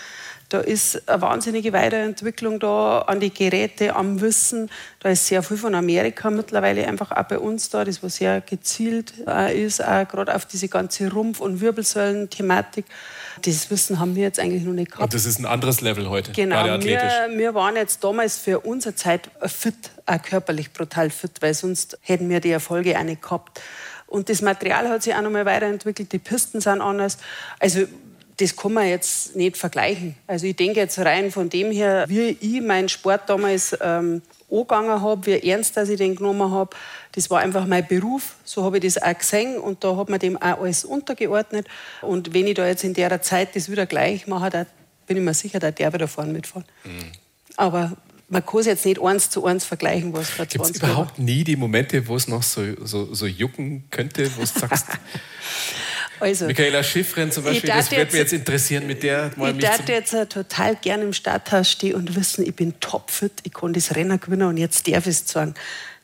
Da 0.50 0.60
ist 0.60 1.08
eine 1.08 1.22
wahnsinnige 1.22 1.74
Weiterentwicklung 1.74 2.60
da 2.60 3.02
an 3.02 3.20
die 3.20 3.32
Geräte, 3.32 3.95
am 3.95 4.20
Wissen. 4.20 4.72
Da 5.00 5.10
ist 5.10 5.28
sehr 5.28 5.43
viel 5.43 5.58
von 5.58 5.76
Amerika 5.76 6.32
mittlerweile 6.32 6.88
einfach 6.88 7.12
auch 7.12 7.24
bei 7.24 7.38
uns 7.38 7.70
da, 7.70 7.86
das 7.86 8.02
was 8.02 8.16
sehr 8.16 8.41
gezielt 8.41 9.14
äh, 9.28 9.64
ist, 9.64 9.84
auch 9.84 10.08
gerade 10.08 10.34
auf 10.36 10.45
diese 10.45 10.68
ganze 10.68 11.12
Rumpf- 11.12 11.39
und 11.39 11.62
Wirbelsäulen-Thematik. 11.62 12.86
Das 13.43 13.70
Wissen 13.70 14.00
haben 14.00 14.16
wir 14.16 14.24
jetzt 14.24 14.39
eigentlich 14.39 14.64
noch 14.64 14.74
nicht 14.74 14.91
gehabt. 14.91 15.04
Und 15.04 15.14
das 15.14 15.26
ist 15.26 15.39
ein 15.39 15.45
anderes 15.45 15.82
Level 15.82 16.10
heute, 16.10 16.32
Genau, 16.32 16.56
gerade 16.56 16.74
athletisch. 16.74 17.14
wir, 17.30 17.38
wir 17.38 17.54
waren 17.54 17.76
jetzt 17.76 18.04
damals 18.04 18.38
für 18.39 18.62
unsere 18.62 18.95
Zeit 18.95 19.30
fit, 19.45 19.76
auch 20.08 20.22
körperlich 20.22 20.74
brutal 20.74 21.12
fit, 21.12 21.34
weil 21.41 21.54
sonst 21.54 21.97
hätten 22.02 22.28
wir 22.28 22.39
die 22.39 22.52
Erfolge 22.52 22.97
auch 22.97 23.04
nicht 23.04 23.22
gehabt. 23.22 23.62
Und 24.08 24.30
das 24.30 24.41
Material 24.41 24.89
hat 24.89 25.04
sich 25.04 25.14
auch 25.14 25.22
nochmal 25.22 25.45
weiterentwickelt, 25.45 26.12
die 26.12 26.18
Pisten 26.18 26.60
sind 26.60 26.82
anders. 26.82 27.20
Also 27.60 27.82
das 28.40 28.56
kann 28.56 28.74
man 28.74 28.88
jetzt 28.88 29.36
nicht 29.36 29.58
vergleichen. 29.58 30.16
Also 30.26 30.48
ich 30.48 30.56
denke 30.56 30.80
jetzt 30.80 30.98
rein 31.00 31.30
von 31.30 31.50
dem 31.50 31.72
her, 31.72 32.06
wie 32.08 32.38
ich 32.40 32.62
meinen 32.62 32.88
Sport 32.88 33.30
damals 33.30 33.78
ähm, 33.82 34.22
angegangen 34.50 35.02
habe, 35.02 35.26
wie 35.26 35.50
ernst 35.50 35.76
dass 35.76 35.90
ich 35.90 35.98
den 35.98 36.16
genommen 36.16 36.50
habe, 36.52 36.76
das 37.12 37.30
war 37.30 37.42
einfach 37.42 37.66
mein 37.66 37.86
Beruf. 37.86 38.36
So 38.46 38.64
habe 38.64 38.78
ich 38.78 38.84
das 38.84 39.02
auch 39.02 39.18
gesehen 39.18 39.58
und 39.58 39.84
da 39.84 39.98
hat 39.98 40.08
man 40.10 40.20
dem 40.20 40.38
auch 40.38 40.62
alles 40.62 40.86
untergeordnet. 40.86 41.68
Und 42.02 42.34
wenn 42.34 42.48
ich 42.48 42.54
da 42.56 42.66
jetzt 42.66 42.86
in 42.86 42.94
der 42.94 43.22
Zeit 43.22 43.56
das 43.58 43.70
wieder 43.70 43.86
gleich 43.86 44.26
mache, 44.26 44.50
da 44.50 44.66
bin 45.06 45.18
ich 45.18 45.24
mir 45.24 45.34
sicher, 45.34 45.60
dass 45.60 45.76
der 45.76 45.92
wieder 45.92 46.08
vorne 46.08 46.32
mitfahren. 46.32 46.66
Aber 47.58 47.98
man 48.30 48.46
kann 48.46 48.60
es 48.62 48.68
jetzt 48.68 48.86
nicht 48.86 49.02
eins 49.02 49.30
zu 49.30 49.46
eins 49.46 49.66
vergleichen, 49.66 50.14
was 50.14 50.30
vor 50.30 50.46
Gibt 50.46 50.64
es 50.64 50.72
20 50.72 50.82
Jahren 50.82 50.92
war. 50.92 51.02
überhaupt 51.04 51.20
nie 51.20 51.44
die 51.44 51.56
Momente, 51.58 52.08
wo 52.08 52.16
es 52.16 52.28
noch 52.28 52.44
so, 52.44 52.62
so, 52.86 53.14
so 53.14 53.26
jucken 53.26 53.86
könnte, 53.90 54.32
wo 54.38 54.42
du 54.42 54.48
sagst, 54.48 54.86
Also, 56.20 56.45
Michaela 56.45 56.84
Schiffrin 56.84 57.32
zum 57.32 57.43
Beispiel, 57.43 57.70
das 57.70 57.89
jetzt- 57.89 58.11
mich 58.11 58.20
jetzt 58.20 58.34
interessieren, 58.34 58.88
mit 58.88 59.03
der 59.03 59.32
mal 59.36 59.51
ich 59.57 59.72
zum, 59.72 59.86
jetzt 59.88 60.15
total 60.30 60.76
gerne 60.76 61.03
im 61.03 61.13
Starthaus 61.13 61.72
stehen 61.72 61.95
und 61.95 62.15
wissen, 62.15 62.45
ich 62.45 62.55
bin 62.55 62.80
topfit, 62.80 63.34
ich 63.43 63.53
kann 63.53 63.74
das 63.74 63.95
Rennen 63.95 64.20
gewinnen 64.20 64.47
und 64.47 64.57
jetzt 64.57 64.88
darf 64.88 65.05
ich 65.07 65.15
es 65.22 65.28
sagen. 65.28 65.53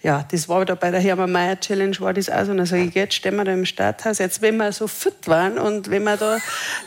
Ja, 0.03 0.23
das 0.29 0.47
war 0.47 0.63
da 0.65 0.75
bei 0.75 0.91
der 0.91 0.99
Hermann 0.99 1.31
Mayer 1.31 1.59
Challenge, 1.59 1.99
war 1.99 2.13
das 2.13 2.29
auch 2.29 2.45
so. 2.45 2.51
Und 2.51 2.57
dann 2.57 2.67
sage 2.67 2.83
ich, 2.83 2.93
jetzt 2.93 3.15
stehen 3.15 3.35
wir 3.37 3.43
da 3.43 3.51
im 3.53 3.65
Starthaus. 3.65 4.19
Jetzt, 4.19 4.39
wenn 4.43 4.55
wir 4.57 4.71
so 4.71 4.87
fit 4.87 5.15
waren 5.25 5.57
und 5.57 5.89
wenn 5.89 6.03
wir 6.03 6.15
da 6.15 6.37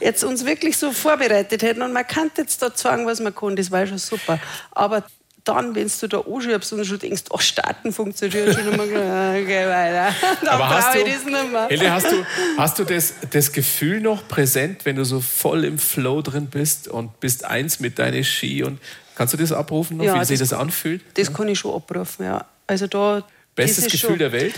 jetzt 0.01 0.23
uns 0.23 0.47
wirklich 0.47 0.77
so 0.77 0.93
vorbereitet 0.93 1.63
hätten 1.63 1.83
und 1.83 1.93
man 1.93 2.07
kann 2.07 2.31
jetzt 2.37 2.63
da 2.63 2.71
sagen, 2.73 3.07
was 3.07 3.19
man 3.19 3.35
kann, 3.35 3.57
das 3.57 3.73
war 3.73 3.85
schon 3.89 3.99
super. 3.99 4.39
Aber 4.71 5.03
dann, 5.45 5.75
wenn 5.75 5.91
du 6.01 6.07
da 6.09 6.19
anschiebst 6.21 6.73
und 6.75 6.85
schon 6.85 6.99
denkst, 6.99 7.23
oh, 7.31 7.39
starten 7.39 7.93
funktioniert 7.93 8.55
schon 8.55 8.73
immer, 8.73 8.83
okay, 8.85 9.67
weiter. 9.67 10.15
Dann 10.41 10.49
Aber 10.49 10.69
hast 10.69 10.93
brauche 10.93 11.05
du, 11.05 11.09
ich 11.09 11.15
das 11.15 11.25
nicht 11.25 11.53
mehr. 11.53 11.67
Hilde, 11.69 11.91
hast 11.93 12.13
du, 12.13 12.27
hast 12.57 12.79
du 12.79 12.85
das, 12.85 13.15
das 13.31 13.53
Gefühl 13.53 14.01
noch 14.01 14.27
präsent, 14.29 14.85
wenn 14.85 14.97
du 14.97 15.05
so 15.05 15.21
voll 15.21 15.65
im 15.65 15.79
Flow 15.79 16.21
drin 16.21 16.47
bist 16.49 16.89
und 16.89 17.19
bist 17.21 17.45
eins 17.45 17.81
mit 17.81 17.99
deinen 17.99 18.25
Ski 18.25 18.63
und 18.63 18.79
kannst 19.15 19.33
du 19.33 19.39
das 19.39 19.53
abrufen 19.53 19.97
noch, 19.97 20.05
Ja, 20.05 20.21
wie 20.21 20.25
sich 20.25 20.39
das- 20.39 20.51
das 20.51 20.59
anfühlt? 20.59 21.03
Das 21.15 21.33
kann 21.33 21.49
ich 21.49 21.59
schon 21.59 21.75
abrufen, 21.75 22.27
ja. 22.27 22.45
Also 22.67 22.87
da, 22.87 23.25
Bestes 23.55 23.85
das 23.85 23.93
Gefühl 23.93 24.11
schon, 24.11 24.19
der 24.19 24.33
Welt? 24.33 24.55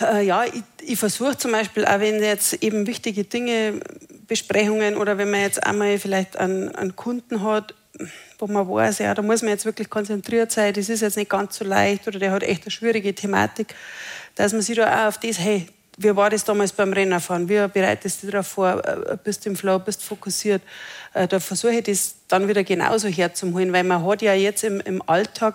Äh, 0.00 0.24
ja, 0.26 0.44
ich, 0.44 0.62
ich 0.82 0.98
versuche 0.98 1.36
zum 1.36 1.52
Beispiel, 1.52 1.84
auch 1.84 2.00
wenn 2.00 2.22
jetzt 2.22 2.54
eben 2.62 2.86
wichtige 2.86 3.24
Dinge, 3.24 3.80
Besprechungen 4.26 4.96
oder 4.96 5.18
wenn 5.18 5.30
man 5.30 5.40
jetzt 5.40 5.62
einmal 5.62 5.98
vielleicht 5.98 6.36
einen, 6.36 6.74
einen 6.74 6.96
Kunden 6.96 7.42
hat, 7.42 7.74
wo 8.38 8.46
man 8.46 8.68
weiß, 8.68 8.98
ja, 8.98 9.14
da 9.14 9.22
muss 9.22 9.42
man 9.42 9.50
jetzt 9.50 9.64
wirklich 9.64 9.88
konzentriert 9.90 10.52
sein, 10.52 10.72
das 10.74 10.88
ist 10.88 11.00
jetzt 11.00 11.16
nicht 11.16 11.30
ganz 11.30 11.56
so 11.56 11.64
leicht 11.64 12.06
oder 12.06 12.18
der 12.18 12.32
hat 12.32 12.42
echt 12.42 12.62
eine 12.62 12.70
schwierige 12.70 13.14
Thematik, 13.14 13.74
dass 14.34 14.52
man 14.52 14.62
sich 14.62 14.76
da 14.76 15.04
auch 15.04 15.08
auf 15.08 15.18
das, 15.18 15.38
hey, 15.38 15.66
wie 15.98 16.14
war 16.14 16.28
das 16.28 16.44
damals 16.44 16.72
beim 16.72 16.92
Rennerfahren? 16.92 17.48
Wie 17.48 17.66
bereitest 17.68 18.22
du 18.22 18.26
dich 18.26 18.32
darauf 18.32 18.46
vor? 18.48 18.84
Äh, 18.84 19.16
Bist 19.24 19.44
du 19.44 19.50
im 19.50 19.56
Flow, 19.56 19.78
bist 19.78 20.02
fokussiert? 20.02 20.62
Äh, 21.14 21.26
Da 21.26 21.40
versuche 21.40 21.76
ich 21.76 21.84
das 21.84 22.16
dann 22.28 22.48
wieder 22.48 22.64
genauso 22.64 23.08
herzuholen, 23.08 23.72
weil 23.72 23.84
man 23.84 24.04
hat 24.04 24.20
ja 24.20 24.34
jetzt 24.34 24.62
im, 24.62 24.80
im 24.80 25.00
Alltag 25.08 25.54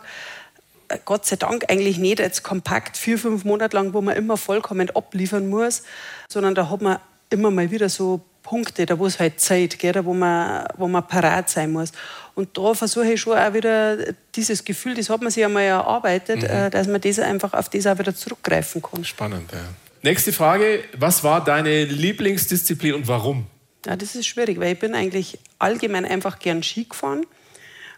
äh, 0.88 0.98
Gott 1.06 1.28
sei 1.28 1.36
Dank 1.36 1.70
eigentlich 1.70 2.00
nicht 2.00 2.18
jetzt 2.18 2.42
kompakt 2.42 2.98
vier, 2.98 3.20
fünf 3.20 3.46
Monate 3.46 3.78
lang, 3.78 3.94
wo 3.94 4.02
man 4.02 4.16
immer 4.16 4.36
vollkommen 4.36 4.90
abliefern 4.96 5.48
muss, 5.48 5.84
sondern 6.28 6.56
da 6.56 6.72
hat 6.72 6.82
man 6.82 6.98
immer 7.30 7.52
mal 7.52 7.70
wieder 7.70 7.90
so 7.90 8.22
Punkte, 8.42 8.88
da 8.88 8.98
wo 8.98 9.06
es 9.06 9.20
halt 9.20 9.40
Zeit, 9.40 9.78
gell, 9.78 9.94
da 9.94 10.04
wo 10.04 10.16
man, 10.16 10.66
wo 10.76 10.88
man 10.88 11.08
parat 11.08 11.52
sein 11.52 11.72
muss. 11.72 11.92
Und 12.36 12.58
da 12.58 12.74
versuche 12.74 13.14
ich 13.14 13.22
schon 13.22 13.38
auch 13.38 13.54
wieder 13.54 13.98
dieses 14.36 14.64
Gefühl, 14.64 14.96
das 14.96 15.10
hat 15.10 15.22
man 15.22 15.32
sich 15.32 15.44
einmal 15.44 15.64
erarbeitet, 15.64 16.44
äh, 16.44 16.70
dass 16.70 16.88
man 16.88 17.02
das 17.02 17.20
einfach 17.20 17.54
auf 17.54 17.70
das 17.70 17.86
auch 17.88 17.98
wieder 18.00 18.16
zurückgreifen 18.16 18.82
kann. 18.82 19.04
Spannend, 19.04 19.52
ja. 19.52 19.60
Nächste 20.04 20.34
Frage. 20.34 20.84
Was 20.98 21.24
war 21.24 21.44
deine 21.44 21.86
Lieblingsdisziplin 21.86 22.96
und 22.96 23.08
warum? 23.08 23.46
Ja, 23.86 23.96
das 23.96 24.16
ist 24.16 24.26
schwierig, 24.28 24.60
weil 24.60 24.74
ich 24.74 24.80
bin 24.80 24.96
eigentlich 24.96 25.38
allgemein 25.60 26.06
einfach 26.06 26.40
gern 26.40 26.64
Ski 26.64 26.86
gefahren. 26.86 27.26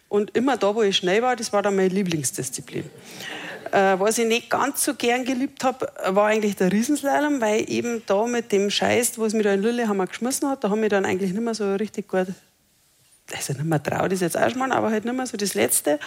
Und 0.10 0.36
immer 0.36 0.58
da, 0.58 0.76
wo 0.76 0.82
ich 0.82 0.98
schnell 0.98 1.22
war, 1.22 1.36
das 1.36 1.54
war 1.54 1.62
dann 1.62 1.76
meine 1.76 1.90
Lieblingsdisziplin. 1.90 2.90
Äh, 3.72 4.00
was 4.00 4.18
ich 4.18 4.28
nicht 4.28 4.50
ganz 4.50 4.84
so 4.84 4.94
gern 4.94 5.26
geliebt 5.26 5.64
habe, 5.64 5.92
war 6.10 6.28
eigentlich 6.28 6.56
der 6.56 6.72
Riesenslalom, 6.72 7.42
weil 7.42 7.70
eben 7.70 8.04
da 8.06 8.28
mit 8.28 8.52
dem 8.52 8.70
Scheiß, 8.70 9.18
was 9.18 9.34
mir 9.34 9.44
da 9.44 9.54
in 9.54 9.64
Lillehammer 9.64 10.06
geschmissen 10.06 10.50
hat, 10.50 10.64
da 10.64 10.70
haben 10.70 10.82
wir 10.82 10.90
dann 10.90 11.06
eigentlich 11.06 11.34
nicht 11.34 11.42
mehr 11.42 11.56
so 11.56 11.74
richtig 11.76 12.08
gut, 12.08 12.28
also 13.32 13.54
nicht 13.54 13.66
mehr 13.66 13.82
traut 13.82 14.12
ist 14.12 14.22
jetzt 14.22 14.38
auch 14.38 14.50
schon 14.50 14.60
mal, 14.60 14.72
aber 14.72 14.92
halt 14.92 15.06
nicht 15.06 15.16
mehr 15.16 15.26
so 15.26 15.38
das 15.38 15.54
Letzte. 15.54 16.00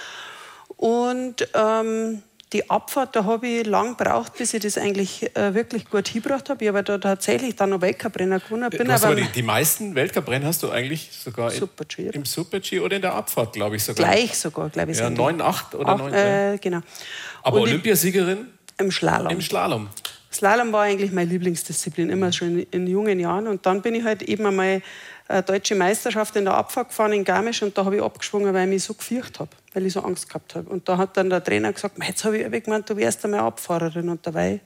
Und 0.76 1.48
ähm, 1.54 2.22
die 2.52 2.70
Abfahrt, 2.70 3.16
da 3.16 3.24
habe 3.24 3.46
ich 3.46 3.66
lang 3.66 3.96
gebraucht, 3.96 4.34
bis 4.38 4.54
ich 4.54 4.62
das 4.62 4.78
eigentlich 4.78 5.36
äh, 5.36 5.54
wirklich 5.54 5.90
gut 5.90 6.06
hingebracht 6.06 6.48
habe. 6.48 6.64
Ich 6.64 6.68
habe 6.68 6.84
da 6.84 6.98
tatsächlich 6.98 7.56
dann 7.56 7.70
noch 7.70 7.80
Weltcuprennen 7.80 8.40
gewonnen. 8.40 8.70
Bin 8.70 8.88
aber 8.88 9.14
die, 9.16 9.24
die, 9.34 9.42
meisten 9.42 9.94
Weltcuprennen 9.94 10.46
hast 10.46 10.62
du 10.62 10.70
eigentlich 10.70 11.10
sogar 11.12 11.50
Super 11.50 11.84
-G, 11.84 12.14
im 12.14 12.24
Super-G 12.24 12.80
oder 12.80 12.96
in 12.96 13.02
der 13.02 13.14
Abfahrt, 13.14 13.54
glaube 13.54 13.76
ich 13.76 13.84
sogar. 13.84 14.06
Gleich 14.06 14.38
sogar, 14.38 14.70
glaube 14.70 14.92
ich. 14.92 14.98
Ja, 14.98 15.10
9, 15.10 15.40
8 15.40 15.74
oder 15.74 15.96
9. 15.96 16.14
Äh, 16.14 16.58
genau. 16.60 16.80
Aber 17.42 17.56
Und 17.56 17.68
Olympiasiegerin? 17.68 18.46
Im 18.78 18.92
Slalom. 18.92 19.32
Im 19.32 19.40
Slalom. 19.40 19.88
Slalom 20.32 20.70
war 20.70 20.82
eigentlich 20.82 21.12
meine 21.12 21.30
Lieblingsdisziplin, 21.30 22.10
immer 22.10 22.32
schon 22.32 22.60
in, 22.60 22.66
in 22.70 22.86
jungen 22.86 23.18
Jahren. 23.18 23.48
Und 23.48 23.66
dann 23.66 23.82
bin 23.82 23.94
ich 23.94 24.04
halt 24.04 24.22
eben 24.22 24.46
einmal 24.46 24.82
eine 25.28 25.42
deutsche 25.42 25.74
Meisterschaft 25.74 26.36
in 26.36 26.44
der 26.44 26.54
Abfahrt 26.54 26.88
gefahren 26.88 27.12
in 27.12 27.24
Garmisch 27.24 27.62
und 27.62 27.76
da 27.76 27.84
habe 27.84 27.96
ich 27.96 28.02
abgeschwungen, 28.02 28.54
weil 28.54 28.64
ich 28.64 28.74
mich 28.74 28.84
so 28.84 28.94
gefürchtet 28.94 29.40
habe, 29.40 29.50
weil 29.72 29.86
ich 29.86 29.92
so 29.92 30.00
Angst 30.00 30.28
gehabt 30.28 30.54
habe. 30.54 30.68
Und 30.68 30.88
da 30.88 30.96
hat 30.96 31.16
dann 31.16 31.30
der 31.30 31.42
Trainer 31.42 31.72
gesagt, 31.72 31.96
jetzt 32.06 32.24
habe 32.24 32.38
ich 32.38 32.64
gemeint, 32.64 32.88
du 32.88 32.96
wärst 32.96 33.24
einmal 33.24 33.40
Abfahrerin 33.40 34.08
und 34.08 34.26
dabei 34.26 34.60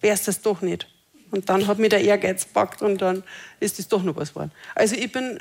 wärst 0.00 0.28
das 0.28 0.42
doch 0.42 0.62
nicht. 0.62 0.88
Und 1.30 1.48
dann 1.48 1.66
hat 1.66 1.78
mich 1.78 1.88
der 1.88 2.02
Ehrgeiz 2.02 2.46
gepackt 2.46 2.82
und 2.82 3.00
dann 3.00 3.22
ist 3.60 3.78
das 3.78 3.88
doch 3.88 4.02
noch 4.02 4.16
was 4.16 4.30
geworden. 4.30 4.52
Also 4.74 4.96
ich 4.96 5.10
bin 5.10 5.38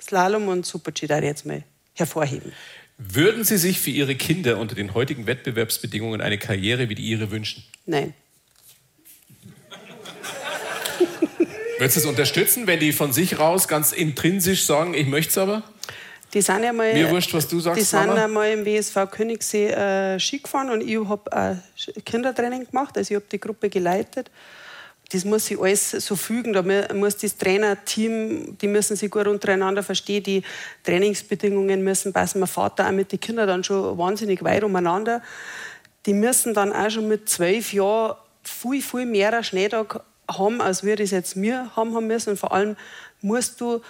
Slalom 0.00 0.48
und 0.48 0.66
Super-G 0.66 1.06
da 1.06 1.18
jetzt 1.18 1.46
mal 1.46 1.64
hervorheben. 1.94 2.52
Würden 2.98 3.42
Sie 3.42 3.56
sich 3.56 3.80
für 3.80 3.90
Ihre 3.90 4.14
Kinder 4.14 4.58
unter 4.58 4.76
den 4.76 4.94
heutigen 4.94 5.26
Wettbewerbsbedingungen 5.26 6.20
eine 6.20 6.38
Karriere 6.38 6.88
wie 6.88 6.94
die 6.94 7.02
Ihre 7.02 7.30
wünschen? 7.32 7.64
Nein. 7.86 8.14
Würdest 11.78 11.96
du 11.96 12.00
es 12.00 12.06
unterstützen, 12.06 12.66
wenn 12.66 12.80
die 12.80 12.92
von 12.92 13.12
sich 13.12 13.38
raus 13.38 13.68
ganz 13.68 13.92
intrinsisch 13.92 14.64
sagen, 14.64 14.94
ich 14.94 15.06
möchte 15.06 15.30
es 15.30 15.38
aber? 15.38 15.62
Die 16.32 16.40
sind 16.40 16.64
ja 16.64 16.72
mal, 16.72 16.92
Mir 16.92 17.10
wurscht, 17.10 17.32
was 17.32 17.46
du 17.46 17.60
sagst, 17.60 17.80
Die 17.80 17.84
sind 17.84 18.16
ja 18.16 18.26
mal 18.26 18.50
im 18.50 18.64
WSV 18.66 19.10
Königssee 19.10 19.68
äh, 19.68 20.18
Ski 20.18 20.40
gefahren 20.40 20.70
und 20.70 20.80
ich 20.80 20.98
habe 21.08 21.30
äh, 21.30 22.00
Kindertraining 22.00 22.66
gemacht, 22.66 22.96
also 22.96 23.12
ich 23.12 23.16
habe 23.16 23.26
die 23.30 23.38
Gruppe 23.38 23.70
geleitet. 23.70 24.30
Das 25.12 25.24
muss 25.24 25.46
sich 25.46 25.60
alles 25.60 25.90
so 25.90 26.16
fügen, 26.16 26.52
da 26.52 26.62
muss 26.94 27.18
das 27.18 27.36
Trainerteam, 27.36 28.58
die 28.58 28.66
müssen 28.66 28.96
sich 28.96 29.10
gut 29.10 29.28
untereinander 29.28 29.82
verstehen, 29.82 30.22
die 30.22 30.42
Trainingsbedingungen 30.82 31.84
müssen 31.84 32.12
passen. 32.12 32.40
Mein 32.40 32.48
Vater 32.48 32.88
auch 32.88 32.92
mit 32.92 33.12
den 33.12 33.20
Kindern 33.20 33.46
dann 33.46 33.62
schon 33.62 33.96
wahnsinnig 33.96 34.42
weit 34.42 34.64
umeinander. 34.64 35.22
Die 36.06 36.14
müssen 36.14 36.52
dann 36.52 36.72
auch 36.72 36.90
schon 36.90 37.06
mit 37.06 37.28
zwölf 37.28 37.72
Jahren 37.72 38.16
viel, 38.42 38.82
viel 38.82 39.06
mehr 39.06 39.42
Schneetag 39.42 40.02
haben, 40.28 40.60
als 40.60 40.84
wir 40.84 40.96
das 40.96 41.10
jetzt 41.10 41.36
mir 41.36 41.70
haben, 41.76 41.94
haben 41.94 42.06
müssen. 42.06 42.30
Und 42.30 42.38
vor 42.38 42.52
allem 42.52 42.76
musst 43.20 43.60
du 43.60 43.80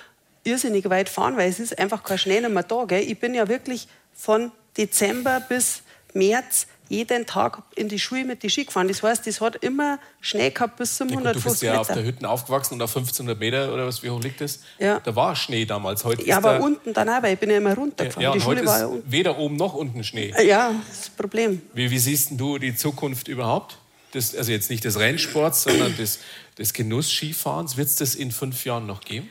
irrsinnig 0.44 0.88
weit 0.90 1.08
fahren, 1.08 1.36
weil 1.36 1.48
es 1.48 1.58
ist 1.58 1.78
einfach 1.78 2.02
kein 2.02 2.18
Schnee 2.18 2.40
mehr 2.40 2.62
da. 2.62 2.84
Gell? 2.84 3.02
Ich 3.02 3.18
bin 3.18 3.34
ja 3.34 3.48
wirklich 3.48 3.88
von 4.12 4.52
Dezember 4.76 5.40
bis 5.40 5.82
März 6.12 6.66
jeden 6.88 7.26
Tag 7.26 7.62
in 7.74 7.88
die 7.88 7.98
Schule 7.98 8.24
mit 8.24 8.42
die 8.42 8.50
Ski 8.50 8.64
gefahren. 8.64 8.88
Das 8.88 9.02
heißt, 9.02 9.26
es 9.26 9.40
hat 9.40 9.56
immer 9.56 9.98
Schnee 10.20 10.50
gehabt 10.50 10.76
bis 10.76 10.96
zum 10.96 11.08
ja, 11.08 11.14
150 11.14 11.42
Du 11.42 11.50
bist 11.50 11.62
ja 11.62 11.80
auf 11.80 11.86
der 11.88 12.04
Hütte 12.04 12.28
aufgewachsen 12.28 12.74
und 12.74 12.82
auf 12.82 12.94
1500 12.94 13.38
Meter 13.38 13.72
oder 13.72 13.86
was, 13.86 14.02
wie 14.02 14.10
hoch 14.10 14.20
liegt 14.20 14.40
das? 14.40 14.60
Ja. 14.78 15.00
Da 15.00 15.16
war 15.16 15.34
Schnee 15.34 15.64
damals. 15.64 16.04
Heute 16.04 16.24
ja, 16.26 16.36
aber 16.36 16.60
unten 16.60 16.92
dann 16.92 17.08
auch, 17.08 17.22
weil 17.22 17.34
ich 17.34 17.40
bin 17.40 17.50
ja 17.50 17.56
immer 17.56 17.74
runtergefahren. 17.74 18.22
Ja, 18.22 18.32
die 18.32 18.40
Schule 18.40 18.64
war 18.66 18.80
ja 18.80 18.86
unten. 18.86 19.10
weder 19.10 19.38
oben 19.38 19.56
noch 19.56 19.74
unten 19.74 20.04
Schnee. 20.04 20.34
Ja, 20.44 20.72
das 20.86 20.96
ist 20.96 21.06
das 21.06 21.10
Problem. 21.10 21.62
Wie, 21.72 21.90
wie 21.90 21.98
siehst 21.98 22.32
du 22.32 22.58
die 22.58 22.76
Zukunft 22.76 23.28
überhaupt? 23.28 23.78
Des, 24.14 24.36
also 24.36 24.52
jetzt 24.52 24.70
nicht 24.70 24.84
des 24.84 24.98
Rennsports, 24.98 25.64
sondern 25.64 25.96
des, 25.96 26.20
des 26.58 26.72
Genuss-Skifahrens. 26.72 27.76
Wird 27.76 27.88
es 27.88 27.96
das 27.96 28.14
in 28.14 28.30
fünf 28.30 28.64
Jahren 28.64 28.86
noch 28.86 29.00
geben? 29.00 29.30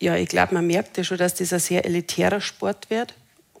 Ja, 0.00 0.16
ich 0.16 0.28
glaube, 0.28 0.54
man 0.54 0.66
merkt 0.66 0.96
ja 0.96 1.04
schon, 1.04 1.18
dass 1.18 1.34
das 1.34 1.52
ein 1.52 1.60
sehr 1.60 1.84
elitärer 1.84 2.40
Sport 2.40 2.90
wird. 2.90 3.14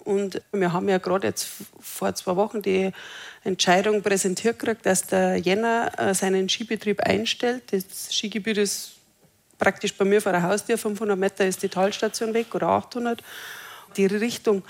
Und 0.04 0.40
wir 0.52 0.72
haben 0.72 0.88
ja 0.88 0.98
gerade 0.98 1.26
jetzt 1.26 1.48
vor 1.80 2.14
zwei 2.14 2.36
Wochen 2.36 2.62
die 2.62 2.92
Entscheidung 3.44 4.02
präsentiert 4.02 4.58
gekriegt, 4.58 4.86
dass 4.86 5.02
der 5.02 5.36
Jänner 5.36 5.92
äh, 5.98 6.14
seinen 6.14 6.48
Skibetrieb 6.48 7.00
einstellt. 7.00 7.64
Das 7.72 8.14
Skigebiet 8.14 8.56
ist 8.58 8.92
praktisch 9.58 9.94
bei 9.94 10.04
mir 10.04 10.22
vor 10.22 10.32
der 10.32 10.42
Haustür, 10.42 10.78
500 10.78 11.18
Meter 11.18 11.46
ist 11.46 11.62
die 11.62 11.68
Talstation 11.68 12.32
weg 12.32 12.54
oder 12.54 12.68
800. 12.68 13.22
Die 13.96 14.06
Richtung 14.06 14.62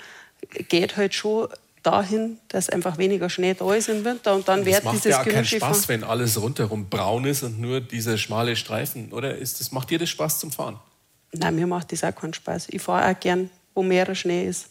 geht 0.67 0.97
halt 0.97 1.13
schon 1.13 1.47
dahin, 1.91 2.37
dass 2.47 2.69
einfach 2.69 2.97
weniger 2.97 3.29
Schnee 3.29 3.53
da 3.53 3.73
ist 3.73 3.89
im 3.89 4.05
Winter 4.05 4.35
und 4.35 4.47
dann 4.47 4.65
wird 4.65 4.83
dieses 4.91 5.11
macht 5.15 5.25
ja 5.25 5.31
keinen 5.31 5.45
Spaß, 5.45 5.87
wenn 5.87 6.03
alles 6.03 6.41
rundherum 6.41 6.89
braun 6.89 7.25
ist 7.25 7.43
und 7.43 7.59
nur 7.59 7.81
dieser 7.81 8.17
schmale 8.17 8.55
Streifen, 8.55 9.11
oder? 9.11 9.37
Ist 9.37 9.59
das, 9.59 9.71
macht 9.71 9.89
dir 9.89 9.99
das 9.99 10.09
Spaß 10.09 10.39
zum 10.39 10.51
Fahren? 10.51 10.79
Nein, 11.31 11.55
mir 11.55 11.67
macht 11.67 11.91
das 11.91 12.03
auch 12.03 12.15
keinen 12.15 12.33
Spaß. 12.33 12.67
Ich 12.69 12.81
fahre 12.81 13.11
auch 13.11 13.19
gern, 13.19 13.49
wo 13.73 13.83
mehr 13.83 14.13
Schnee 14.15 14.47
ist. 14.47 14.67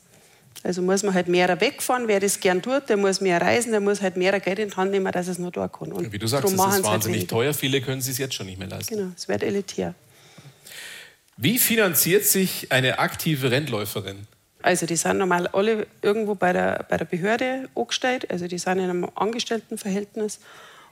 Also 0.65 0.83
muss 0.83 1.03
man 1.03 1.15
halt 1.15 1.29
mehr 1.29 1.61
wegfahren. 1.61 2.09
Wer 2.09 2.21
das 2.21 2.41
gern 2.41 2.63
tut, 2.63 2.89
der 2.89 2.97
muss 2.97 3.21
mehr 3.21 3.41
reisen, 3.41 3.71
der 3.71 3.81
muss 3.81 4.03
halt 4.03 4.17
mehr 4.17 4.39
Geld 4.41 4.59
in 4.59 4.71
die 4.71 4.77
Hand 4.77 4.91
nehmen, 4.91 5.11
dass 5.13 5.29
es 5.29 5.39
nur 5.39 5.53
da 5.53 5.69
kann. 5.69 5.93
Und 5.93 6.13
Wie 6.13 6.19
du 6.19 6.27
sagst, 6.27 6.49
es 6.49 6.55
ist 6.55 6.61
halt 6.61 6.85
wahnsinnig 6.85 7.21
halt 7.21 7.31
teuer. 7.31 7.55
Viele 7.55 7.81
können 7.81 8.01
es 8.01 8.19
jetzt 8.19 8.35
schon 8.35 8.47
nicht 8.47 8.59
mehr 8.59 8.69
leisten. 8.69 8.97
Genau, 8.97 9.13
es 9.17 9.29
wird 9.29 9.43
elitär. 9.43 9.95
Wie 11.37 11.59
finanziert 11.59 12.25
sich 12.25 12.73
eine 12.73 12.99
aktive 12.99 13.53
Rennläuferin? 13.53 14.27
Also 14.63 14.87
die 14.87 14.97
sind 14.97 15.19
normal 15.19 15.47
alle 15.49 15.87
irgendwo 16.03 16.35
bei 16.35 16.53
der, 16.53 16.85
bei 16.89 16.97
der 16.97 17.05
Behörde 17.05 17.69
angestellt, 17.75 18.31
also 18.31 18.49
die 18.49 18.59
sind 18.59 18.79
in 18.79 18.91
einem 18.91 19.09
Angestelltenverhältnis. 19.15 20.41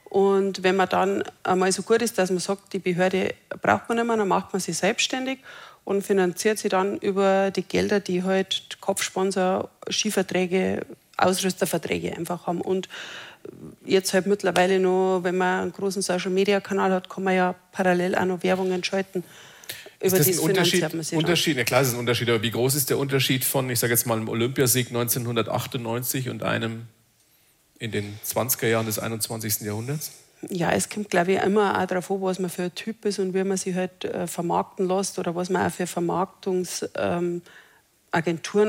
Und 0.05 0.63
wenn 0.63 0.77
man 0.77 0.87
dann 0.87 1.23
einmal 1.43 1.71
so 1.73 1.83
gut 1.83 2.01
ist, 2.01 2.17
dass 2.17 2.29
man 2.29 2.39
sagt, 2.39 2.71
die 2.71 2.79
Behörde 2.79 3.33
braucht 3.61 3.89
man 3.89 3.97
nicht 3.97 4.07
mehr, 4.07 4.15
dann 4.15 4.27
macht 4.27 4.53
man 4.53 4.61
sie 4.61 4.71
selbstständig 4.71 5.39
und 5.83 6.01
finanziert 6.01 6.59
sie 6.59 6.69
dann 6.69 6.97
über 6.97 7.51
die 7.51 7.63
Gelder, 7.63 7.99
die 7.99 8.23
halt 8.23 8.77
Kopfsponsor, 8.79 9.69
Skiverträge, 9.89 10.85
Ausrüsterverträge 11.17 12.15
einfach 12.15 12.47
haben. 12.47 12.61
Und 12.61 12.87
jetzt 13.85 14.13
halt 14.13 14.27
mittlerweile 14.27 14.79
noch, 14.79 15.21
wenn 15.23 15.37
man 15.37 15.61
einen 15.61 15.73
großen 15.73 16.01
Social-Media-Kanal 16.01 16.91
hat, 16.93 17.09
kann 17.09 17.23
man 17.25 17.35
ja 17.35 17.55
parallel 17.73 18.15
auch 18.15 18.25
noch 18.25 18.43
Werbungen 18.43 18.83
schalten 18.85 19.25
über 19.99 20.17
ist 20.17 20.29
das 20.29 20.39
ein 20.39 20.49
Unterschied? 20.49 21.13
Unterschied? 21.13 21.57
Ja, 21.57 21.63
klar, 21.63 21.81
es 21.81 21.89
ist 21.89 21.93
ein 21.95 21.99
Unterschied, 21.99 22.29
aber 22.29 22.41
wie 22.43 22.51
groß 22.51 22.75
ist 22.75 22.89
der 22.89 22.97
Unterschied 22.97 23.43
von, 23.43 23.69
ich 23.69 23.79
sage 23.79 23.93
jetzt 23.93 24.05
mal, 24.05 24.17
einem 24.17 24.29
Olympiasieg 24.29 24.87
1998 24.87 26.29
und 26.29 26.43
einem 26.43 26.83
in 27.79 27.91
den 27.91 28.17
20er 28.25 28.67
Jahren 28.67 28.85
des 28.85 28.99
21. 28.99 29.61
Jahrhunderts? 29.61 30.11
Ja, 30.49 30.71
es 30.71 30.89
kommt, 30.89 31.09
glaube 31.09 31.33
ich, 31.33 31.41
immer 31.41 31.81
auch 31.81 31.87
darauf 31.87 32.11
an, 32.11 32.21
was 32.21 32.37
man 32.37 32.51
für 32.51 32.63
ein 32.63 32.75
Typ 32.75 33.05
ist 33.05 33.17
und 33.19 33.33
wie 33.33 33.43
man 33.43 33.57
sich 33.57 33.75
halt 33.75 34.05
äh, 34.05 34.27
vermarkten 34.27 34.87
lässt 34.87 35.17
oder 35.17 35.35
was 35.35 35.49
man 35.49 35.65
auch 35.65 35.73
für 35.73 35.87
Vermarktungsagenturen 35.87 37.41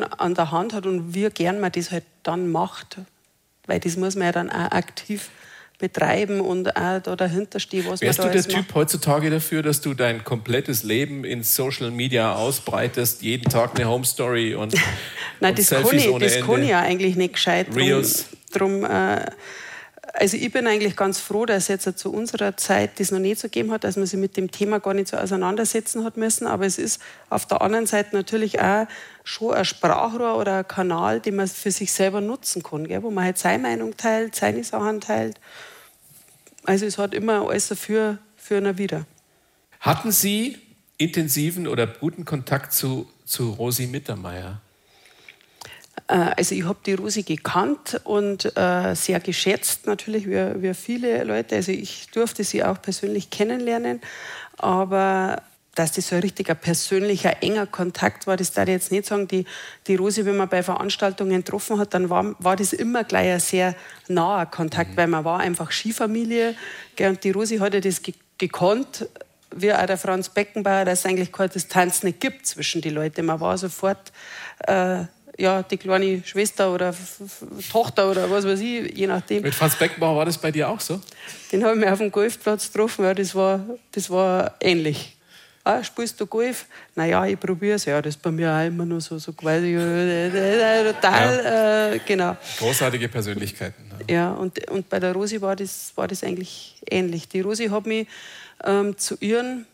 ähm, 0.03 0.09
an 0.17 0.35
der 0.35 0.51
Hand 0.51 0.73
hat 0.73 0.87
und 0.87 1.15
wie 1.15 1.29
gern 1.29 1.61
man 1.61 1.71
das 1.73 1.91
halt 1.91 2.05
dann 2.23 2.51
macht. 2.51 2.99
Weil 3.67 3.81
das 3.81 3.99
muss 3.99 4.17
man 4.17 4.25
ja 4.27 4.33
dann 4.33 4.51
auch 4.51 4.71
aktiv 4.71 5.29
betreiben 5.79 6.41
und 6.41 6.77
auch 6.77 7.01
da 7.01 7.15
dahinter 7.17 7.61
stehen, 7.61 7.87
was 7.89 8.01
Wärst 8.01 8.19
man 8.19 8.29
da 8.29 8.35
du 8.35 8.43
der 8.43 8.49
Typ 8.49 8.75
heutzutage 8.75 9.31
dafür, 9.31 9.63
dass 9.63 9.81
du 9.81 9.95
dein 9.95 10.25
komplettes 10.25 10.83
Leben 10.83 11.25
in 11.25 11.45
Social 11.45 11.91
Media 11.91 12.35
ausbreitest, 12.35 13.23
jeden 13.23 13.49
Tag 13.51 13.79
eine 13.79 13.89
Home 13.89 14.05
Story 14.05 14.55
und, 14.55 14.75
Nein, 15.41 15.51
und 15.51 15.59
das 15.59 15.69
Selfies 15.69 16.05
kann 16.05 16.15
ich, 16.15 16.19
das 16.19 16.33
Ende. 16.35 16.47
kann 16.47 16.63
ich 16.63 16.69
ja 16.69 16.81
eigentlich 16.81 17.17
nicht 17.17 17.35
gescheit. 17.35 17.69
Reels. 17.75 18.27
Drum, 18.53 18.81
drum 18.81 18.91
äh, 18.91 19.27
also 20.15 20.37
ich 20.37 20.51
bin 20.53 20.67
eigentlich 20.67 20.97
ganz 20.97 21.21
froh, 21.21 21.47
dass 21.47 21.69
es 21.69 21.85
jetzt 21.85 21.99
zu 21.99 22.13
unserer 22.13 22.57
Zeit 22.57 22.99
das 22.99 23.11
noch 23.11 23.19
nicht 23.19 23.39
so 23.39 23.47
gegeben 23.49 23.71
hat, 23.71 23.85
dass 23.85 23.97
man 23.97 24.07
sich 24.07 24.19
mit 24.19 24.37
dem 24.37 24.51
Thema 24.51 24.81
gar 24.81 24.95
nicht 24.95 25.09
so 25.09 25.17
auseinandersetzen 25.17 26.05
hat 26.05 26.17
müssen. 26.17 26.47
Aber 26.47 26.67
es 26.67 26.79
ist 26.79 27.01
auf 27.31 27.47
der 27.47 27.63
anderen 27.63 27.87
Seite 27.87 28.17
natürlich 28.17 28.61
auch 28.61 28.87
schon 29.23 29.55
ein 29.55 29.65
Sprachrohr 29.65 30.37
oder 30.37 30.59
ein 30.59 30.69
Kanal, 30.69 31.21
den 31.21 31.37
man 31.37 31.47
für 31.47 31.71
sich 31.71 31.93
selber 31.93 32.21
nutzen 32.21 32.63
kann, 32.63 32.89
gell? 32.89 33.03
wo 33.03 33.11
man 33.11 33.25
halt 33.25 33.39
seine 33.39 33.63
Meinung 33.63 33.97
teilt, 33.97 34.35
seine 34.35 34.65
Sachen 34.65 35.01
teilt. 35.01 35.39
Also 36.69 36.85
es 36.85 36.99
hat 36.99 37.15
immer 37.15 37.49
alles 37.49 37.69
dafür 37.69 38.19
für 38.37 38.59
und 38.59 38.77
wieder. 38.77 39.07
Hatten 39.81 40.13
Sie 40.13 40.59
intensiven 40.99 41.67
oder 41.67 41.87
guten 41.87 42.27
Kontakt 42.27 42.75
zu, 42.75 43.09
zu 43.25 43.53
Rosi 43.53 43.87
Mittermeier? 43.87 44.61
Äh, 46.09 46.33
also 46.37 46.55
ich 46.55 46.65
habe 46.65 46.79
die 46.85 46.93
Rosi 46.93 47.23
gekannt 47.23 48.03
und 48.05 48.55
äh, 48.55 48.95
sehr 48.95 49.19
geschätzt 49.21 49.87
natürlich, 49.87 50.27
wie, 50.27 50.63
wie 50.63 50.75
viele 50.75 51.25
Leute. 51.25 51.57
Also 51.57 51.73
ich 51.73 52.09
durfte 52.11 52.45
sie 52.45 52.63
auch 52.63 52.83
persönlich 52.83 53.31
kennenlernen, 53.31 54.03
aber 54.59 55.41
dass 55.79 55.93
das 55.93 56.09
so 56.09 56.17
ein 56.17 56.23
richtiger 56.23 56.55
persönlicher, 56.55 57.43
enger 57.43 57.67
Kontakt 57.67 58.27
war, 58.27 58.37
das 58.37 58.53
darf 58.53 58.67
ich 58.67 58.75
jetzt 58.75 58.91
nicht 58.91 59.07
sagen. 59.07 59.29
Die, 59.29 59.45
die 59.87 59.97
Rosi, 59.97 60.25
wenn 60.25 60.37
man 60.37 60.49
bei 60.49 60.63
Veranstaltungen 60.63 61.45
getroffen 61.45 61.79
hat, 61.79 61.95
dann 61.95 62.11
war, 62.11 62.35
war 62.39 62.57
das 62.57 62.73
immer 62.73 63.05
gleich 63.05 63.31
ein 63.33 63.41
sehr 63.41 63.75
naher 64.09 64.47
Kontakt, 64.47 64.93
mhm. 64.93 64.97
weil 64.97 65.07
man 65.07 65.25
war 65.25 65.41
einfach 65.41 65.71
Skifamilie. 65.71 66.55
Und 67.01 67.23
die 67.23 67.31
Rosi 67.31 67.59
hat 67.59 67.75
ja 67.75 67.81
das 67.81 68.03
gekonnt, 68.39 69.07
wie 69.55 69.73
auch 69.73 69.87
der 69.87 69.97
Franz 69.97 70.29
Beckenbauer, 70.29 70.85
dass 70.85 71.01
es 71.01 71.07
eigentlich 71.07 71.33
keine 71.33 71.51
Distanz 71.51 72.03
nicht 72.03 72.21
gibt 72.21 72.47
zwischen 72.47 72.81
den 72.81 72.95
Leuten. 72.95 73.25
Man 73.25 73.41
war 73.41 73.57
sofort 73.57 74.13
äh, 74.67 75.05
ja, 75.39 75.63
die 75.63 75.77
kleine 75.77 76.23
Schwester 76.25 76.75
oder 76.75 76.89
F 76.89 77.21
F 77.25 77.71
Tochter 77.71 78.11
oder 78.11 78.29
was 78.29 78.45
weiß 78.45 78.59
ich, 78.61 78.99
je 78.99 79.07
nachdem. 79.07 79.43
Mit 79.43 79.55
Franz 79.55 79.77
Beckenbauer 79.77 80.17
war 80.17 80.25
das 80.25 80.37
bei 80.37 80.51
dir 80.51 80.69
auch 80.69 80.81
so? 80.81 81.01
Den 81.53 81.65
habe 81.65 81.75
ich 81.75 81.81
mir 81.85 81.93
auf 81.93 81.99
dem 81.99 82.11
Golfplatz 82.11 82.73
getroffen, 82.73 83.05
ja, 83.05 83.15
das 83.15 83.35
war, 83.35 83.65
das 83.93 84.11
war 84.11 84.57
ähnlich. 84.61 85.15
Ah, 85.69 85.85
spielst 85.85 86.19
du 86.19 86.27
Golf? 86.27 86.65
Naja, 86.95 87.27
ich 87.27 87.39
probiere 87.39 87.77
es. 87.77 87.85
Ja, 87.85 88.01
das 88.01 88.15
ist 88.15 88.23
bei 88.23 88.31
mir 88.31 88.51
auch 88.51 88.67
immer 88.67 88.87
nur 88.87 89.03
so, 89.03 89.19
so 89.19 89.35
quasi 89.35 89.75
total, 89.75 91.45
ja. 91.45 91.93
äh, 91.93 92.01
genau. 92.07 92.39
Großartige 92.59 93.07
Persönlichkeiten. 93.11 93.85
Ja, 94.09 94.15
ja 94.15 94.31
und, 94.31 94.67
und 94.71 94.89
bei 94.89 94.99
der 94.99 95.13
Rosi 95.13 95.43
war 95.43 95.57
das, 95.57 95.93
war 95.95 96.09
das 96.09 96.25
eigentlich 96.25 96.81
ähnlich. 96.91 97.29
Die 97.29 97.43
Rosi 97.43 97.67
hat 97.67 97.85
mich 97.85 98.09
ähm, 98.65 98.97
zu 98.97 99.19
ihren 99.21 99.67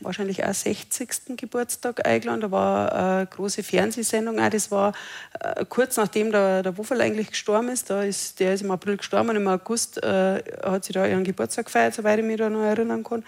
wahrscheinlich 0.00 0.44
auch 0.44 0.52
60. 0.52 1.36
Geburtstag 1.36 2.04
eingeladen. 2.04 2.40
Da 2.40 2.50
war 2.50 2.92
eine 2.92 3.26
große 3.26 3.62
Fernsehsendung. 3.62 4.40
Auch 4.40 4.50
das 4.50 4.72
war 4.72 4.94
äh, 5.38 5.64
kurz 5.68 5.96
nachdem 5.96 6.32
der, 6.32 6.64
der 6.64 6.76
Wuffel 6.76 7.00
eigentlich 7.00 7.30
gestorben 7.30 7.68
ist. 7.68 7.88
Da 7.88 8.02
ist. 8.02 8.40
Der 8.40 8.54
ist 8.54 8.62
im 8.62 8.72
April 8.72 8.96
gestorben 8.96 9.28
und 9.28 9.36
im 9.36 9.46
August 9.46 10.02
äh, 10.02 10.42
hat 10.64 10.84
sie 10.84 10.92
da 10.92 11.06
ihren 11.06 11.22
Geburtstag 11.22 11.66
gefeiert, 11.66 11.94
soweit 11.94 12.18
ich 12.18 12.24
mich 12.24 12.38
da 12.38 12.50
noch 12.50 12.64
erinnern 12.64 13.04
kann. 13.04 13.22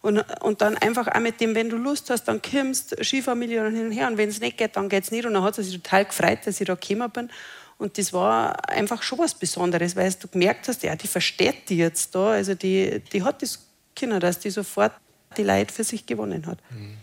Und, 0.00 0.18
und 0.42 0.60
dann 0.60 0.76
einfach 0.76 1.08
auch 1.08 1.20
mit 1.20 1.40
dem, 1.40 1.54
wenn 1.54 1.68
du 1.68 1.76
Lust 1.76 2.10
hast, 2.10 2.24
dann 2.24 2.40
kommst, 2.40 2.96
Skifamilie 3.02 3.66
und 3.66 3.74
hin 3.74 3.86
und 3.86 3.92
her. 3.92 4.06
Und 4.06 4.16
wenn 4.16 4.28
es 4.28 4.40
nicht 4.40 4.56
geht, 4.56 4.76
dann 4.76 4.88
geht 4.88 5.04
es 5.04 5.10
nicht. 5.10 5.26
Und 5.26 5.34
dann 5.34 5.42
hat 5.42 5.56
sie 5.56 5.62
sich 5.64 5.74
total 5.74 6.04
gefreut, 6.04 6.38
dass 6.44 6.60
ich 6.60 6.66
da 6.66 6.74
gekommen 6.74 7.10
bin. 7.10 7.30
Und 7.78 7.96
das 7.96 8.12
war 8.12 8.68
einfach 8.68 9.02
schon 9.02 9.18
was 9.20 9.34
Besonderes, 9.34 9.94
weil 9.96 10.12
du 10.12 10.28
gemerkt 10.28 10.68
hast, 10.68 10.82
ja, 10.82 10.96
die 10.96 11.06
versteht 11.06 11.68
die 11.68 11.78
jetzt 11.78 12.14
da. 12.14 12.30
Also 12.30 12.54
die, 12.54 13.00
die 13.12 13.22
hat 13.22 13.42
das 13.42 13.66
Kinder, 13.94 14.20
dass 14.20 14.38
die 14.40 14.50
sofort 14.50 14.92
die 15.36 15.44
Leute 15.44 15.72
für 15.72 15.84
sich 15.84 16.06
gewonnen 16.06 16.46
hat. 16.46 16.58
Mhm. 16.70 16.96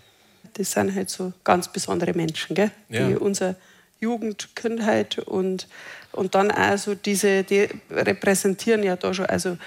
Das 0.54 0.72
sind 0.72 0.94
halt 0.96 1.10
so 1.10 1.34
ganz 1.44 1.72
besondere 1.72 2.14
Menschen, 2.14 2.56
gell? 2.56 2.72
Ja. 2.90 3.08
die 3.08 3.16
unsere 3.16 3.56
Jugend, 4.00 4.56
Kindheit 4.56 5.20
und, 5.20 5.68
und 6.12 6.36
dann 6.36 6.52
auch 6.52 6.78
so 6.78 6.96
diese, 6.96 7.44
die 7.44 7.68
repräsentieren 7.90 8.84
ja 8.84 8.96
da 8.96 9.14
schon, 9.14 9.26
also 9.26 9.58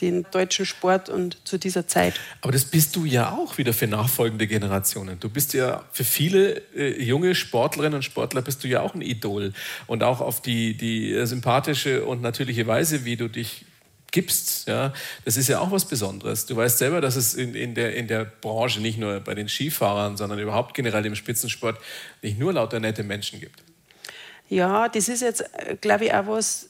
den 0.00 0.26
deutschen 0.30 0.66
Sport 0.66 1.08
und 1.08 1.38
zu 1.46 1.58
dieser 1.58 1.86
Zeit. 1.86 2.20
Aber 2.42 2.52
das 2.52 2.64
bist 2.64 2.96
du 2.96 3.04
ja 3.04 3.32
auch 3.32 3.56
wieder 3.56 3.72
für 3.72 3.86
nachfolgende 3.86 4.46
Generationen. 4.46 5.18
Du 5.20 5.30
bist 5.30 5.54
ja 5.54 5.84
für 5.92 6.04
viele 6.04 6.62
äh, 6.74 7.02
junge 7.02 7.34
Sportlerinnen 7.34 7.94
und 7.94 8.02
Sportler 8.02 8.42
bist 8.42 8.62
du 8.62 8.68
ja 8.68 8.82
auch 8.82 8.94
ein 8.94 9.00
Idol 9.00 9.52
und 9.86 10.02
auch 10.02 10.20
auf 10.20 10.42
die, 10.42 10.76
die 10.76 11.12
äh, 11.12 11.26
sympathische 11.26 12.04
und 12.04 12.20
natürliche 12.20 12.66
Weise, 12.66 13.04
wie 13.04 13.16
du 13.16 13.28
dich 13.28 13.64
gibst, 14.12 14.66
ja, 14.66 14.94
das 15.26 15.36
ist 15.36 15.48
ja 15.48 15.60
auch 15.60 15.70
was 15.70 15.84
Besonderes. 15.84 16.46
Du 16.46 16.56
weißt 16.56 16.78
selber, 16.78 17.02
dass 17.02 17.16
es 17.16 17.34
in, 17.34 17.54
in, 17.54 17.74
der, 17.74 17.94
in 17.96 18.08
der 18.08 18.24
Branche, 18.24 18.80
nicht 18.80 18.98
nur 18.98 19.20
bei 19.20 19.34
den 19.34 19.48
Skifahrern, 19.48 20.16
sondern 20.16 20.38
überhaupt 20.38 20.74
generell 20.74 21.04
im 21.04 21.14
Spitzensport, 21.14 21.78
nicht 22.22 22.38
nur 22.38 22.54
lauter 22.54 22.80
nette 22.80 23.02
Menschen 23.02 23.40
gibt. 23.40 23.62
Ja, 24.48 24.88
das 24.88 25.08
ist 25.08 25.22
jetzt, 25.22 25.44
glaube 25.80 26.06
ich, 26.06 26.14
auch 26.14 26.26
was, 26.28 26.68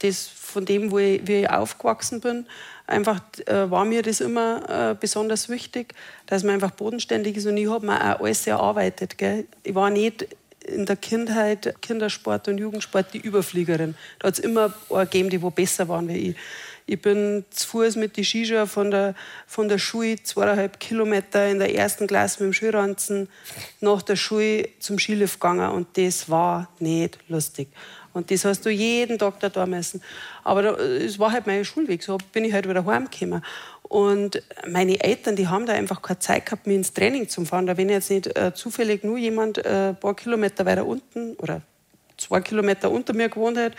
das 0.00 0.26
von 0.26 0.64
dem, 0.64 0.90
wo 0.90 0.98
ich, 0.98 1.26
wie 1.26 1.42
ich 1.42 1.50
aufgewachsen 1.50 2.20
bin, 2.20 2.46
einfach 2.86 3.20
äh, 3.46 3.70
war 3.70 3.84
mir 3.84 4.02
das 4.02 4.20
immer 4.20 4.90
äh, 4.90 4.94
besonders 4.98 5.48
wichtig, 5.48 5.94
dass 6.26 6.42
man 6.42 6.54
einfach 6.54 6.72
bodenständig 6.72 7.36
ist 7.36 7.46
und 7.46 7.56
ich 7.56 7.68
habe 7.68 7.86
mir 7.86 7.96
auch 7.96 8.20
alles 8.20 8.46
erarbeitet. 8.46 9.18
Gell. 9.18 9.46
Ich 9.62 9.74
war 9.74 9.90
nicht 9.90 10.26
in 10.66 10.86
der 10.86 10.96
Kindheit, 10.96 11.74
Kindersport 11.82 12.48
und 12.48 12.58
Jugendsport, 12.58 13.12
die 13.12 13.18
Überfliegerin. 13.18 13.94
Da 14.18 14.28
hat 14.28 14.34
es 14.34 14.40
immer 14.40 14.72
gegeben, 14.88 15.30
die 15.30 15.42
wo 15.42 15.50
besser 15.50 15.88
waren 15.88 16.08
wie 16.08 16.30
ich. 16.30 16.36
Ich 16.86 17.00
bin 17.00 17.44
zu 17.48 17.66
Fuß 17.66 17.96
mit 17.96 18.16
den 18.16 18.24
Skischuhen 18.24 18.66
von 18.66 18.90
der, 18.90 19.14
von 19.46 19.68
der 19.70 19.78
Schule 19.78 20.22
zweieinhalb 20.22 20.78
Kilometer 20.80 21.48
in 21.48 21.58
der 21.58 21.74
ersten 21.74 22.06
Klasse 22.06 22.42
mit 22.42 22.52
dem 22.52 22.52
Schulranzen 22.52 23.28
nach 23.80 24.02
der 24.02 24.16
Schule 24.16 24.68
zum 24.80 24.98
Skilift 24.98 25.40
gegangen 25.40 25.70
und 25.70 25.96
das 25.96 26.28
war 26.28 26.68
nicht 26.80 27.18
lustig. 27.28 27.68
Und 28.14 28.30
das 28.30 28.44
hast 28.44 28.64
du 28.64 28.70
jeden 28.70 29.18
Tag 29.18 29.40
da 29.40 29.50
tun 29.50 29.70
müssen. 29.70 30.00
Aber 30.42 30.78
es 30.78 31.18
war 31.18 31.32
halt 31.32 31.46
mein 31.46 31.64
Schulweg, 31.64 32.02
so 32.02 32.16
bin 32.32 32.44
ich 32.44 32.52
halt 32.52 32.68
wieder 32.68 32.86
heimgekommen. 32.86 33.42
Und 33.82 34.42
meine 34.66 34.98
Eltern, 35.02 35.36
die 35.36 35.48
haben 35.48 35.66
da 35.66 35.74
einfach 35.74 36.00
keine 36.00 36.18
Zeit 36.18 36.46
gehabt, 36.46 36.66
mich 36.66 36.76
ins 36.76 36.92
Training 36.94 37.28
zu 37.28 37.44
fahren. 37.44 37.66
Da 37.66 37.76
wenn 37.76 37.88
jetzt 37.88 38.10
nicht 38.10 38.36
äh, 38.36 38.54
zufällig 38.54 39.04
nur 39.04 39.18
jemand 39.18 39.58
äh, 39.58 39.90
ein 39.90 39.96
paar 39.96 40.16
Kilometer 40.16 40.64
weiter 40.64 40.86
unten 40.86 41.34
oder 41.34 41.60
zwei 42.16 42.40
Kilometer 42.40 42.90
unter 42.90 43.12
mir 43.12 43.28
gewohnt 43.28 43.58
hat, 43.58 43.72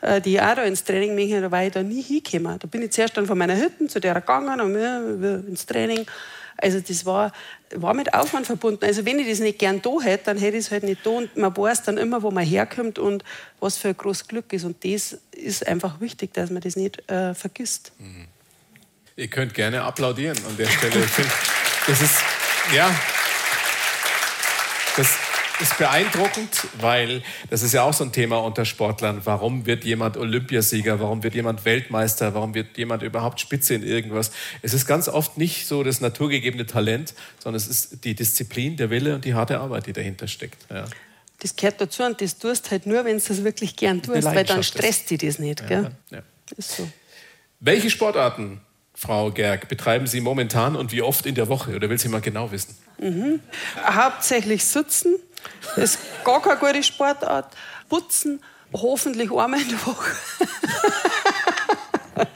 äh, 0.00 0.20
die 0.20 0.40
auch 0.40 0.54
da 0.54 0.62
ins 0.62 0.84
Training 0.84 1.14
möchten, 1.14 1.42
da 1.42 1.50
war 1.50 1.64
ich 1.64 1.72
da 1.72 1.82
nie 1.82 2.02
hingekommen. 2.02 2.58
Da 2.58 2.66
bin 2.66 2.82
ich 2.82 2.90
zuerst 2.90 3.16
dann 3.16 3.26
von 3.26 3.38
meiner 3.38 3.56
Hütte 3.56 3.86
zu 3.86 4.00
der 4.00 4.14
gegangen 4.14 4.60
und 4.60 4.74
wir, 4.74 5.44
ins 5.46 5.66
Training. 5.66 6.06
Also 6.62 6.80
das 6.80 7.04
war, 7.04 7.32
war 7.74 7.92
mit 7.94 8.14
Aufwand 8.14 8.46
verbunden. 8.46 8.84
Also 8.84 9.04
wenn 9.04 9.18
ich 9.18 9.28
das 9.28 9.40
nicht 9.40 9.58
gern 9.58 9.82
da 9.82 10.00
hätte, 10.00 10.24
dann 10.26 10.38
hätte 10.38 10.56
ich 10.56 10.66
es 10.66 10.70
halt 10.70 10.84
nicht 10.84 11.04
da. 11.04 11.10
Und 11.10 11.36
man 11.36 11.56
weiß 11.56 11.82
dann 11.82 11.98
immer, 11.98 12.22
wo 12.22 12.30
man 12.30 12.44
herkommt 12.44 12.98
und 12.98 13.24
was 13.60 13.76
für 13.76 13.88
ein 13.88 13.96
großes 13.96 14.28
Glück 14.28 14.52
ist. 14.52 14.64
Und 14.64 14.84
das 14.84 15.18
ist 15.32 15.66
einfach 15.66 16.00
wichtig, 16.00 16.32
dass 16.34 16.50
man 16.50 16.62
das 16.62 16.76
nicht 16.76 17.10
äh, 17.10 17.34
vergisst. 17.34 17.92
Mhm. 17.98 18.26
Ihr 19.16 19.28
könnt 19.28 19.54
gerne 19.54 19.82
applaudieren 19.82 20.38
an 20.48 20.56
der 20.56 20.66
Stelle. 20.66 21.04
Ich 21.04 21.10
finde, 21.10 21.30
das 21.86 22.00
ist, 22.00 22.16
ja, 22.74 22.94
das, 24.96 25.16
ist 25.62 25.78
beeindruckend, 25.78 26.66
weil 26.80 27.22
das 27.48 27.62
ist 27.62 27.72
ja 27.72 27.82
auch 27.84 27.92
so 27.92 28.04
ein 28.04 28.12
Thema 28.12 28.38
unter 28.38 28.64
Sportlern. 28.64 29.22
Warum 29.24 29.64
wird 29.64 29.84
jemand 29.84 30.16
Olympiasieger? 30.16 31.00
Warum 31.00 31.22
wird 31.22 31.34
jemand 31.34 31.64
Weltmeister? 31.64 32.34
Warum 32.34 32.54
wird 32.54 32.76
jemand 32.76 33.02
überhaupt 33.02 33.40
Spitze 33.40 33.74
in 33.74 33.82
irgendwas? 33.82 34.32
Es 34.62 34.74
ist 34.74 34.86
ganz 34.86 35.08
oft 35.08 35.38
nicht 35.38 35.66
so 35.66 35.82
das 35.82 36.00
naturgegebene 36.00 36.66
Talent, 36.66 37.14
sondern 37.38 37.56
es 37.56 37.68
ist 37.68 38.04
die 38.04 38.14
Disziplin, 38.14 38.76
der 38.76 38.90
Wille 38.90 39.14
und 39.14 39.24
die 39.24 39.34
harte 39.34 39.60
Arbeit, 39.60 39.86
die 39.86 39.92
dahinter 39.92 40.26
steckt. 40.26 40.66
Ja. 40.70 40.84
Das 41.38 41.56
gehört 41.56 41.80
dazu 41.80 42.02
und 42.02 42.20
das 42.20 42.38
tust 42.38 42.70
halt 42.70 42.86
nur, 42.86 43.04
wenn 43.04 43.18
du 43.18 43.24
das 43.24 43.44
wirklich 43.44 43.76
gern 43.76 44.02
tust, 44.02 44.24
weil 44.24 44.44
dann 44.44 44.62
stresst 44.62 45.10
dich 45.10 45.18
das 45.20 45.38
nicht. 45.38 45.66
Gell? 45.66 45.90
Ja, 46.10 46.18
ja. 46.18 46.22
Ist 46.56 46.76
so. 46.76 46.88
Welche 47.60 47.90
Sportarten 47.90 48.60
Frau 49.02 49.32
Gerg, 49.32 49.66
betreiben 49.66 50.06
Sie 50.06 50.20
momentan 50.20 50.76
und 50.76 50.92
wie 50.92 51.02
oft 51.02 51.26
in 51.26 51.34
der 51.34 51.48
Woche? 51.48 51.74
Oder 51.74 51.90
will 51.90 51.98
sie 51.98 52.08
mal 52.08 52.20
genau 52.20 52.52
wissen? 52.52 52.76
Mhm. 52.98 53.40
Hauptsächlich 53.84 54.64
sitzen. 54.64 55.16
Das 55.74 55.96
ist 55.96 55.98
gar 56.24 56.40
keine 56.40 56.60
gute 56.60 56.84
Sportart. 56.84 57.52
Putzen, 57.88 58.40
hoffentlich 58.72 59.32
einmal 59.32 59.60
in 59.60 59.70
der 59.70 59.86
Woche. 59.86 60.12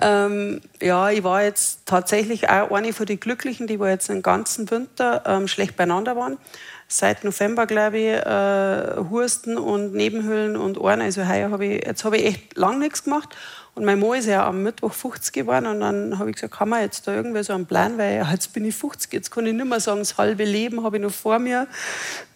ähm, 0.00 0.60
ja, 0.80 1.10
ich 1.10 1.24
war 1.24 1.42
jetzt 1.42 1.80
tatsächlich 1.84 2.48
auch 2.48 2.70
eine 2.70 2.92
von 2.92 3.06
den 3.06 3.18
Glücklichen, 3.18 3.66
die 3.66 3.80
wir 3.80 3.90
jetzt 3.90 4.08
den 4.08 4.22
ganzen 4.22 4.70
Winter 4.70 5.24
ähm, 5.26 5.48
schlecht 5.48 5.76
beieinander 5.76 6.14
waren. 6.14 6.38
Seit 6.86 7.24
November, 7.24 7.66
glaube 7.66 7.98
ich, 7.98 8.12
äh, 8.12 9.10
Husten 9.10 9.58
und 9.58 9.94
Nebenhöhlen 9.94 10.56
und 10.56 10.78
Ohren. 10.78 11.00
Also 11.00 11.26
heuer 11.26 11.50
habe 11.50 11.66
ich, 11.66 11.84
jetzt 11.84 12.04
habe 12.04 12.18
ich 12.18 12.26
echt 12.26 12.56
lang 12.56 12.78
nichts 12.78 13.02
gemacht. 13.02 13.34
Und 13.74 13.86
mein 13.86 13.98
Mann 13.98 14.18
ist 14.18 14.26
ja 14.26 14.46
am 14.46 14.62
Mittwoch 14.62 14.92
50 14.92 15.32
geworden 15.32 15.66
und 15.66 15.80
dann 15.80 16.18
habe 16.18 16.28
ich 16.28 16.36
gesagt, 16.36 16.54
kann 16.54 16.68
man 16.68 16.82
jetzt 16.82 17.06
da 17.06 17.14
irgendwie 17.14 17.42
so 17.42 17.54
einen 17.54 17.64
Plan, 17.64 17.96
weil 17.96 18.26
jetzt 18.30 18.52
bin 18.52 18.66
ich 18.66 18.74
50, 18.74 19.10
jetzt 19.14 19.30
kann 19.30 19.46
ich 19.46 19.54
nicht 19.54 19.64
mehr 19.64 19.80
sagen, 19.80 20.00
das 20.00 20.18
halbe 20.18 20.44
Leben 20.44 20.84
habe 20.84 20.98
ich 20.98 21.02
noch 21.02 21.10
vor 21.10 21.38
mir. 21.38 21.60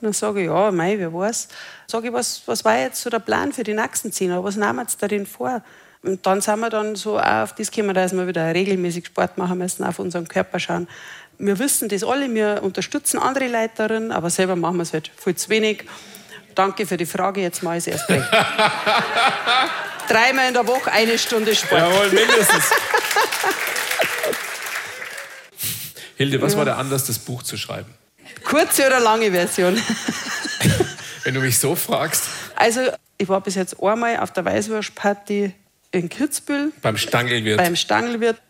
Und 0.01 0.07
dann 0.07 0.13
sage 0.15 0.41
ich, 0.41 0.47
ja, 0.47 0.71
mei, 0.71 0.99
wer 0.99 1.13
weiß. 1.13 1.49
Sage 1.89 2.07
ich, 2.09 2.13
was, 2.15 2.43
was 2.47 2.65
war 2.65 2.79
jetzt 2.79 3.03
so 3.03 3.11
der 3.11 3.19
Plan 3.19 3.53
für 3.53 3.65
die 3.65 3.75
nächsten 3.75 4.13
zehn 4.13 4.31
Jahre? 4.31 4.45
Was 4.45 4.57
nehmen 4.57 4.77
wir 4.77 4.83
jetzt 4.83 5.03
da 5.03 5.09
denn 5.09 5.27
vor? 5.27 5.63
Und 6.03 6.25
dann 6.25 6.41
sind 6.41 6.59
wir 6.61 6.71
dann 6.71 6.97
so 6.97 7.19
auch 7.19 7.43
auf 7.43 7.55
das 7.55 7.71
gekommen, 7.71 7.95
dass 7.95 8.15
wir 8.15 8.27
wieder 8.27 8.55
regelmäßig 8.55 9.07
Sport 9.07 9.37
machen 9.37 9.59
müssen, 9.59 9.85
auf 9.85 9.99
unseren 9.99 10.29
Körper 10.29 10.59
schauen. 10.59 10.89
Wir 11.39 11.59
wissen 11.59 11.91
das 11.91 12.03
alle, 12.03 12.33
wir 12.33 12.61
unterstützen 12.63 13.19
andere 13.19 13.69
darin, 13.77 14.11
aber 14.11 14.31
selber 14.31 14.57
machen 14.57 14.77
wir 14.77 14.85
es 14.85 14.95
halt 14.95 15.11
viel 15.15 15.35
zu 15.35 15.51
wenig. 15.51 15.85
Danke 16.55 16.87
für 16.87 16.97
die 16.97 17.05
Frage, 17.05 17.43
jetzt 17.43 17.63
mal 17.63 17.77
es 17.77 17.87
erst 17.87 18.09
recht. 18.09 18.25
Dreimal 20.09 20.49
in 20.49 20.55
der 20.55 20.67
Woche 20.67 20.91
eine 20.93 21.19
Stunde 21.19 21.55
Sport. 21.55 21.81
Jawohl, 21.81 22.11
mindestens. 22.11 22.71
Hilde, 26.17 26.41
was 26.41 26.53
ja. 26.53 26.59
war 26.59 26.65
der 26.65 26.79
Anlass, 26.79 27.05
das 27.05 27.19
Buch 27.19 27.43
zu 27.43 27.57
schreiben? 27.57 27.93
Kurze 28.45 28.87
oder 28.87 29.01
lange 29.01 29.31
Version? 29.31 29.77
Wenn 31.25 31.35
du 31.35 31.41
mich 31.41 31.59
so 31.59 31.75
fragst. 31.75 32.25
Also, 32.55 32.81
ich 33.19 33.29
war 33.29 33.41
bis 33.41 33.55
jetzt 33.55 33.83
einmal 33.83 34.19
auf 34.19 34.33
der 34.33 34.45
Weißwurstparty 34.45 35.53
in 35.91 36.09
Kitzbühel. 36.09 36.73
Beim 36.83 36.97
Stangelwirt. 36.97 37.59
Beim 37.59 37.77
Stangelwirt. 37.77 38.41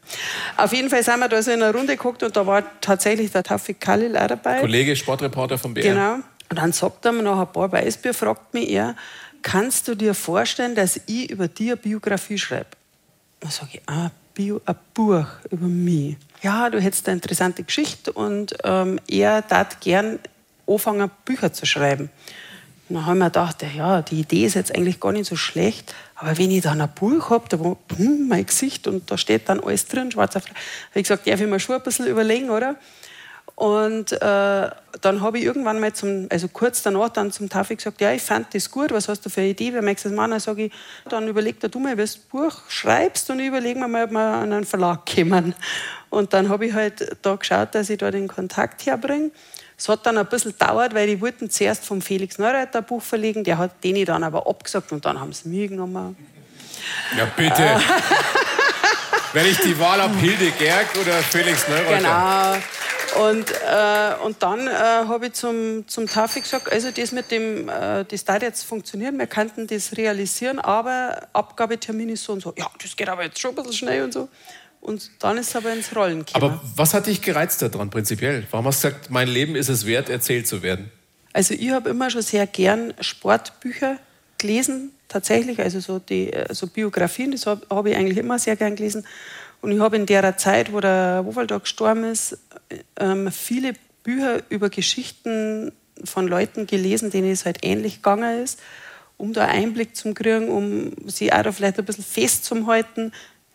Auf 0.57 0.73
jeden 0.73 0.91
Fall 0.91 1.03
sind 1.03 1.19
wir 1.19 1.29
da 1.29 1.43
so 1.43 1.51
in 1.51 1.63
einer 1.63 1.73
Runde 1.73 1.97
geguckt 1.97 2.23
und 2.23 2.37
da 2.37 2.47
war 2.47 2.63
tatsächlich 2.81 3.33
der 3.33 3.43
Taufik 3.43 3.81
Khalil 3.81 4.17
auch 4.17 4.27
dabei. 4.27 4.61
Kollege, 4.61 4.95
Sportreporter 4.97 5.59
vom 5.59 5.75
BR. 5.75 5.95
Genau. 5.95 6.15
Und 6.49 6.59
dann 6.59 6.73
sagt 6.73 7.05
er 7.05 7.13
mir 7.13 7.23
nach 7.23 7.41
ein 7.41 7.53
paar 7.53 7.71
Weißbier, 7.73 8.15
fragt 8.15 8.55
mich 8.55 8.71
er, 8.71 8.95
kannst 9.47 9.87
du 9.87 9.95
dir 9.95 10.13
vorstellen, 10.13 10.75
dass 10.75 11.01
ich 11.07 11.31
über 11.31 11.47
dir 11.47 11.75
eine 11.75 11.77
Biografie 11.77 12.37
schreibe? 12.37 12.71
Dann 13.39 13.53
sage 13.53 13.71
ich, 13.75 13.83
ah, 13.87 14.11
Bio, 14.35 14.61
ein 14.67 14.75
Buch 14.93 15.27
über 15.51 15.67
mich. 15.67 16.17
Ja, 16.43 16.69
du 16.69 16.81
hättest 16.81 17.09
eine 17.09 17.19
interessante 17.19 17.63
Geschichte 17.63 18.13
und 18.13 18.57
ähm, 18.65 18.99
er 19.09 19.47
tat 19.47 19.81
gern 19.81 20.19
anfangen, 20.67 21.09
Bücher 21.25 21.53
zu 21.53 21.65
schreiben. 21.65 22.11
Und 22.89 22.97
dann 22.97 23.07
haben 23.07 23.19
wir 23.19 23.27
gedacht, 23.27 23.65
ja, 23.77 24.03
die 24.03 24.21
Idee 24.21 24.47
ist 24.47 24.55
jetzt 24.55 24.75
eigentlich 24.75 24.99
gar 24.99 25.13
nicht 25.13 25.27
so 25.27 25.37
schlecht, 25.37 25.95
aber 26.17 26.37
wenn 26.39 26.51
ich 26.51 26.63
dann 26.63 26.81
ein 26.81 26.91
Buch 26.93 27.31
habe, 27.31 27.49
da 27.49 27.61
wo 27.61 27.79
hm, 27.97 28.27
mein 28.27 28.47
Gesicht 28.47 28.89
und 28.89 29.09
da 29.13 29.17
steht 29.17 29.49
dann 29.49 29.61
alles 29.61 29.87
drin, 29.87 30.11
schwarz 30.11 30.35
auf 30.35 30.45
habe 30.45 30.59
ich 30.95 31.05
gesagt, 31.05 31.29
darf 31.29 31.41
ich 31.41 31.47
mir 31.47 31.61
schon 31.61 31.77
ein 31.77 31.83
bisschen 31.83 32.09
überlegen, 32.09 32.51
oder? 32.51 32.75
Und 33.57 34.13
äh, 34.13 34.71
dann 35.01 35.21
habe 35.23 35.39
ich 35.39 35.45
irgendwann 35.45 35.81
mal 35.81 35.91
zum, 35.95 36.29
also 36.31 36.47
kurz 36.47 36.83
danach 36.83 37.09
dann 37.09 37.33
zum 37.33 37.49
Tafel 37.49 37.77
gesagt, 37.77 38.03
ja, 38.03 38.13
ich 38.13 38.21
fand 38.21 38.55
das 38.55 38.71
gut, 38.71 38.93
was 38.93 39.09
hast 39.09 39.25
du 39.25 39.31
für 39.31 39.41
eine 39.41 39.51
Idee, 39.51 39.73
wer 39.73 39.81
möchtest 39.81 40.05
du 40.05 40.09
das 40.11 40.17
machen? 40.17 40.33
Dann 40.33 40.41
sage 40.41 40.65
ich, 40.67 40.73
dann 41.09 41.27
überleg 41.27 41.59
dir 41.59 41.71
du 41.71 41.79
mal, 41.79 41.97
was 41.97 42.17
du 42.17 42.21
Buch 42.31 42.55
schreibst 42.69 43.31
und 43.31 43.41
überlegen 43.41 43.81
wir 43.81 43.89
mal, 43.89 44.05
ob 44.05 44.11
wir 44.11 44.21
an 44.21 44.53
einen 44.53 44.67
Verlag 44.67 45.07
kommen. 45.07 45.55
Und 46.11 46.35
dann 46.35 46.51
habe 46.51 46.67
ich 46.67 46.75
halt 46.75 47.17
da 47.23 47.35
geschaut, 47.35 47.75
dass 47.75 47.89
ich 47.89 47.97
da 47.97 48.11
den 48.11 48.29
Kontakt 48.29 48.85
herbringe. 48.85 49.31
Es 49.79 49.89
hat 49.89 50.05
dann 50.05 50.19
ein 50.19 50.27
bisschen 50.27 50.53
gedauert, 50.53 50.95
weil 50.95 51.07
die 51.07 51.19
wollten 51.23 51.49
zuerst 51.49 51.87
vom 51.87 52.03
Felix 52.03 52.37
Neureiter 52.37 52.81
ein 52.81 52.85
Buch 52.85 53.03
verlegen, 53.03 53.43
der 53.43 53.57
hat 53.57 53.83
den 53.83 54.05
dann 54.05 54.23
aber 54.23 54.47
abgesagt 54.47 54.93
und 54.93 55.03
dann 55.07 55.19
haben 55.19 55.33
sie 55.33 55.49
mich 55.49 55.71
genommen. 55.71 56.15
Ja, 57.17 57.25
bitte. 57.35 57.81
Wenn 59.33 59.47
ich 59.47 59.59
die 59.59 59.79
Wahl 59.79 60.03
habe, 60.03 60.15
Hilde 60.17 60.51
Gerg 60.51 60.89
oder 61.01 61.15
Felix 61.23 61.67
Neureiter. 61.69 61.97
Genau. 61.97 62.86
Und, 63.17 63.51
äh, 63.51 64.25
und 64.25 64.43
dann 64.43 64.67
äh, 64.67 64.71
habe 64.71 65.29
ich 65.29 65.33
zum, 65.33 65.89
zum 65.89 66.07
Tafi 66.07 66.41
gesagt, 66.41 66.71
also 66.71 66.91
das 66.91 67.13
mit 67.13 67.31
dem, 67.31 67.69
äh, 67.69 68.05
das 68.05 68.25
darf 68.25 68.43
jetzt 68.43 68.65
funktionieren, 68.65 69.19
wir 69.19 69.27
könnten 69.27 69.67
das 69.67 69.97
realisieren, 69.97 70.59
aber 70.59 71.27
Abgabetermin 71.33 72.11
ist 72.11 72.25
so 72.25 72.35
und 72.35 72.43
so. 72.43 72.53
Ja, 72.59 72.71
das 72.81 72.95
geht 72.95 73.09
aber 73.09 73.25
jetzt 73.25 73.39
schon 73.39 73.53
ein 73.53 73.57
bisschen 73.57 73.73
schnell 73.73 74.05
und 74.05 74.13
so. 74.13 74.29
Und 74.83 75.11
dann 75.21 75.39
ist 75.39 75.49
es 75.49 75.57
aber 75.57 75.73
ins 75.73 75.97
Rollen 75.97 76.27
gekommen. 76.27 76.45
Aber 76.45 76.61
was 76.77 76.93
hat 76.93 77.07
dich 77.07 77.23
gereizt 77.23 77.63
daran 77.63 77.89
prinzipiell? 77.89 78.47
Warum 78.51 78.67
hast 78.67 78.85
du 78.85 78.89
gesagt, 78.89 79.11
mein 79.11 79.29
Leben 79.29 79.57
ist 79.57 79.69
es 79.69 79.87
wert, 79.87 80.11
erzählt 80.11 80.47
zu 80.47 80.63
werden? 80.63 80.91
Also 81.33 81.55
ich 81.55 81.71
habe 81.71 81.91
immer 81.91 82.11
schon 82.11 82.23
sehr 82.23 82.47
gern 82.47 82.93
Sportbücher 83.01 83.99
gelesen, 84.39 84.93
tatsächlich, 85.09 85.61
also 85.61 85.81
so 85.81 85.99
die 85.99 86.31
so 86.51 86.67
Biografien, 86.67 87.33
das 87.33 87.47
habe 87.47 87.67
hab 87.71 87.87
ich 87.87 87.97
eigentlich 87.97 88.19
immer 88.19 88.39
sehr 88.39 88.57
gern 88.57 88.77
gelesen. 88.77 89.07
Und 89.61 89.73
ich 89.73 89.81
habe 89.81 89.97
in 89.97 90.07
der 90.07 90.37
Zeit, 90.37 90.73
wo 90.73 90.81
der 90.81 91.25
Wowaldog 91.25 91.63
gestorben 91.63 92.05
ist, 92.05 92.39
ähm, 92.99 93.31
viele 93.33 93.75
Bücher 94.03 94.43
über 94.49 94.71
Geschichten 94.71 95.73
von 96.05 96.29
Leuten 96.29 96.67
gelesen, 96.67 97.11
denen 97.11 97.31
es 97.31 97.45
halt 97.45 97.59
ähnlich 97.63 97.97
gegangen 97.97 98.43
ist, 98.43 98.61
um 99.17 99.33
da 99.33 99.47
Einblick 99.47 99.97
zu 99.97 100.13
kriegen, 100.15 100.49
um 100.49 100.93
sie 101.09 101.33
auch 101.33 101.43
da 101.43 101.53
vielleicht 101.53 101.79
ein 101.79 101.85
bisschen 101.85 102.05
festzuhalten, 102.05 103.13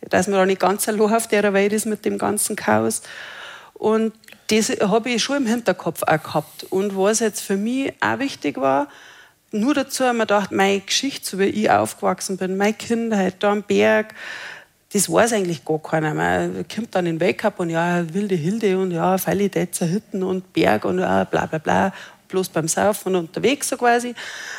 dass 0.09 0.27
man 0.27 0.37
da 0.37 0.45
nicht 0.45 0.59
ganz 0.59 0.89
allein 0.89 1.13
auf 1.13 1.27
der 1.27 1.53
Welt 1.53 1.73
ist 1.73 1.85
mit 1.85 2.03
dem 2.05 2.17
ganzen 2.17 2.55
Chaos. 2.55 3.03
Und 3.73 4.13
das 4.47 4.69
habe 4.69 5.11
ich 5.11 5.23
schon 5.23 5.37
im 5.37 5.45
Hinterkopf 5.45 6.03
auch 6.03 6.23
gehabt. 6.23 6.65
Und 6.69 6.97
was 6.97 7.19
jetzt 7.19 7.41
für 7.41 7.55
mich 7.55 7.93
auch 8.01 8.19
wichtig 8.19 8.57
war, 8.57 8.87
nur 9.51 9.73
dazu 9.73 10.05
haben 10.05 10.17
wir 10.17 10.23
gedacht, 10.25 10.51
meine 10.51 10.79
Geschichte, 10.79 11.29
so 11.29 11.39
wie 11.39 11.45
ich 11.45 11.69
aufgewachsen 11.69 12.37
bin, 12.37 12.57
meine 12.57 12.73
Kindheit 12.73 13.35
da 13.39 13.51
am 13.51 13.63
Berg, 13.63 14.15
das 14.93 15.11
weiß 15.11 15.33
eigentlich 15.33 15.63
gar 15.63 15.79
keiner. 15.79 16.13
Man 16.13 16.65
kommt 16.67 16.93
dann 16.95 17.05
in 17.05 17.17
den 17.17 17.27
Wake-up 17.27 17.59
und 17.59 17.69
ja, 17.69 18.13
wilde 18.13 18.35
Hilde 18.35 18.77
und 18.77 18.91
ja, 18.91 19.17
Feilidetzer 19.17 19.89
Hütten 19.89 20.23
und 20.23 20.51
Berg 20.53 20.85
und 20.85 20.99
ja, 20.99 21.23
bla 21.23 21.45
bla 21.45 21.59
bla, 21.59 21.93
bloß 22.27 22.49
beim 22.49 22.67
Saufen 22.67 23.15
und 23.15 23.27
unterwegs 23.27 23.69
so 23.69 23.77
quasi. 23.77 24.13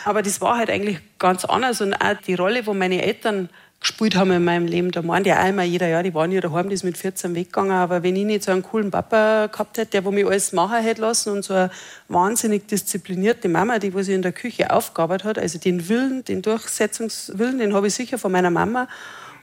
Aber 0.04 0.22
das 0.22 0.40
war 0.40 0.56
halt 0.56 0.70
eigentlich 0.70 0.98
ganz 1.18 1.44
anders 1.44 1.80
und 1.80 1.94
auch 1.94 2.14
die 2.26 2.34
Rolle, 2.34 2.66
wo 2.66 2.72
meine 2.72 3.02
Eltern 3.02 3.50
gespielt 3.82 4.14
haben 4.16 4.30
in 4.30 4.44
meinem 4.44 4.66
Leben. 4.66 4.90
Da 4.90 5.02
meint 5.02 5.26
ja 5.26 5.38
einmal 5.38 5.66
jeder, 5.66 5.88
ja, 5.88 6.02
die 6.02 6.14
waren 6.14 6.32
ja 6.32 6.40
daheim, 6.40 6.68
die 6.68 6.74
ist 6.74 6.84
mit 6.84 6.96
14 6.96 7.34
weggegangen, 7.34 7.72
aber 7.72 8.02
wenn 8.02 8.16
ich 8.16 8.24
nicht 8.24 8.44
so 8.44 8.52
einen 8.52 8.62
coolen 8.62 8.90
Papa 8.90 9.48
gehabt 9.48 9.76
hätte, 9.76 9.90
der 9.90 10.04
wo 10.04 10.12
mich 10.12 10.24
alles 10.24 10.52
machen 10.52 10.82
hätte 10.82 11.00
lassen 11.00 11.32
und 11.32 11.44
so 11.44 11.52
eine 11.52 11.70
wahnsinnig 12.08 12.68
disziplinierte 12.68 13.48
Mama, 13.48 13.78
die 13.80 13.92
wo 13.92 14.00
sie 14.00 14.14
in 14.14 14.22
der 14.22 14.32
Küche 14.32 14.72
aufgearbeitet 14.72 15.24
hat, 15.24 15.38
also 15.38 15.58
den 15.58 15.88
Willen, 15.88 16.24
den 16.24 16.42
Durchsetzungswillen, 16.42 17.58
den 17.58 17.74
habe 17.74 17.88
ich 17.88 17.94
sicher 17.94 18.18
von 18.18 18.32
meiner 18.32 18.50
Mama 18.50 18.88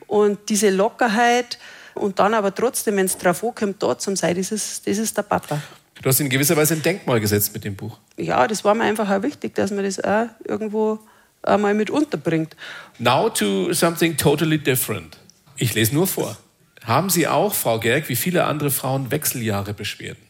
und 0.09 0.49
diese 0.49 0.69
Lockerheit 0.69 1.57
und 1.93 2.19
dann 2.19 2.33
aber 2.33 2.53
trotzdem, 2.53 2.97
wenn 2.97 3.05
es 3.05 3.17
drauf 3.17 3.43
ankommt, 3.43 3.81
da 3.81 3.97
zum 3.97 4.15
sein, 4.15 4.35
das 4.35 4.51
ist, 4.51 4.85
das 4.85 4.97
ist 4.97 5.15
der 5.15 5.23
Papa. 5.23 5.61
Du 6.01 6.09
hast 6.09 6.19
in 6.19 6.29
gewisser 6.29 6.55
Weise 6.55 6.73
ein 6.73 6.81
Denkmal 6.81 7.19
gesetzt 7.19 7.53
mit 7.53 7.63
dem 7.63 7.75
Buch. 7.75 7.97
Ja, 8.17 8.47
das 8.47 8.63
war 8.63 8.73
mir 8.73 8.85
einfach 8.85 9.09
auch 9.09 9.21
wichtig, 9.21 9.55
dass 9.55 9.71
man 9.71 9.83
das 9.83 10.03
auch 10.03 10.27
irgendwo 10.45 10.99
einmal 11.43 11.73
mit 11.73 11.89
unterbringt. 11.89 12.55
Now 12.97 13.29
to 13.29 13.73
something 13.73 14.17
totally 14.17 14.57
different. 14.57 15.17
Ich 15.57 15.73
lese 15.73 15.93
nur 15.93 16.07
vor. 16.07 16.37
Haben 16.85 17.09
Sie 17.09 17.27
auch, 17.27 17.53
Frau 17.53 17.79
Gerg, 17.79 18.07
wie 18.09 18.15
viele 18.15 18.45
andere 18.45 18.71
Frauen 18.71 19.11
Wechseljahre 19.11 19.73
Beschwerden? 19.73 20.23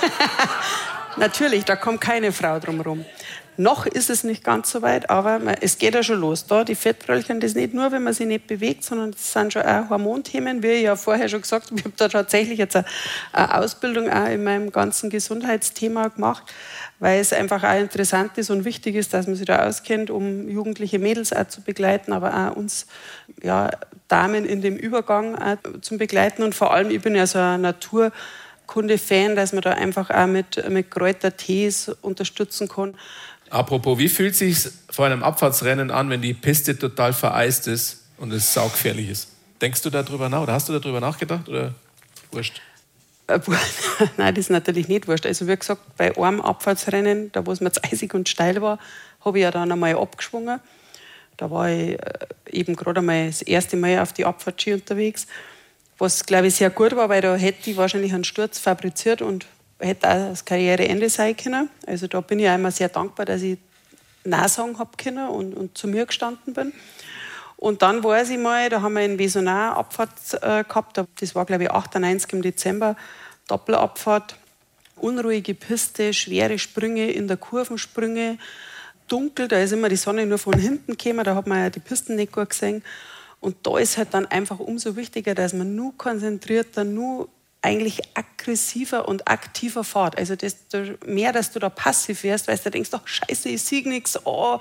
Natürlich, 1.16 1.64
da 1.64 1.76
kommt 1.76 2.00
keine 2.00 2.32
Frau 2.32 2.58
drum 2.60 2.76
herum. 2.76 3.04
Noch 3.58 3.86
ist 3.86 4.10
es 4.10 4.22
nicht 4.22 4.44
ganz 4.44 4.70
so 4.70 4.82
weit, 4.82 5.08
aber 5.08 5.40
es 5.62 5.78
geht 5.78 5.94
ja 5.94 6.02
schon 6.02 6.20
los. 6.20 6.46
Da 6.46 6.62
die 6.62 6.74
Fettröllchen, 6.74 7.40
das 7.40 7.54
nicht 7.54 7.72
nur, 7.72 7.90
wenn 7.90 8.02
man 8.02 8.12
sich 8.12 8.26
nicht 8.26 8.46
bewegt, 8.46 8.84
sondern 8.84 9.12
das 9.12 9.32
sind 9.32 9.52
schon 9.52 9.62
auch 9.62 9.88
Hormonthemen, 9.88 10.62
wie 10.62 10.72
ich 10.72 10.82
ja 10.82 10.96
vorher 10.96 11.28
schon 11.28 11.40
gesagt 11.40 11.70
habe. 11.70 11.76
Ich 11.80 11.84
habe 11.84 11.94
da 11.96 12.08
tatsächlich 12.08 12.58
jetzt 12.58 12.76
eine 12.76 13.54
Ausbildung 13.54 14.10
auch 14.10 14.28
in 14.28 14.42
meinem 14.44 14.72
ganzen 14.72 15.08
Gesundheitsthema 15.08 16.08
gemacht, 16.08 16.44
weil 16.98 17.20
es 17.20 17.32
einfach 17.32 17.62
auch 17.64 17.78
interessant 17.78 18.36
ist 18.38 18.50
und 18.50 18.64
wichtig 18.64 18.94
ist, 18.96 19.14
dass 19.14 19.26
man 19.26 19.36
sich 19.36 19.46
da 19.46 19.66
auskennt, 19.66 20.10
um 20.10 20.48
jugendliche 20.48 20.98
Mädels 20.98 21.32
auch 21.32 21.48
zu 21.48 21.62
begleiten, 21.62 22.12
aber 22.12 22.34
auch 22.34 22.56
uns 22.56 22.86
ja, 23.42 23.70
Damen 24.08 24.44
in 24.44 24.60
dem 24.60 24.76
Übergang 24.76 25.58
zu 25.80 25.96
begleiten. 25.98 26.42
Und 26.42 26.54
vor 26.54 26.72
allem, 26.72 26.90
ich 26.90 27.02
bin 27.02 27.14
ja 27.14 27.26
so 27.26 27.38
ein 27.38 27.60
Naturkunde-Fan, 27.62 29.36
dass 29.36 29.52
man 29.52 29.62
da 29.62 29.72
einfach 29.72 30.10
auch 30.10 30.26
mit, 30.26 30.68
mit 30.68 30.90
Kräutertees 30.90 31.88
unterstützen 32.02 32.68
kann. 32.68 32.96
Apropos, 33.50 33.98
wie 33.98 34.08
fühlt 34.08 34.32
es 34.32 34.38
sich 34.38 34.72
vor 34.90 35.06
einem 35.06 35.22
Abfahrtsrennen 35.22 35.90
an, 35.90 36.10
wenn 36.10 36.22
die 36.22 36.34
Piste 36.34 36.78
total 36.78 37.12
vereist 37.12 37.68
ist 37.68 38.04
und 38.18 38.32
es 38.32 38.52
saugefährlich 38.52 39.08
ist? 39.08 39.28
Denkst 39.60 39.82
du 39.82 39.90
darüber 39.90 40.28
nach 40.28 40.42
oder 40.42 40.52
hast 40.52 40.68
du 40.68 40.78
darüber 40.78 41.00
nachgedacht 41.00 41.48
oder 41.48 41.74
wurscht? 42.32 42.60
Äh, 43.28 43.40
Nein, 44.16 44.34
das 44.34 44.46
ist 44.46 44.50
natürlich 44.50 44.88
nicht 44.88 45.08
wurscht. 45.08 45.26
Also 45.26 45.46
wie 45.46 45.56
gesagt, 45.56 45.82
bei 45.96 46.16
einem 46.16 46.40
Abfahrtsrennen, 46.40 47.32
da 47.32 47.46
wo 47.46 47.52
es 47.52 47.60
mir 47.60 47.72
zu 47.72 47.82
eisig 47.84 48.14
und 48.14 48.28
steil 48.28 48.60
war, 48.60 48.78
habe 49.24 49.38
ich 49.38 49.42
ja 49.42 49.50
dann 49.50 49.72
einmal 49.72 49.96
abgeschwungen. 49.96 50.60
Da 51.36 51.50
war 51.50 51.68
ich 51.68 51.92
äh, 51.92 51.98
eben 52.50 52.76
gerade 52.76 53.00
einmal 53.00 53.26
das 53.26 53.42
erste 53.42 53.76
Mal 53.76 54.00
auf 54.00 54.12
die 54.12 54.24
Abfahrtski 54.24 54.74
unterwegs, 54.74 55.26
was 55.98 56.26
glaube 56.26 56.48
ich 56.48 56.54
sehr 56.54 56.70
gut 56.70 56.94
war, 56.94 57.08
weil 57.08 57.22
da 57.22 57.36
hätte 57.36 57.70
ich 57.70 57.76
wahrscheinlich 57.76 58.12
einen 58.12 58.24
Sturz 58.24 58.58
fabriziert 58.58 59.22
und 59.22 59.46
hätte 59.78 60.08
auch 60.08 60.30
das 60.30 60.44
Karriereende 60.44 61.08
sein 61.08 61.36
können. 61.36 61.70
Also 61.86 62.06
da 62.06 62.20
bin 62.20 62.38
ich 62.38 62.46
immer 62.46 62.70
sehr 62.70 62.88
dankbar, 62.88 63.26
dass 63.26 63.42
ich 63.42 63.58
Nein 64.24 64.48
sagen 64.48 64.78
habe 64.78 64.96
können 64.96 65.28
und, 65.28 65.54
und 65.54 65.78
zu 65.78 65.88
mir 65.88 66.06
gestanden 66.06 66.54
bin. 66.54 66.72
Und 67.56 67.82
dann 67.82 68.04
weiß 68.04 68.30
ich 68.30 68.38
mal, 68.38 68.68
da 68.68 68.82
haben 68.82 68.94
wir 68.94 69.04
in 69.04 69.18
Wesonar 69.18 69.76
Abfahrt 69.76 70.10
äh, 70.42 70.62
gehabt, 70.64 71.00
das 71.20 71.34
war 71.34 71.46
glaube 71.46 71.64
ich 71.64 71.70
98 71.70 72.32
im 72.34 72.42
Dezember, 72.42 72.96
Doppelabfahrt, 73.48 74.36
unruhige 74.96 75.54
Piste, 75.54 76.12
schwere 76.12 76.58
Sprünge 76.58 77.10
in 77.10 77.28
der 77.28 77.38
Kurvensprünge, 77.38 78.38
dunkel, 79.08 79.48
da 79.48 79.58
ist 79.58 79.72
immer 79.72 79.88
die 79.88 79.96
Sonne 79.96 80.26
nur 80.26 80.38
von 80.38 80.58
hinten 80.58 80.96
gekommen, 80.96 81.24
da 81.24 81.34
hat 81.34 81.46
man 81.46 81.58
ja 81.58 81.70
die 81.70 81.80
Pisten 81.80 82.16
nicht 82.16 82.32
gut 82.32 82.50
gesehen. 82.50 82.82
Und 83.40 83.56
da 83.62 83.78
ist 83.78 83.96
halt 83.96 84.12
dann 84.12 84.26
einfach 84.26 84.58
umso 84.58 84.96
wichtiger, 84.96 85.34
dass 85.34 85.52
man 85.52 85.76
nur 85.76 85.96
konzentrierter, 85.96 86.84
nur 86.84 87.28
eigentlich 87.66 88.00
aggressiver 88.14 89.08
und 89.08 89.28
aktiver 89.28 89.82
fahrt. 89.82 90.16
Also 90.16 90.36
desto 90.36 90.78
mehr, 91.04 91.32
dass 91.32 91.50
du 91.50 91.58
da 91.58 91.68
passiv 91.68 92.22
wirst, 92.22 92.46
weil 92.46 92.56
du 92.56 92.70
denkst, 92.70 92.90
ach 92.92 93.06
scheiße, 93.06 93.48
ich 93.48 93.62
sehe 93.62 93.88
nichts, 93.88 94.18
oh, 94.24 94.60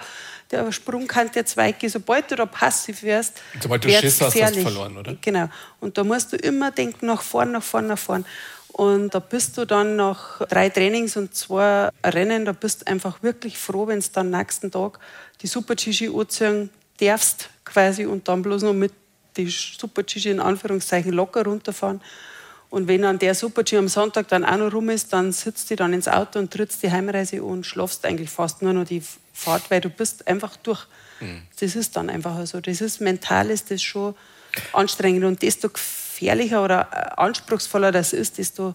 der 0.49 0.71
Sprung 0.71 1.07
kann 1.07 1.31
der 1.31 1.45
Zweig 1.45 1.77
gehen. 1.77 1.91
Sobald 1.91 2.31
du 2.31 2.35
da 2.35 2.47
passiv 2.47 3.03
wirst, 3.03 3.41
Sobald 3.61 3.85
du 3.85 3.89
Schiss 3.89 4.19
hast, 4.21 4.41
hast 4.41 4.55
du 4.55 4.61
verloren, 4.61 4.97
oder? 4.97 5.15
Genau. 5.21 5.49
Und 5.79 5.99
da 5.99 6.03
musst 6.03 6.33
du 6.33 6.37
immer 6.37 6.71
denken, 6.71 7.05
nach 7.05 7.21
vorn, 7.21 7.51
nach 7.51 7.63
vorn, 7.63 7.87
nach 7.87 7.99
vorn. 7.99 8.25
Und 8.69 9.13
da 9.13 9.19
bist 9.19 9.57
du 9.57 9.65
dann 9.65 9.95
nach 9.95 10.41
drei 10.47 10.69
Trainings 10.69 11.15
und 11.15 11.35
zwei 11.35 11.89
Rennen, 12.03 12.43
da 12.43 12.53
bist 12.53 12.81
du 12.81 12.87
einfach 12.87 13.21
wirklich 13.21 13.57
froh, 13.57 13.87
wenn 13.87 13.99
du 13.99 14.07
dann 14.11 14.31
nächsten 14.31 14.71
Tag 14.71 14.99
die 15.41 15.47
Super-Gigi 15.47 16.09
anziehen 16.09 16.71
darfst 16.99 17.49
quasi 17.65 18.05
und 18.05 18.27
dann 18.27 18.41
bloß 18.41 18.63
noch 18.63 18.73
mit 18.73 18.93
die 19.37 19.47
Super-Gigi 19.47 20.29
in 20.29 20.39
Anführungszeichen 20.39 21.11
locker 21.11 21.43
runterfahren. 21.43 22.01
Und 22.69 22.87
wenn 22.87 23.03
dann 23.03 23.19
der 23.19 23.35
Super-G 23.35 23.77
am 23.77 23.87
Sonntag 23.87 24.27
dann 24.27 24.43
auch 24.43 24.57
noch 24.57 24.73
rum 24.73 24.89
ist, 24.89 25.13
dann 25.13 25.31
sitzt 25.31 25.69
du 25.69 25.75
dann 25.75 25.93
ins 25.93 26.07
Auto 26.07 26.39
und 26.39 26.51
trittst 26.51 26.83
die 26.83 26.91
Heimreise 26.91 27.43
und 27.43 27.65
schlafst 27.65 28.05
eigentlich 28.05 28.29
fast 28.29 28.61
nur 28.61 28.73
noch 28.73 28.85
die 28.85 29.01
Fahrt, 29.33 29.69
weil 29.69 29.81
du 29.81 29.89
bist 29.89 30.27
einfach 30.27 30.57
durch. 30.57 30.85
Mhm. 31.19 31.43
Das 31.59 31.75
ist 31.75 31.95
dann 31.95 32.09
einfach 32.09 32.45
so. 32.47 32.59
Das 32.59 32.81
ist 32.81 33.01
mental 33.01 33.49
ist 33.49 33.71
das 33.71 33.81
schon 33.81 34.15
anstrengend 34.73 35.25
und 35.25 35.41
desto 35.41 35.69
gefährlicher 35.69 36.63
oder 36.63 36.87
äh, 36.91 37.21
anspruchsvoller 37.21 37.91
das 37.91 38.13
ist, 38.13 38.37
desto 38.37 38.73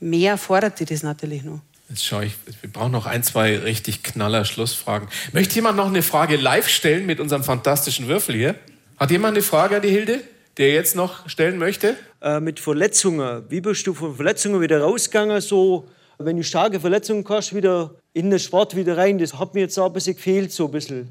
mehr 0.00 0.38
fordert 0.38 0.80
dich 0.80 0.88
das 0.88 1.02
natürlich 1.02 1.42
noch. 1.42 1.60
Jetzt 1.88 2.04
schaue 2.04 2.26
ich, 2.26 2.34
wir 2.60 2.70
brauchen 2.72 2.92
noch 2.92 3.06
ein, 3.06 3.22
zwei 3.24 3.58
richtig 3.58 4.02
knaller 4.02 4.44
Schlussfragen. 4.44 5.08
Möchte 5.32 5.56
jemand 5.56 5.76
noch 5.76 5.88
eine 5.88 6.02
Frage 6.02 6.36
live 6.36 6.68
stellen 6.68 7.04
mit 7.04 7.18
unserem 7.18 7.42
fantastischen 7.42 8.06
Würfel 8.06 8.36
hier? 8.36 8.54
Hat 8.96 9.10
jemand 9.10 9.36
eine 9.36 9.42
Frage 9.42 9.76
an 9.76 9.82
die 9.82 9.88
Hilde? 9.88 10.22
Der 10.60 10.74
jetzt 10.74 10.94
noch 10.94 11.26
stellen 11.26 11.58
möchte? 11.58 11.96
Äh, 12.20 12.38
mit 12.38 12.60
Verletzungen. 12.60 13.44
Wie 13.48 13.62
bist 13.62 13.86
du 13.86 13.94
von 13.94 14.14
Verletzungen 14.14 14.60
wieder 14.60 14.82
rausgegangen? 14.82 15.40
So, 15.40 15.88
wenn 16.18 16.36
du 16.36 16.44
starke 16.44 16.78
Verletzungen 16.78 17.24
hast, 17.26 17.54
wieder 17.54 17.94
in 18.12 18.28
den 18.28 18.38
Sport 18.38 18.76
wieder 18.76 18.98
rein. 18.98 19.16
Das 19.16 19.38
hat 19.38 19.54
mir 19.54 19.60
jetzt 19.60 19.78
auch 19.78 19.86
ein 19.86 19.94
bisschen 19.94 20.16
gefehlt, 20.16 20.52
so 20.52 20.66
ein 20.66 20.72
bisschen. 20.72 21.08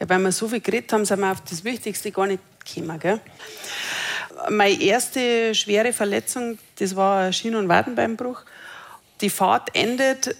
Ja, 0.00 0.08
weil 0.08 0.18
wir 0.20 0.32
so 0.32 0.48
viel 0.48 0.60
geredet 0.60 0.90
haben, 0.94 1.04
sind 1.04 1.20
wir 1.20 1.30
auf 1.30 1.42
das 1.42 1.62
Wichtigste 1.62 2.10
gar 2.10 2.26
nicht 2.26 2.42
gekommen. 2.64 2.98
Gell? 2.98 3.20
Meine 4.48 4.80
erste 4.80 5.54
schwere 5.54 5.92
Verletzung, 5.92 6.58
das 6.78 6.96
war 6.96 7.24
ein 7.24 7.34
Schien- 7.34 7.56
und 7.56 7.68
Wadenbeinbruch. 7.68 8.40
die 9.20 9.28
Fahrt 9.28 9.74
endet 9.74 10.28
äh, 10.28 10.32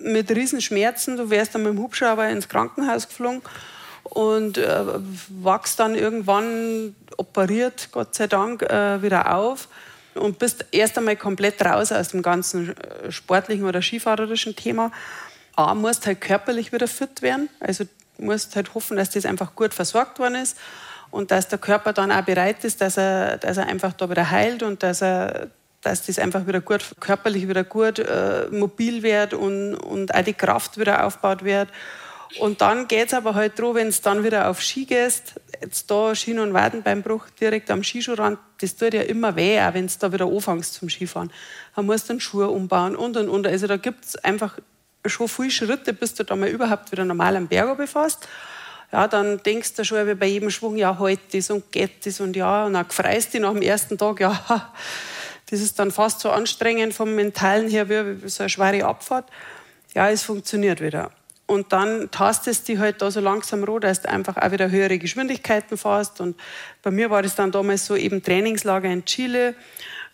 mit 0.00 0.30
Riesenschmerzen. 0.30 1.16
Du 1.16 1.30
wärst 1.30 1.54
dann 1.54 1.62
mit 1.62 1.72
dem 1.72 1.78
Hubschrauber 1.78 2.28
ins 2.28 2.46
Krankenhaus 2.46 3.08
geflogen 3.08 3.40
und 4.10 4.58
äh, 4.58 4.84
wachst 5.28 5.80
dann 5.80 5.94
irgendwann 5.94 6.94
operiert, 7.16 7.88
Gott 7.92 8.14
sei 8.14 8.26
Dank, 8.26 8.62
äh, 8.62 9.02
wieder 9.02 9.34
auf 9.34 9.68
und 10.14 10.38
bist 10.38 10.66
erst 10.72 10.98
einmal 10.98 11.16
komplett 11.16 11.64
raus 11.64 11.92
aus 11.92 12.08
dem 12.08 12.22
ganzen 12.22 12.76
äh, 12.76 13.10
sportlichen 13.10 13.64
oder 13.64 13.80
skifahrerischen 13.80 14.56
Thema. 14.56 14.90
A, 15.56 15.74
musst 15.74 16.06
halt 16.06 16.20
körperlich 16.20 16.72
wieder 16.72 16.88
fit 16.88 17.22
werden, 17.22 17.48
also 17.60 17.84
musst 18.18 18.56
halt 18.56 18.74
hoffen, 18.74 18.96
dass 18.96 19.10
das 19.10 19.24
einfach 19.24 19.54
gut 19.54 19.74
versorgt 19.74 20.18
worden 20.18 20.36
ist 20.36 20.58
und 21.10 21.30
dass 21.30 21.48
der 21.48 21.58
Körper 21.58 21.92
dann 21.92 22.12
auch 22.12 22.22
bereit 22.22 22.64
ist, 22.64 22.80
dass 22.80 22.96
er, 22.96 23.38
dass 23.38 23.56
er 23.56 23.66
einfach 23.66 23.92
da 23.92 24.10
wieder 24.10 24.30
heilt 24.30 24.62
und 24.62 24.82
dass 24.82 25.02
er 25.02 25.48
dass 25.82 26.04
das 26.04 26.18
einfach 26.18 26.46
wieder 26.46 26.60
gut, 26.60 26.84
körperlich 27.00 27.48
wieder 27.48 27.64
gut 27.64 27.98
äh, 27.98 28.48
mobil 28.50 29.02
wird 29.02 29.32
und, 29.32 29.74
und 29.74 30.14
auch 30.14 30.22
die 30.22 30.34
Kraft 30.34 30.78
wieder 30.78 31.06
aufgebaut 31.06 31.44
wird. 31.44 31.68
Und 32.38 32.60
dann 32.60 32.86
geht 32.86 33.08
es 33.08 33.14
aber 33.14 33.34
halt 33.34 33.58
darum, 33.58 33.74
wenn 33.74 33.88
es 33.88 34.00
dann 34.02 34.22
wieder 34.22 34.48
auf 34.48 34.62
Ski 34.62 34.84
gehst, 34.84 35.34
jetzt 35.60 35.90
da 35.90 36.14
Schien 36.14 36.38
und 36.38 36.54
Wadenbeinbruch 36.54 37.28
direkt 37.40 37.70
am 37.70 37.82
Skischuhrand, 37.82 38.38
das 38.60 38.76
tut 38.76 38.94
ja 38.94 39.02
immer 39.02 39.34
weh, 39.36 39.60
auch 39.60 39.74
wenn 39.74 39.88
du 39.88 39.92
da 39.98 40.12
wieder 40.12 40.26
anfängst 40.26 40.74
zum 40.74 40.88
Skifahren. 40.88 41.32
Dann 41.74 41.86
musst 41.86 42.08
du 42.08 42.14
den 42.14 42.20
Schuh 42.20 42.44
umbauen 42.44 42.94
und 42.94 43.16
und 43.16 43.28
und. 43.28 43.46
Also 43.46 43.66
da 43.66 43.76
gibt 43.76 44.04
es 44.04 44.16
einfach 44.16 44.58
schon 45.06 45.28
viele 45.28 45.50
Schritte, 45.50 45.92
bis 45.92 46.14
du 46.14 46.24
da 46.24 46.36
mal 46.36 46.48
überhaupt 46.48 46.92
wieder 46.92 47.04
normal 47.04 47.36
am 47.36 47.48
Berg 47.48 47.76
befasst. 47.76 48.28
Ja, 48.92 49.06
dann 49.06 49.42
denkst 49.42 49.74
du 49.74 49.84
schon 49.84 50.06
wie 50.06 50.14
bei 50.14 50.26
jedem 50.26 50.50
Schwung, 50.50 50.76
ja, 50.76 50.98
halt 50.98 51.20
das 51.32 51.50
und 51.50 51.70
geht 51.70 52.06
das 52.06 52.20
und 52.20 52.34
ja, 52.34 52.66
und 52.66 52.74
dann 52.74 52.88
freust 52.90 53.34
du 53.34 53.40
nach 53.40 53.52
dem 53.52 53.62
ersten 53.62 53.96
Tag, 53.96 54.20
ja, 54.20 54.32
das 55.50 55.60
ist 55.60 55.78
dann 55.78 55.92
fast 55.92 56.20
so 56.20 56.30
anstrengend 56.30 56.92
vom 56.92 57.14
Mentalen 57.14 57.68
her 57.68 57.88
wie 57.88 58.28
so 58.28 58.42
eine 58.42 58.50
schwere 58.50 58.84
Abfahrt. 58.84 59.28
Ja, 59.94 60.10
es 60.10 60.22
funktioniert 60.22 60.80
wieder. 60.80 61.10
Und 61.50 61.72
dann 61.72 62.12
tastest 62.12 62.68
du 62.68 62.78
halt 62.78 63.02
da 63.02 63.10
so 63.10 63.18
langsam 63.18 63.64
roh, 63.64 63.80
dass 63.80 64.02
du 64.02 64.08
einfach 64.08 64.36
auch 64.36 64.52
wieder 64.52 64.70
höhere 64.70 64.98
Geschwindigkeiten 64.98 65.76
fährst. 65.76 66.20
Und 66.20 66.38
bei 66.80 66.92
mir 66.92 67.10
war 67.10 67.22
das 67.22 67.34
dann 67.34 67.50
damals 67.50 67.86
so 67.86 67.96
eben 67.96 68.22
Trainingslager 68.22 68.88
in 68.88 69.04
Chile. 69.04 69.56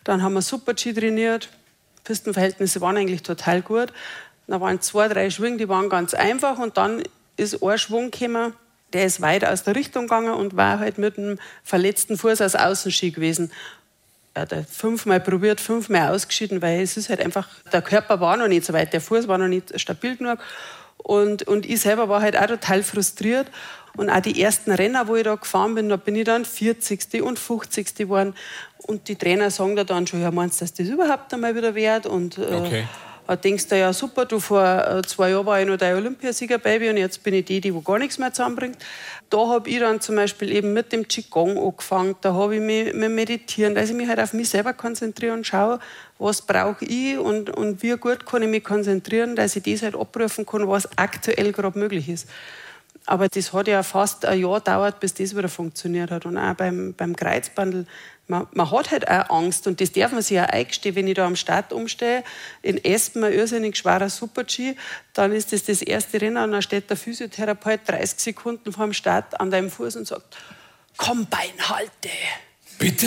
Dann 0.02 0.22
haben 0.22 0.32
wir 0.32 0.40
Super-G 0.40 0.94
trainiert. 0.94 1.50
Pistenverhältnisse 2.04 2.80
waren 2.80 2.96
eigentlich 2.96 3.22
total 3.22 3.60
gut. 3.60 3.92
Da 4.46 4.62
waren 4.62 4.80
zwei, 4.80 5.08
drei 5.08 5.28
Schwünge, 5.28 5.58
die 5.58 5.68
waren 5.68 5.90
ganz 5.90 6.14
einfach. 6.14 6.56
Und 6.56 6.78
dann 6.78 7.02
ist 7.36 7.62
ein 7.62 7.78
Schwung 7.78 8.10
gekommen, 8.10 8.54
der 8.94 9.04
ist 9.04 9.20
weit 9.20 9.44
aus 9.44 9.62
der 9.62 9.76
Richtung 9.76 10.04
gegangen 10.04 10.32
und 10.32 10.56
war 10.56 10.78
halt 10.78 10.96
mit 10.96 11.18
einem 11.18 11.38
verletzten 11.64 12.16
Fuß 12.16 12.40
aus 12.40 12.54
Außenski 12.54 13.10
gewesen. 13.10 13.52
Er 14.32 14.42
hat 14.42 14.54
fünfmal 14.70 15.20
probiert, 15.20 15.60
fünfmal 15.60 16.14
ausgeschieden, 16.14 16.62
weil 16.62 16.80
es 16.80 16.96
ist 16.96 17.10
halt 17.10 17.20
einfach, 17.20 17.46
der 17.70 17.82
Körper 17.82 18.20
war 18.20 18.38
noch 18.38 18.48
nicht 18.48 18.64
so 18.64 18.72
weit, 18.72 18.94
der 18.94 19.02
Fuß 19.02 19.28
war 19.28 19.36
noch 19.36 19.48
nicht 19.48 19.78
stabil 19.78 20.16
genug. 20.16 20.38
Und, 20.98 21.44
und 21.44 21.66
ich 21.66 21.80
selber 21.80 22.08
war 22.08 22.20
halt 22.20 22.36
auch 22.36 22.46
total 22.46 22.82
frustriert. 22.82 23.50
Und 23.96 24.10
auch 24.10 24.20
die 24.20 24.42
ersten 24.42 24.72
Renner, 24.72 25.08
wo 25.08 25.16
ich 25.16 25.24
da 25.24 25.36
gefahren 25.36 25.74
bin, 25.74 25.88
da 25.88 25.96
bin 25.96 26.16
ich 26.16 26.24
dann 26.24 26.44
40. 26.44 27.22
und 27.22 27.38
50. 27.38 27.94
geworden. 27.94 28.34
Und 28.78 29.08
die 29.08 29.16
Trainer 29.16 29.50
sagen 29.50 29.74
da 29.74 29.84
dann 29.84 30.06
schon, 30.06 30.20
ja, 30.20 30.30
meinst 30.30 30.60
du, 30.60 30.64
dass 30.64 30.74
das 30.74 30.86
überhaupt 30.86 31.32
einmal 31.32 31.56
wieder 31.56 31.74
wert? 31.74 32.06
Und 32.06 32.38
äh, 32.38 32.42
okay. 32.42 32.84
Denkst 33.34 33.66
du 33.66 33.76
ja, 33.76 33.92
super, 33.92 34.24
du 34.24 34.38
vor 34.38 34.62
äh, 34.62 35.02
zwei 35.02 35.30
Jahren 35.30 35.46
war 35.46 35.60
ich 35.60 35.66
noch 35.66 35.76
dein 35.76 35.96
Olympiasieger, 35.96 36.58
Baby, 36.58 36.90
und 36.90 36.96
jetzt 36.96 37.24
bin 37.24 37.34
ich 37.34 37.44
die, 37.44 37.60
die 37.60 37.74
wo 37.74 37.80
gar 37.80 37.98
nichts 37.98 38.18
mehr 38.18 38.32
zusammenbringt. 38.32 38.76
Da 39.30 39.48
habe 39.48 39.68
ich 39.68 39.80
dann 39.80 40.00
zum 40.00 40.14
Beispiel 40.14 40.52
eben 40.52 40.72
mit 40.72 40.92
dem 40.92 41.08
Qigong 41.08 41.58
angefangen, 41.58 42.14
da 42.20 42.34
habe 42.34 42.56
ich 42.56 42.60
mich 42.60 42.94
mit 42.94 43.10
Meditieren, 43.10 43.74
dass 43.74 43.90
ich 43.90 43.96
mich 43.96 44.08
halt 44.08 44.20
auf 44.20 44.32
mich 44.32 44.48
selber 44.48 44.72
konzentriere 44.74 45.34
und 45.34 45.44
schaue, 45.44 45.80
was 46.18 46.42
brauche 46.42 46.84
ich 46.84 47.18
und, 47.18 47.50
und 47.50 47.82
wie 47.82 47.96
gut 47.96 48.24
kann 48.26 48.42
ich 48.42 48.48
mich 48.48 48.62
konzentrieren, 48.62 49.34
dass 49.34 49.56
ich 49.56 49.64
das 49.64 49.82
halt 49.82 49.96
abrufen 49.96 50.46
kann, 50.46 50.68
was 50.68 50.88
aktuell 50.96 51.50
gerade 51.50 51.76
möglich 51.76 52.08
ist. 52.08 52.28
Aber 53.06 53.28
das 53.28 53.52
hat 53.52 53.68
ja 53.68 53.84
fast 53.84 54.24
ein 54.24 54.40
Jahr 54.40 54.58
gedauert, 54.58 54.98
bis 54.98 55.14
das 55.14 55.36
wieder 55.36 55.48
funktioniert 55.48 56.10
hat. 56.10 56.26
Und 56.26 56.36
auch 56.36 56.54
beim, 56.54 56.92
beim 56.96 57.14
Kreuzbandel, 57.14 57.86
man, 58.28 58.46
man, 58.52 58.70
hat 58.70 58.90
halt 58.90 59.08
auch 59.08 59.30
Angst. 59.30 59.66
Und 59.66 59.80
das 59.80 59.92
darf 59.92 60.12
man 60.12 60.22
sich 60.22 60.38
auch 60.40 60.48
eingestehen. 60.48 60.94
Wenn 60.96 61.06
ich 61.06 61.14
da 61.14 61.26
am 61.26 61.36
Start 61.36 61.72
umstehe, 61.72 62.24
in 62.62 62.82
Espen 62.84 63.24
ein 63.24 63.32
irrsinnig 63.32 63.76
schwerer 63.76 64.08
Super-G, 64.08 64.74
dann 65.14 65.32
ist 65.32 65.52
das 65.52 65.64
das 65.64 65.82
erste 65.82 66.20
Rennen 66.20 66.42
und 66.42 66.52
dann 66.52 66.62
steht 66.62 66.90
der 66.90 66.96
Physiotherapeut 66.96 67.80
30 67.86 68.18
Sekunden 68.18 68.72
vor 68.72 68.84
dem 68.84 68.92
Start 68.92 69.38
an 69.40 69.50
deinem 69.50 69.70
Fuß 69.70 69.96
und 69.96 70.06
sagt, 70.06 70.36
komm, 70.96 71.26
Bein, 71.26 71.68
halte. 71.68 72.10
Bitte? 72.78 73.06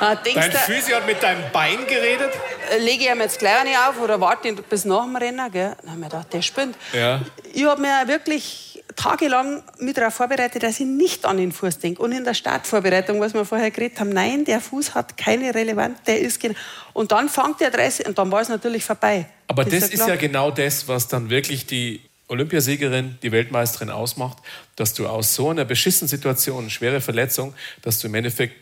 Ah, 0.00 0.14
Dein 0.14 0.50
Physio 0.50 0.96
hat 0.96 1.06
mit 1.06 1.22
deinem 1.22 1.44
Bein 1.52 1.86
geredet? 1.86 2.32
Äh, 2.70 2.78
lege 2.78 3.04
ich 3.04 3.10
ihm 3.10 3.20
jetzt 3.20 3.38
gleich 3.38 3.64
nicht 3.64 3.76
auf 3.76 4.00
oder 4.00 4.18
warte 4.18 4.54
bis 4.54 4.86
nach 4.86 5.02
dem 5.04 5.14
Rennen? 5.14 5.52
Gell? 5.52 5.76
Dann 5.82 5.90
habe 5.90 5.92
ich 5.92 5.96
mir 5.96 6.08
gedacht, 6.08 6.32
der 6.32 6.42
spinnt. 6.42 6.76
Ja. 6.94 7.20
Ich 7.52 7.66
habe 7.66 7.82
mir 7.82 8.08
wirklich 8.08 8.69
tagelang 8.96 9.62
mit 9.78 9.96
darauf 9.96 10.14
vorbereitet, 10.14 10.62
dass 10.62 10.80
ich 10.80 10.86
nicht 10.86 11.24
an 11.24 11.36
den 11.36 11.52
Fuß 11.52 11.78
denke. 11.78 12.02
Und 12.02 12.12
in 12.12 12.24
der 12.24 12.34
Startvorbereitung, 12.34 13.20
was 13.20 13.34
wir 13.34 13.44
vorher 13.44 13.70
geredet 13.70 14.00
haben, 14.00 14.10
nein, 14.10 14.44
der 14.44 14.60
Fuß 14.60 14.94
hat 14.94 15.16
keine 15.16 15.54
Relevanz, 15.54 15.98
der 16.06 16.20
ist 16.20 16.40
genau. 16.40 16.54
Und 16.92 17.12
dann 17.12 17.28
fängt 17.28 17.60
der 17.60 17.70
30 17.70 18.06
und 18.06 18.18
dann 18.18 18.30
war 18.30 18.40
es 18.40 18.48
natürlich 18.48 18.84
vorbei. 18.84 19.26
Aber 19.48 19.64
das, 19.64 19.80
das 19.80 19.90
ist, 19.90 20.06
ja 20.06 20.16
genau 20.16 20.50
das, 20.50 20.88
was 20.88 21.08
dann 21.08 21.30
wirklich 21.30 21.66
die 21.66 22.00
Olympiasiegerin, 22.28 23.18
die 23.22 23.32
Weltmeisterin 23.32 23.90
ausmacht, 23.90 24.38
dass 24.76 24.94
du 24.94 25.06
aus 25.06 25.34
so 25.34 25.50
einer 25.50 25.64
beschissenen 25.64 26.08
Situation, 26.08 26.70
schwere 26.70 27.00
Verletzung, 27.00 27.54
dass 27.82 27.98
du 27.98 28.06
im 28.06 28.14
Endeffekt 28.14 28.54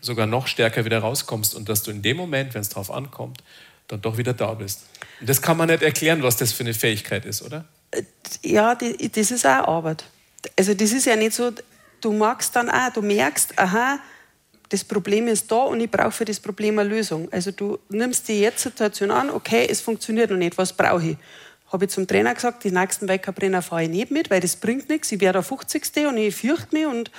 sogar 0.00 0.26
noch 0.26 0.46
stärker 0.46 0.84
wieder 0.84 0.98
rauskommst 0.98 1.54
und 1.54 1.68
dass 1.68 1.82
du 1.82 1.90
in 1.90 2.02
dem 2.02 2.16
Moment, 2.16 2.54
wenn 2.54 2.60
es 2.60 2.68
drauf 2.68 2.90
ankommt, 2.90 3.42
dann 3.88 4.00
doch 4.00 4.18
wieder 4.18 4.34
da 4.34 4.54
bist. 4.54 4.86
Und 5.20 5.28
das 5.28 5.40
kann 5.40 5.56
man 5.56 5.68
nicht 5.68 5.82
erklären, 5.82 6.22
was 6.22 6.36
das 6.36 6.52
für 6.52 6.64
eine 6.64 6.74
Fähigkeit 6.74 7.24
ist, 7.24 7.42
oder? 7.42 7.64
Ja, 8.42 8.74
die, 8.74 9.10
das 9.10 9.30
ist 9.30 9.46
auch 9.46 9.68
Arbeit. 9.68 10.04
Also 10.58 10.74
das 10.74 10.92
ist 10.92 11.06
ja 11.06 11.16
nicht 11.16 11.34
so, 11.34 11.50
du 12.00 12.12
magst 12.12 12.54
dann 12.56 12.68
auch, 12.70 12.92
du 12.92 13.02
merkst, 13.02 13.58
aha, 13.58 13.98
das 14.68 14.84
Problem 14.84 15.28
ist 15.28 15.50
da 15.50 15.56
und 15.56 15.80
ich 15.80 15.90
brauche 15.90 16.10
für 16.10 16.24
das 16.24 16.40
Problem 16.40 16.78
eine 16.78 16.88
Lösung. 16.88 17.28
Also 17.32 17.50
du 17.50 17.78
nimmst 17.88 18.28
die 18.28 18.40
jetzt 18.40 18.62
Situation 18.62 19.10
an, 19.10 19.30
okay, 19.30 19.66
es 19.68 19.80
funktioniert 19.80 20.30
noch 20.30 20.36
nicht, 20.36 20.58
was 20.58 20.72
brauche 20.72 21.10
ich? 21.10 21.16
Habe 21.72 21.86
ich 21.86 21.90
zum 21.90 22.06
Trainer 22.06 22.34
gesagt, 22.34 22.64
die 22.64 22.70
nächsten 22.70 23.08
Weltcup-Renner 23.08 23.62
fahre 23.62 23.84
ich 23.84 23.88
nicht 23.88 24.10
mit, 24.10 24.30
weil 24.30 24.40
das 24.40 24.56
bringt 24.56 24.88
nichts. 24.88 25.10
Ich 25.12 25.20
wäre 25.20 25.32
der 25.32 25.42
50. 25.42 26.06
und 26.06 26.16
ich 26.16 26.34
fürchte 26.36 26.74
mich 26.74 26.86
und 26.86 27.10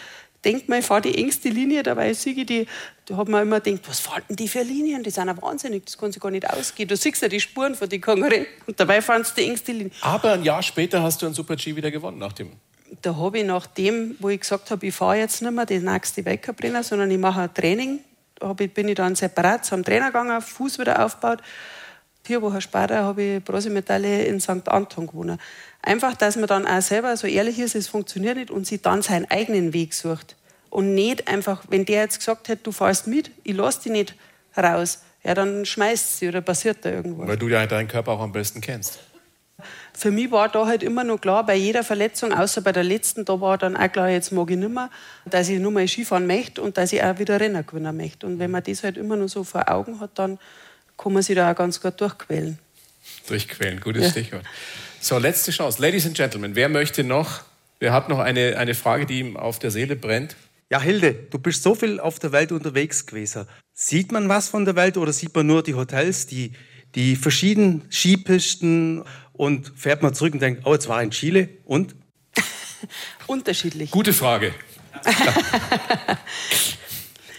denkt 0.46 0.70
man, 0.70 0.80
ich 0.80 0.86
fahre 0.86 1.02
die 1.02 1.18
engste 1.18 1.50
Linie, 1.50 1.84
dabei 1.84 2.14
sehe 2.14 2.34
ich 2.34 2.46
die, 2.46 2.68
da 3.06 3.18
hat 3.18 3.28
man 3.28 3.42
immer 3.42 3.60
gedacht, 3.60 3.88
was 3.88 4.00
fahren 4.00 4.24
die 4.30 4.48
für 4.48 4.62
Linien? 4.62 5.04
Die 5.04 5.10
sind 5.10 5.28
ja 5.28 5.42
wahnsinnig, 5.42 5.86
das 5.86 5.98
kann 5.98 6.12
sich 6.12 6.22
gar 6.22 6.32
nicht 6.32 6.50
ausgehen. 6.50 6.88
Du 6.88 6.96
siehst 6.96 7.22
ja 7.22 7.28
die 7.28 7.40
Spuren 7.40 7.76
von 7.76 7.90
den 7.90 8.00
Konkurrenten 8.00 8.48
und 8.68 8.80
dabei 8.80 9.02
fahren 9.02 9.24
sie 9.24 9.34
die 9.36 9.50
engste 9.50 9.72
Linie. 9.72 9.92
Aber 10.02 10.34
ein 10.34 10.44
Jahr 10.44 10.62
später 10.62 11.02
hast 11.02 11.22
du 11.22 11.26
ein 11.26 11.34
Super-G 11.34 11.76
wieder 11.76 11.92
gewonnen, 11.92 12.20
nach 12.20 12.34
dem 12.34 12.52
da 13.02 13.16
habe 13.16 13.40
ich 13.40 13.46
nach 13.46 13.68
dem, 13.68 14.16
wo 14.20 14.30
ich 14.30 14.40
gesagt 14.40 14.72
habe, 14.72 14.86
ich 14.86 14.96
fahre 14.96 15.18
jetzt 15.18 15.42
nicht 15.42 15.52
mehr 15.52 15.66
die 15.66 15.80
nächste 15.80 16.24
Weltcup-Rennen, 16.24 16.84
sondern 16.84 17.12
ich 17.12 17.18
mache 17.18 17.42
ein 17.42 17.54
Training, 17.54 18.00
da 18.36 18.54
bin 18.54 18.88
ich 18.88 18.96
dann 18.96 19.16
separat 19.16 19.66
zum 19.66 19.84
Trainer 19.84 20.08
gegangen, 20.08 20.42
Fuß 20.42 20.80
wieder 20.80 21.04
aufgebaut. 21.04 21.40
Vier 22.26 22.42
Wochen 22.42 22.60
später 22.60 23.04
habe 23.04 23.22
ich 23.22 23.44
Bronzemedaille 23.44 24.26
in 24.26 24.40
St. 24.40 24.68
Anton 24.68 25.06
gewonnen. 25.06 25.38
Einfach, 25.84 26.16
dass 26.16 26.38
man 26.38 26.48
dann 26.48 26.66
auch 26.66 26.82
selber 26.82 27.16
so 27.18 27.28
ehrlich 27.28 27.60
ist, 27.60 27.76
es 27.76 27.88
funktioniert 27.88 28.38
nicht 28.38 28.50
und 28.50 28.66
sich 28.66 28.82
dann 28.82 29.04
seinen 29.04 29.30
eigenen 29.30 29.74
Weg 29.74 29.94
sucht. 29.94 30.36
Und 30.72 30.96
nicht 30.96 31.28
einfach, 31.28 31.66
wenn 31.70 31.86
der 31.86 32.02
jetzt 32.02 32.18
gesagt 32.18 32.48
hätte, 32.48 32.64
du 32.64 32.72
fährst 32.72 33.06
mit, 33.06 33.30
ich 33.44 33.56
lasse 33.56 33.84
dich 33.84 33.92
nicht 33.92 34.16
raus, 34.58 35.04
ja, 35.24 35.36
dann 35.36 35.68
schmeißt 35.68 36.18
sie 36.18 36.28
oder 36.28 36.42
passiert 36.42 36.80
da 36.82 36.90
irgendwas. 36.90 37.28
Weil 37.28 37.38
du 37.38 37.48
ja 37.48 37.64
deinen 37.68 37.88
Körper 37.88 38.14
auch 38.14 38.22
am 38.22 38.32
besten 38.32 38.60
kennst. 38.60 38.98
Für 39.94 40.10
mich 40.10 40.32
war 40.32 40.50
da 40.50 40.66
halt 40.66 40.82
immer 40.82 41.04
noch 41.04 41.22
klar, 41.22 41.46
bei 41.46 41.56
jeder 41.56 41.84
Verletzung, 41.84 42.34
außer 42.34 42.62
bei 42.62 42.72
der 42.72 42.84
letzten, 42.84 43.24
da 43.24 43.40
war 43.40 43.60
dann 43.60 43.78
auch 43.78 43.92
klar, 43.92 44.10
jetzt 44.10 44.32
mag 44.32 44.50
ich 44.50 44.58
nicht 44.58 44.72
mehr, 44.72 44.90
dass 45.26 45.48
ich 45.48 45.60
nur 45.60 45.72
mal 45.72 45.88
Skifahren 45.88 46.26
möchte 46.26 46.64
und 46.64 46.78
dass 46.78 46.92
ich 46.92 47.04
auch 47.04 47.20
wieder 47.20 47.40
Rennen 47.40 47.64
gewinnen 47.66 47.96
möchte. 47.96 48.26
Und 48.26 48.40
wenn 48.40 48.50
man 48.50 48.64
das 48.64 48.84
halt 48.84 48.98
immer 48.98 49.16
nur 49.16 49.30
so 49.30 49.44
vor 49.44 49.70
Augen 49.70 50.00
hat, 50.00 50.10
dann 50.16 50.40
kann 50.98 51.14
man 51.14 51.24
sich 51.24 51.36
da 51.36 51.52
auch 51.52 51.56
ganz 51.56 51.82
gut 51.82 52.00
durchquälen. 52.00 52.60
Durchquälen, 53.28 53.80
gutes 53.80 54.04
ja. 54.04 54.10
Stichwort. 54.10 54.46
So, 55.00 55.18
letzte 55.18 55.52
Chance. 55.52 55.82
Ladies 55.82 56.06
and 56.06 56.16
Gentlemen, 56.16 56.56
wer 56.56 56.70
möchte 56.70 57.04
noch, 57.04 57.42
wer 57.80 57.94
hat 57.94 58.10
noch 58.10 58.20
eine, 58.20 58.58
eine 58.58 58.74
Frage, 58.74 59.06
die 59.06 59.20
ihm 59.20 59.38
auf 59.38 59.60
der 59.60 59.72
Seele 59.72 59.96
brennt? 59.96 60.36
Ja, 60.72 60.82
Hilde, 60.82 61.14
du 61.14 61.38
bist 61.38 61.62
so 61.62 61.76
viel 61.76 62.00
auf 62.00 62.18
der 62.18 62.32
Welt 62.32 62.52
unterwegs 62.52 63.06
gewesen. 63.06 63.46
Sieht 63.74 64.12
man 64.12 64.30
was 64.30 64.50
von 64.50 64.66
der 64.66 64.76
Welt 64.76 64.98
oder 64.98 65.14
sieht 65.14 65.36
man 65.36 65.46
nur 65.46 65.62
die 65.62 65.76
Hotels, 65.76 66.26
die, 66.26 66.54
die 66.96 67.16
verschiedenen 67.16 67.84
Skipisten 67.92 69.04
und 69.34 69.72
fährt 69.76 70.02
man 70.02 70.16
zurück 70.16 70.34
und 70.34 70.40
denkt, 70.40 70.64
oh, 70.66 70.74
jetzt 70.74 70.88
war 70.88 71.02
ich 71.02 71.06
in 71.06 71.12
Chile 71.12 71.50
und? 71.66 71.96
Unterschiedlich. 73.28 73.92
Gute 73.92 74.14
Frage. 74.14 74.54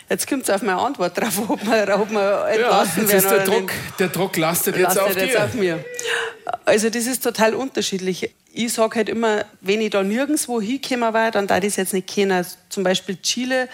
Jetzt 0.09 0.29
kommt 0.29 0.45
es 0.45 0.51
auf 0.51 0.63
meine 0.63 0.79
Antwort 0.79 1.19
drauf, 1.19 1.51
ob 1.51 1.65
wir, 1.65 1.99
ob 1.99 2.11
wir 2.11 2.47
entlassen 2.49 3.09
ja, 3.09 3.13
werden. 3.13 3.29
Der 3.29 3.45
Druck, 3.45 3.73
der 3.99 4.09
Druck 4.09 4.37
lastet 4.37 4.77
jetzt, 4.77 4.95
lastet 4.95 5.17
auf, 5.17 5.23
jetzt 5.23 5.37
auf 5.37 5.55
mir. 5.55 5.85
Also 6.65 6.91
das 6.91 7.07
ist 7.07 7.25
total 7.25 7.55
unterschiedlich. 7.55 8.33
Ich 8.53 8.73
sage 8.73 8.97
halt 8.97 9.09
immer, 9.09 9.45
wenn 9.61 9.81
ich 9.81 9.91
da 9.91 10.03
nirgendwo 10.03 10.61
hingekommen 10.61 11.13
war, 11.13 11.31
dann 11.33 11.47
da 11.47 11.57
ich 11.59 11.65
das 11.65 11.77
jetzt 11.77 11.93
nicht 11.93 12.07
kennen. 12.07 12.47
Zum 12.69 12.85
Beispiel 12.85 13.17
Chile, 13.17 13.69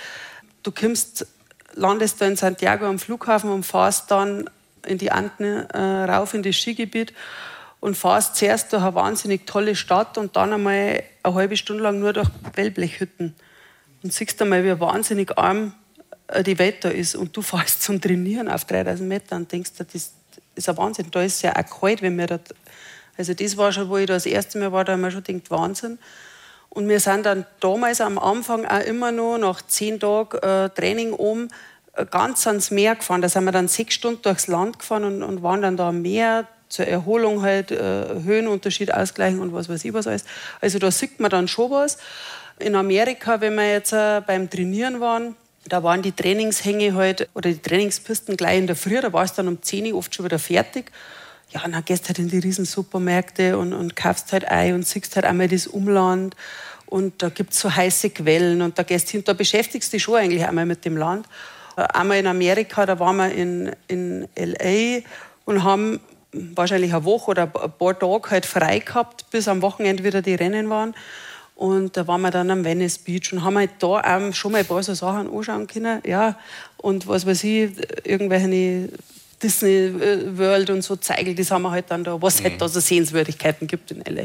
du 0.62 0.72
kommst, 0.72 1.26
landest 1.74 2.20
da 2.20 2.26
in 2.26 2.36
Santiago 2.36 2.86
am 2.86 2.98
Flughafen 2.98 3.50
und 3.50 3.64
fährst 3.64 4.10
dann 4.10 4.48
in 4.86 4.98
die 4.98 5.12
Anden 5.12 5.68
äh, 5.70 5.78
rauf 5.78 6.32
in 6.34 6.42
das 6.42 6.56
Skigebiet 6.56 7.12
und 7.80 7.96
fahrst 7.96 8.36
zuerst 8.36 8.72
durch 8.72 8.82
eine 8.82 8.94
wahnsinnig 8.94 9.46
tolle 9.46 9.76
Stadt 9.76 10.16
und 10.16 10.34
dann 10.36 10.52
einmal 10.52 11.02
eine 11.22 11.34
halbe 11.34 11.56
Stunde 11.56 11.82
lang 11.82 12.00
nur 12.00 12.12
durch 12.14 12.28
Wellblechhütten 12.54 13.34
und 14.02 14.12
siehst 14.12 14.40
einmal, 14.40 14.64
wie 14.64 14.80
wahnsinnig 14.80 15.36
arm 15.38 15.74
die 16.40 16.59
Welt 16.59 16.84
da 16.84 16.88
ist 16.88 17.14
und 17.14 17.36
du 17.36 17.42
fährst 17.42 17.82
zum 17.82 18.00
Trainieren 18.00 18.48
auf 18.48 18.64
3000 18.64 19.09
Meter 19.09 19.36
und 19.36 19.50
denkst, 19.50 19.72
das 19.78 20.12
ist 20.54 20.68
ein 20.68 20.76
Wahnsinn. 20.76 21.06
Da 21.10 21.22
ist 21.22 21.36
es 21.36 21.42
ja 21.42 21.54
auch 21.56 21.80
kalt, 21.80 22.02
wenn 22.02 22.16
wir 22.16 22.26
da. 22.26 22.38
Also, 23.18 23.34
das 23.34 23.56
war 23.56 23.72
schon, 23.72 23.88
wo 23.88 23.98
ich 23.98 24.06
da 24.06 24.14
das 24.14 24.26
erste 24.26 24.59
Mal 24.59 24.72
war, 24.72 24.84
da 24.84 24.92
haben 24.92 25.02
wir 25.02 25.10
schon 25.10 25.22
gedacht, 25.22 25.50
Wahnsinn. 25.50 25.98
Und 26.70 26.88
wir 26.88 27.00
sind 27.00 27.26
dann 27.26 27.44
damals 27.60 28.00
am 28.00 28.18
Anfang 28.18 28.64
auch 28.64 28.80
immer 28.80 29.12
noch 29.12 29.36
nach 29.36 29.60
zehn 29.60 30.00
Tagen 30.00 30.38
äh, 30.38 30.70
Training 30.70 31.12
oben 31.12 31.50
äh, 31.94 32.06
ganz 32.06 32.46
ans 32.46 32.70
Meer 32.70 32.96
gefahren. 32.96 33.20
Da 33.20 33.28
sind 33.28 33.44
wir 33.44 33.52
dann 33.52 33.68
sechs 33.68 33.94
Stunden 33.94 34.22
durchs 34.22 34.46
Land 34.46 34.78
gefahren 34.78 35.04
und, 35.04 35.22
und 35.22 35.42
waren 35.42 35.60
dann 35.60 35.76
da 35.76 35.90
am 35.90 36.00
Meer 36.00 36.48
zur 36.70 36.86
Erholung 36.86 37.42
halt, 37.42 37.70
äh, 37.70 38.22
Höhenunterschied 38.24 38.94
ausgleichen 38.94 39.40
und 39.40 39.52
was 39.52 39.68
weiß 39.68 39.84
ich 39.84 39.92
was 39.92 40.06
alles. 40.06 40.24
Also 40.62 40.78
da 40.78 40.90
sieht 40.90 41.20
man 41.20 41.30
dann 41.30 41.46
schon 41.46 41.70
was. 41.70 41.98
In 42.59 42.74
Amerika, 42.74 43.42
wenn 43.42 43.54
wir 43.54 43.70
jetzt 43.70 43.92
äh, 43.92 44.22
beim 44.26 44.48
Trainieren 44.48 45.00
waren, 45.00 45.36
da 45.68 45.82
waren 45.82 46.02
die 46.02 46.12
Trainingshänge 46.12 46.94
halt, 46.94 47.28
oder 47.34 47.51
die 47.51 47.60
Trainingspisten 47.60 48.36
gleich 48.36 48.59
in 48.59 48.66
der 48.66 48.76
Früh, 48.76 49.01
da 49.01 49.12
war 49.12 49.24
es 49.24 49.32
dann 49.32 49.48
um 49.48 49.62
10 49.62 49.93
Uhr 49.93 49.98
oft 49.98 50.14
schon 50.14 50.24
wieder 50.24 50.39
fertig. 50.39 50.90
Ja, 51.51 51.64
und 51.64 51.72
dann 51.72 51.84
gehst 51.84 52.05
du 52.05 52.09
halt 52.09 52.18
in 52.18 52.28
die 52.28 52.39
riesen 52.39 52.64
Supermärkte 52.64 53.59
und, 53.59 53.72
und 53.72 53.94
kaufst 53.94 54.32
halt 54.32 54.51
Ei 54.51 54.74
und 54.74 54.86
siehst 54.86 55.14
halt 55.16 55.26
einmal 55.26 55.48
das 55.48 55.66
Umland. 55.66 56.34
Und 56.86 57.22
da 57.22 57.28
gibt 57.28 57.52
es 57.52 57.60
so 57.60 57.74
heiße 57.74 58.10
Quellen 58.10 58.62
und 58.62 58.78
da 58.78 58.82
gehst 58.82 59.10
hin, 59.10 59.22
da 59.24 59.32
beschäftigst 59.32 59.93
du 59.93 59.97
dich 59.97 60.02
schon 60.02 60.16
eigentlich 60.16 60.47
einmal 60.47 60.66
mit 60.66 60.84
dem 60.84 60.97
Land. 60.97 61.26
Äh, 61.76 61.82
einmal 61.82 62.18
in 62.18 62.26
Amerika, 62.26 62.86
da 62.86 62.98
waren 62.98 63.16
wir 63.16 63.32
in, 63.32 63.72
in 63.89 64.28
L.A. 64.34 65.02
und 65.44 65.62
haben 65.62 66.01
wahrscheinlich 66.32 66.93
eine 66.93 67.05
Woche 67.05 67.30
oder 67.30 67.43
ein 67.43 67.72
paar 67.78 67.98
Tage 67.98 68.30
halt 68.30 68.47
frei 68.47 68.78
gehabt, 68.78 69.30
bis 69.30 69.48
am 69.48 69.62
Wochenende 69.62 70.05
wieder 70.05 70.22
die 70.22 70.34
Rennen 70.34 70.70
waren. 70.70 70.94
Und 71.62 71.97
da 71.97 72.09
waren 72.09 72.22
wir 72.22 72.32
dann 72.32 72.51
am 72.51 72.64
Venice 72.64 72.98
Beach 72.98 73.32
und 73.32 73.44
haben 73.44 73.56
halt 73.56 73.70
da 73.78 73.86
auch 73.86 74.34
schon 74.34 74.51
mal 74.51 74.59
ein 74.59 74.66
paar 74.66 74.82
so 74.82 74.94
Sachen 74.94 75.32
anschauen 75.32 75.68
können. 75.68 76.02
Ja, 76.05 76.36
und 76.76 77.06
was 77.06 77.24
weiß 77.24 77.44
ich, 77.44 77.70
irgendwelche 78.02 78.89
Disney 79.40 79.94
World 80.36 80.70
und 80.70 80.82
so 80.82 80.97
zeigen, 80.97 81.36
das 81.36 81.52
haben 81.52 81.62
wir 81.62 81.70
halt 81.70 81.84
dann 81.89 82.02
da, 82.02 82.20
was 82.20 82.40
mhm. 82.40 82.47
halt 82.47 82.60
da 82.60 82.66
so 82.66 82.80
Sehenswürdigkeiten 82.80 83.68
gibt 83.68 83.93
in 83.93 84.05
L.A. 84.05 84.24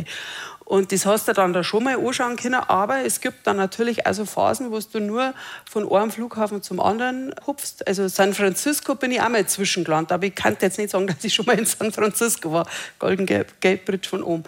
Und 0.68 0.92
das 0.92 1.06
hast 1.06 1.30
du 1.30 1.32
dann 1.32 1.54
da 1.54 1.64
schon 1.64 1.86
mal 1.86 1.98
anschauen 1.98 2.36
können, 2.36 2.56
aber 2.56 3.06
es 3.06 3.22
gibt 3.22 3.48
dann 3.48 3.56
natürlich 3.56 4.06
also 4.06 4.26
Phasen, 4.26 4.70
wo 4.70 4.78
du 4.80 5.00
nur 5.00 5.34
von 5.64 5.90
einem 5.90 6.12
Flughafen 6.12 6.62
zum 6.62 6.82
anderen 6.82 7.34
hupfst. 7.46 7.88
Also 7.88 8.10
San 8.10 8.34
Francisco 8.34 8.96
bin 8.96 9.14
ich 9.14 9.22
auch 9.22 9.30
mal 9.30 9.48
zwischengelandet, 9.48 10.12
aber 10.12 10.26
ich 10.26 10.36
kann 10.36 10.58
jetzt 10.60 10.78
nicht 10.78 10.90
sagen, 10.90 11.08
dass 11.08 11.24
ich 11.24 11.34
schon 11.34 11.46
mal 11.46 11.58
in 11.58 11.66
San 11.66 11.94
Francisco 11.94 12.52
war, 12.52 12.68
Golden 13.00 13.26
Gate 13.26 13.86
Bridge 13.86 14.10
von 14.10 14.22
oben. 14.22 14.44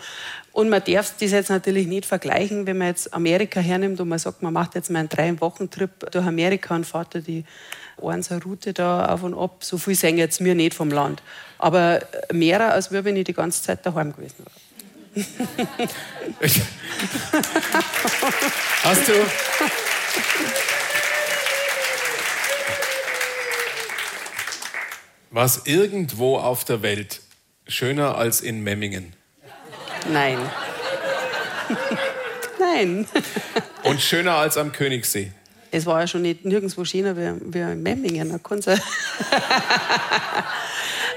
Und 0.52 0.68
man 0.68 0.84
darf 0.84 1.14
das 1.18 1.32
jetzt 1.32 1.50
natürlich 1.50 1.88
nicht 1.88 2.06
vergleichen, 2.06 2.68
wenn 2.68 2.80
man 2.80 2.88
jetzt 2.88 3.14
Amerika 3.14 3.62
hernimmt 3.62 4.02
und 4.02 4.10
man 4.10 4.20
sagt, 4.20 4.42
man 4.42 4.52
macht 4.52 4.76
jetzt 4.76 4.90
mal 4.90 5.00
einen 5.00 5.08
drei-Wochen-Trip 5.08 6.12
durch 6.12 6.26
Amerika 6.26 6.76
und 6.76 6.86
fährt 6.86 7.16
da 7.16 7.20
die 7.20 7.46
einzelne 8.04 8.44
Route 8.44 8.74
da 8.74 9.06
auf 9.06 9.24
und 9.24 9.36
ab. 9.36 9.64
So 9.64 9.78
viel 9.78 9.96
sehen 9.96 10.18
jetzt 10.18 10.42
mir 10.42 10.54
nicht 10.54 10.74
vom 10.74 10.90
Land. 10.90 11.24
Aber 11.60 12.02
mehr, 12.34 12.74
als 12.74 12.92
wenn 12.92 13.16
ich 13.16 13.24
die 13.24 13.34
ganze 13.34 13.64
Zeit 13.64 13.86
daheim 13.86 14.12
gewesen 14.12 14.40
wäre. 14.40 14.69
Hast 18.84 19.08
du. 19.08 19.14
Was 25.32 25.66
irgendwo 25.66 26.38
auf 26.38 26.66
der 26.66 26.82
Welt 26.82 27.22
schöner 27.68 28.18
als 28.18 28.42
in 28.42 28.62
Memmingen? 28.62 29.14
Nein. 30.12 30.38
Nein. 32.60 33.08
Und 33.84 34.02
schöner 34.02 34.36
als 34.36 34.58
am 34.58 34.72
Königssee? 34.72 35.32
Es 35.72 35.86
war 35.86 36.02
ja 36.02 36.08
schon 36.08 36.24
nicht 36.24 36.46
nirgendwo 36.46 36.84
schöner 36.84 37.16
wie, 37.16 37.32
wie 37.54 37.60
in 37.60 37.84
Memmingen. 37.84 38.32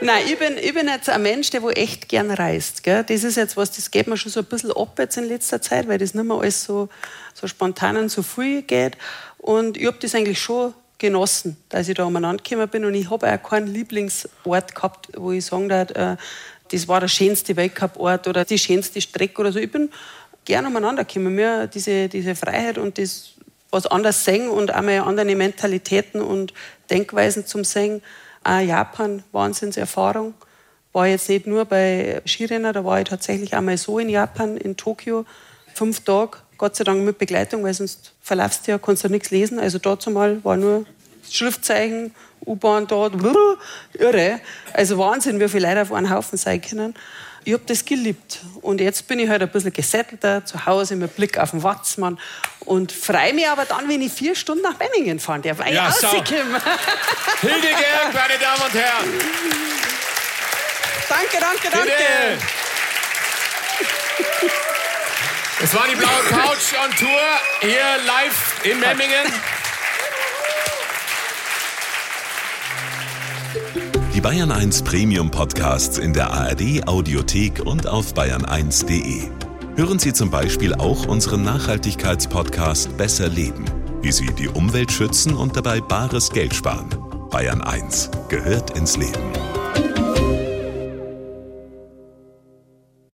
Nein, 0.02 0.24
ich 0.26 0.36
bin, 0.36 0.58
ich 0.58 0.74
bin 0.74 0.88
jetzt 0.88 1.08
ein 1.08 1.22
Mensch, 1.22 1.50
der 1.50 1.62
wo 1.62 1.70
echt 1.70 2.08
gern 2.08 2.32
reist. 2.32 2.82
Gell? 2.82 3.04
Das 3.04 3.22
ist 3.22 3.36
jetzt 3.36 3.56
was, 3.56 3.70
das 3.70 3.90
geht 3.90 4.08
mir 4.08 4.16
schon 4.16 4.32
so 4.32 4.40
ein 4.40 4.46
bisschen 4.46 4.72
ab 4.72 4.98
jetzt 4.98 5.16
in 5.16 5.24
letzter 5.24 5.62
Zeit, 5.62 5.86
weil 5.86 5.98
das 5.98 6.12
nicht 6.12 6.24
mehr 6.24 6.36
alles 6.36 6.64
so, 6.64 6.88
so 7.34 7.46
spontan 7.46 7.96
und 7.96 8.08
so 8.08 8.24
früh 8.24 8.62
geht. 8.62 8.96
Und 9.38 9.76
ich 9.76 9.86
habe 9.86 9.98
das 10.00 10.16
eigentlich 10.16 10.40
schon 10.40 10.74
genossen, 10.98 11.56
dass 11.68 11.88
ich 11.88 11.94
da 11.94 12.04
umeinander 12.04 12.42
gekommen 12.42 12.68
bin. 12.68 12.84
Und 12.84 12.94
ich 12.94 13.10
habe 13.10 13.32
auch 13.32 13.48
keinen 13.48 13.68
Lieblingsort 13.68 14.74
gehabt, 14.74 15.08
wo 15.16 15.30
ich 15.30 15.44
sagen 15.44 15.68
darf, 15.68 15.90
äh, 15.90 16.16
das 16.72 16.88
war 16.88 16.98
der 16.98 17.08
schönste 17.08 17.54
Weltcup-Ort 17.54 18.26
oder 18.26 18.44
die 18.44 18.58
schönste 18.58 19.00
Strecke 19.00 19.40
oder 19.40 19.52
so. 19.52 19.60
Ich 19.60 19.70
bin 19.70 19.88
gern 20.44 20.66
umeinander 20.66 21.04
gekommen. 21.04 21.34
Mir 21.34 21.68
diese, 21.68 22.08
diese 22.08 22.34
Freiheit 22.34 22.76
und 22.76 22.98
das 22.98 23.34
was 23.70 23.86
anders 23.86 24.24
sehen 24.24 24.50
und 24.50 24.74
auch 24.74 24.82
mal 24.82 24.98
andere 25.00 25.34
Mentalitäten 25.34 26.20
und 26.20 26.52
Denkweisen 26.90 27.46
zum 27.46 27.64
Singen 27.64 28.02
auch 28.44 28.60
Japan, 28.60 29.22
Wahnsinnserfahrung. 29.32 30.34
War 30.92 31.06
jetzt 31.06 31.28
nicht 31.28 31.46
nur 31.46 31.64
bei 31.64 32.20
Skirennen, 32.26 32.72
da 32.72 32.84
war 32.84 33.00
ich 33.00 33.08
tatsächlich 33.08 33.54
einmal 33.54 33.78
so 33.78 33.98
in 33.98 34.08
Japan, 34.08 34.56
in 34.56 34.76
Tokio, 34.76 35.24
fünf 35.74 36.00
Tage, 36.00 36.38
Gott 36.58 36.76
sei 36.76 36.84
Dank 36.84 37.02
mit 37.02 37.18
Begleitung, 37.18 37.64
weil 37.64 37.74
sonst 37.74 38.12
verlaufst 38.20 38.66
du 38.66 38.72
ja, 38.72 38.78
kannst 38.78 39.04
du 39.04 39.08
nichts 39.08 39.30
lesen. 39.30 39.58
Also 39.58 39.78
dazu 39.78 40.10
mal 40.10 40.44
war 40.44 40.56
nur 40.56 40.84
Schriftzeichen, 41.28 42.14
U-Bahn 42.44 42.86
dort, 42.86 43.14
irre. 43.94 44.40
Also 44.72 44.98
Wahnsinn, 44.98 45.40
wie 45.40 45.48
viele 45.48 45.68
Leute 45.68 45.82
auf 45.82 45.92
einen 45.92 46.10
Haufen 46.10 46.36
sein 46.36 46.60
können. 46.60 46.94
Ich 47.44 47.52
habe 47.52 47.64
das 47.66 47.84
geliebt. 47.84 48.40
Und 48.60 48.80
jetzt 48.80 49.06
bin 49.08 49.18
ich 49.18 49.28
halt 49.28 49.42
ein 49.42 49.48
bisschen 49.48 49.72
gesettelter, 49.72 50.44
zu 50.44 50.64
Hause 50.64 50.96
mit 50.96 51.16
Blick 51.16 51.38
auf 51.38 51.50
den 51.50 51.62
Watzmann 51.62 52.18
und 52.60 52.92
freue 52.92 53.32
mich 53.32 53.48
aber 53.48 53.64
dann, 53.64 53.88
wenn 53.88 54.00
ich 54.00 54.12
vier 54.12 54.34
Stunden 54.34 54.62
nach 54.62 54.78
Memmingen 54.78 55.18
fahren 55.18 55.42
darf. 55.42 55.58
Ja, 55.68 55.90
so. 55.90 56.08
Hildegard, 56.12 56.54
meine 58.14 58.38
Damen 58.40 58.62
und 58.62 58.74
Herren. 58.74 59.20
Danke, 61.08 61.36
danke, 61.40 61.68
danke. 61.70 61.90
Bitte. 61.90 62.38
Es 65.62 65.74
war 65.74 65.86
die 65.88 65.96
blaue 65.96 66.22
Couch 66.28 66.74
on 66.82 66.90
Tour 66.96 67.20
hier 67.60 67.98
live 68.04 68.64
in 68.64 68.80
Memmingen. 68.80 69.32
Bayern 74.22 74.52
1 74.52 74.82
Premium 74.82 75.32
Podcasts 75.32 75.98
in 75.98 76.12
der 76.12 76.30
ARD 76.30 76.86
Audiothek 76.86 77.66
und 77.66 77.88
auf 77.88 78.14
bayern1.de. 78.14 79.28
Hören 79.74 79.98
Sie 79.98 80.12
zum 80.12 80.30
Beispiel 80.30 80.74
auch 80.74 81.06
unseren 81.06 81.42
Nachhaltigkeitspodcast 81.42 82.96
Besser 82.96 83.28
Leben, 83.28 83.64
wie 84.00 84.12
Sie 84.12 84.32
die 84.38 84.46
Umwelt 84.46 84.92
schützen 84.92 85.34
und 85.34 85.56
dabei 85.56 85.80
bares 85.80 86.30
Geld 86.30 86.54
sparen. 86.54 86.88
Bayern 87.30 87.62
1 87.62 88.12
gehört 88.28 88.78
ins 88.78 88.96
Leben. 88.96 89.51